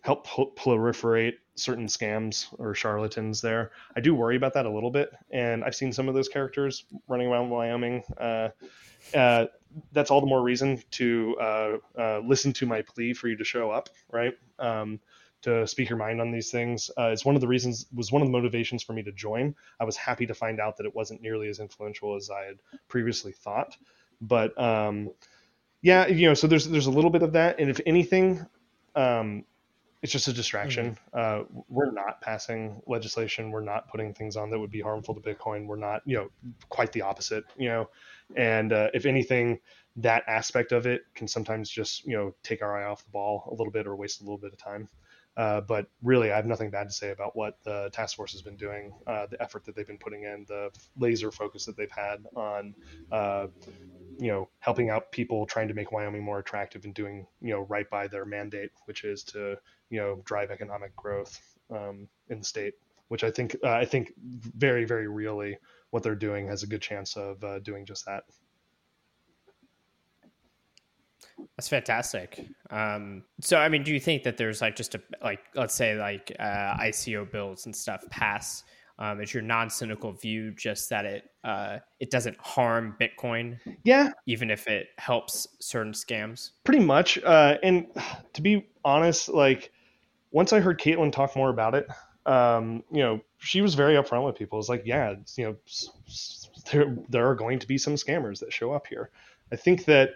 help 0.00 0.26
proliferate 0.26 1.34
certain 1.54 1.86
scams 1.86 2.46
or 2.58 2.74
charlatans 2.74 3.40
there. 3.40 3.70
I 3.96 4.00
do 4.00 4.14
worry 4.14 4.36
about 4.36 4.54
that 4.54 4.66
a 4.66 4.70
little 4.70 4.90
bit, 4.90 5.10
and 5.30 5.64
I've 5.64 5.74
seen 5.74 5.92
some 5.92 6.08
of 6.08 6.14
those 6.14 6.28
characters 6.28 6.84
running 7.08 7.28
around 7.28 7.50
Wyoming. 7.50 8.02
Uh, 8.18 8.50
uh, 9.14 9.46
that's 9.92 10.10
all 10.10 10.20
the 10.20 10.26
more 10.26 10.42
reason 10.42 10.82
to 10.92 11.36
uh, 11.40 11.76
uh, 11.98 12.20
listen 12.24 12.52
to 12.54 12.66
my 12.66 12.82
plea 12.82 13.12
for 13.12 13.28
you 13.28 13.36
to 13.36 13.44
show 13.44 13.70
up, 13.70 13.88
right? 14.12 14.34
Um, 14.58 15.00
to 15.42 15.66
speak 15.66 15.90
your 15.90 15.98
mind 15.98 16.20
on 16.20 16.30
these 16.30 16.50
things. 16.50 16.90
Uh, 16.98 17.10
it's 17.12 17.24
one 17.24 17.34
of 17.34 17.40
the 17.42 17.48
reasons 17.48 17.86
was 17.94 18.10
one 18.10 18.22
of 18.22 18.28
the 18.28 18.32
motivations 18.32 18.82
for 18.82 18.94
me 18.94 19.02
to 19.02 19.12
join. 19.12 19.54
I 19.78 19.84
was 19.84 19.96
happy 19.96 20.26
to 20.26 20.34
find 20.34 20.58
out 20.58 20.78
that 20.78 20.86
it 20.86 20.94
wasn't 20.94 21.20
nearly 21.20 21.48
as 21.48 21.60
influential 21.60 22.16
as 22.16 22.30
I 22.30 22.44
had 22.44 22.56
previously 22.88 23.32
thought. 23.32 23.76
But 24.26 24.58
um, 24.60 25.10
yeah, 25.82 26.06
you 26.06 26.28
know, 26.28 26.34
so 26.34 26.46
there's 26.46 26.66
there's 26.66 26.86
a 26.86 26.90
little 26.90 27.10
bit 27.10 27.22
of 27.22 27.32
that, 27.32 27.60
and 27.60 27.68
if 27.70 27.80
anything, 27.86 28.44
um, 28.94 29.44
it's 30.02 30.12
just 30.12 30.28
a 30.28 30.32
distraction. 30.32 30.98
Mm-hmm. 31.14 31.42
Uh, 31.52 31.62
we're 31.68 31.90
not 31.90 32.20
passing 32.20 32.80
legislation. 32.86 33.50
We're 33.50 33.60
not 33.60 33.88
putting 33.88 34.14
things 34.14 34.36
on 34.36 34.50
that 34.50 34.58
would 34.58 34.70
be 34.70 34.80
harmful 34.80 35.14
to 35.14 35.20
Bitcoin. 35.20 35.66
We're 35.66 35.76
not, 35.76 36.02
you 36.04 36.16
know, 36.16 36.28
quite 36.68 36.92
the 36.92 37.02
opposite. 37.02 37.44
You 37.56 37.68
know, 37.68 37.88
and 38.36 38.72
uh, 38.72 38.88
if 38.94 39.06
anything, 39.06 39.60
that 39.96 40.24
aspect 40.26 40.72
of 40.72 40.86
it 40.86 41.02
can 41.14 41.28
sometimes 41.28 41.70
just 41.70 42.04
you 42.06 42.16
know 42.16 42.34
take 42.42 42.62
our 42.62 42.76
eye 42.80 42.84
off 42.84 43.04
the 43.04 43.10
ball 43.10 43.48
a 43.50 43.54
little 43.54 43.72
bit 43.72 43.86
or 43.86 43.94
waste 43.94 44.20
a 44.20 44.24
little 44.24 44.38
bit 44.38 44.52
of 44.52 44.58
time. 44.58 44.88
Uh, 45.36 45.60
but 45.60 45.86
really, 46.02 46.30
I 46.30 46.36
have 46.36 46.46
nothing 46.46 46.70
bad 46.70 46.88
to 46.88 46.94
say 46.94 47.10
about 47.10 47.34
what 47.34 47.58
the 47.64 47.90
task 47.92 48.16
force 48.16 48.32
has 48.32 48.42
been 48.42 48.56
doing, 48.56 48.92
uh, 49.06 49.26
the 49.26 49.40
effort 49.42 49.64
that 49.64 49.74
they've 49.74 49.86
been 49.86 49.98
putting 49.98 50.22
in, 50.22 50.44
the 50.48 50.70
laser 50.96 51.32
focus 51.32 51.64
that 51.64 51.76
they've 51.76 51.90
had 51.90 52.24
on, 52.36 52.74
uh, 53.10 53.48
you 54.18 54.30
know, 54.30 54.48
helping 54.60 54.90
out 54.90 55.12
people 55.12 55.46
trying 55.46 55.68
to 55.68 55.74
make 55.74 55.92
Wyoming 55.92 56.22
more 56.22 56.38
attractive 56.38 56.84
and 56.84 56.94
doing, 56.94 57.26
you 57.40 57.50
know, 57.50 57.60
right 57.68 57.88
by 57.90 58.06
their 58.08 58.24
mandate, 58.24 58.70
which 58.86 59.04
is 59.04 59.22
to, 59.24 59.56
you 59.90 60.00
know, 60.00 60.22
drive 60.24 60.50
economic 60.50 60.94
growth 60.96 61.40
um, 61.70 62.08
in 62.28 62.38
the 62.38 62.44
state. 62.44 62.74
Which 63.08 63.22
I 63.22 63.30
think, 63.30 63.54
uh, 63.62 63.68
I 63.68 63.84
think, 63.84 64.12
very, 64.16 64.86
very 64.86 65.08
really, 65.08 65.58
what 65.90 66.02
they're 66.02 66.14
doing 66.14 66.48
has 66.48 66.62
a 66.62 66.66
good 66.66 66.82
chance 66.82 67.16
of 67.16 67.44
uh, 67.44 67.58
doing 67.60 67.84
just 67.84 68.06
that. 68.06 68.24
That's 71.56 71.68
fantastic. 71.68 72.40
Um, 72.70 73.24
so, 73.40 73.58
I 73.58 73.68
mean, 73.68 73.82
do 73.82 73.92
you 73.92 74.00
think 74.00 74.22
that 74.24 74.36
there's 74.36 74.60
like 74.60 74.74
just 74.74 74.94
a 74.94 75.02
like 75.22 75.40
let's 75.54 75.74
say 75.74 75.96
like 75.96 76.34
uh, 76.38 76.76
ICO 76.78 77.30
bills 77.30 77.66
and 77.66 77.74
stuff 77.74 78.04
pass? 78.10 78.64
Um, 78.98 79.20
is 79.20 79.34
your 79.34 79.42
non-cynical 79.42 80.12
view 80.12 80.52
just 80.52 80.90
that 80.90 81.04
it 81.04 81.24
uh, 81.42 81.78
it 81.98 82.10
doesn't 82.10 82.36
harm 82.38 82.96
Bitcoin? 83.00 83.58
Yeah, 83.82 84.10
even 84.26 84.50
if 84.50 84.68
it 84.68 84.88
helps 84.98 85.48
certain 85.60 85.92
scams. 85.92 86.50
Pretty 86.62 86.84
much. 86.84 87.18
Uh, 87.18 87.56
and 87.62 87.86
to 88.34 88.42
be 88.42 88.68
honest, 88.84 89.28
like 89.28 89.72
once 90.30 90.52
I 90.52 90.60
heard 90.60 90.80
Caitlin 90.80 91.12
talk 91.12 91.34
more 91.34 91.50
about 91.50 91.74
it, 91.74 91.88
um, 92.26 92.84
you 92.90 93.00
know, 93.00 93.20
she 93.38 93.60
was 93.60 93.74
very 93.74 93.94
upfront 93.94 94.24
with 94.24 94.36
people. 94.36 94.58
It's 94.58 94.68
like, 94.68 94.82
yeah, 94.84 95.14
you 95.36 95.44
know, 95.44 95.56
there 96.72 96.96
there 97.08 97.28
are 97.28 97.34
going 97.34 97.58
to 97.58 97.66
be 97.66 97.78
some 97.78 97.94
scammers 97.94 98.40
that 98.40 98.52
show 98.52 98.72
up 98.72 98.86
here. 98.86 99.10
I 99.52 99.56
think 99.56 99.86
that 99.86 100.10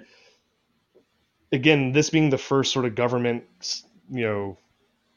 again, 1.53 1.93
this 1.93 2.11
being 2.11 2.31
the 2.31 2.39
first 2.39 2.73
sort 2.73 2.85
of 2.85 2.95
government, 2.95 3.45
you 4.11 4.23
know, 4.23 4.59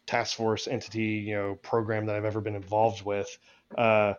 task 0.05 0.37
force 0.37 0.67
entity, 0.67 1.23
you 1.25 1.35
know, 1.35 1.55
program 1.55 2.05
that 2.05 2.15
I've 2.15 2.25
ever 2.25 2.41
been 2.41 2.55
involved 2.55 3.03
with, 3.03 3.37
uh, 3.77 4.15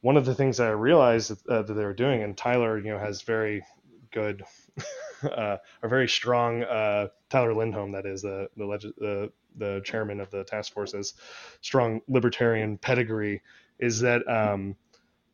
one 0.00 0.16
of 0.16 0.24
the 0.24 0.34
things 0.34 0.56
that 0.56 0.68
I 0.68 0.72
realized 0.72 1.30
that, 1.30 1.52
uh, 1.52 1.62
that, 1.62 1.74
they 1.74 1.84
were 1.84 1.92
doing, 1.94 2.22
and 2.22 2.36
Tyler, 2.36 2.78
you 2.78 2.90
know, 2.90 2.98
has 2.98 3.22
very 3.22 3.62
good, 4.10 4.42
uh, 5.22 5.58
or 5.82 5.88
very 5.88 6.08
strong, 6.08 6.62
uh, 6.62 7.08
Tyler 7.28 7.54
Lindholm, 7.54 7.92
that 7.92 8.06
is 8.06 8.22
the 8.22 8.48
the, 8.56 8.64
leg- 8.66 8.94
the 8.98 9.30
the 9.56 9.82
chairman 9.84 10.20
of 10.20 10.30
the 10.30 10.44
task 10.44 10.72
force's 10.72 11.14
strong 11.60 12.00
libertarian 12.08 12.78
pedigree, 12.78 13.42
is 13.78 14.00
that 14.00 14.26
um, 14.28 14.74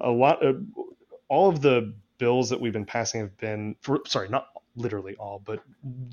a 0.01 0.11
lot 0.11 0.45
of 0.45 0.64
all 1.28 1.49
of 1.49 1.61
the 1.61 1.95
bills 2.18 2.51
that 2.51 2.61
we've 2.61 2.72
been 2.72 2.87
passing 2.87 3.20
have 3.20 3.37
been, 3.39 3.76
for, 3.80 4.01
sorry, 4.07 4.28
not 4.28 4.49
literally 4.77 5.16
all, 5.16 5.43
but 5.45 5.62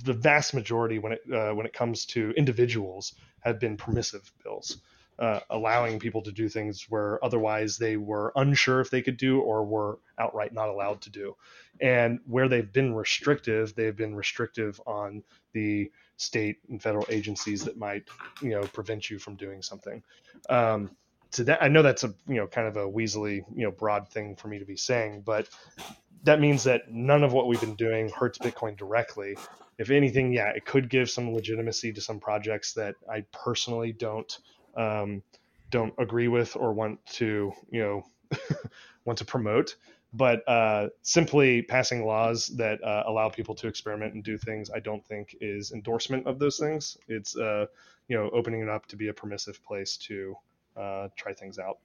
the 0.03 0.13
vast 0.13 0.53
majority 0.53 0.99
when 0.99 1.13
it 1.13 1.21
uh, 1.31 1.53
when 1.53 1.65
it 1.65 1.73
comes 1.73 2.05
to 2.07 2.31
individuals 2.31 3.13
have 3.41 3.59
been 3.59 3.77
permissive 3.77 4.31
bills, 4.43 4.77
uh, 5.19 5.41
allowing 5.49 5.99
people 5.99 6.21
to 6.21 6.31
do 6.31 6.49
things 6.49 6.87
where 6.89 7.23
otherwise 7.23 7.77
they 7.77 7.97
were 7.97 8.31
unsure 8.35 8.79
if 8.79 8.89
they 8.89 9.01
could 9.01 9.17
do 9.17 9.41
or 9.41 9.63
were 9.63 9.99
outright 10.17 10.53
not 10.53 10.69
allowed 10.69 11.01
to 11.01 11.09
do. 11.09 11.35
And 11.81 12.19
where 12.25 12.47
they've 12.47 12.71
been 12.71 12.93
restrictive, 12.93 13.75
they've 13.75 13.95
been 13.95 14.15
restrictive 14.15 14.79
on 14.87 15.23
the 15.53 15.91
state 16.17 16.57
and 16.69 16.81
federal 16.81 17.05
agencies 17.09 17.63
that 17.65 17.77
might 17.77 18.07
you 18.41 18.49
know 18.49 18.61
prevent 18.61 19.09
you 19.09 19.19
from 19.19 19.35
doing 19.35 19.61
something. 19.61 20.01
Um, 20.49 20.91
to 21.31 21.43
that, 21.45 21.63
I 21.63 21.67
know 21.67 21.81
that's 21.81 22.03
a 22.03 22.13
you 22.27 22.35
know 22.35 22.47
kind 22.47 22.67
of 22.67 22.77
a 22.77 22.89
weaselly 22.89 23.43
you 23.55 23.65
know 23.65 23.71
broad 23.71 24.09
thing 24.09 24.35
for 24.35 24.47
me 24.47 24.59
to 24.59 24.65
be 24.65 24.77
saying, 24.77 25.23
but 25.25 25.49
that 26.23 26.39
means 26.39 26.63
that 26.63 26.91
none 26.91 27.23
of 27.23 27.33
what 27.33 27.47
we've 27.47 27.59
been 27.59 27.75
doing 27.75 28.09
hurts 28.09 28.37
Bitcoin 28.37 28.77
directly. 28.77 29.37
If 29.77 29.89
anything, 29.89 30.31
yeah, 30.31 30.49
it 30.49 30.65
could 30.65 30.89
give 30.89 31.09
some 31.09 31.33
legitimacy 31.33 31.93
to 31.93 32.01
some 32.01 32.19
projects 32.19 32.73
that 32.73 32.95
I 33.11 33.25
personally 33.31 33.91
don't 33.91 34.37
um, 34.75 35.21
don't 35.69 35.93
agree 35.97 36.27
with 36.27 36.55
or 36.55 36.73
want 36.73 37.05
to 37.05 37.51
you 37.69 37.81
know 37.81 38.03
want 39.05 39.19
to 39.19 39.25
promote. 39.25 39.75
But 40.15 40.47
uh, 40.47 40.89
simply 41.01 41.63
passing 41.63 42.05
laws 42.05 42.47
that 42.57 42.83
uh, 42.83 43.03
allow 43.07 43.29
people 43.29 43.55
to 43.55 43.67
experiment 43.67 44.13
and 44.13 44.23
do 44.23 44.37
things, 44.37 44.69
I 44.69 44.79
don't 44.79 45.03
think 45.05 45.35
is 45.41 45.71
endorsement 45.71 46.27
of 46.27 46.37
those 46.37 46.57
things. 46.57 46.97
It's 47.07 47.35
uh, 47.35 47.65
you 48.07 48.17
know 48.17 48.29
opening 48.31 48.61
it 48.61 48.69
up 48.69 48.85
to 48.87 48.95
be 48.95 49.09
a 49.09 49.13
permissive 49.13 49.61
place 49.63 49.97
to 49.97 50.35
uh, 50.77 51.07
try 51.17 51.33
things 51.33 51.59
out. 51.59 51.79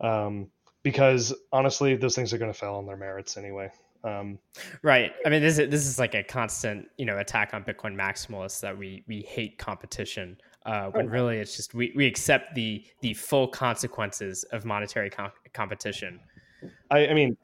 Um, 0.00 0.50
because 0.88 1.34
honestly, 1.52 1.96
those 1.96 2.14
things 2.14 2.32
are 2.32 2.38
going 2.38 2.50
to 2.50 2.58
fail 2.58 2.76
on 2.76 2.86
their 2.86 2.96
merits 2.96 3.36
anyway. 3.36 3.70
Um, 4.04 4.38
right. 4.82 5.12
I 5.26 5.28
mean, 5.28 5.42
this 5.42 5.58
is 5.58 5.68
this 5.68 5.86
is 5.86 5.98
like 5.98 6.14
a 6.14 6.22
constant, 6.22 6.86
you 6.96 7.04
know, 7.04 7.18
attack 7.18 7.52
on 7.52 7.62
Bitcoin 7.62 7.94
maximalists 7.94 8.60
that 8.62 8.76
we 8.76 9.04
we 9.06 9.20
hate 9.20 9.58
competition. 9.58 10.38
Uh, 10.64 10.88
when 10.92 11.10
really 11.10 11.36
it's 11.36 11.56
just 11.56 11.74
we, 11.74 11.92
we 11.94 12.06
accept 12.06 12.54
the 12.54 12.82
the 13.02 13.12
full 13.12 13.46
consequences 13.48 14.44
of 14.44 14.64
monetary 14.64 15.10
com- 15.10 15.30
competition. 15.52 16.20
I, 16.90 17.08
I 17.08 17.14
mean, 17.14 17.36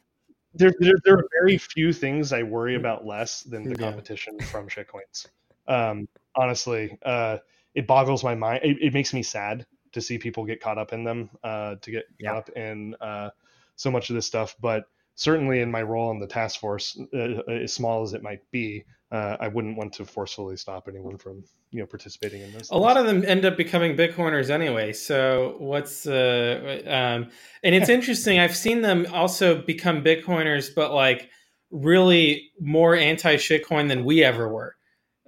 there, 0.55 0.73
there, 0.79 0.95
there 1.05 1.19
are 1.19 1.27
very 1.43 1.59
few 1.59 1.93
things 1.93 2.33
I 2.33 2.43
worry 2.43 2.77
about 2.77 3.05
less 3.05 3.43
than 3.43 3.65
the 3.65 3.71
Yeah. 3.79 3.91
competition 3.91 4.39
from 4.41 4.69
shitcoins. 4.71 5.27
Um, 5.69 6.09
honestly, 6.35 6.99
uh, 7.05 7.39
it 7.75 7.87
boggles 7.87 8.25
my 8.25 8.35
mind. 8.35 8.61
It, 8.65 8.79
it 8.81 8.95
makes 8.95 9.13
me 9.13 9.23
sad 9.23 9.67
to 9.95 10.01
see 10.01 10.19
people 10.19 10.45
get 10.45 10.61
caught 10.61 10.79
up 10.79 10.93
in 10.93 11.05
them, 11.05 11.31
uh, 11.43 11.77
to 11.81 11.91
get 11.91 12.05
Yeah. 12.19 12.31
caught 12.31 12.39
up 12.39 12.51
in 12.51 12.95
uh, 13.01 13.31
so 13.77 13.91
much 13.91 14.11
of 14.11 14.17
this 14.17 14.27
stuff. 14.27 14.55
But 14.61 14.85
certainly, 15.15 15.61
in 15.61 15.71
my 15.71 15.83
role 15.83 16.11
in 16.11 16.19
the 16.19 16.27
task 16.27 16.61
force, 16.61 16.99
uh, 17.15 17.41
as 17.51 17.73
small 17.73 18.03
as 18.03 18.13
it 18.13 18.23
might 18.23 18.49
be, 18.51 18.85
uh, 19.11 19.37
I 19.39 19.49
wouldn't 19.49 19.77
want 19.77 19.93
to 19.95 20.05
forcefully 20.05 20.57
stop 20.57 20.89
anyone 20.89 21.19
from 21.19 21.45
you 21.71 21.81
know 21.81 21.87
participating 21.87 22.43
in 22.43 22.53
this. 22.53 22.71
A 22.71 22.77
lot 22.77 22.97
of 22.97 23.07
them 23.07 23.25
end 23.25 23.45
up 23.45 23.57
becoming 23.57 23.97
Bitcoiners 23.97 24.51
anyway. 24.51 24.93
So 24.93 25.57
what's 25.59 26.07
uh, 26.07 26.83
um, 26.87 27.31
and 27.63 27.75
it's 27.75 27.89
interesting. 27.99 28.39
I've 28.39 28.57
seen 28.57 28.83
them 28.83 29.07
also 29.13 29.63
become 29.63 30.03
Bitcoiners, 30.03 30.75
but 30.75 30.93
like 30.93 31.31
really 31.71 32.51
more 32.61 32.95
anti 32.95 33.37
shitcoin 33.37 33.89
than 33.89 34.05
we 34.05 34.25
ever 34.25 34.49
were. 34.49 34.77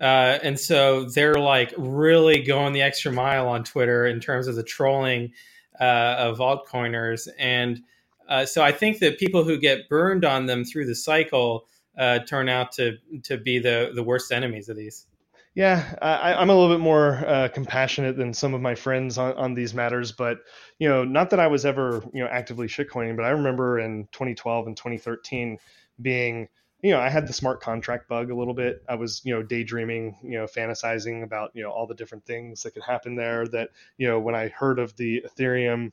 Uh, 0.00 0.38
and 0.42 0.60
so 0.60 1.04
they're 1.04 1.34
like 1.34 1.72
really 1.78 2.42
going 2.42 2.72
the 2.72 2.82
extra 2.82 3.10
mile 3.10 3.48
on 3.48 3.64
Twitter 3.64 4.06
in 4.06 4.20
terms 4.20 4.46
of 4.46 4.54
the 4.54 4.62
trolling 4.62 5.32
uh, 5.80 6.16
of 6.18 6.38
altcoiners. 6.38 7.28
And 7.38 7.82
uh, 8.28 8.44
so 8.44 8.62
I 8.62 8.72
think 8.72 8.98
that 8.98 9.18
people 9.18 9.44
who 9.44 9.58
get 9.58 9.88
burned 9.88 10.24
on 10.24 10.46
them 10.46 10.64
through 10.64 10.86
the 10.86 10.94
cycle 10.94 11.66
uh, 11.96 12.18
turn 12.20 12.48
out 12.48 12.72
to 12.72 12.98
to 13.24 13.38
be 13.38 13.58
the 13.58 13.90
the 13.94 14.02
worst 14.02 14.30
enemies 14.32 14.68
of 14.68 14.76
these. 14.76 15.06
Yeah, 15.54 15.94
I, 16.02 16.34
I'm 16.34 16.50
a 16.50 16.54
little 16.54 16.76
bit 16.76 16.82
more 16.82 17.14
uh, 17.26 17.48
compassionate 17.48 18.18
than 18.18 18.34
some 18.34 18.52
of 18.52 18.60
my 18.60 18.74
friends 18.74 19.16
on, 19.16 19.32
on 19.38 19.54
these 19.54 19.72
matters, 19.72 20.12
but 20.12 20.40
you 20.78 20.86
know, 20.86 21.02
not 21.02 21.30
that 21.30 21.40
I 21.40 21.46
was 21.46 21.64
ever 21.64 22.04
you 22.12 22.22
know 22.22 22.28
actively 22.28 22.66
shitcoining, 22.66 23.16
but 23.16 23.24
I 23.24 23.30
remember 23.30 23.78
in 23.78 24.06
2012 24.12 24.66
and 24.66 24.76
2013 24.76 25.58
being, 26.02 26.48
you 26.82 26.90
know, 26.90 27.00
I 27.00 27.08
had 27.08 27.26
the 27.26 27.32
smart 27.32 27.60
contract 27.60 28.08
bug 28.08 28.30
a 28.30 28.36
little 28.36 28.54
bit. 28.54 28.82
I 28.88 28.94
was 28.96 29.22
you 29.24 29.34
know 29.34 29.42
daydreaming, 29.42 30.16
you 30.22 30.38
know, 30.38 30.44
fantasizing 30.44 31.22
about 31.22 31.50
you 31.54 31.62
know 31.62 31.70
all 31.70 31.86
the 31.86 31.94
different 31.94 32.24
things 32.24 32.62
that 32.62 32.72
could 32.72 32.82
happen 32.82 33.16
there. 33.16 33.46
That 33.46 33.70
you 33.98 34.06
know, 34.08 34.20
when 34.20 34.34
I 34.34 34.48
heard 34.48 34.78
of 34.78 34.96
the 34.96 35.24
Ethereum 35.26 35.92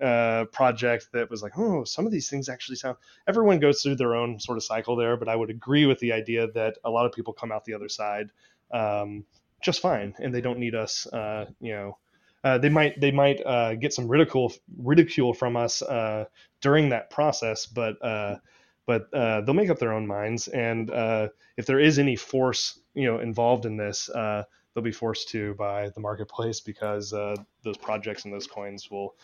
uh, 0.00 0.46
project 0.46 1.08
that 1.12 1.30
was 1.30 1.42
like, 1.42 1.56
oh, 1.56 1.84
some 1.84 2.06
of 2.06 2.12
these 2.12 2.28
things 2.28 2.48
actually 2.48 2.76
sound. 2.76 2.96
Everyone 3.28 3.60
goes 3.60 3.82
through 3.82 3.96
their 3.96 4.14
own 4.16 4.40
sort 4.40 4.58
of 4.58 4.64
cycle 4.64 4.96
there, 4.96 5.16
but 5.16 5.28
I 5.28 5.36
would 5.36 5.50
agree 5.50 5.86
with 5.86 6.00
the 6.00 6.12
idea 6.12 6.50
that 6.52 6.78
a 6.84 6.90
lot 6.90 7.06
of 7.06 7.12
people 7.12 7.32
come 7.32 7.52
out 7.52 7.64
the 7.64 7.74
other 7.74 7.88
side 7.88 8.30
um, 8.72 9.24
just 9.62 9.80
fine, 9.80 10.14
and 10.18 10.34
they 10.34 10.40
don't 10.40 10.58
need 10.58 10.74
us. 10.74 11.06
Uh, 11.06 11.46
you 11.60 11.72
know, 11.72 11.98
uh, 12.42 12.58
they 12.58 12.68
might 12.68 13.00
they 13.00 13.12
might 13.12 13.40
uh, 13.46 13.74
get 13.74 13.92
some 13.92 14.08
ridicule 14.08 14.52
ridicule 14.76 15.34
from 15.34 15.56
us 15.56 15.82
uh, 15.82 16.24
during 16.60 16.88
that 16.88 17.10
process, 17.10 17.66
but 17.66 18.02
uh, 18.04 18.36
but 18.86 19.12
uh, 19.14 19.40
they'll 19.42 19.54
make 19.54 19.70
up 19.70 19.78
their 19.78 19.92
own 19.92 20.06
minds. 20.06 20.48
And 20.48 20.90
uh, 20.90 21.28
if 21.56 21.66
there 21.66 21.80
is 21.80 21.98
any 21.98 22.16
force 22.16 22.78
you 22.94 23.06
know 23.06 23.18
involved 23.18 23.66
in 23.66 23.76
this, 23.76 24.08
uh, 24.10 24.44
they'll 24.74 24.84
be 24.84 24.92
forced 24.92 25.28
to 25.30 25.54
by 25.54 25.90
the 25.90 26.00
marketplace 26.00 26.60
because 26.60 27.12
uh, 27.12 27.36
those 27.62 27.76
projects 27.76 28.24
and 28.24 28.32
those 28.32 28.46
coins 28.46 28.90
will 28.90 29.14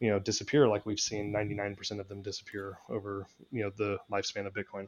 you 0.00 0.10
know 0.10 0.18
disappear 0.18 0.68
like 0.68 0.84
we've 0.84 1.00
seen 1.00 1.32
99% 1.32 2.00
of 2.00 2.08
them 2.08 2.20
disappear 2.20 2.78
over 2.90 3.26
you 3.50 3.62
know 3.62 3.70
the 3.76 3.96
lifespan 4.12 4.46
of 4.46 4.52
bitcoin 4.52 4.86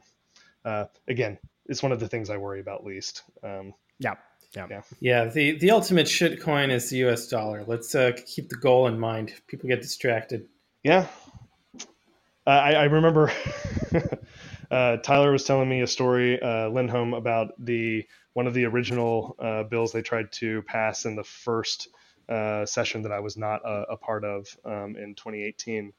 uh, 0.65 0.85
again 1.07 1.37
it's 1.65 1.81
one 1.81 1.91
of 1.91 1.99
the 1.99 2.07
things 2.07 2.29
i 2.29 2.37
worry 2.37 2.59
about 2.59 2.85
least 2.85 3.23
um, 3.43 3.73
Yeah. 3.99 4.15
Yeah. 4.55 4.67
Yeah. 4.69 4.81
Yeah, 4.99 5.25
the, 5.25 5.57
the 5.59 5.71
ultimate 5.71 6.07
shit 6.07 6.41
coin 6.41 6.71
is 6.71 6.89
the 6.89 6.97
US 7.07 7.27
dollar. 7.27 7.63
Let's 7.67 7.93
uh, 7.93 8.13
keep 8.25 8.49
the 8.49 8.55
goal 8.55 8.87
in 8.87 8.99
mind. 8.99 9.31
People 9.47 9.69
get 9.69 9.81
distracted. 9.81 10.47
Yeah. 10.83 11.05
Uh, 12.49 12.53
I, 12.53 12.71
I 12.71 12.83
remember 12.85 13.31
uh, 14.71 14.97
Tyler 14.97 15.31
was 15.31 15.43
telling 15.43 15.69
me 15.69 15.81
a 15.81 15.87
story, 15.87 16.41
uh, 16.41 16.67
Lindholm, 16.69 17.13
about 17.13 17.53
the 17.63 18.07
one 18.33 18.47
of 18.47 18.55
the 18.55 18.65
original 18.65 19.35
uh, 19.37 19.61
bills 19.61 19.91
they 19.91 20.01
tried 20.01 20.31
to 20.31 20.63
pass 20.63 21.05
in 21.05 21.15
the 21.15 21.23
first 21.23 21.89
uh, 22.27 22.65
session 22.65 23.03
that 23.03 23.11
I 23.11 23.19
was 23.19 23.37
not 23.37 23.61
a, 23.63 23.91
a 23.91 23.97
part 23.97 24.25
of 24.25 24.47
um, 24.65 24.95
in 24.95 25.13
2018, 25.13 25.93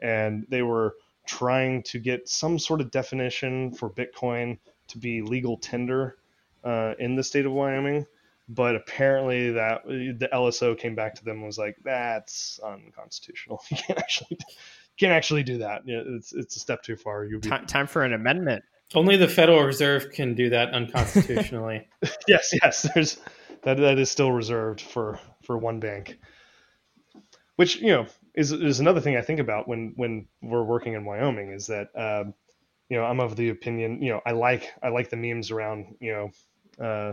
and 0.00 0.46
they 0.48 0.62
were 0.62 0.94
trying 1.26 1.82
to 1.82 1.98
get 1.98 2.30
some 2.30 2.58
sort 2.58 2.80
of 2.80 2.90
definition 2.90 3.74
for 3.74 3.90
Bitcoin 3.90 4.58
to 4.88 4.96
be 4.96 5.20
legal 5.20 5.58
tender 5.58 6.16
uh, 6.64 6.94
in 6.98 7.14
the 7.14 7.22
state 7.22 7.44
of 7.44 7.52
Wyoming. 7.52 8.06
But 8.48 8.74
apparently, 8.74 9.52
that 9.52 9.84
the 9.84 10.30
LSO 10.32 10.78
came 10.78 10.94
back 10.94 11.16
to 11.16 11.24
them 11.26 11.36
and 11.36 11.46
was 11.46 11.58
like, 11.58 11.76
"That's 11.84 12.58
unconstitutional. 12.64 13.62
You 13.70 13.76
can't 13.76 13.98
actually 13.98 14.38
can't 15.00 15.12
actually 15.12 15.42
do 15.42 15.58
that. 15.58 15.86
You 15.86 15.96
know, 15.96 16.04
It's 16.16 16.32
it's 16.34 16.56
a 16.56 16.60
step 16.60 16.82
too 16.82 16.94
far. 16.94 17.24
You'll 17.24 17.40
be 17.40 17.48
Ti- 17.48 17.64
time 17.66 17.86
for 17.86 18.04
an 18.04 18.12
amendment. 18.12 18.62
Only 18.94 19.16
the 19.16 19.28
Federal 19.28 19.62
Reserve 19.62 20.10
can 20.10 20.34
do 20.34 20.50
that 20.50 20.74
unconstitutionally. 20.74 21.88
yes, 22.28 22.52
yes. 22.62 22.88
There's 22.94 23.18
that 23.62 23.78
that 23.78 23.98
is 23.98 24.10
still 24.10 24.30
reserved 24.30 24.80
for 24.82 25.18
for 25.42 25.56
one 25.56 25.80
bank, 25.80 26.18
which 27.56 27.76
you 27.76 27.88
know 27.88 28.06
is 28.34 28.52
is 28.52 28.80
another 28.80 29.00
thing 29.00 29.16
I 29.16 29.22
think 29.22 29.40
about 29.40 29.66
when 29.66 29.94
when 29.96 30.26
we're 30.42 30.64
working 30.64 30.94
in 30.94 31.04
Wyoming 31.04 31.52
is 31.52 31.66
that 31.68 31.88
um, 31.96 32.34
you 32.90 32.98
know 32.98 33.04
I'm 33.04 33.20
of 33.20 33.36
the 33.36 33.48
opinion 33.48 34.02
you 34.02 34.10
know 34.10 34.20
I 34.26 34.32
like 34.32 34.70
I 34.82 34.88
like 34.88 35.08
the 35.08 35.16
memes 35.16 35.50
around 35.50 35.96
you 36.00 36.12
know 36.12 36.84
uh, 36.84 37.12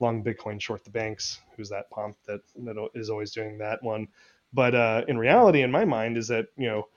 long 0.00 0.24
Bitcoin 0.24 0.60
short 0.60 0.82
the 0.82 0.90
banks. 0.90 1.40
Who's 1.56 1.68
that 1.68 1.88
pomp 1.90 2.16
that 2.26 2.40
that 2.64 2.88
is 2.94 3.10
always 3.10 3.32
doing 3.32 3.58
that 3.58 3.82
one? 3.82 4.08
But 4.52 4.74
uh, 4.74 5.04
in 5.08 5.18
reality, 5.18 5.62
in 5.62 5.70
my 5.70 5.84
mind, 5.84 6.16
is 6.16 6.26
that 6.28 6.46
you 6.56 6.66
know 6.66 6.88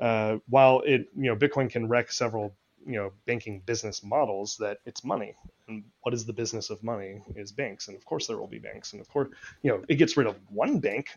uh, 0.00 0.38
while 0.48 0.80
it 0.80 1.08
you 1.16 1.24
know 1.24 1.36
Bitcoin 1.36 1.70
can 1.70 1.88
wreck 1.88 2.10
several 2.10 2.54
you 2.86 2.96
know 2.96 3.12
banking 3.26 3.60
business 3.66 4.02
models 4.02 4.56
that 4.58 4.78
it's 4.86 5.04
money. 5.04 5.34
And 5.68 5.84
what 6.02 6.14
is 6.14 6.24
the 6.24 6.32
business 6.32 6.70
of 6.70 6.82
money 6.82 7.22
is 7.36 7.52
banks. 7.52 7.88
And 7.88 7.96
of 7.96 8.04
course 8.04 8.26
there 8.26 8.38
will 8.38 8.48
be 8.48 8.58
banks. 8.58 8.92
And 8.92 9.00
of 9.00 9.08
course 9.08 9.28
you 9.62 9.70
know 9.70 9.82
it 9.88 9.96
gets 9.96 10.16
rid 10.16 10.26
of 10.26 10.36
one 10.48 10.80
bank 10.80 11.08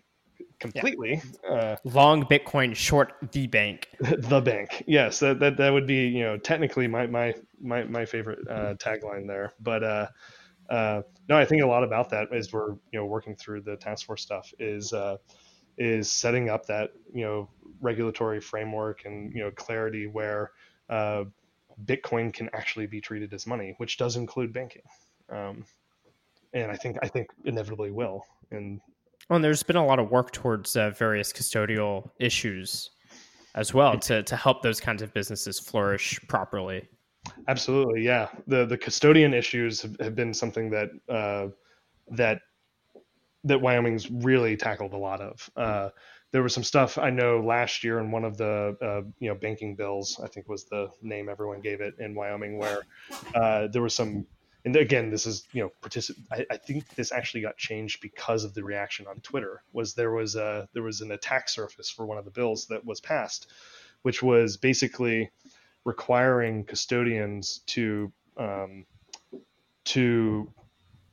completely 0.59 1.21
uh, 1.49 1.75
Long 1.84 2.23
Bitcoin, 2.23 2.75
short 2.75 3.13
the 3.31 3.47
bank. 3.47 3.89
the 3.99 4.41
bank. 4.41 4.84
Yes 4.88 5.19
that, 5.19 5.39
that 5.39 5.57
that 5.57 5.71
would 5.71 5.88
be 5.88 6.07
you 6.07 6.23
know 6.23 6.38
technically 6.38 6.88
my 6.88 7.07
my 7.07 7.34
my, 7.61 7.84
my 7.86 8.05
favorite 8.05 8.39
uh, 8.49 8.73
tagline 8.75 9.27
there. 9.27 9.53
But 9.59 9.84
uh 9.84 10.07
uh 10.69 11.01
no 11.27 11.38
i 11.38 11.43
think 11.43 11.61
a 11.61 11.67
lot 11.67 11.84
about 11.84 12.09
that 12.09 12.31
as 12.34 12.53
we're 12.53 12.71
you 12.71 12.99
know 12.99 13.05
working 13.05 13.36
through 13.36 13.59
the 13.59 13.75
task 13.75 14.05
force 14.05 14.21
stuff 14.21 14.53
is 14.59 14.93
uh 14.93 15.17
is 15.78 16.09
setting 16.11 16.49
up 16.49 16.65
that 16.65 16.91
you 17.13 17.24
know 17.24 17.49
regulatory 17.82 18.39
framework 18.39 19.05
and 19.05 19.34
you 19.34 19.39
know 19.39 19.51
clarity 19.51 20.07
where 20.07 20.51
uh 20.89 21.24
bitcoin 21.86 22.32
can 22.32 22.49
actually 22.53 22.86
be 22.86 23.01
treated 23.01 23.34
as 23.34 23.47
money 23.47 23.74
which 23.78 23.97
does 23.97 24.15
include 24.15 24.53
banking 24.53 24.84
um 25.30 25.65
and 26.53 26.71
i 26.71 26.76
think 26.76 26.97
i 27.01 27.07
think 27.07 27.28
inevitably 27.45 27.91
will 27.91 28.24
and 28.51 28.80
Well, 29.30 29.38
and 29.38 29.43
there's 29.43 29.63
been 29.63 29.76
a 29.76 29.86
lot 29.86 29.99
of 29.99 30.11
work 30.11 30.32
towards 30.32 30.76
uh, 30.76 30.91
various 30.91 31.34
custodial 31.34 32.09
issues 32.19 32.91
as 33.55 33.74
well 33.74 33.97
to, 34.00 34.24
to 34.24 34.36
help 34.36 34.62
those 34.62 34.79
kinds 34.79 35.01
of 35.01 35.13
businesses 35.13 35.59
flourish 35.59 36.20
properly. 36.28 36.87
Absolutely, 37.47 38.04
yeah. 38.04 38.28
the 38.47 38.66
The 38.66 38.78
custodian 38.78 39.33
issues 39.33 39.82
have, 39.82 39.95
have 40.00 40.16
been 40.16 40.33
something 40.33 40.70
that 40.71 40.89
uh, 41.08 41.47
that 42.09 42.41
that 43.45 43.61
Wyoming's 43.61 44.09
really 44.09 44.57
tackled 44.57 44.93
a 44.93 44.97
lot 44.97 45.21
of. 45.21 45.49
Uh, 45.55 45.89
there 46.32 46.41
was 46.41 46.53
some 46.53 46.63
stuff 46.63 46.97
I 46.97 47.11
know 47.11 47.41
last 47.41 47.83
year 47.83 47.99
in 47.99 48.09
one 48.11 48.25
of 48.25 48.37
the 48.37 48.75
uh, 48.82 49.07
you 49.20 49.29
know 49.29 49.36
banking 49.36 49.75
bills. 49.75 50.20
I 50.21 50.28
think 50.28 50.49
was 50.49 50.65
the 50.65 50.89
name 51.01 51.29
everyone 51.29 51.61
gave 51.61 51.79
it 51.79 51.95
in 51.99 52.15
Wyoming, 52.15 52.57
where 52.57 52.82
uh, 53.36 53.67
there 53.67 53.82
was 53.82 53.95
some. 53.95 54.25
And 54.65 54.75
again, 54.75 55.11
this 55.11 55.28
is 55.28 55.45
you 55.51 55.61
know 55.61 55.71
particip- 55.82 56.17
I, 56.32 56.45
I 56.49 56.57
think 56.57 56.87
this 56.95 57.11
actually 57.11 57.41
got 57.41 57.57
changed 57.57 58.01
because 58.01 58.45
of 58.45 58.53
the 58.53 58.63
reaction 58.63 59.05
on 59.07 59.20
Twitter. 59.20 59.61
Was 59.74 59.93
there 59.93 60.11
was 60.11 60.36
a 60.36 60.67
there 60.74 60.83
was 60.83 61.01
an 61.01 61.11
attack 61.11 61.49
surface 61.49 61.89
for 61.89 62.05
one 62.05 62.17
of 62.17 62.25
the 62.25 62.32
bills 62.32 62.65
that 62.67 62.83
was 62.83 62.99
passed, 62.99 63.51
which 64.01 64.24
was 64.24 64.57
basically 64.57 65.29
requiring 65.86 66.63
custodians 66.63 67.61
to 67.67 68.11
um, 68.37 68.86
to 69.83 70.51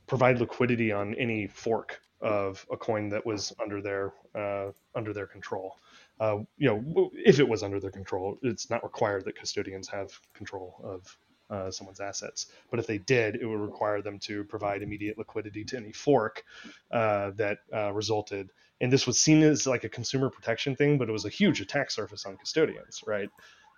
provide 0.07 0.39
liquidity 0.39 0.91
on 0.91 1.13
any 1.15 1.45
fork 1.45 2.01
of 2.21 2.65
a 2.71 2.77
coin 2.77 3.09
that 3.09 3.25
was 3.25 3.53
under 3.61 3.81
their 3.81 4.13
uh, 4.35 4.71
under 4.95 5.13
their 5.13 5.27
control. 5.27 5.77
Uh, 6.19 6.37
you 6.57 6.67
know, 6.69 7.09
if 7.13 7.39
it 7.39 7.47
was 7.47 7.63
under 7.63 7.79
their 7.79 7.91
control, 7.91 8.37
it's 8.43 8.69
not 8.69 8.83
required 8.83 9.25
that 9.25 9.35
custodians 9.35 9.87
have 9.87 10.11
control 10.33 10.79
of 10.83 11.17
uh, 11.49 11.69
someone's 11.69 11.99
assets. 11.99 12.47
But 12.69 12.79
if 12.79 12.87
they 12.87 12.97
did, 12.97 13.35
it 13.35 13.45
would 13.45 13.59
require 13.59 14.01
them 14.01 14.19
to 14.19 14.43
provide 14.45 14.81
immediate 14.81 15.17
liquidity 15.17 15.63
to 15.65 15.77
any 15.77 15.91
fork 15.91 16.43
uh, 16.91 17.31
that 17.31 17.59
uh, 17.73 17.91
resulted. 17.91 18.51
And 18.79 18.91
this 18.91 19.05
was 19.05 19.19
seen 19.19 19.43
as 19.43 19.67
like 19.67 19.83
a 19.83 19.89
consumer 19.89 20.29
protection 20.29 20.75
thing, 20.75 20.97
but 20.97 21.09
it 21.09 21.11
was 21.11 21.25
a 21.25 21.29
huge 21.29 21.61
attack 21.61 21.91
surface 21.91 22.25
on 22.25 22.37
custodians, 22.37 23.03
right? 23.05 23.29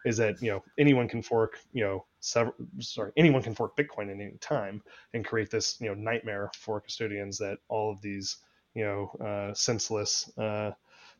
Is 0.05 0.17
that 0.17 0.41
you 0.41 0.51
know 0.51 0.63
anyone 0.77 1.07
can 1.07 1.21
fork 1.21 1.59
you 1.73 1.83
know 1.83 2.05
several 2.19 2.55
sorry 2.79 3.11
anyone 3.17 3.41
can 3.41 3.55
fork 3.55 3.75
bitcoin 3.77 4.09
at 4.09 4.19
any 4.19 4.37
time 4.39 4.81
and 5.13 5.25
create 5.25 5.49
this 5.49 5.77
you 5.79 5.87
know 5.87 5.93
nightmare 5.93 6.49
for 6.57 6.81
custodians 6.81 7.37
that 7.37 7.57
all 7.69 7.91
of 7.91 8.01
these 8.01 8.37
you 8.75 8.83
know 8.83 9.11
uh, 9.25 9.53
senseless 9.53 10.31
uh, 10.37 10.71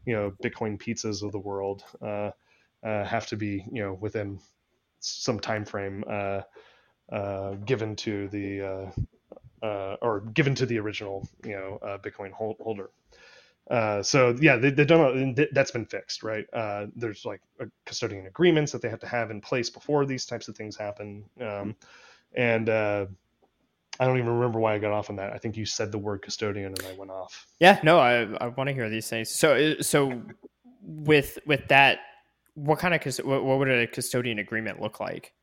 you 0.06 0.14
know 0.14 0.32
bitcoin 0.44 0.78
pizzas 0.80 1.24
of 1.24 1.32
the 1.32 1.40
world 1.40 1.84
uh, 2.02 2.32
uh, 2.84 3.06
have 3.06 3.28
to 3.28 3.36
be 3.36 3.66
you 3.72 3.82
know 3.82 3.94
within 4.02 4.40
some 5.00 5.40
time 5.40 5.66
frame 5.66 6.04
uh, 6.10 6.42
uh, 7.12 7.52
given 7.66 7.96
to 7.96 8.28
the 8.30 8.92
or 9.62 10.22
given 10.34 10.56
to 10.56 10.66
the 10.66 10.78
original 10.80 11.28
you 11.46 11.52
know 11.52 11.80
Bitcoin 12.04 12.32
hold, 12.32 12.58
holder. 12.60 12.90
Uh, 13.70 14.04
so 14.04 14.36
yeah, 14.42 14.58
they, 14.58 14.72
they 14.72 14.86
don't. 14.86 15.40
That's 15.54 15.72
been 15.72 15.86
fixed, 15.86 16.22
right? 16.24 16.46
Uh, 16.54 16.88
there's 16.96 17.26
like 17.26 17.42
custodian 17.86 18.28
agreements 18.28 18.72
that 18.74 18.82
they 18.82 18.90
have 18.90 19.00
to 19.00 19.08
have 19.08 19.32
in 19.32 19.40
place 19.40 19.70
before 19.70 20.06
these 20.06 20.26
types 20.26 20.48
of 20.48 20.56
things 20.56 20.76
happen. 20.76 21.24
Um, 21.40 21.76
and 22.36 22.68
uh, 22.68 23.06
I 24.00 24.06
don't 24.06 24.18
even 24.18 24.30
remember 24.30 24.60
why 24.60 24.74
I 24.74 24.80
got 24.80 24.92
off 24.92 25.10
on 25.10 25.16
that. 25.18 25.32
I 25.32 25.38
think 25.38 25.56
you 25.56 25.66
said 25.66 25.92
the 25.92 25.98
word 25.98 26.22
custodian, 26.22 26.68
and 26.78 26.86
I 26.86 26.98
went 26.98 27.12
off. 27.12 27.48
Yeah, 27.60 27.80
no, 27.84 28.00
I 28.00 28.24
I 28.42 28.48
want 28.48 28.68
to 28.68 28.74
hear 28.74 28.90
these 28.90 29.08
things. 29.08 29.30
So 29.30 29.54
uh, 29.54 29.82
so 29.82 30.22
with 30.82 31.40
with 31.46 31.68
that, 31.70 32.00
what 32.56 32.80
kind 32.80 32.94
of 32.94 33.18
what, 33.26 33.46
what 33.46 33.60
would 33.60 33.70
a 33.70 33.88
custodian 33.88 34.40
agreement 34.40 34.82
look 34.82 35.00
like? 35.00 35.34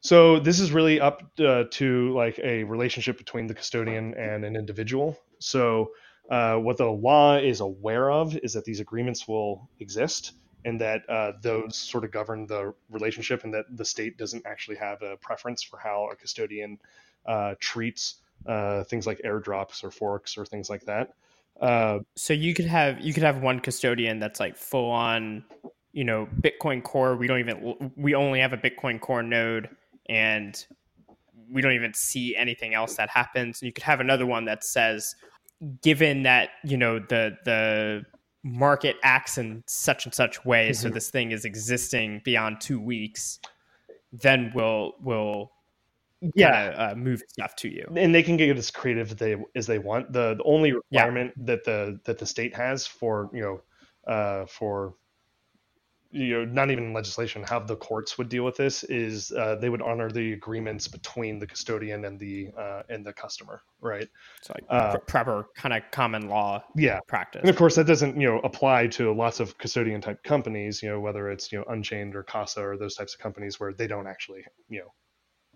So 0.00 0.38
this 0.38 0.60
is 0.60 0.70
really 0.70 1.00
up 1.00 1.22
uh, 1.40 1.64
to 1.72 2.14
like 2.14 2.38
a 2.38 2.64
relationship 2.64 3.18
between 3.18 3.46
the 3.46 3.54
custodian 3.54 4.14
and 4.14 4.44
an 4.44 4.54
individual. 4.54 5.18
So 5.40 5.90
uh, 6.28 6.56
what 6.56 6.76
the 6.76 6.86
law 6.86 7.36
is 7.36 7.60
aware 7.60 8.10
of 8.10 8.36
is 8.38 8.52
that 8.52 8.64
these 8.64 8.80
agreements 8.80 9.26
will 9.26 9.68
exist 9.80 10.32
and 10.64 10.80
that 10.80 11.08
uh, 11.08 11.32
those 11.40 11.76
sort 11.76 12.04
of 12.04 12.10
govern 12.10 12.46
the 12.46 12.74
relationship 12.90 13.44
and 13.44 13.54
that 13.54 13.64
the 13.76 13.84
state 13.84 14.18
doesn't 14.18 14.44
actually 14.46 14.76
have 14.76 15.00
a 15.02 15.16
preference 15.16 15.62
for 15.62 15.78
how 15.78 16.08
a 16.12 16.16
custodian 16.16 16.78
uh, 17.26 17.54
treats 17.60 18.16
uh, 18.46 18.84
things 18.84 19.06
like 19.06 19.20
airdrops 19.24 19.82
or 19.82 19.90
forks 19.90 20.36
or 20.36 20.44
things 20.44 20.70
like 20.70 20.84
that. 20.84 21.14
Uh, 21.60 22.00
so 22.14 22.32
you 22.32 22.54
could 22.54 22.66
have 22.66 23.00
you 23.00 23.12
could 23.12 23.22
have 23.22 23.42
one 23.42 23.58
custodian 23.58 24.20
that's 24.20 24.38
like 24.38 24.56
full 24.56 24.90
on, 24.90 25.44
you 25.92 26.04
know, 26.04 26.28
Bitcoin 26.40 26.82
Core. 26.82 27.16
We 27.16 27.26
don't 27.26 27.40
even 27.40 27.92
we 27.96 28.14
only 28.14 28.40
have 28.40 28.52
a 28.52 28.56
Bitcoin 28.56 29.00
Core 29.00 29.22
node, 29.22 29.68
and 30.08 30.64
we 31.50 31.62
don't 31.62 31.72
even 31.72 31.94
see 31.94 32.36
anything 32.36 32.74
else 32.74 32.96
that 32.96 33.10
happens. 33.10 33.60
And 33.60 33.66
you 33.66 33.72
could 33.72 33.84
have 33.84 34.00
another 34.00 34.26
one 34.26 34.44
that 34.44 34.62
says, 34.62 35.16
given 35.82 36.22
that 36.22 36.50
you 36.64 36.76
know 36.76 36.98
the 36.98 37.36
the 37.44 38.02
market 38.44 38.96
acts 39.02 39.38
in 39.38 39.62
such 39.66 40.04
and 40.04 40.14
such 40.14 40.44
way, 40.44 40.70
mm-hmm. 40.70 40.74
so 40.74 40.88
this 40.88 41.10
thing 41.10 41.32
is 41.32 41.44
existing 41.44 42.22
beyond 42.24 42.60
two 42.60 42.80
weeks, 42.80 43.40
then 44.12 44.52
we'll 44.54 44.92
we'll 45.00 45.52
yeah 46.34 46.70
kinda, 46.70 46.82
uh, 46.82 46.94
move 46.96 47.22
stuff 47.28 47.54
to 47.54 47.68
you 47.68 47.86
and 47.94 48.12
they 48.12 48.24
can 48.24 48.36
get 48.36 48.56
as 48.56 48.72
creative 48.72 49.10
as 49.10 49.16
they 49.16 49.36
as 49.54 49.68
they 49.68 49.78
want 49.78 50.12
the, 50.12 50.34
the 50.34 50.42
only 50.42 50.72
requirement 50.72 51.32
yeah. 51.36 51.44
that 51.44 51.64
the 51.64 52.00
that 52.04 52.18
the 52.18 52.26
state 52.26 52.52
has 52.52 52.84
for 52.84 53.30
you 53.32 53.40
know 53.40 53.60
uh, 54.12 54.44
for 54.46 54.94
you 56.10 56.38
know 56.38 56.44
not 56.44 56.70
even 56.70 56.92
legislation 56.92 57.42
how 57.42 57.58
the 57.58 57.76
courts 57.76 58.16
would 58.16 58.28
deal 58.28 58.44
with 58.44 58.56
this 58.56 58.82
is 58.84 59.30
uh, 59.32 59.56
they 59.56 59.68
would 59.68 59.82
honor 59.82 60.10
the 60.10 60.32
agreements 60.32 60.88
between 60.88 61.38
the 61.38 61.46
custodian 61.46 62.04
and 62.04 62.18
the 62.18 62.48
uh, 62.56 62.82
and 62.88 63.04
the 63.04 63.12
customer 63.12 63.60
right? 63.80 64.08
So 64.42 64.54
like 64.54 64.64
uh, 64.68 64.98
proper 65.06 65.48
kind 65.54 65.74
of 65.74 65.82
common 65.90 66.28
law 66.28 66.64
yeah. 66.74 67.00
Practice. 67.06 67.40
and 67.40 67.50
of 67.50 67.56
course 67.56 67.76
that 67.76 67.86
doesn't 67.86 68.18
you 68.20 68.26
know 68.26 68.38
apply 68.40 68.86
to 68.88 69.12
lots 69.12 69.40
of 69.40 69.56
custodian 69.58 70.00
type 70.00 70.22
companies 70.22 70.82
you 70.82 70.88
know 70.88 71.00
whether 71.00 71.30
it's 71.30 71.52
you 71.52 71.58
know 71.58 71.64
unchained 71.68 72.16
or 72.16 72.22
casa 72.22 72.60
or 72.60 72.76
those 72.76 72.94
types 72.94 73.14
of 73.14 73.20
companies 73.20 73.60
where 73.60 73.72
they 73.72 73.86
don't 73.86 74.06
actually 74.06 74.42
you 74.68 74.80
know 74.80 74.92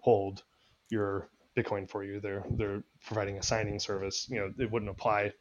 hold 0.01 0.43
your 0.91 1.29
bitcoin 1.57 1.89
for 1.89 2.05
you. 2.05 2.21
They're 2.21 2.45
they're 2.51 2.83
providing 3.05 3.39
a 3.39 3.43
signing 3.43 3.79
service. 3.79 4.27
You 4.31 4.41
know 4.41 4.53
it 4.59 4.71
wouldn't 4.71 4.91
apply 4.91 5.33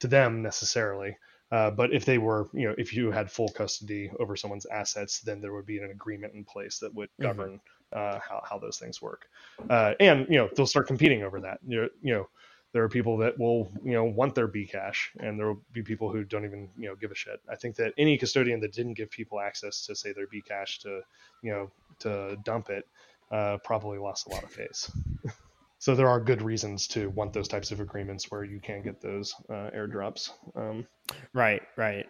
to 0.00 0.06
them 0.06 0.42
necessarily 0.42 1.16
uh, 1.50 1.70
but 1.70 1.92
if 1.92 2.04
they 2.04 2.18
were, 2.18 2.48
you 2.52 2.68
know, 2.68 2.74
if 2.76 2.94
you 2.94 3.10
had 3.10 3.30
full 3.30 3.48
custody 3.48 4.10
over 4.20 4.36
someone's 4.36 4.66
assets, 4.66 5.20
then 5.20 5.40
there 5.40 5.52
would 5.54 5.66
be 5.66 5.78
an 5.78 5.90
agreement 5.90 6.34
in 6.34 6.44
place 6.44 6.78
that 6.78 6.94
would 6.94 7.08
mm-hmm. 7.10 7.22
govern 7.22 7.60
mm-hmm. 7.94 8.16
uh, 8.16 8.20
how, 8.20 8.42
how 8.48 8.58
those 8.58 8.78
things 8.78 9.00
work. 9.00 9.28
Uh, 9.70 9.94
and, 10.00 10.26
you 10.28 10.36
know, 10.36 10.48
they'll 10.54 10.66
start 10.66 10.86
competing 10.86 11.22
over 11.22 11.40
that. 11.40 11.58
You 11.66 11.82
know, 11.82 11.88
you 12.02 12.14
know, 12.14 12.28
there 12.72 12.82
are 12.82 12.88
people 12.88 13.16
that 13.18 13.38
will, 13.38 13.70
you 13.82 13.92
know, 13.92 14.04
want 14.04 14.34
their 14.34 14.46
B 14.46 14.66
cash 14.66 15.10
and 15.20 15.38
there 15.38 15.46
will 15.46 15.62
be 15.72 15.82
people 15.82 16.12
who 16.12 16.22
don't 16.22 16.44
even, 16.44 16.68
you 16.76 16.88
know, 16.88 16.94
give 16.94 17.10
a 17.10 17.14
shit. 17.14 17.40
I 17.50 17.56
think 17.56 17.76
that 17.76 17.94
any 17.96 18.18
custodian 18.18 18.60
that 18.60 18.74
didn't 18.74 18.94
give 18.94 19.10
people 19.10 19.40
access 19.40 19.86
to 19.86 19.94
say 19.94 20.12
their 20.12 20.26
B 20.26 20.42
cash 20.42 20.80
to, 20.80 21.00
you 21.42 21.50
know, 21.50 21.70
to 22.00 22.36
dump 22.44 22.68
it, 22.68 22.86
uh, 23.30 23.56
probably 23.64 23.98
lost 23.98 24.26
a 24.26 24.30
lot 24.30 24.42
of 24.42 24.50
face. 24.50 24.90
so 25.78 25.94
there 25.94 26.08
are 26.08 26.20
good 26.20 26.42
reasons 26.42 26.86
to 26.88 27.08
want 27.10 27.32
those 27.32 27.48
types 27.48 27.70
of 27.70 27.80
agreements 27.80 28.30
where 28.30 28.44
you 28.44 28.60
can 28.60 28.82
get 28.82 29.00
those 29.00 29.34
uh, 29.48 29.70
airdrops. 29.74 30.30
Um, 30.54 30.86
right, 31.32 31.62
right. 31.76 32.06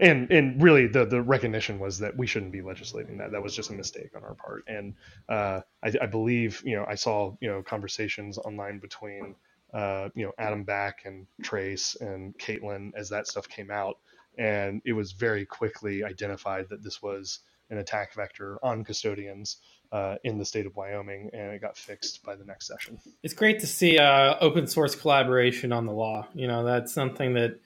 And 0.00 0.30
and 0.30 0.62
really, 0.62 0.86
the 0.86 1.06
the 1.06 1.22
recognition 1.22 1.78
was 1.78 1.98
that 1.98 2.16
we 2.16 2.26
shouldn't 2.26 2.52
be 2.52 2.60
legislating 2.60 3.16
that. 3.18 3.32
That 3.32 3.42
was 3.42 3.56
just 3.56 3.70
a 3.70 3.72
mistake 3.72 4.10
on 4.14 4.22
our 4.24 4.34
part. 4.34 4.64
And 4.66 4.94
uh, 5.28 5.60
I, 5.82 5.92
I, 6.02 6.06
believe, 6.06 6.62
you 6.66 6.76
know, 6.76 6.84
I 6.86 6.94
saw 6.94 7.34
you 7.40 7.48
know 7.48 7.62
conversations 7.62 8.36
online 8.36 8.78
between 8.78 9.34
uh, 9.72 10.10
you 10.14 10.26
know 10.26 10.32
Adam 10.38 10.64
Back 10.64 11.02
and 11.06 11.26
Trace 11.42 11.96
and 12.00 12.36
Caitlin 12.38 12.92
as 12.94 13.08
that 13.08 13.26
stuff 13.26 13.48
came 13.48 13.70
out, 13.70 13.98
and 14.36 14.82
it 14.84 14.92
was 14.92 15.12
very 15.12 15.46
quickly 15.46 16.04
identified 16.04 16.68
that 16.68 16.82
this 16.82 17.00
was 17.00 17.40
an 17.70 17.78
attack 17.78 18.14
vector 18.14 18.58
on 18.62 18.84
custodians 18.84 19.58
uh, 19.92 20.16
in 20.24 20.38
the 20.38 20.44
state 20.44 20.66
of 20.66 20.76
Wyoming, 20.76 21.30
and 21.32 21.52
it 21.52 21.60
got 21.60 21.76
fixed 21.76 22.22
by 22.24 22.36
the 22.36 22.44
next 22.44 22.66
session. 22.66 22.98
It's 23.22 23.34
great 23.34 23.60
to 23.60 23.66
see 23.66 23.98
uh, 23.98 24.36
open 24.40 24.66
source 24.66 24.94
collaboration 24.94 25.72
on 25.72 25.86
the 25.86 25.92
law. 25.92 26.26
You 26.34 26.48
know, 26.48 26.64
that's 26.64 26.92
something 26.92 27.34
that 27.34 27.60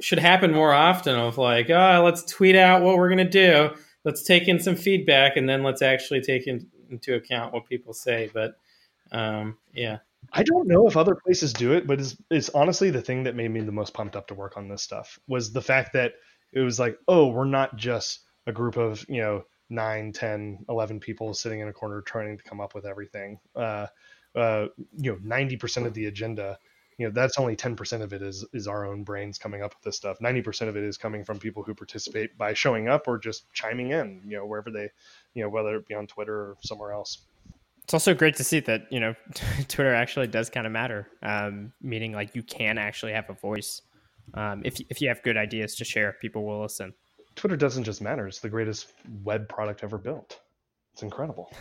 should 0.00 0.18
happen 0.18 0.52
more 0.52 0.72
often. 0.72 1.16
Of 1.16 1.38
like, 1.38 1.70
oh, 1.70 2.02
let's 2.04 2.22
tweet 2.24 2.56
out 2.56 2.82
what 2.82 2.96
we're 2.96 3.08
going 3.08 3.18
to 3.18 3.24
do. 3.24 3.70
Let's 4.04 4.22
take 4.22 4.48
in 4.48 4.60
some 4.60 4.76
feedback, 4.76 5.36
and 5.36 5.48
then 5.48 5.62
let's 5.62 5.82
actually 5.82 6.20
take 6.20 6.46
in, 6.46 6.66
into 6.90 7.14
account 7.14 7.52
what 7.52 7.68
people 7.68 7.92
say. 7.92 8.30
But 8.32 8.56
um, 9.12 9.58
yeah. 9.74 9.98
I 10.32 10.42
don't 10.42 10.66
know 10.66 10.88
if 10.88 10.96
other 10.96 11.14
places 11.14 11.52
do 11.52 11.72
it, 11.72 11.86
but 11.86 12.00
it's, 12.00 12.16
it's 12.30 12.50
honestly 12.50 12.90
the 12.90 13.00
thing 13.00 13.24
that 13.24 13.36
made 13.36 13.48
me 13.48 13.60
the 13.60 13.70
most 13.70 13.94
pumped 13.94 14.16
up 14.16 14.26
to 14.28 14.34
work 14.34 14.56
on 14.56 14.68
this 14.68 14.82
stuff 14.82 15.20
was 15.28 15.52
the 15.52 15.62
fact 15.62 15.92
that 15.92 16.14
it 16.52 16.60
was 16.60 16.80
like, 16.80 16.98
oh, 17.06 17.28
we're 17.28 17.44
not 17.44 17.76
just 17.76 18.20
a 18.46 18.52
group 18.52 18.76
of 18.76 19.04
you 19.08 19.20
know 19.20 19.44
9 19.70 20.12
10 20.12 20.64
11 20.68 21.00
people 21.00 21.34
sitting 21.34 21.60
in 21.60 21.68
a 21.68 21.72
corner 21.72 22.00
trying 22.00 22.36
to 22.36 22.44
come 22.44 22.60
up 22.60 22.74
with 22.74 22.86
everything. 22.86 23.38
Uh, 23.54 23.86
uh, 24.34 24.66
you 24.98 25.12
know 25.12 25.18
90% 25.18 25.86
of 25.86 25.94
the 25.94 26.06
agenda 26.06 26.58
you 26.98 27.06
know 27.06 27.12
that's 27.12 27.38
only 27.38 27.56
10% 27.56 28.02
of 28.02 28.12
it 28.12 28.22
is 28.22 28.44
is 28.52 28.66
our 28.66 28.86
own 28.86 29.02
brains 29.02 29.38
coming 29.38 29.62
up 29.62 29.74
with 29.74 29.82
this 29.82 29.96
stuff. 29.96 30.18
90% 30.18 30.68
of 30.68 30.76
it 30.76 30.82
is 30.82 30.96
coming 30.96 31.24
from 31.24 31.38
people 31.38 31.62
who 31.62 31.74
participate 31.74 32.36
by 32.38 32.54
showing 32.54 32.88
up 32.88 33.06
or 33.06 33.18
just 33.18 33.52
chiming 33.52 33.90
in 33.90 34.22
you 34.26 34.36
know 34.36 34.46
wherever 34.46 34.70
they 34.70 34.88
you 35.34 35.42
know 35.42 35.48
whether 35.48 35.76
it 35.76 35.86
be 35.86 35.94
on 35.94 36.06
twitter 36.06 36.34
or 36.34 36.56
somewhere 36.62 36.92
else. 36.92 37.18
It's 37.84 37.94
also 37.94 38.14
great 38.14 38.36
to 38.36 38.44
see 38.44 38.60
that 38.60 38.90
you 38.90 39.00
know 39.00 39.14
twitter 39.68 39.94
actually 39.94 40.26
does 40.26 40.48
kind 40.48 40.66
of 40.66 40.72
matter 40.72 41.08
um, 41.22 41.72
meaning 41.82 42.12
like 42.12 42.34
you 42.34 42.42
can 42.42 42.78
actually 42.78 43.12
have 43.12 43.28
a 43.30 43.34
voice. 43.34 43.82
Um, 44.34 44.62
if, 44.64 44.80
if 44.90 45.00
you 45.00 45.08
have 45.08 45.22
good 45.22 45.36
ideas 45.36 45.76
to 45.76 45.84
share 45.84 46.16
people 46.20 46.44
will 46.44 46.60
listen 46.60 46.94
Twitter 47.36 47.56
doesn't 47.56 47.84
just 47.84 48.02
matter. 48.02 48.26
It's 48.26 48.40
the 48.40 48.48
greatest 48.48 48.92
web 49.22 49.48
product 49.48 49.84
ever 49.84 49.98
built. 49.98 50.40
It's 50.94 51.02
incredible. 51.02 51.52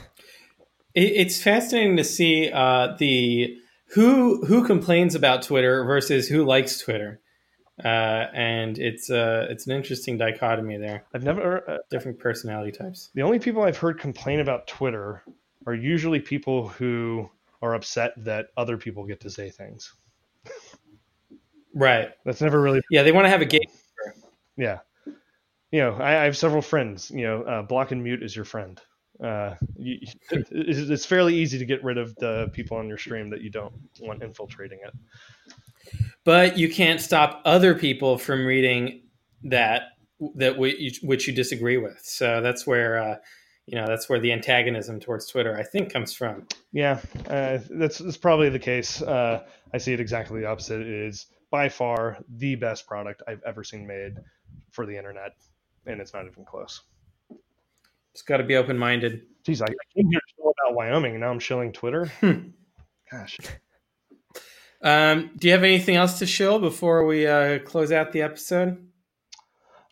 It's 0.93 1.41
fascinating 1.43 1.97
to 1.97 2.05
see 2.05 2.49
uh, 2.51 2.95
the 2.97 3.57
who 3.87 4.45
who 4.45 4.65
complains 4.65 5.13
about 5.13 5.41
Twitter 5.41 5.83
versus 5.83 6.29
who 6.29 6.45
likes 6.45 6.79
Twitter, 6.79 7.19
uh, 7.83 8.27
and 8.33 8.79
it's 8.79 9.09
uh, 9.09 9.47
it's 9.49 9.67
an 9.67 9.73
interesting 9.73 10.17
dichotomy 10.17 10.77
there. 10.77 11.03
I've 11.13 11.23
never 11.23 11.69
uh, 11.69 11.77
different 11.89 12.17
personality 12.17 12.71
types. 12.71 13.09
The 13.13 13.23
only 13.23 13.39
people 13.39 13.63
I've 13.63 13.77
heard 13.77 13.99
complain 13.99 14.39
about 14.39 14.67
Twitter 14.67 15.21
are 15.67 15.75
usually 15.75 16.21
people 16.21 16.69
who 16.69 17.29
are 17.61 17.75
upset 17.75 18.13
that 18.23 18.47
other 18.55 18.77
people 18.77 19.05
get 19.05 19.19
to 19.21 19.29
say 19.29 19.49
things. 19.49 19.93
right. 21.73 22.09
That's 22.23 22.39
never 22.39 22.61
really. 22.61 22.81
Yeah, 22.89 23.03
they 23.03 23.11
want 23.11 23.25
to 23.25 23.29
have 23.29 23.41
a 23.41 23.45
game. 23.45 23.67
Yeah, 24.57 24.79
you 25.75 25.81
know, 25.81 25.91
I, 25.95 26.21
I 26.21 26.23
have 26.23 26.37
several 26.37 26.61
friends. 26.61 27.11
You 27.11 27.23
know, 27.27 27.41
uh, 27.41 27.61
block 27.61 27.91
and 27.91 28.01
mute 28.01 28.23
is 28.23 28.33
your 28.33 28.45
friend. 28.45 28.79
Uh, 29.21 29.55
you, 29.75 29.97
it's 30.31 31.05
fairly 31.05 31.35
easy 31.35 31.59
to 31.59 31.65
get 31.65 31.83
rid 31.83 31.97
of 31.97 32.15
the 32.15 32.49
people 32.53 32.77
on 32.77 32.87
your 32.87 32.97
stream 32.97 33.29
that 33.31 33.41
you 33.41 33.49
don't 33.49 33.73
want 33.99 34.23
infiltrating 34.23 34.79
it. 34.85 34.93
But 36.23 36.57
you 36.57 36.69
can't 36.69 37.01
stop 37.01 37.41
other 37.43 37.75
people 37.75 38.17
from 38.17 38.45
reading 38.45 39.01
that 39.43 39.81
that 40.35 40.57
which 40.57 41.27
you 41.27 41.33
disagree 41.33 41.75
with. 41.75 41.99
So 42.01 42.39
that's 42.39 42.65
where 42.65 42.97
uh, 42.97 43.15
you 43.65 43.75
know 43.75 43.85
that's 43.85 44.07
where 44.07 44.21
the 44.21 44.31
antagonism 44.31 45.01
towards 45.01 45.27
Twitter, 45.27 45.57
I 45.57 45.63
think, 45.63 45.91
comes 45.91 46.13
from. 46.13 46.47
Yeah, 46.71 47.01
uh, 47.29 47.57
that's, 47.69 47.97
that's 47.97 48.15
probably 48.15 48.47
the 48.47 48.59
case. 48.59 49.01
Uh, 49.01 49.43
I 49.73 49.77
see 49.77 49.91
it 49.91 49.99
exactly 49.99 50.39
the 50.39 50.47
opposite. 50.47 50.79
It 50.79 50.87
is 50.87 51.25
by 51.51 51.67
far 51.67 52.23
the 52.29 52.55
best 52.55 52.87
product 52.87 53.23
I've 53.27 53.43
ever 53.45 53.65
seen 53.65 53.85
made 53.85 54.13
for 54.71 54.85
the 54.85 54.97
internet 54.97 55.33
and 55.85 56.01
it's 56.01 56.13
not 56.13 56.25
even 56.25 56.45
close. 56.45 56.81
It's 58.13 58.21
got 58.21 58.37
to 58.37 58.43
be 58.43 58.55
open 58.55 58.77
minded. 58.77 59.23
Geez, 59.43 59.61
I, 59.61 59.67
came 59.67 60.09
here 60.09 60.19
to 60.19 60.33
show 60.37 60.49
about 60.49 60.75
Wyoming, 60.75 61.11
and 61.11 61.21
now 61.21 61.29
I'm 61.29 61.39
shilling 61.39 61.71
Twitter. 61.71 62.11
Hmm. 62.19 62.49
Gosh. 63.11 63.37
Um, 64.81 65.31
do 65.37 65.47
you 65.47 65.53
have 65.53 65.63
anything 65.63 65.95
else 65.95 66.19
to 66.19 66.25
show 66.25 66.59
before 66.59 67.05
we 67.05 67.27
uh, 67.27 67.59
close 67.59 67.91
out 67.91 68.11
the 68.11 68.23
episode? 68.23 68.87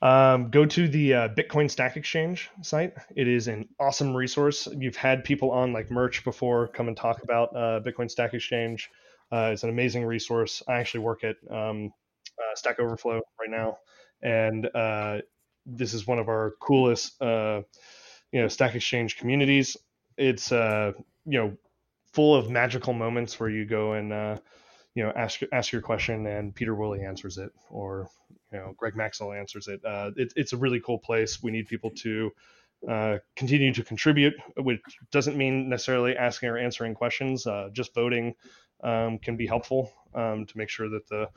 Um, 0.03 0.49
go 0.49 0.65
to 0.65 0.87
the 0.87 1.13
uh, 1.13 1.29
Bitcoin 1.29 1.71
Stack 1.71 1.95
Exchange 1.95 2.49
site. 2.61 2.93
It 3.15 3.27
is 3.27 3.47
an 3.47 3.69
awesome 3.79 4.13
resource. 4.13 4.67
You've 4.77 4.97
had 4.97 5.23
people 5.23 5.51
on 5.51 5.71
like 5.71 5.89
Murch 5.89 6.25
before 6.25 6.67
come 6.67 6.89
and 6.89 6.97
talk 6.97 7.23
about 7.23 7.55
uh, 7.55 7.79
Bitcoin 7.85 8.11
Stack 8.11 8.33
Exchange. 8.33 8.89
Uh, 9.31 9.51
it's 9.53 9.63
an 9.63 9.69
amazing 9.69 10.03
resource. 10.03 10.61
I 10.67 10.73
actually 10.73 11.01
work 11.01 11.23
at 11.23 11.37
um, 11.49 11.93
uh, 12.37 12.55
Stack 12.55 12.79
Overflow 12.79 13.21
right 13.39 13.49
now, 13.49 13.77
and 14.21 14.65
uh, 14.75 15.19
this 15.65 15.93
is 15.93 16.07
one 16.07 16.19
of 16.19 16.27
our 16.27 16.55
coolest, 16.59 17.21
uh, 17.21 17.61
you 18.31 18.41
know, 18.41 18.47
Stack 18.47 18.75
Exchange 18.75 19.17
communities. 19.17 19.77
It's 20.17 20.51
you 20.51 20.93
know 21.25 21.57
full 22.11 22.35
of 22.35 22.49
magical 22.49 22.93
moments 22.93 23.39
where 23.39 23.49
you 23.49 23.65
go 23.65 23.93
and 23.93 24.39
you 24.95 25.03
know 25.03 25.11
ask 25.15 25.41
ask 25.51 25.71
your 25.71 25.81
question 25.81 26.25
and 26.27 26.53
Pieter 26.53 26.75
Wuille 26.75 27.05
answers 27.05 27.37
it 27.37 27.51
or 27.69 28.07
you 28.51 28.59
know 28.59 28.73
Greg 28.77 28.95
Maxwell 28.95 29.33
answers 29.33 29.67
it. 29.67 29.83
Uh, 29.83 30.11
it. 30.15 30.33
It's 30.35 30.53
a 30.53 30.57
really 30.57 30.79
cool 30.79 30.99
place. 30.99 31.41
We 31.41 31.51
need 31.51 31.67
people 31.67 31.91
to 31.97 32.31
uh, 32.87 33.17
continue 33.35 33.73
to 33.73 33.83
contribute, 33.83 34.33
which 34.57 34.81
doesn't 35.11 35.37
mean 35.37 35.69
necessarily 35.69 36.15
asking 36.15 36.49
or 36.49 36.57
answering 36.57 36.93
questions. 36.93 37.47
Uh, 37.47 37.69
just 37.73 37.93
voting 37.93 38.35
um, 38.83 39.17
can 39.19 39.35
be 39.37 39.47
helpful 39.47 39.91
um, 40.13 40.45
to 40.45 40.57
make 40.57 40.69
sure 40.69 40.89
that 40.89 41.07
the 41.07 41.29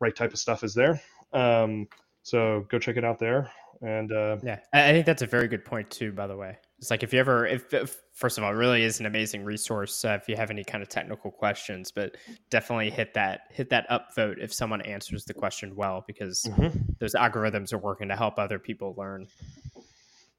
right 0.00 0.14
type 0.14 0.32
of 0.32 0.38
stuff 0.38 0.64
is 0.64 0.74
there. 0.74 1.00
Um, 1.32 1.88
so 2.22 2.64
go 2.70 2.78
check 2.78 2.96
it 2.96 3.04
out 3.04 3.18
there. 3.18 3.50
And 3.82 4.12
uh, 4.12 4.38
yeah, 4.42 4.60
I 4.72 4.92
think 4.92 5.06
that's 5.06 5.22
a 5.22 5.26
very 5.26 5.48
good 5.48 5.64
point 5.64 5.90
too. 5.90 6.12
By 6.12 6.26
the 6.26 6.36
way, 6.36 6.56
it's 6.78 6.90
like 6.90 7.02
if 7.02 7.12
you 7.12 7.20
ever, 7.20 7.46
if, 7.46 7.72
if 7.72 7.96
first 8.12 8.38
of 8.38 8.44
all, 8.44 8.50
it 8.50 8.56
really 8.56 8.82
is 8.82 9.00
an 9.00 9.06
amazing 9.06 9.44
resource 9.44 10.04
uh, 10.04 10.18
if 10.20 10.28
you 10.28 10.36
have 10.36 10.50
any 10.50 10.64
kind 10.64 10.82
of 10.82 10.88
technical 10.88 11.30
questions, 11.30 11.90
but 11.90 12.16
definitely 12.50 12.90
hit 12.90 13.14
that 13.14 13.42
hit 13.50 13.70
that 13.70 13.88
upvote 13.90 14.36
if 14.40 14.52
someone 14.52 14.80
answers 14.82 15.24
the 15.24 15.34
question 15.34 15.74
well, 15.74 16.04
because 16.06 16.42
mm-hmm. 16.42 16.78
those 16.98 17.14
algorithms 17.14 17.72
are 17.72 17.78
working 17.78 18.08
to 18.08 18.16
help 18.16 18.38
other 18.38 18.58
people 18.58 18.94
learn. 18.96 19.26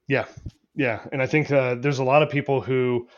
Yeah, 0.08 0.26
yeah, 0.74 1.04
and 1.12 1.22
I 1.22 1.26
think 1.26 1.50
uh, 1.50 1.76
there's 1.76 1.98
a 1.98 2.04
lot 2.04 2.22
of 2.22 2.30
people 2.30 2.60
who 2.60 3.08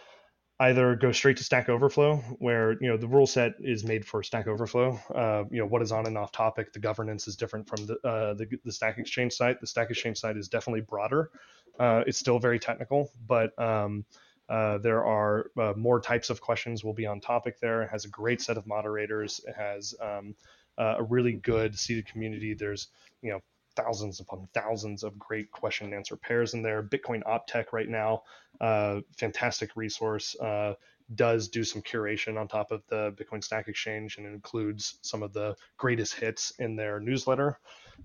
either 0.61 0.97
go 0.97 1.13
straight 1.13 1.37
to 1.37 1.45
Stack 1.45 1.69
Overflow, 1.69 2.17
where 2.39 2.73
you 2.81 2.89
know 2.89 2.97
the 2.97 3.07
rule 3.07 3.27
set 3.27 3.55
is 3.61 3.85
made 3.85 4.05
for 4.05 4.23
Stack 4.23 4.47
Overflow. 4.47 4.99
Uh, 5.15 5.45
you 5.51 5.61
know 5.61 5.67
what 5.67 5.83
is 5.83 5.93
on 5.93 6.07
and 6.07 6.19
off 6.19 6.33
topic. 6.33 6.73
The 6.73 6.81
governance 6.81 7.29
is 7.29 7.37
different 7.37 7.69
from 7.69 7.87
the, 7.87 7.95
uh, 8.05 8.35
the, 8.35 8.47
the 8.65 8.73
Stack 8.73 8.99
Exchange 8.99 9.33
site. 9.33 9.61
The 9.61 9.67
Stack 9.67 9.91
Exchange 9.91 10.19
site 10.19 10.37
is 10.37 10.49
definitely 10.49 10.81
broader. 10.81 11.31
Uh, 11.79 12.03
it's 12.07 12.19
still 12.19 12.39
very 12.39 12.59
technical, 12.59 13.11
but 13.27 13.57
um, 13.59 14.05
uh, 14.49 14.79
there 14.79 15.05
are 15.05 15.51
uh, 15.61 15.75
more 15.77 16.01
types 16.01 16.31
of 16.31 16.41
questions 16.41 16.83
will 16.83 16.95
be 16.95 17.07
on 17.07 17.21
topic 17.21 17.61
there. 17.61 17.83
It 17.83 17.91
has 17.91 18.05
a 18.05 18.09
great 18.09 18.41
set 18.41 18.57
of 18.57 18.67
moderators. 18.67 19.41
It 19.47 19.55
has 19.55 19.95
um, 20.01 20.35
uh, 20.77 20.97
a 20.99 21.03
really 21.03 21.33
good 21.35 21.79
seated 21.79 22.07
community. 22.07 22.55
There's 22.55 22.89
you 23.23 23.31
know 23.31 23.41
thousands 23.79 24.21
upon 24.21 24.49
thousands 24.53 25.03
of 25.03 25.19
great 25.19 25.51
question 25.53 25.87
and 25.87 25.95
answer 25.95 26.17
pairs 26.17 26.55
in 26.55 26.63
there. 26.63 26.83
Bitcoin 26.83 27.23
Optech 27.23 27.73
right 27.73 27.89
now, 27.89 28.23
uh, 28.61 29.01
fantastic 29.17 29.77
resource. 29.77 30.37
Uh, 30.41 30.75
does 31.15 31.49
do 31.49 31.65
some 31.65 31.81
curation 31.81 32.39
on 32.39 32.47
top 32.47 32.71
of 32.71 32.83
the 32.89 33.13
Bitcoin 33.13 33.43
Stack 33.43 33.69
Exchange 33.69 34.19
and 34.19 34.27
includes 34.27 34.99
some 35.03 35.23
of 35.23 35.33
the 35.33 35.57
greatest 35.79 36.15
hits 36.15 36.53
in 36.59 36.77
their 36.77 37.01
newsletter. 37.01 37.59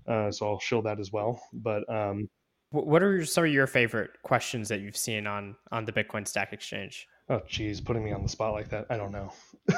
Uh, 0.06 0.30
so 0.30 0.48
I'll 0.48 0.60
show 0.60 0.80
that 0.82 0.98
as 1.00 1.12
well. 1.12 1.40
But 1.52 1.88
um, 1.92 2.30
what 2.70 3.02
are 3.02 3.24
some 3.24 3.44
of 3.44 3.52
your 3.52 3.66
favorite 3.66 4.10
questions 4.22 4.68
that 4.68 4.80
you've 4.80 4.96
seen 4.96 5.26
on 5.26 5.56
on 5.70 5.84
the 5.84 5.92
Bitcoin 5.92 6.26
Stack 6.26 6.52
Exchange? 6.52 7.06
Oh, 7.30 7.40
geez, 7.48 7.80
putting 7.80 8.04
me 8.04 8.12
on 8.12 8.22
the 8.22 8.28
spot 8.28 8.52
like 8.52 8.68
that. 8.68 8.86
I 8.90 8.98
don't 8.98 9.12
know. 9.12 9.32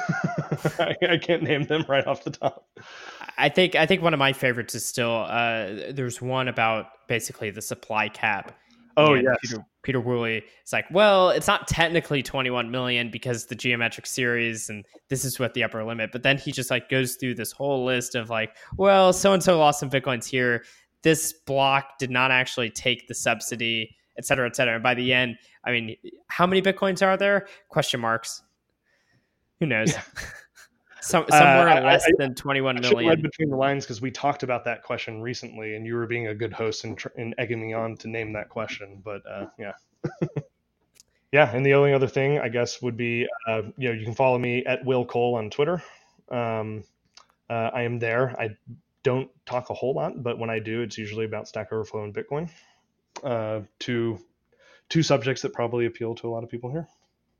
I, 0.79 0.95
I, 1.11 1.17
can't 1.17 1.43
name 1.43 1.63
them 1.63 1.85
right 1.87 2.05
off 2.05 2.25
the 2.25 2.31
top. 2.31 2.67
I 3.37 3.47
think 3.47 3.75
I 3.75 3.85
think 3.85 4.01
one 4.01 4.13
of 4.13 4.19
my 4.19 4.33
favorites 4.33 4.75
is 4.75 4.85
still 4.85 5.25
uh, 5.29 5.91
there's 5.91 6.21
one 6.21 6.49
about 6.49 6.87
basically 7.07 7.49
the 7.51 7.61
supply 7.61 8.09
cap. 8.09 8.53
Oh 8.97 9.13
yeah, 9.13 9.35
Peter, 9.41 9.63
Pieter 9.83 10.01
Wuille. 10.01 10.41
It's 10.61 10.73
like, 10.73 10.85
well, 10.91 11.29
it's 11.29 11.47
not 11.47 11.67
technically 11.67 12.21
21 12.21 12.69
million 12.69 13.11
because 13.11 13.45
the 13.45 13.55
geometric 13.55 14.07
series 14.07 14.69
and 14.69 14.83
this 15.09 15.23
is 15.23 15.39
what 15.39 15.53
the 15.53 15.63
upper 15.63 15.83
limit. 15.85 16.11
But 16.11 16.23
then 16.23 16.37
he 16.37 16.51
just 16.51 16.71
like 16.71 16.89
goes 16.89 17.15
through 17.15 17.35
this 17.35 17.51
whole 17.53 17.85
list 17.85 18.15
of 18.15 18.29
like, 18.29 18.57
well, 18.75 19.13
so 19.13 19.31
and 19.31 19.41
so 19.41 19.57
lost 19.57 19.79
some 19.79 19.89
bitcoins 19.89 20.27
here. 20.27 20.65
This 21.03 21.31
block 21.31 21.99
did 21.99 22.09
not 22.09 22.31
actually 22.31 22.71
take 22.71 23.07
the 23.07 23.13
subsidy 23.13 23.95
et 24.17 24.25
cetera, 24.25 24.47
et 24.47 24.55
cetera. 24.55 24.75
And 24.75 24.83
by 24.83 24.93
the 24.93 25.13
end, 25.13 25.37
I 25.63 25.71
mean, 25.71 25.95
how 26.27 26.47
many 26.47 26.61
bitcoins 26.61 27.05
are 27.05 27.17
there? 27.17 27.47
Question 27.69 27.99
marks. 27.99 28.43
Who 29.59 29.65
knows? 29.65 29.91
Yeah. 29.91 30.01
Some, 31.01 31.25
uh, 31.31 31.37
somewhere 31.37 31.69
uh, 31.69 31.81
less 31.81 32.05
I, 32.05 32.11
than 32.17 32.35
21 32.35 32.81
million. 32.81 33.07
read 33.07 33.21
between 33.21 33.49
the 33.49 33.55
lines 33.55 33.85
because 33.85 34.01
we 34.01 34.11
talked 34.11 34.43
about 34.43 34.65
that 34.65 34.83
question 34.83 35.21
recently, 35.21 35.75
and 35.75 35.85
you 35.85 35.95
were 35.95 36.05
being 36.05 36.27
a 36.27 36.35
good 36.35 36.51
host 36.51 36.83
and, 36.83 37.01
and 37.15 37.33
egging 37.37 37.61
me 37.61 37.71
on 37.71 37.95
to 37.97 38.09
name 38.09 38.33
that 38.33 38.49
question. 38.49 39.01
But 39.05 39.21
uh, 39.25 39.45
yeah. 39.57 39.71
yeah, 41.31 41.55
and 41.55 41.65
the 41.65 41.75
only 41.75 41.93
other 41.93 42.07
thing 42.07 42.39
I 42.39 42.49
guess 42.49 42.81
would 42.81 42.97
be, 42.97 43.25
uh, 43.47 43.61
you 43.77 43.87
know, 43.87 43.93
you 43.93 44.03
can 44.03 44.15
follow 44.15 44.37
me 44.37 44.65
at 44.65 44.83
Will 44.83 45.05
Cole 45.05 45.35
on 45.35 45.49
Twitter. 45.49 45.81
Um, 46.29 46.83
uh, 47.49 47.69
I 47.73 47.83
am 47.83 47.99
there. 47.99 48.35
I 48.37 48.57
don't 49.03 49.29
talk 49.45 49.69
a 49.69 49.73
whole 49.73 49.93
lot, 49.93 50.21
but 50.23 50.37
when 50.37 50.49
I 50.49 50.59
do, 50.59 50.81
it's 50.81 50.97
usually 50.97 51.23
about 51.23 51.47
Stack 51.47 51.71
Overflow 51.71 52.03
and 52.03 52.13
Bitcoin 52.13 52.49
uh, 53.23 53.61
two 53.79 54.19
two 54.89 55.03
subjects 55.03 55.41
that 55.41 55.53
probably 55.53 55.85
appeal 55.85 56.15
to 56.15 56.27
a 56.27 56.31
lot 56.31 56.43
of 56.43 56.49
people 56.49 56.71
here. 56.71 56.87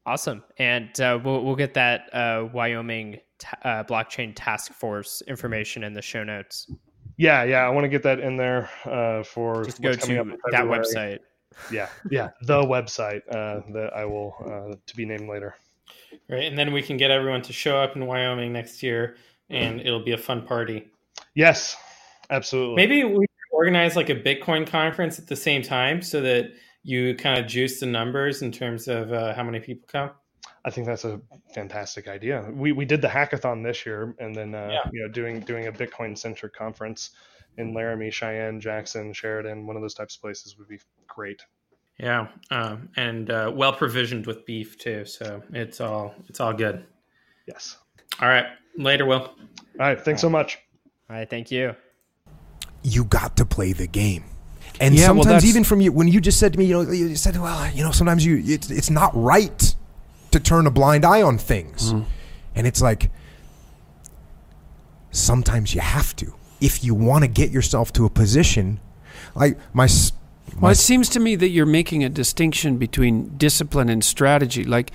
Awesome, 0.06 0.44
and 0.58 1.00
uh, 1.02 1.20
we'll 1.24 1.44
we'll 1.44 1.56
get 1.56 1.74
that 1.74 2.14
uh, 2.14 2.48
Wyoming 2.54 3.20
t- 3.40 3.48
uh, 3.64 3.84
blockchain 3.84 4.34
task 4.36 4.72
force 4.72 5.22
information 5.28 5.84
in 5.84 5.94
the 5.94 6.02
show 6.02 6.24
notes. 6.24 6.72
Yeah, 7.18 7.44
yeah, 7.44 7.66
I 7.66 7.70
want 7.70 7.86
to 7.86 7.90
get 7.90 8.04
that 8.04 8.20
in 8.20 8.38
there 8.38 8.70
uh, 8.86 9.24
for 9.24 9.66
just 9.66 9.82
go 9.82 9.94
to 9.94 10.38
that 10.52 10.64
website. 10.64 11.20
Yeah, 11.72 11.90
yeah, 12.10 12.30
the 12.42 12.62
website 12.62 13.22
uh, 13.30 13.62
that 13.74 13.92
I 13.96 14.06
will 14.06 14.36
uh, 14.40 14.76
to 14.86 14.96
be 14.96 15.06
named 15.06 15.28
later. 15.28 15.56
Right, 16.30 16.44
and 16.44 16.58
then 16.58 16.72
we 16.72 16.82
can 16.82 16.98
get 16.98 17.12
everyone 17.12 17.42
to 17.44 17.54
show 17.54 17.78
up 17.78 17.96
in 17.96 18.06
Wyoming 18.06 18.54
next 18.54 18.82
year, 18.82 19.18
and 19.50 19.82
it'll 19.82 20.04
be 20.04 20.14
a 20.14 20.18
fun 20.18 20.46
party. 20.46 20.88
Yes, 21.36 21.76
absolutely. 22.30 22.76
Maybe 22.76 23.04
we 23.04 23.27
organize 23.68 23.98
like 23.98 24.10
a 24.10 24.16
Bitcoin 24.16 24.66
conference 24.66 25.20
at 25.20 25.28
the 25.28 25.36
same 25.36 25.62
time 25.62 26.02
so 26.02 26.22
that 26.22 26.54
you 26.84 27.14
kind 27.16 27.38
of 27.38 27.48
juice 27.48 27.82
the 27.82 27.86
numbers 27.86 28.42
in 28.42 28.50
terms 28.50 28.88
of 28.88 29.12
uh, 29.12 29.34
how 29.34 29.44
many 29.44 29.60
people 29.60 29.86
come? 29.92 30.10
I 30.64 30.70
think 30.70 30.88
that's 30.88 31.04
a 31.04 31.20
fantastic 31.54 32.08
idea. 32.08 32.50
We 32.54 32.72
we 32.72 32.86
did 32.86 33.02
the 33.02 33.10
hackathon 33.10 33.64
this 33.64 33.86
year, 33.86 34.16
and 34.20 34.34
then 34.34 34.56
uh, 34.56 34.70
yeah. 34.72 34.90
you 34.94 35.02
know 35.02 35.10
doing 35.10 35.42
doing 35.42 35.68
a 35.68 35.72
Bitcoin 35.72 36.18
centric 36.18 36.54
conference 36.54 37.10
in 37.58 37.74
Laramie, 37.74 38.10
Cheyenne, 38.10 38.62
Jackson, 38.62 39.12
Sheridan, 39.12 39.68
one 39.68 39.76
of 39.76 39.82
those 39.82 39.94
types 39.94 40.16
of 40.16 40.22
places 40.22 40.58
would 40.58 40.70
be 40.70 40.80
great. 41.08 41.42
Yeah, 42.00 42.28
um, 42.52 42.88
and 42.96 43.30
uh, 43.30 43.52
well 43.54 43.74
provisioned 43.74 44.26
with 44.28 44.46
beef 44.46 44.78
too, 44.78 45.04
so 45.04 45.44
it's 45.52 45.82
all 45.82 46.16
it's 46.30 46.40
all 46.40 46.54
good. 46.54 46.86
Yes. 47.48 47.78
All 48.22 48.30
right. 48.30 48.46
Later, 48.78 49.06
Will. 49.06 49.20
All 49.20 49.36
right. 49.78 50.00
Thanks 50.00 50.22
so 50.22 50.30
much. 50.30 50.58
All 51.10 51.18
right. 51.18 51.30
Thank 51.30 51.52
you 51.52 51.76
you 52.88 53.04
got 53.04 53.36
to 53.38 53.46
play 53.46 53.74
the 53.74 53.88
game. 53.88 54.24
And 54.80 54.96
yeah, 54.96 55.08
sometimes 55.08 55.44
well, 55.44 55.46
even 55.46 55.64
from 55.64 55.82
you, 55.82 55.92
when 55.92 56.08
you 56.08 56.22
just 56.22 56.40
said 56.40 56.54
to 56.54 56.60
me, 56.60 56.66
you 56.66 56.74
know, 56.74 56.92
you 56.92 57.16
said, 57.16 57.36
well, 57.36 57.70
you 57.74 57.84
know, 57.84 57.92
sometimes 57.92 58.26
you, 58.26 58.42
it's, 58.46 58.70
it's 58.70 58.90
not 58.90 59.12
right 59.16 59.76
to 60.32 60.40
turn 60.40 60.68
a 60.68 60.72
blind 60.72 61.04
eye 61.04 61.22
on 61.22 61.38
things. 61.38 61.94
Mm. 61.94 62.06
And 62.56 62.68
it's 62.68 62.82
like, 62.82 63.10
sometimes 65.12 65.74
you 65.74 65.82
have 65.82 66.16
to. 66.18 66.34
If 66.62 66.84
you 66.84 66.94
want 66.94 67.24
to 67.24 67.28
get 67.28 67.52
yourself 67.52 67.92
to 67.94 68.06
a 68.06 68.10
position, 68.10 68.80
like 69.36 69.58
my, 69.74 69.88
my 70.56 70.62
well, 70.62 70.72
it 70.72 70.76
seems 70.76 71.10
to 71.10 71.20
me 71.20 71.36
that 71.36 71.50
you're 71.50 71.66
making 71.66 72.04
a 72.04 72.10
distinction 72.10 72.78
between 72.78 73.36
discipline 73.38 73.90
and 73.90 74.04
strategy, 74.04 74.64
like, 74.64 74.92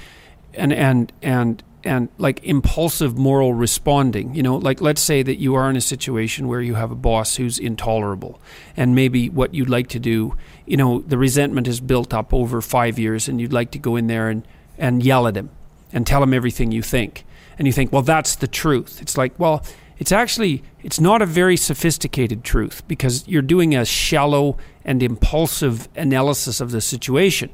and 0.55 0.73
and 0.73 1.13
and 1.23 1.63
and 1.85 2.09
like 2.19 2.43
impulsive 2.45 3.19
moral 3.19 3.55
responding. 3.55 4.35
You 4.35 4.43
know, 4.43 4.57
like 4.57 4.81
let's 4.81 5.01
say 5.01 5.23
that 5.23 5.37
you 5.37 5.55
are 5.55 5.69
in 5.69 5.77
a 5.77 5.81
situation 5.81 6.49
where 6.49 6.61
you 6.61 6.75
have 6.75 6.91
a 6.91 6.97
boss 6.97 7.37
who's 7.37 7.59
intolerable, 7.59 8.41
and 8.77 8.95
maybe 8.95 9.29
what 9.29 9.55
you'd 9.55 9.71
like 9.71 9.89
to 9.89 9.99
do, 9.99 10.37
you 10.67 10.77
know, 10.77 11.01
the 11.01 11.19
resentment 11.19 11.69
is 11.69 11.81
built 11.81 12.15
up 12.15 12.33
over 12.33 12.61
five 12.61 12.99
years, 12.99 13.29
and 13.29 13.41
you'd 13.41 13.53
like 13.53 13.71
to 13.73 13.79
go 13.79 13.97
in 13.97 14.07
there 14.07 14.29
and, 14.29 14.47
and 14.79 15.03
yell 15.03 15.27
at 15.27 15.37
him 15.37 15.51
and 15.93 16.07
tell 16.07 16.23
him 16.23 16.33
everything 16.33 16.73
you 16.73 16.83
think. 16.83 17.25
And 17.59 17.67
you 17.67 17.73
think, 17.73 17.93
well, 17.93 18.03
that's 18.03 18.35
the 18.37 18.47
truth. 18.47 19.01
It's 19.03 19.19
like, 19.19 19.39
well, 19.39 19.65
it's 19.99 20.11
actually 20.11 20.65
it's 20.83 20.99
not 20.99 21.23
a 21.23 21.27
very 21.27 21.57
sophisticated 21.57 22.43
truth 22.43 22.83
because 22.89 23.27
you're 23.29 23.41
doing 23.41 23.75
a 23.75 23.85
shallow 23.85 24.57
and 24.85 25.01
impulsive 25.03 25.89
analysis 25.95 26.61
of 26.61 26.73
the 26.73 26.81
situation. 26.81 27.51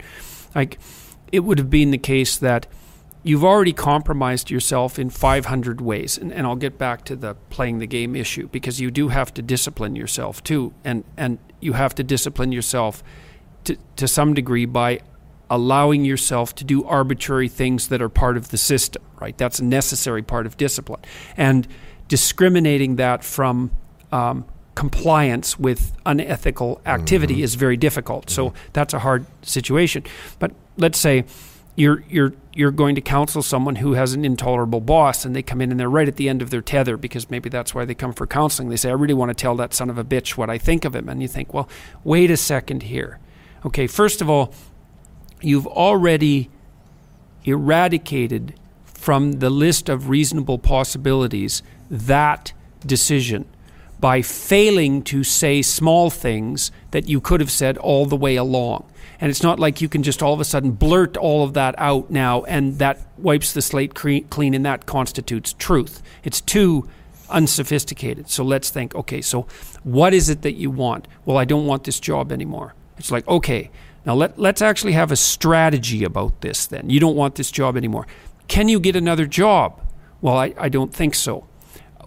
Like 0.55 0.78
it 1.30 1.40
would 1.40 1.59
have 1.59 1.68
been 1.68 1.90
the 1.90 1.98
case 1.98 2.38
that 2.38 2.66
you've 3.28 3.44
already 3.44 3.74
compromised 3.74 4.50
yourself 4.50 4.98
in 4.98 5.10
500 5.10 5.82
ways. 5.82 6.16
And, 6.16 6.32
and 6.32 6.46
I'll 6.46 6.56
get 6.56 6.78
back 6.78 7.05
to 7.05 7.14
the 7.14 7.34
playing 7.50 7.78
the 7.78 7.86
game 7.86 8.16
issue 8.16 8.48
because 8.48 8.80
you 8.80 8.90
do 8.90 9.09
have 9.09 9.34
to 9.34 9.42
discipline 9.42 9.94
yourself 9.94 10.42
too. 10.42 10.72
And, 10.82 11.05
and 11.14 11.38
you 11.60 11.74
have 11.74 11.94
to 11.96 12.02
discipline 12.02 12.52
yourself 12.52 13.05
to, 13.64 13.76
to 13.96 14.09
some 14.09 14.32
degree 14.32 14.64
by 14.64 15.00
allowing 15.50 16.06
yourself 16.06 16.55
to 16.55 16.64
do 16.64 16.84
arbitrary 16.84 17.50
things 17.50 17.88
that 17.88 18.00
are 18.00 18.09
part 18.09 18.38
of 18.38 18.48
the 18.48 18.56
system, 18.56 19.02
right? 19.20 19.36
That's 19.36 19.59
a 19.59 19.64
necessary 19.64 20.22
part 20.22 20.46
of 20.46 20.56
discipline. 20.56 21.02
And 21.36 21.68
discriminating 22.09 22.96
that 22.96 23.22
from 23.22 23.70
um, 24.10 24.46
compliance 24.74 25.59
with 25.59 25.92
unethical 26.06 26.80
activity 26.86 27.34
mm-hmm. 27.34 27.44
is 27.44 27.56
very 27.56 27.76
difficult. 27.76 28.30
So 28.30 28.48
mm-hmm. 28.48 28.68
that's 28.72 28.94
a 28.94 29.00
hard 29.00 29.26
situation. 29.42 30.05
But 30.38 30.52
let's 30.78 30.98
say 30.98 31.26
you're 31.78 32.02
you're 32.09 32.32
you're 32.52 32.72
going 32.72 32.96
to 32.96 33.00
counsel 33.00 33.40
someone 33.40 33.76
who 33.76 33.92
has 33.92 34.12
an 34.12 34.24
intolerable 34.24 34.80
boss 34.80 35.24
and 35.24 35.36
they 35.36 35.42
come 35.42 35.60
in 35.60 35.70
and 35.70 35.78
they're 35.78 35.88
right 35.88 36.09
at 36.09 36.16
the 36.16 36.28
end 36.28 36.42
of 36.42 36.50
their 36.50 36.60
tether 36.60 36.96
because 36.96 37.30
maybe 37.30 37.48
that's 37.48 37.72
why 37.72 37.84
they 37.84 37.94
come 37.94 38.12
for 38.12 38.26
counseling. 38.26 38.68
They 38.68 38.76
say, 38.76 38.90
I 38.90 38.94
really 38.94 39.14
want 39.14 39.30
to 39.30 39.34
tell 39.34 39.55
that 39.56 39.72
son 39.72 39.88
of 39.88 39.96
a 39.96 40.02
bitch 40.02 40.36
what 40.36 40.50
I 40.50 40.59
think 40.59 40.84
of 40.84 40.96
him. 40.96 41.09
And 41.09 41.22
you 41.22 41.28
think, 41.28 41.55
well, 41.55 41.68
wait 42.02 42.32
a 42.32 42.36
second 42.36 42.82
here. 42.82 43.20
Okay, 43.64 43.86
first 43.86 44.20
of 44.20 44.28
all, 44.28 44.52
you've 45.40 45.68
already 45.68 46.50
eradicated 47.44 48.55
from 48.84 49.34
the 49.34 49.48
list 49.48 49.88
of 49.88 50.09
reasonable 50.09 50.59
possibilities 50.59 51.62
that 51.88 52.52
decision 52.84 53.44
by 54.00 54.20
failing 54.20 55.02
to 55.02 55.22
say 55.22 55.62
small 55.62 56.10
things 56.10 56.72
that 56.90 57.09
you 57.09 57.20
could 57.20 57.38
have 57.38 57.52
said 57.52 57.78
all 57.78 58.05
the 58.05 58.16
way 58.16 58.34
along. 58.34 58.84
And 59.20 59.31
it's 59.31 59.43
not 59.43 59.59
like 59.59 59.81
you 59.81 59.89
can 59.89 60.03
just 60.03 60.23
all 60.23 60.32
of 60.32 60.40
a 60.40 60.45
sudden 60.45 60.73
blurt 60.73 61.16
all 61.16 61.45
of 61.45 61.55
that 61.55 61.74
out 61.78 62.11
now 62.11 62.45
and 62.45 62.78
that 62.78 63.01
wipes 63.16 63.53
the 63.53 63.62
slate 63.62 63.95
clean 63.95 64.55
and 64.55 64.65
that 64.65 64.86
constitutes 64.86 65.55
truth. 65.55 66.03
It's 66.23 66.40
too 66.40 66.89
unsophisticated. 67.28 68.31
So 68.31 68.45
let's 68.45 68.70
think 68.70 68.95
okay, 68.95 69.20
so 69.20 69.47
what 69.82 70.15
is 70.15 70.28
it 70.28 70.43
that 70.43 70.55
you 70.55 70.70
want? 70.70 71.09
Well, 71.24 71.36
I 71.36 71.45
don't 71.45 71.66
want 71.66 71.85
this 71.85 72.01
job 72.01 72.32
anymore. 72.32 72.74
It's 72.97 73.11
like, 73.11 73.27
okay, 73.28 73.70
now 74.05 74.15
let, 74.15 74.39
let's 74.39 74.62
actually 74.62 74.93
have 74.93 75.12
a 75.12 75.16
strategy 75.16 76.05
about 76.05 76.40
this 76.40 76.66
then. 76.66 76.89
You 76.89 77.01
don't 77.01 77.16
want 77.16 77.35
this 77.35 77.51
job 77.51 77.77
anymore. 77.77 78.07
Can 78.47 78.69
you 78.69 78.81
get 78.81 78.97
another 78.97 79.27
job? 79.27 79.81
Well, 80.20 80.36
I, 80.36 80.55
I 80.59 80.69
don't 80.69 80.95
think 80.95 81.15
so. 81.15 81.47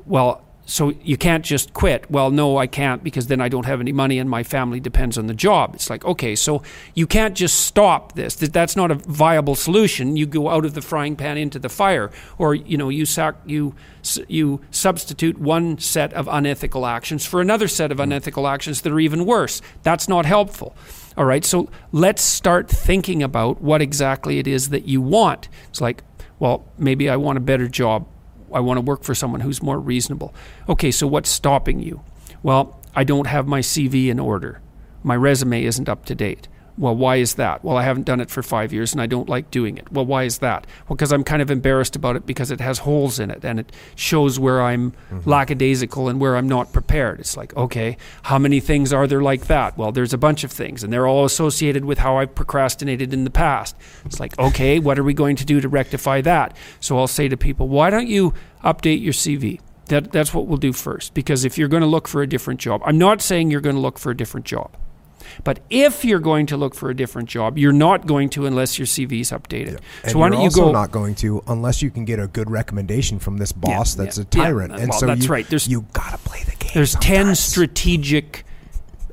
Well, 0.06 0.44
so 0.72 0.94
you 1.04 1.18
can't 1.18 1.44
just 1.44 1.74
quit. 1.74 2.10
Well, 2.10 2.32
no, 2.32 2.56
I 2.56 2.66
can't 2.66 3.04
because 3.04 3.28
then 3.28 3.42
I 3.42 3.50
don't 3.50 3.66
have 3.66 3.82
any 3.82 3.92
money 3.92 4.18
and 4.20 4.30
my 4.30 4.42
family 4.42 4.80
depends 4.80 5.18
on 5.18 5.28
the 5.28 5.34
job. 5.34 5.76
It's 5.76 5.90
like, 5.90 6.06
okay, 6.06 6.34
so 6.34 6.64
you 6.96 7.06
can't 7.06 7.36
just 7.36 7.66
stop 7.66 8.14
this. 8.14 8.36
That's 8.36 8.78
not 8.78 8.90
a 8.90 8.96
viable 8.96 9.56
solution. 9.56 10.16
You 10.16 10.26
go 10.26 10.48
out 10.48 10.64
of 10.64 10.74
the 10.74 10.82
frying 10.82 11.18
pan 11.18 11.38
into 11.38 11.60
the 11.60 11.68
fire, 11.68 12.10
or 12.38 12.56
you 12.56 12.78
know, 12.78 12.88
you 12.88 13.06
sac- 13.06 13.42
you 13.46 13.76
you 14.30 14.62
substitute 14.72 15.38
one 15.38 15.78
set 15.78 16.14
of 16.14 16.30
unethical 16.30 16.86
actions 16.86 17.26
for 17.26 17.42
another 17.42 17.68
set 17.68 17.92
of 17.92 17.98
mm. 17.98 18.04
unethical 18.04 18.48
actions 18.48 18.80
that 18.84 18.94
are 18.94 19.00
even 19.02 19.26
worse. 19.26 19.62
That's 19.84 20.08
not 20.08 20.26
helpful. 20.26 20.74
All 21.18 21.26
right, 21.26 21.44
so 21.44 21.70
let's 21.92 22.22
start 22.22 22.70
thinking 22.70 23.22
about 23.22 23.62
what 23.62 23.82
exactly 23.82 24.40
it 24.40 24.48
is 24.48 24.70
that 24.70 24.88
you 24.88 25.02
want. 25.02 25.50
It's 25.68 25.82
like, 25.82 26.06
well, 26.40 26.64
maybe 26.78 27.10
I 27.10 27.18
want 27.18 27.38
a 27.38 27.42
better 27.42 27.68
job 27.68 28.08
I 28.54 28.60
want 28.60 28.78
to 28.78 28.82
work 28.82 29.04
for 29.04 29.16
someone 29.16 29.42
who's 29.42 29.62
more 29.62 29.80
reasonable. 29.80 30.34
Okay, 30.68 30.92
so 30.92 31.08
what's 31.08 31.30
stopping 31.30 31.80
you? 31.80 32.02
Well, 32.44 32.80
I 32.96 33.04
don't 33.04 33.28
have 33.28 33.48
my 33.48 33.60
CV 33.62 34.08
in 34.08 34.20
order. 34.20 34.62
My 35.04 35.16
resume 35.16 35.64
isn't 35.64 35.90
up 35.90 36.06
to 36.06 36.16
date. 36.16 36.48
Well, 36.78 36.96
why 36.96 37.18
is 37.18 37.36
that? 37.36 37.64
Well, 37.64 37.78
I 37.78 37.84
haven't 37.84 38.06
done 38.06 38.22
it 38.22 38.30
for 38.30 38.42
five 38.42 38.72
years 38.72 38.94
and 38.94 39.02
I 39.02 39.06
don't 39.06 39.30
like 39.30 39.52
doing 39.52 39.78
it. 39.78 39.92
Well, 39.92 40.06
why 40.06 40.24
is 40.24 40.40
that? 40.40 40.66
Well, 40.88 40.96
because 40.96 41.12
I'm 41.12 41.24
kind 41.24 41.42
of 41.42 41.52
embarrassed 41.52 41.96
about 41.96 42.16
it 42.16 42.26
because 42.26 42.50
it 42.50 42.60
has 42.62 42.80
holes 42.80 43.20
in 43.20 43.30
it 43.30 43.44
and 43.44 43.60
it 43.60 43.72
shows 43.96 44.40
where 44.40 44.62
I'm 44.62 44.92
mm-hmm. 44.92 45.30
lackadaisical 45.30 46.08
and 46.08 46.20
where 46.20 46.38
I'm 46.38 46.48
not 46.48 46.74
prepared. 46.74 47.20
It's 47.20 47.36
like, 47.36 47.56
okay, 47.56 47.98
how 48.24 48.40
many 48.40 48.60
things 48.60 48.94
are 48.94 49.06
there 49.06 49.22
like 49.22 49.48
that? 49.48 49.78
Well, 49.78 49.92
there's 49.92 50.14
a 50.14 50.18
bunch 50.18 50.44
of 50.44 50.52
things 50.52 50.84
and 50.84 50.92
they're 50.92 51.08
all 51.08 51.26
associated 51.26 51.86
with 51.86 52.00
how 52.00 52.18
I've 52.18 52.34
procrastinated 52.34 53.14
in 53.14 53.26
the 53.26 53.30
past. 53.30 53.76
It's 54.06 54.20
like, 54.20 54.38
okay, 54.40 54.80
what 54.80 54.98
are 54.98 55.04
we 55.04 55.14
going 55.14 55.36
to 55.38 55.46
do 55.46 55.62
to 55.62 55.70
rectify 55.70 56.22
that? 56.22 56.56
So 56.80 56.98
I'll 56.98 57.08
say 57.08 57.28
to 57.28 57.38
people, 57.38 57.68
why 57.68 57.90
don't 57.90 58.08
you 58.08 58.34
update 58.64 59.02
your 59.02 59.14
CV? 59.14 59.60
That, 59.88 60.12
that's 60.12 60.34
what 60.34 60.48
we'll 60.48 60.58
do 60.58 60.72
first. 60.72 61.14
Because 61.14 61.44
if 61.44 61.58
you're 61.58 61.68
going 61.68 61.82
to 61.82 61.88
look 61.88 62.08
for 62.08 62.22
a 62.22 62.28
different 62.28 62.60
job, 62.62 62.82
I'm 62.86 62.98
not 62.98 63.22
saying 63.22 63.52
you're 63.52 63.62
going 63.62 63.76
to 63.76 63.82
look 63.82 64.00
for 64.00 64.12
a 64.12 64.16
different 64.16 64.46
job. 64.46 64.78
But 65.44 65.60
if 65.70 66.06
you're 66.06 66.20
going 66.20 66.46
to 66.48 66.58
look 66.58 66.76
for 66.76 66.90
a 66.90 66.96
different 66.96 67.30
job, 67.30 67.58
you're 67.58 67.74
not 67.74 68.08
going 68.08 68.30
to 68.32 68.46
unless 68.46 68.78
your 68.78 68.86
CV 68.86 69.22
is 69.22 69.32
updated. 69.32 69.80
Yeah. 70.04 70.12
So 70.12 70.20
why 70.20 70.30
don't 70.30 70.42
you 70.42 70.52
go? 70.52 70.62
Also 70.64 70.74
not 70.74 70.92
going 70.92 71.16
to 71.16 71.44
unless 71.48 71.82
you 71.82 71.92
can 71.92 72.06
get 72.06 72.20
a 72.20 72.28
good 72.28 72.50
recommendation 72.50 73.20
from 73.20 73.38
this 73.38 73.52
boss 73.52 73.96
yeah, 73.96 74.06
that's 74.06 74.18
yeah, 74.18 74.24
a 74.24 74.26
tyrant. 74.26 74.74
and 74.74 74.90
well, 74.90 75.00
so 75.00 75.06
that's 75.08 75.26
you, 75.26 75.30
right. 75.30 75.48
There's 75.48 75.68
you 75.68 75.86
gotta 75.94 76.18
play 76.20 76.44
the 76.44 76.56
game. 76.56 76.72
There's 76.74 76.92
sometimes. 76.92 77.26
ten 77.26 77.36
strategic 77.36 78.46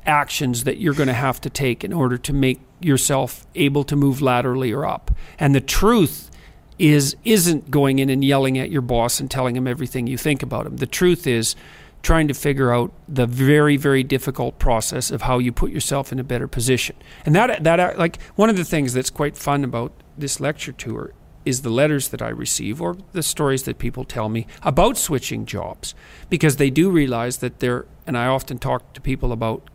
actions 0.06 0.64
that 0.64 0.78
you're 0.78 0.94
going 0.94 1.08
to 1.08 1.12
have 1.12 1.40
to 1.42 1.50
take 1.50 1.84
in 1.84 1.92
order 1.92 2.16
to 2.16 2.32
make 2.32 2.60
yourself 2.80 3.46
able 3.54 3.84
to 3.84 3.94
move 3.94 4.22
laterally 4.22 4.72
or 4.72 4.86
up. 4.86 5.10
And 5.38 5.54
the 5.54 5.60
truth 5.60 6.30
is 6.78 7.16
isn't 7.24 7.70
going 7.70 7.98
in 7.98 8.08
and 8.08 8.24
yelling 8.24 8.56
at 8.56 8.70
your 8.70 8.82
boss 8.82 9.20
and 9.20 9.30
telling 9.30 9.56
him 9.56 9.66
everything 9.66 10.06
you 10.06 10.16
think 10.16 10.42
about 10.42 10.66
him. 10.66 10.76
The 10.76 10.86
truth 10.86 11.26
is 11.26 11.56
trying 12.02 12.28
to 12.28 12.34
figure 12.34 12.72
out 12.72 12.92
the 13.08 13.26
very 13.26 13.76
very 13.76 14.02
difficult 14.02 14.58
process 14.58 15.10
of 15.10 15.22
how 15.22 15.38
you 15.38 15.52
put 15.52 15.70
yourself 15.70 16.12
in 16.12 16.18
a 16.18 16.24
better 16.24 16.48
position. 16.48 16.96
And 17.24 17.34
that 17.34 17.64
that 17.64 17.98
like 17.98 18.20
one 18.36 18.50
of 18.50 18.56
the 18.56 18.64
things 18.64 18.92
that's 18.92 19.10
quite 19.10 19.36
fun 19.36 19.64
about 19.64 19.92
this 20.16 20.40
lecture 20.40 20.72
tour 20.72 21.12
is 21.44 21.62
the 21.62 21.70
letters 21.70 22.08
that 22.08 22.20
I 22.20 22.28
receive 22.28 22.80
or 22.80 22.96
the 23.12 23.22
stories 23.22 23.62
that 23.62 23.78
people 23.78 24.04
tell 24.04 24.28
me 24.28 24.46
about 24.62 24.98
switching 24.98 25.46
jobs 25.46 25.94
because 26.28 26.56
they 26.56 26.68
do 26.68 26.90
realize 26.90 27.38
that 27.38 27.60
they're 27.60 27.86
and 28.06 28.16
I 28.16 28.26
often 28.26 28.58
talk 28.58 28.92
to 28.94 29.00
people 29.00 29.32
about 29.32 29.68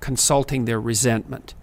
consulting 0.00 0.64
their 0.64 0.80
resentment 0.80 1.54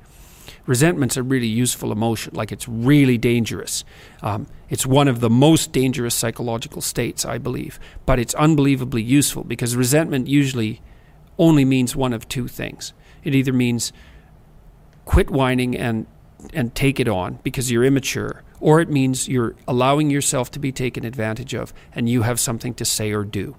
resentment's 0.70 1.18
a 1.18 1.24
really 1.24 1.48
useful 1.48 1.92
emotion. 1.92 2.32
Like 2.36 2.52
it's 2.52 2.68
really 2.68 3.18
dangerous. 3.18 3.84
Um, 4.22 4.46
it's 4.70 4.86
one 4.86 5.08
of 5.08 5.20
the 5.20 5.30
most 5.30 5.72
dangerous 5.72 6.14
psychological 6.14 6.82
states, 6.82 7.26
I 7.26 7.40
believe. 7.40 7.80
But 8.06 8.20
it's 8.20 8.36
unbelievably 8.36 9.02
useful 9.02 9.44
because 9.44 9.76
resentment 9.76 10.28
usually 10.28 10.82
only 11.40 11.66
means 11.66 11.96
one 11.96 12.14
of 12.14 12.30
two 12.30 12.48
things. 12.48 12.94
It 13.24 13.34
either 13.34 13.52
means 13.52 13.92
quit 15.06 15.32
whining 15.32 15.76
and 15.76 16.06
and 16.54 16.74
take 16.74 17.02
it 17.02 17.08
on 17.10 17.40
because 17.44 17.70
you're 17.70 17.84
immature, 17.84 18.44
or 18.62 18.80
it 18.80 18.90
means 18.90 19.28
you're 19.28 19.56
allowing 19.68 20.10
yourself 20.10 20.50
to 20.52 20.60
be 20.60 20.72
taken 20.72 21.04
advantage 21.04 21.54
of 21.54 21.74
and 21.94 22.08
you 22.08 22.22
have 22.22 22.40
something 22.40 22.74
to 22.76 22.86
say 22.86 23.12
or 23.12 23.26
do. 23.26 23.56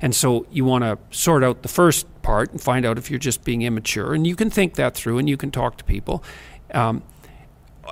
And 0.00 0.14
so 0.14 0.46
you 0.50 0.64
want 0.64 0.84
to 0.84 0.98
sort 1.16 1.44
out 1.44 1.62
the 1.62 1.68
first 1.68 2.06
part 2.22 2.50
and 2.50 2.60
find 2.60 2.84
out 2.84 2.98
if 2.98 3.10
you're 3.10 3.18
just 3.18 3.44
being 3.44 3.62
immature. 3.62 4.14
And 4.14 4.26
you 4.26 4.36
can 4.36 4.50
think 4.50 4.74
that 4.74 4.94
through 4.94 5.18
and 5.18 5.28
you 5.28 5.36
can 5.36 5.50
talk 5.50 5.76
to 5.78 5.84
people. 5.84 6.22
Um, 6.72 7.02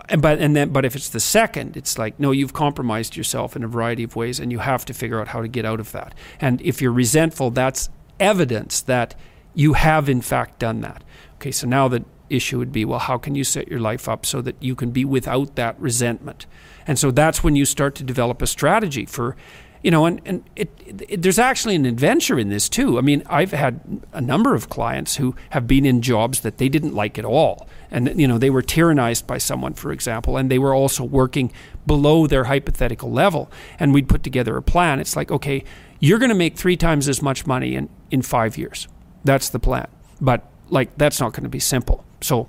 and 0.09 0.23
but 0.23 0.39
and 0.39 0.57
then 0.57 0.71
but 0.71 0.85
if 0.85 0.97
it's 0.97 1.11
the 1.11 1.21
second, 1.21 1.77
it's 1.77 1.99
like 1.99 2.19
no, 2.19 2.31
you've 2.31 2.53
compromised 2.53 3.17
yourself 3.17 3.57
in 3.57 3.65
a 3.65 3.69
variety 3.69 4.03
of 4.03 4.17
ways, 4.17 4.41
and 4.41 4.51
you 4.51 4.59
have 4.59 4.85
to 4.87 4.95
figure 4.95 5.21
out 5.21 5.29
how 5.29 5.43
to 5.43 5.49
get 5.49 5.65
out 5.65 5.81
of 5.81 5.93
that. 5.93 6.15
And 6.41 6.61
if 6.63 6.81
you're 6.81 6.93
resentful, 6.93 7.51
that's 7.51 7.91
evidence 8.19 8.81
that 8.83 9.15
you 9.55 9.75
have 9.75 10.09
in 10.09 10.23
fact 10.23 10.59
done 10.59 10.81
that. 10.81 11.05
Okay, 11.35 11.51
so 11.51 11.67
now 11.67 11.89
the 11.89 12.05
issue 12.31 12.59
would 12.59 12.73
be 12.73 12.85
well, 12.85 12.99
how 12.99 13.19
can 13.19 13.35
you 13.35 13.45
set 13.45 13.69
your 13.69 13.81
life 13.81 14.09
up 14.09 14.25
so 14.25 14.41
that 14.41 14.57
you 14.61 14.75
can 14.75 14.91
be 14.91 15.05
without 15.05 15.57
that 15.57 15.79
resentment? 15.79 16.47
And 16.87 16.99
so 16.99 17.11
that's 17.11 17.45
when 17.45 17.57
you 17.57 17.65
start 17.65 17.95
to 17.97 18.05
develop 18.05 18.43
a 18.43 18.47
strategy 18.47 19.07
for 19.07 19.37
you 19.83 19.91
know, 19.91 20.07
and, 20.07 20.21
and 20.25 20.45
it, 20.55 20.71
it, 20.87 21.23
there's 21.23 21.39
actually 21.39 21.75
an 21.75 21.87
adventure 21.87 22.39
in 22.39 22.49
this 22.49 22.69
too. 22.69 22.99
I 22.99 23.01
mean, 23.01 23.23
I've 23.27 23.53
had 23.53 23.81
a 24.13 24.21
number 24.21 24.55
of 24.55 24.69
clients 24.69 25.17
who 25.17 25.35
have 25.51 25.67
been 25.67 25.85
in 25.85 26.03
jobs 26.03 26.41
that 26.41 26.59
they 26.59 26.69
didn't 26.69 26.95
like 26.95 27.19
at 27.19 27.25
all. 27.25 27.69
And, 27.91 28.19
you 28.19 28.27
know, 28.27 28.39
they 28.39 28.49
were 28.49 28.63
tyrannized 28.63 29.27
by 29.27 29.39
someone, 29.39 29.75
for 29.75 29.93
example, 29.93 30.37
and 30.37 30.51
they 30.51 30.59
were 30.59 30.75
also 30.75 31.05
working 31.05 31.53
below 31.87 32.27
their 32.27 32.45
hypothetical 32.45 33.11
level. 33.11 33.51
And 33.79 33.93
we'd 33.93 34.09
put 34.09 34.23
together 34.23 34.57
a 34.57 34.63
plan. 34.63 34.99
It's 35.01 35.17
like, 35.17 35.31
okay, 35.31 35.65
you're 36.01 36.19
going 36.19 36.31
to 36.31 36.35
make 36.35 36.57
three 36.57 36.77
times 36.77 37.09
as 37.09 37.21
much 37.21 37.47
money 37.47 37.75
in, 37.75 37.89
in 38.11 38.23
five 38.23 38.57
years. 38.57 38.89
That's 39.25 39.51
the 39.51 39.59
plan. 39.59 39.89
But, 40.21 40.49
like, 40.71 40.97
that's 40.97 41.21
not 41.21 41.33
going 41.33 41.43
to 41.43 41.51
be 41.51 41.61
simple. 41.61 42.05
So, 42.23 42.49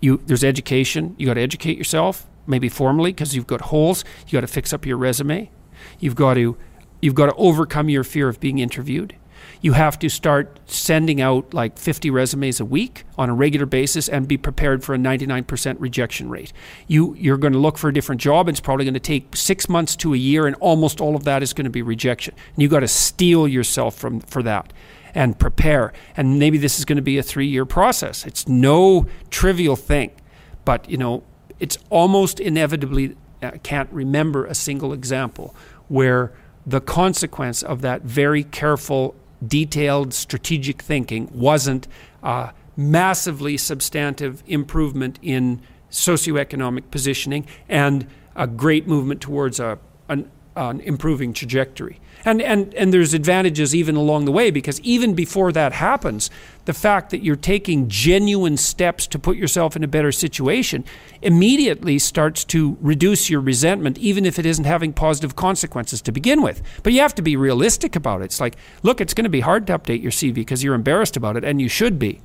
you 0.00 0.20
there's 0.26 0.44
education. 0.44 1.16
You 1.18 1.26
got 1.26 1.34
to 1.34 1.40
educate 1.40 1.78
yourself, 1.78 2.26
maybe 2.46 2.68
formally, 2.68 3.12
because 3.12 3.34
you've 3.34 3.46
got 3.46 3.62
holes. 3.62 4.04
You 4.26 4.32
got 4.32 4.42
to 4.42 4.46
fix 4.46 4.72
up 4.72 4.86
your 4.86 4.98
resume. 4.98 5.50
You've 5.98 6.14
got 6.14 6.34
to 6.34 6.56
you've 7.00 7.14
got 7.14 7.26
to 7.26 7.34
overcome 7.34 7.88
your 7.88 8.04
fear 8.04 8.28
of 8.28 8.40
being 8.40 8.58
interviewed. 8.58 9.14
You 9.60 9.74
have 9.74 9.98
to 10.00 10.08
start 10.08 10.58
sending 10.66 11.20
out 11.20 11.54
like 11.54 11.78
50 11.78 12.10
resumes 12.10 12.58
a 12.60 12.64
week 12.64 13.04
on 13.16 13.30
a 13.30 13.34
regular 13.34 13.66
basis 13.66 14.08
and 14.08 14.26
be 14.26 14.36
prepared 14.36 14.82
for 14.84 14.94
a 14.94 14.98
99% 14.98 15.76
rejection 15.78 16.28
rate. 16.28 16.52
You 16.86 17.14
you're 17.18 17.36
going 17.36 17.52
to 17.52 17.58
look 17.58 17.78
for 17.78 17.88
a 17.88 17.92
different 17.92 18.20
job. 18.20 18.48
It's 18.48 18.60
probably 18.60 18.84
going 18.84 18.94
to 18.94 19.00
take 19.00 19.36
6 19.36 19.68
months 19.68 19.96
to 19.96 20.14
a 20.14 20.16
year 20.16 20.46
and 20.46 20.56
almost 20.56 21.00
all 21.00 21.16
of 21.16 21.24
that 21.24 21.42
is 21.42 21.52
going 21.52 21.64
to 21.64 21.70
be 21.70 21.82
rejection. 21.82 22.34
And 22.54 22.62
you 22.62 22.68
got 22.68 22.80
to 22.80 22.88
steel 22.88 23.46
yourself 23.46 23.96
from 23.96 24.20
for 24.20 24.42
that 24.42 24.72
and 25.14 25.38
prepare. 25.38 25.92
And 26.16 26.38
maybe 26.38 26.58
this 26.58 26.78
is 26.78 26.84
going 26.84 26.96
to 26.96 27.02
be 27.02 27.18
a 27.18 27.22
3-year 27.22 27.64
process. 27.64 28.26
It's 28.26 28.46
no 28.46 29.06
trivial 29.30 29.76
thing. 29.76 30.10
But, 30.66 30.90
you 30.90 30.98
know, 30.98 31.22
it's 31.58 31.78
almost 31.88 32.38
inevitably 32.38 33.16
I 33.42 33.58
can't 33.58 33.90
remember 33.92 34.46
a 34.46 34.54
single 34.54 34.92
example 34.92 35.54
where 35.88 36.32
the 36.66 36.80
consequence 36.80 37.62
of 37.62 37.80
that 37.82 38.02
very 38.02 38.42
careful, 38.42 39.14
detailed, 39.46 40.12
strategic 40.12 40.82
thinking 40.82 41.28
wasn't 41.32 41.86
a 42.22 42.52
massively 42.76 43.56
substantive 43.56 44.42
improvement 44.46 45.18
in 45.22 45.60
socioeconomic 45.90 46.90
positioning 46.90 47.46
and 47.68 48.06
a 48.34 48.46
great 48.46 48.86
movement 48.86 49.20
towards 49.20 49.60
a, 49.60 49.78
an, 50.56 50.80
improving 50.80 51.32
trajectory. 51.32 52.00
And, 52.24 52.42
and, 52.42 52.74
and 52.74 52.92
there's 52.92 53.14
advantages 53.14 53.74
even 53.74 53.94
along 53.94 54.24
the 54.24 54.32
way 54.32 54.50
because 54.50 54.80
even 54.80 55.14
before 55.14 55.52
that 55.52 55.72
happens, 55.72 56.28
the 56.64 56.72
fact 56.72 57.10
that 57.10 57.22
you're 57.22 57.36
taking 57.36 57.88
genuine 57.88 58.56
steps 58.56 59.06
to 59.08 59.18
put 59.18 59.36
yourself 59.36 59.76
in 59.76 59.84
a 59.84 59.88
better 59.88 60.10
situation 60.10 60.84
immediately 61.22 62.00
starts 62.00 62.44
to 62.46 62.76
reduce 62.80 63.30
your 63.30 63.40
resentment, 63.40 63.96
even 63.98 64.26
if 64.26 64.38
it 64.40 64.46
isn't 64.46 64.64
having 64.64 64.92
positive 64.92 65.36
consequences 65.36 66.02
to 66.02 66.10
begin 66.10 66.42
with. 66.42 66.62
But 66.82 66.92
you 66.92 67.00
have 67.00 67.14
to 67.14 67.22
be 67.22 67.36
realistic 67.36 67.94
about 67.94 68.22
it. 68.22 68.24
It's 68.24 68.40
like, 68.40 68.56
look, 68.82 69.00
it's 69.00 69.14
going 69.14 69.24
to 69.24 69.30
be 69.30 69.40
hard 69.40 69.66
to 69.68 69.78
update 69.78 70.02
your 70.02 70.12
CV 70.12 70.34
because 70.34 70.64
you're 70.64 70.74
embarrassed 70.74 71.16
about 71.16 71.36
it, 71.36 71.44
and 71.44 71.60
you 71.60 71.68
should 71.68 71.98
be. 71.98 72.22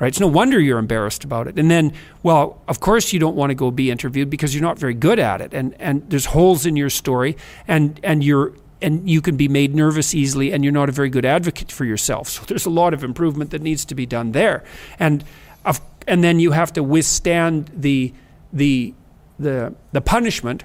Right? 0.00 0.08
It's 0.08 0.18
no 0.18 0.26
wonder 0.26 0.58
you're 0.58 0.78
embarrassed 0.78 1.24
about 1.24 1.46
it. 1.46 1.58
And 1.58 1.70
then, 1.70 1.92
well, 2.22 2.62
of 2.66 2.80
course 2.80 3.12
you 3.12 3.20
don't 3.20 3.36
want 3.36 3.50
to 3.50 3.54
go 3.54 3.70
be 3.70 3.90
interviewed 3.90 4.30
because 4.30 4.54
you're 4.54 4.62
not 4.62 4.78
very 4.78 4.94
good 4.94 5.18
at 5.18 5.40
it, 5.42 5.52
and 5.52 5.74
and 5.78 6.08
there's 6.08 6.26
holes 6.26 6.64
in 6.66 6.74
your 6.74 6.90
story, 6.90 7.36
and 7.68 8.00
and 8.02 8.24
you're 8.24 8.54
and 8.82 9.08
you 9.08 9.20
can 9.20 9.36
be 9.36 9.48
made 9.48 9.74
nervous 9.74 10.14
easily 10.14 10.52
and 10.52 10.64
you're 10.64 10.72
not 10.72 10.88
a 10.88 10.92
very 10.92 11.10
good 11.10 11.24
advocate 11.24 11.70
for 11.70 11.84
yourself. 11.84 12.28
So 12.28 12.44
there's 12.46 12.66
a 12.66 12.70
lot 12.70 12.94
of 12.94 13.04
improvement 13.04 13.50
that 13.50 13.60
needs 13.60 13.84
to 13.86 13.94
be 13.94 14.06
done 14.06 14.32
there. 14.32 14.64
And 14.98 15.24
of, 15.64 15.80
and 16.06 16.24
then 16.24 16.40
you 16.40 16.52
have 16.52 16.72
to 16.74 16.82
withstand 16.82 17.70
the 17.74 18.14
the 18.52 18.94
the 19.38 19.74
the 19.92 20.00
punishment 20.00 20.64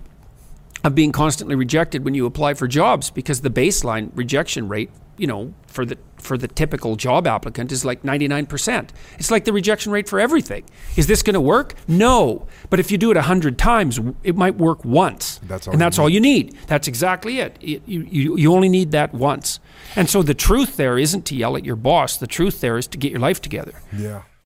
of 0.83 0.95
being 0.95 1.11
constantly 1.11 1.55
rejected 1.55 2.05
when 2.05 2.13
you 2.13 2.25
apply 2.25 2.53
for 2.53 2.67
jobs 2.67 3.09
because 3.09 3.41
the 3.41 3.49
baseline 3.49 4.11
rejection 4.13 4.67
rate, 4.67 4.91
you 5.17 5.27
know, 5.27 5.53
for 5.67 5.85
the 5.85 5.97
for 6.17 6.37
the 6.37 6.47
typical 6.47 6.95
job 6.95 7.27
applicant 7.27 7.71
is 7.71 7.85
like 7.85 8.01
99%. 8.01 8.89
It's 9.19 9.29
like 9.29 9.45
the 9.45 9.53
rejection 9.53 9.91
rate 9.91 10.09
for 10.09 10.19
everything. 10.19 10.63
Is 10.95 11.07
this 11.07 11.21
going 11.21 11.35
to 11.35 11.41
work? 11.41 11.75
No. 11.87 12.47
But 12.69 12.79
if 12.79 12.89
you 12.89 12.97
do 12.97 13.11
it 13.11 13.15
100 13.15 13.59
times, 13.59 13.99
it 14.23 14.35
might 14.35 14.55
work 14.55 14.83
once. 14.83 15.39
That's 15.43 15.67
all 15.67 15.73
and 15.73 15.81
that's 15.81 15.99
all 15.99 16.09
you 16.09 16.19
need. 16.19 16.57
That's 16.67 16.87
exactly 16.87 17.39
it. 17.39 17.57
it 17.61 17.83
you, 17.85 18.07
you, 18.09 18.37
you 18.37 18.53
only 18.53 18.69
need 18.69 18.91
that 18.91 19.13
once. 19.13 19.59
And 19.95 20.09
so 20.09 20.23
the 20.23 20.33
truth 20.33 20.77
there 20.77 20.97
isn't 20.97 21.25
to 21.27 21.35
yell 21.35 21.55
at 21.55 21.63
your 21.63 21.75
boss. 21.75 22.17
The 22.17 22.27
truth 22.27 22.59
there 22.61 22.77
is 22.77 22.87
to 22.87 22.97
get 22.97 23.11
your 23.11 23.21
life 23.21 23.39
together. 23.39 23.73
Yeah. 23.95 24.23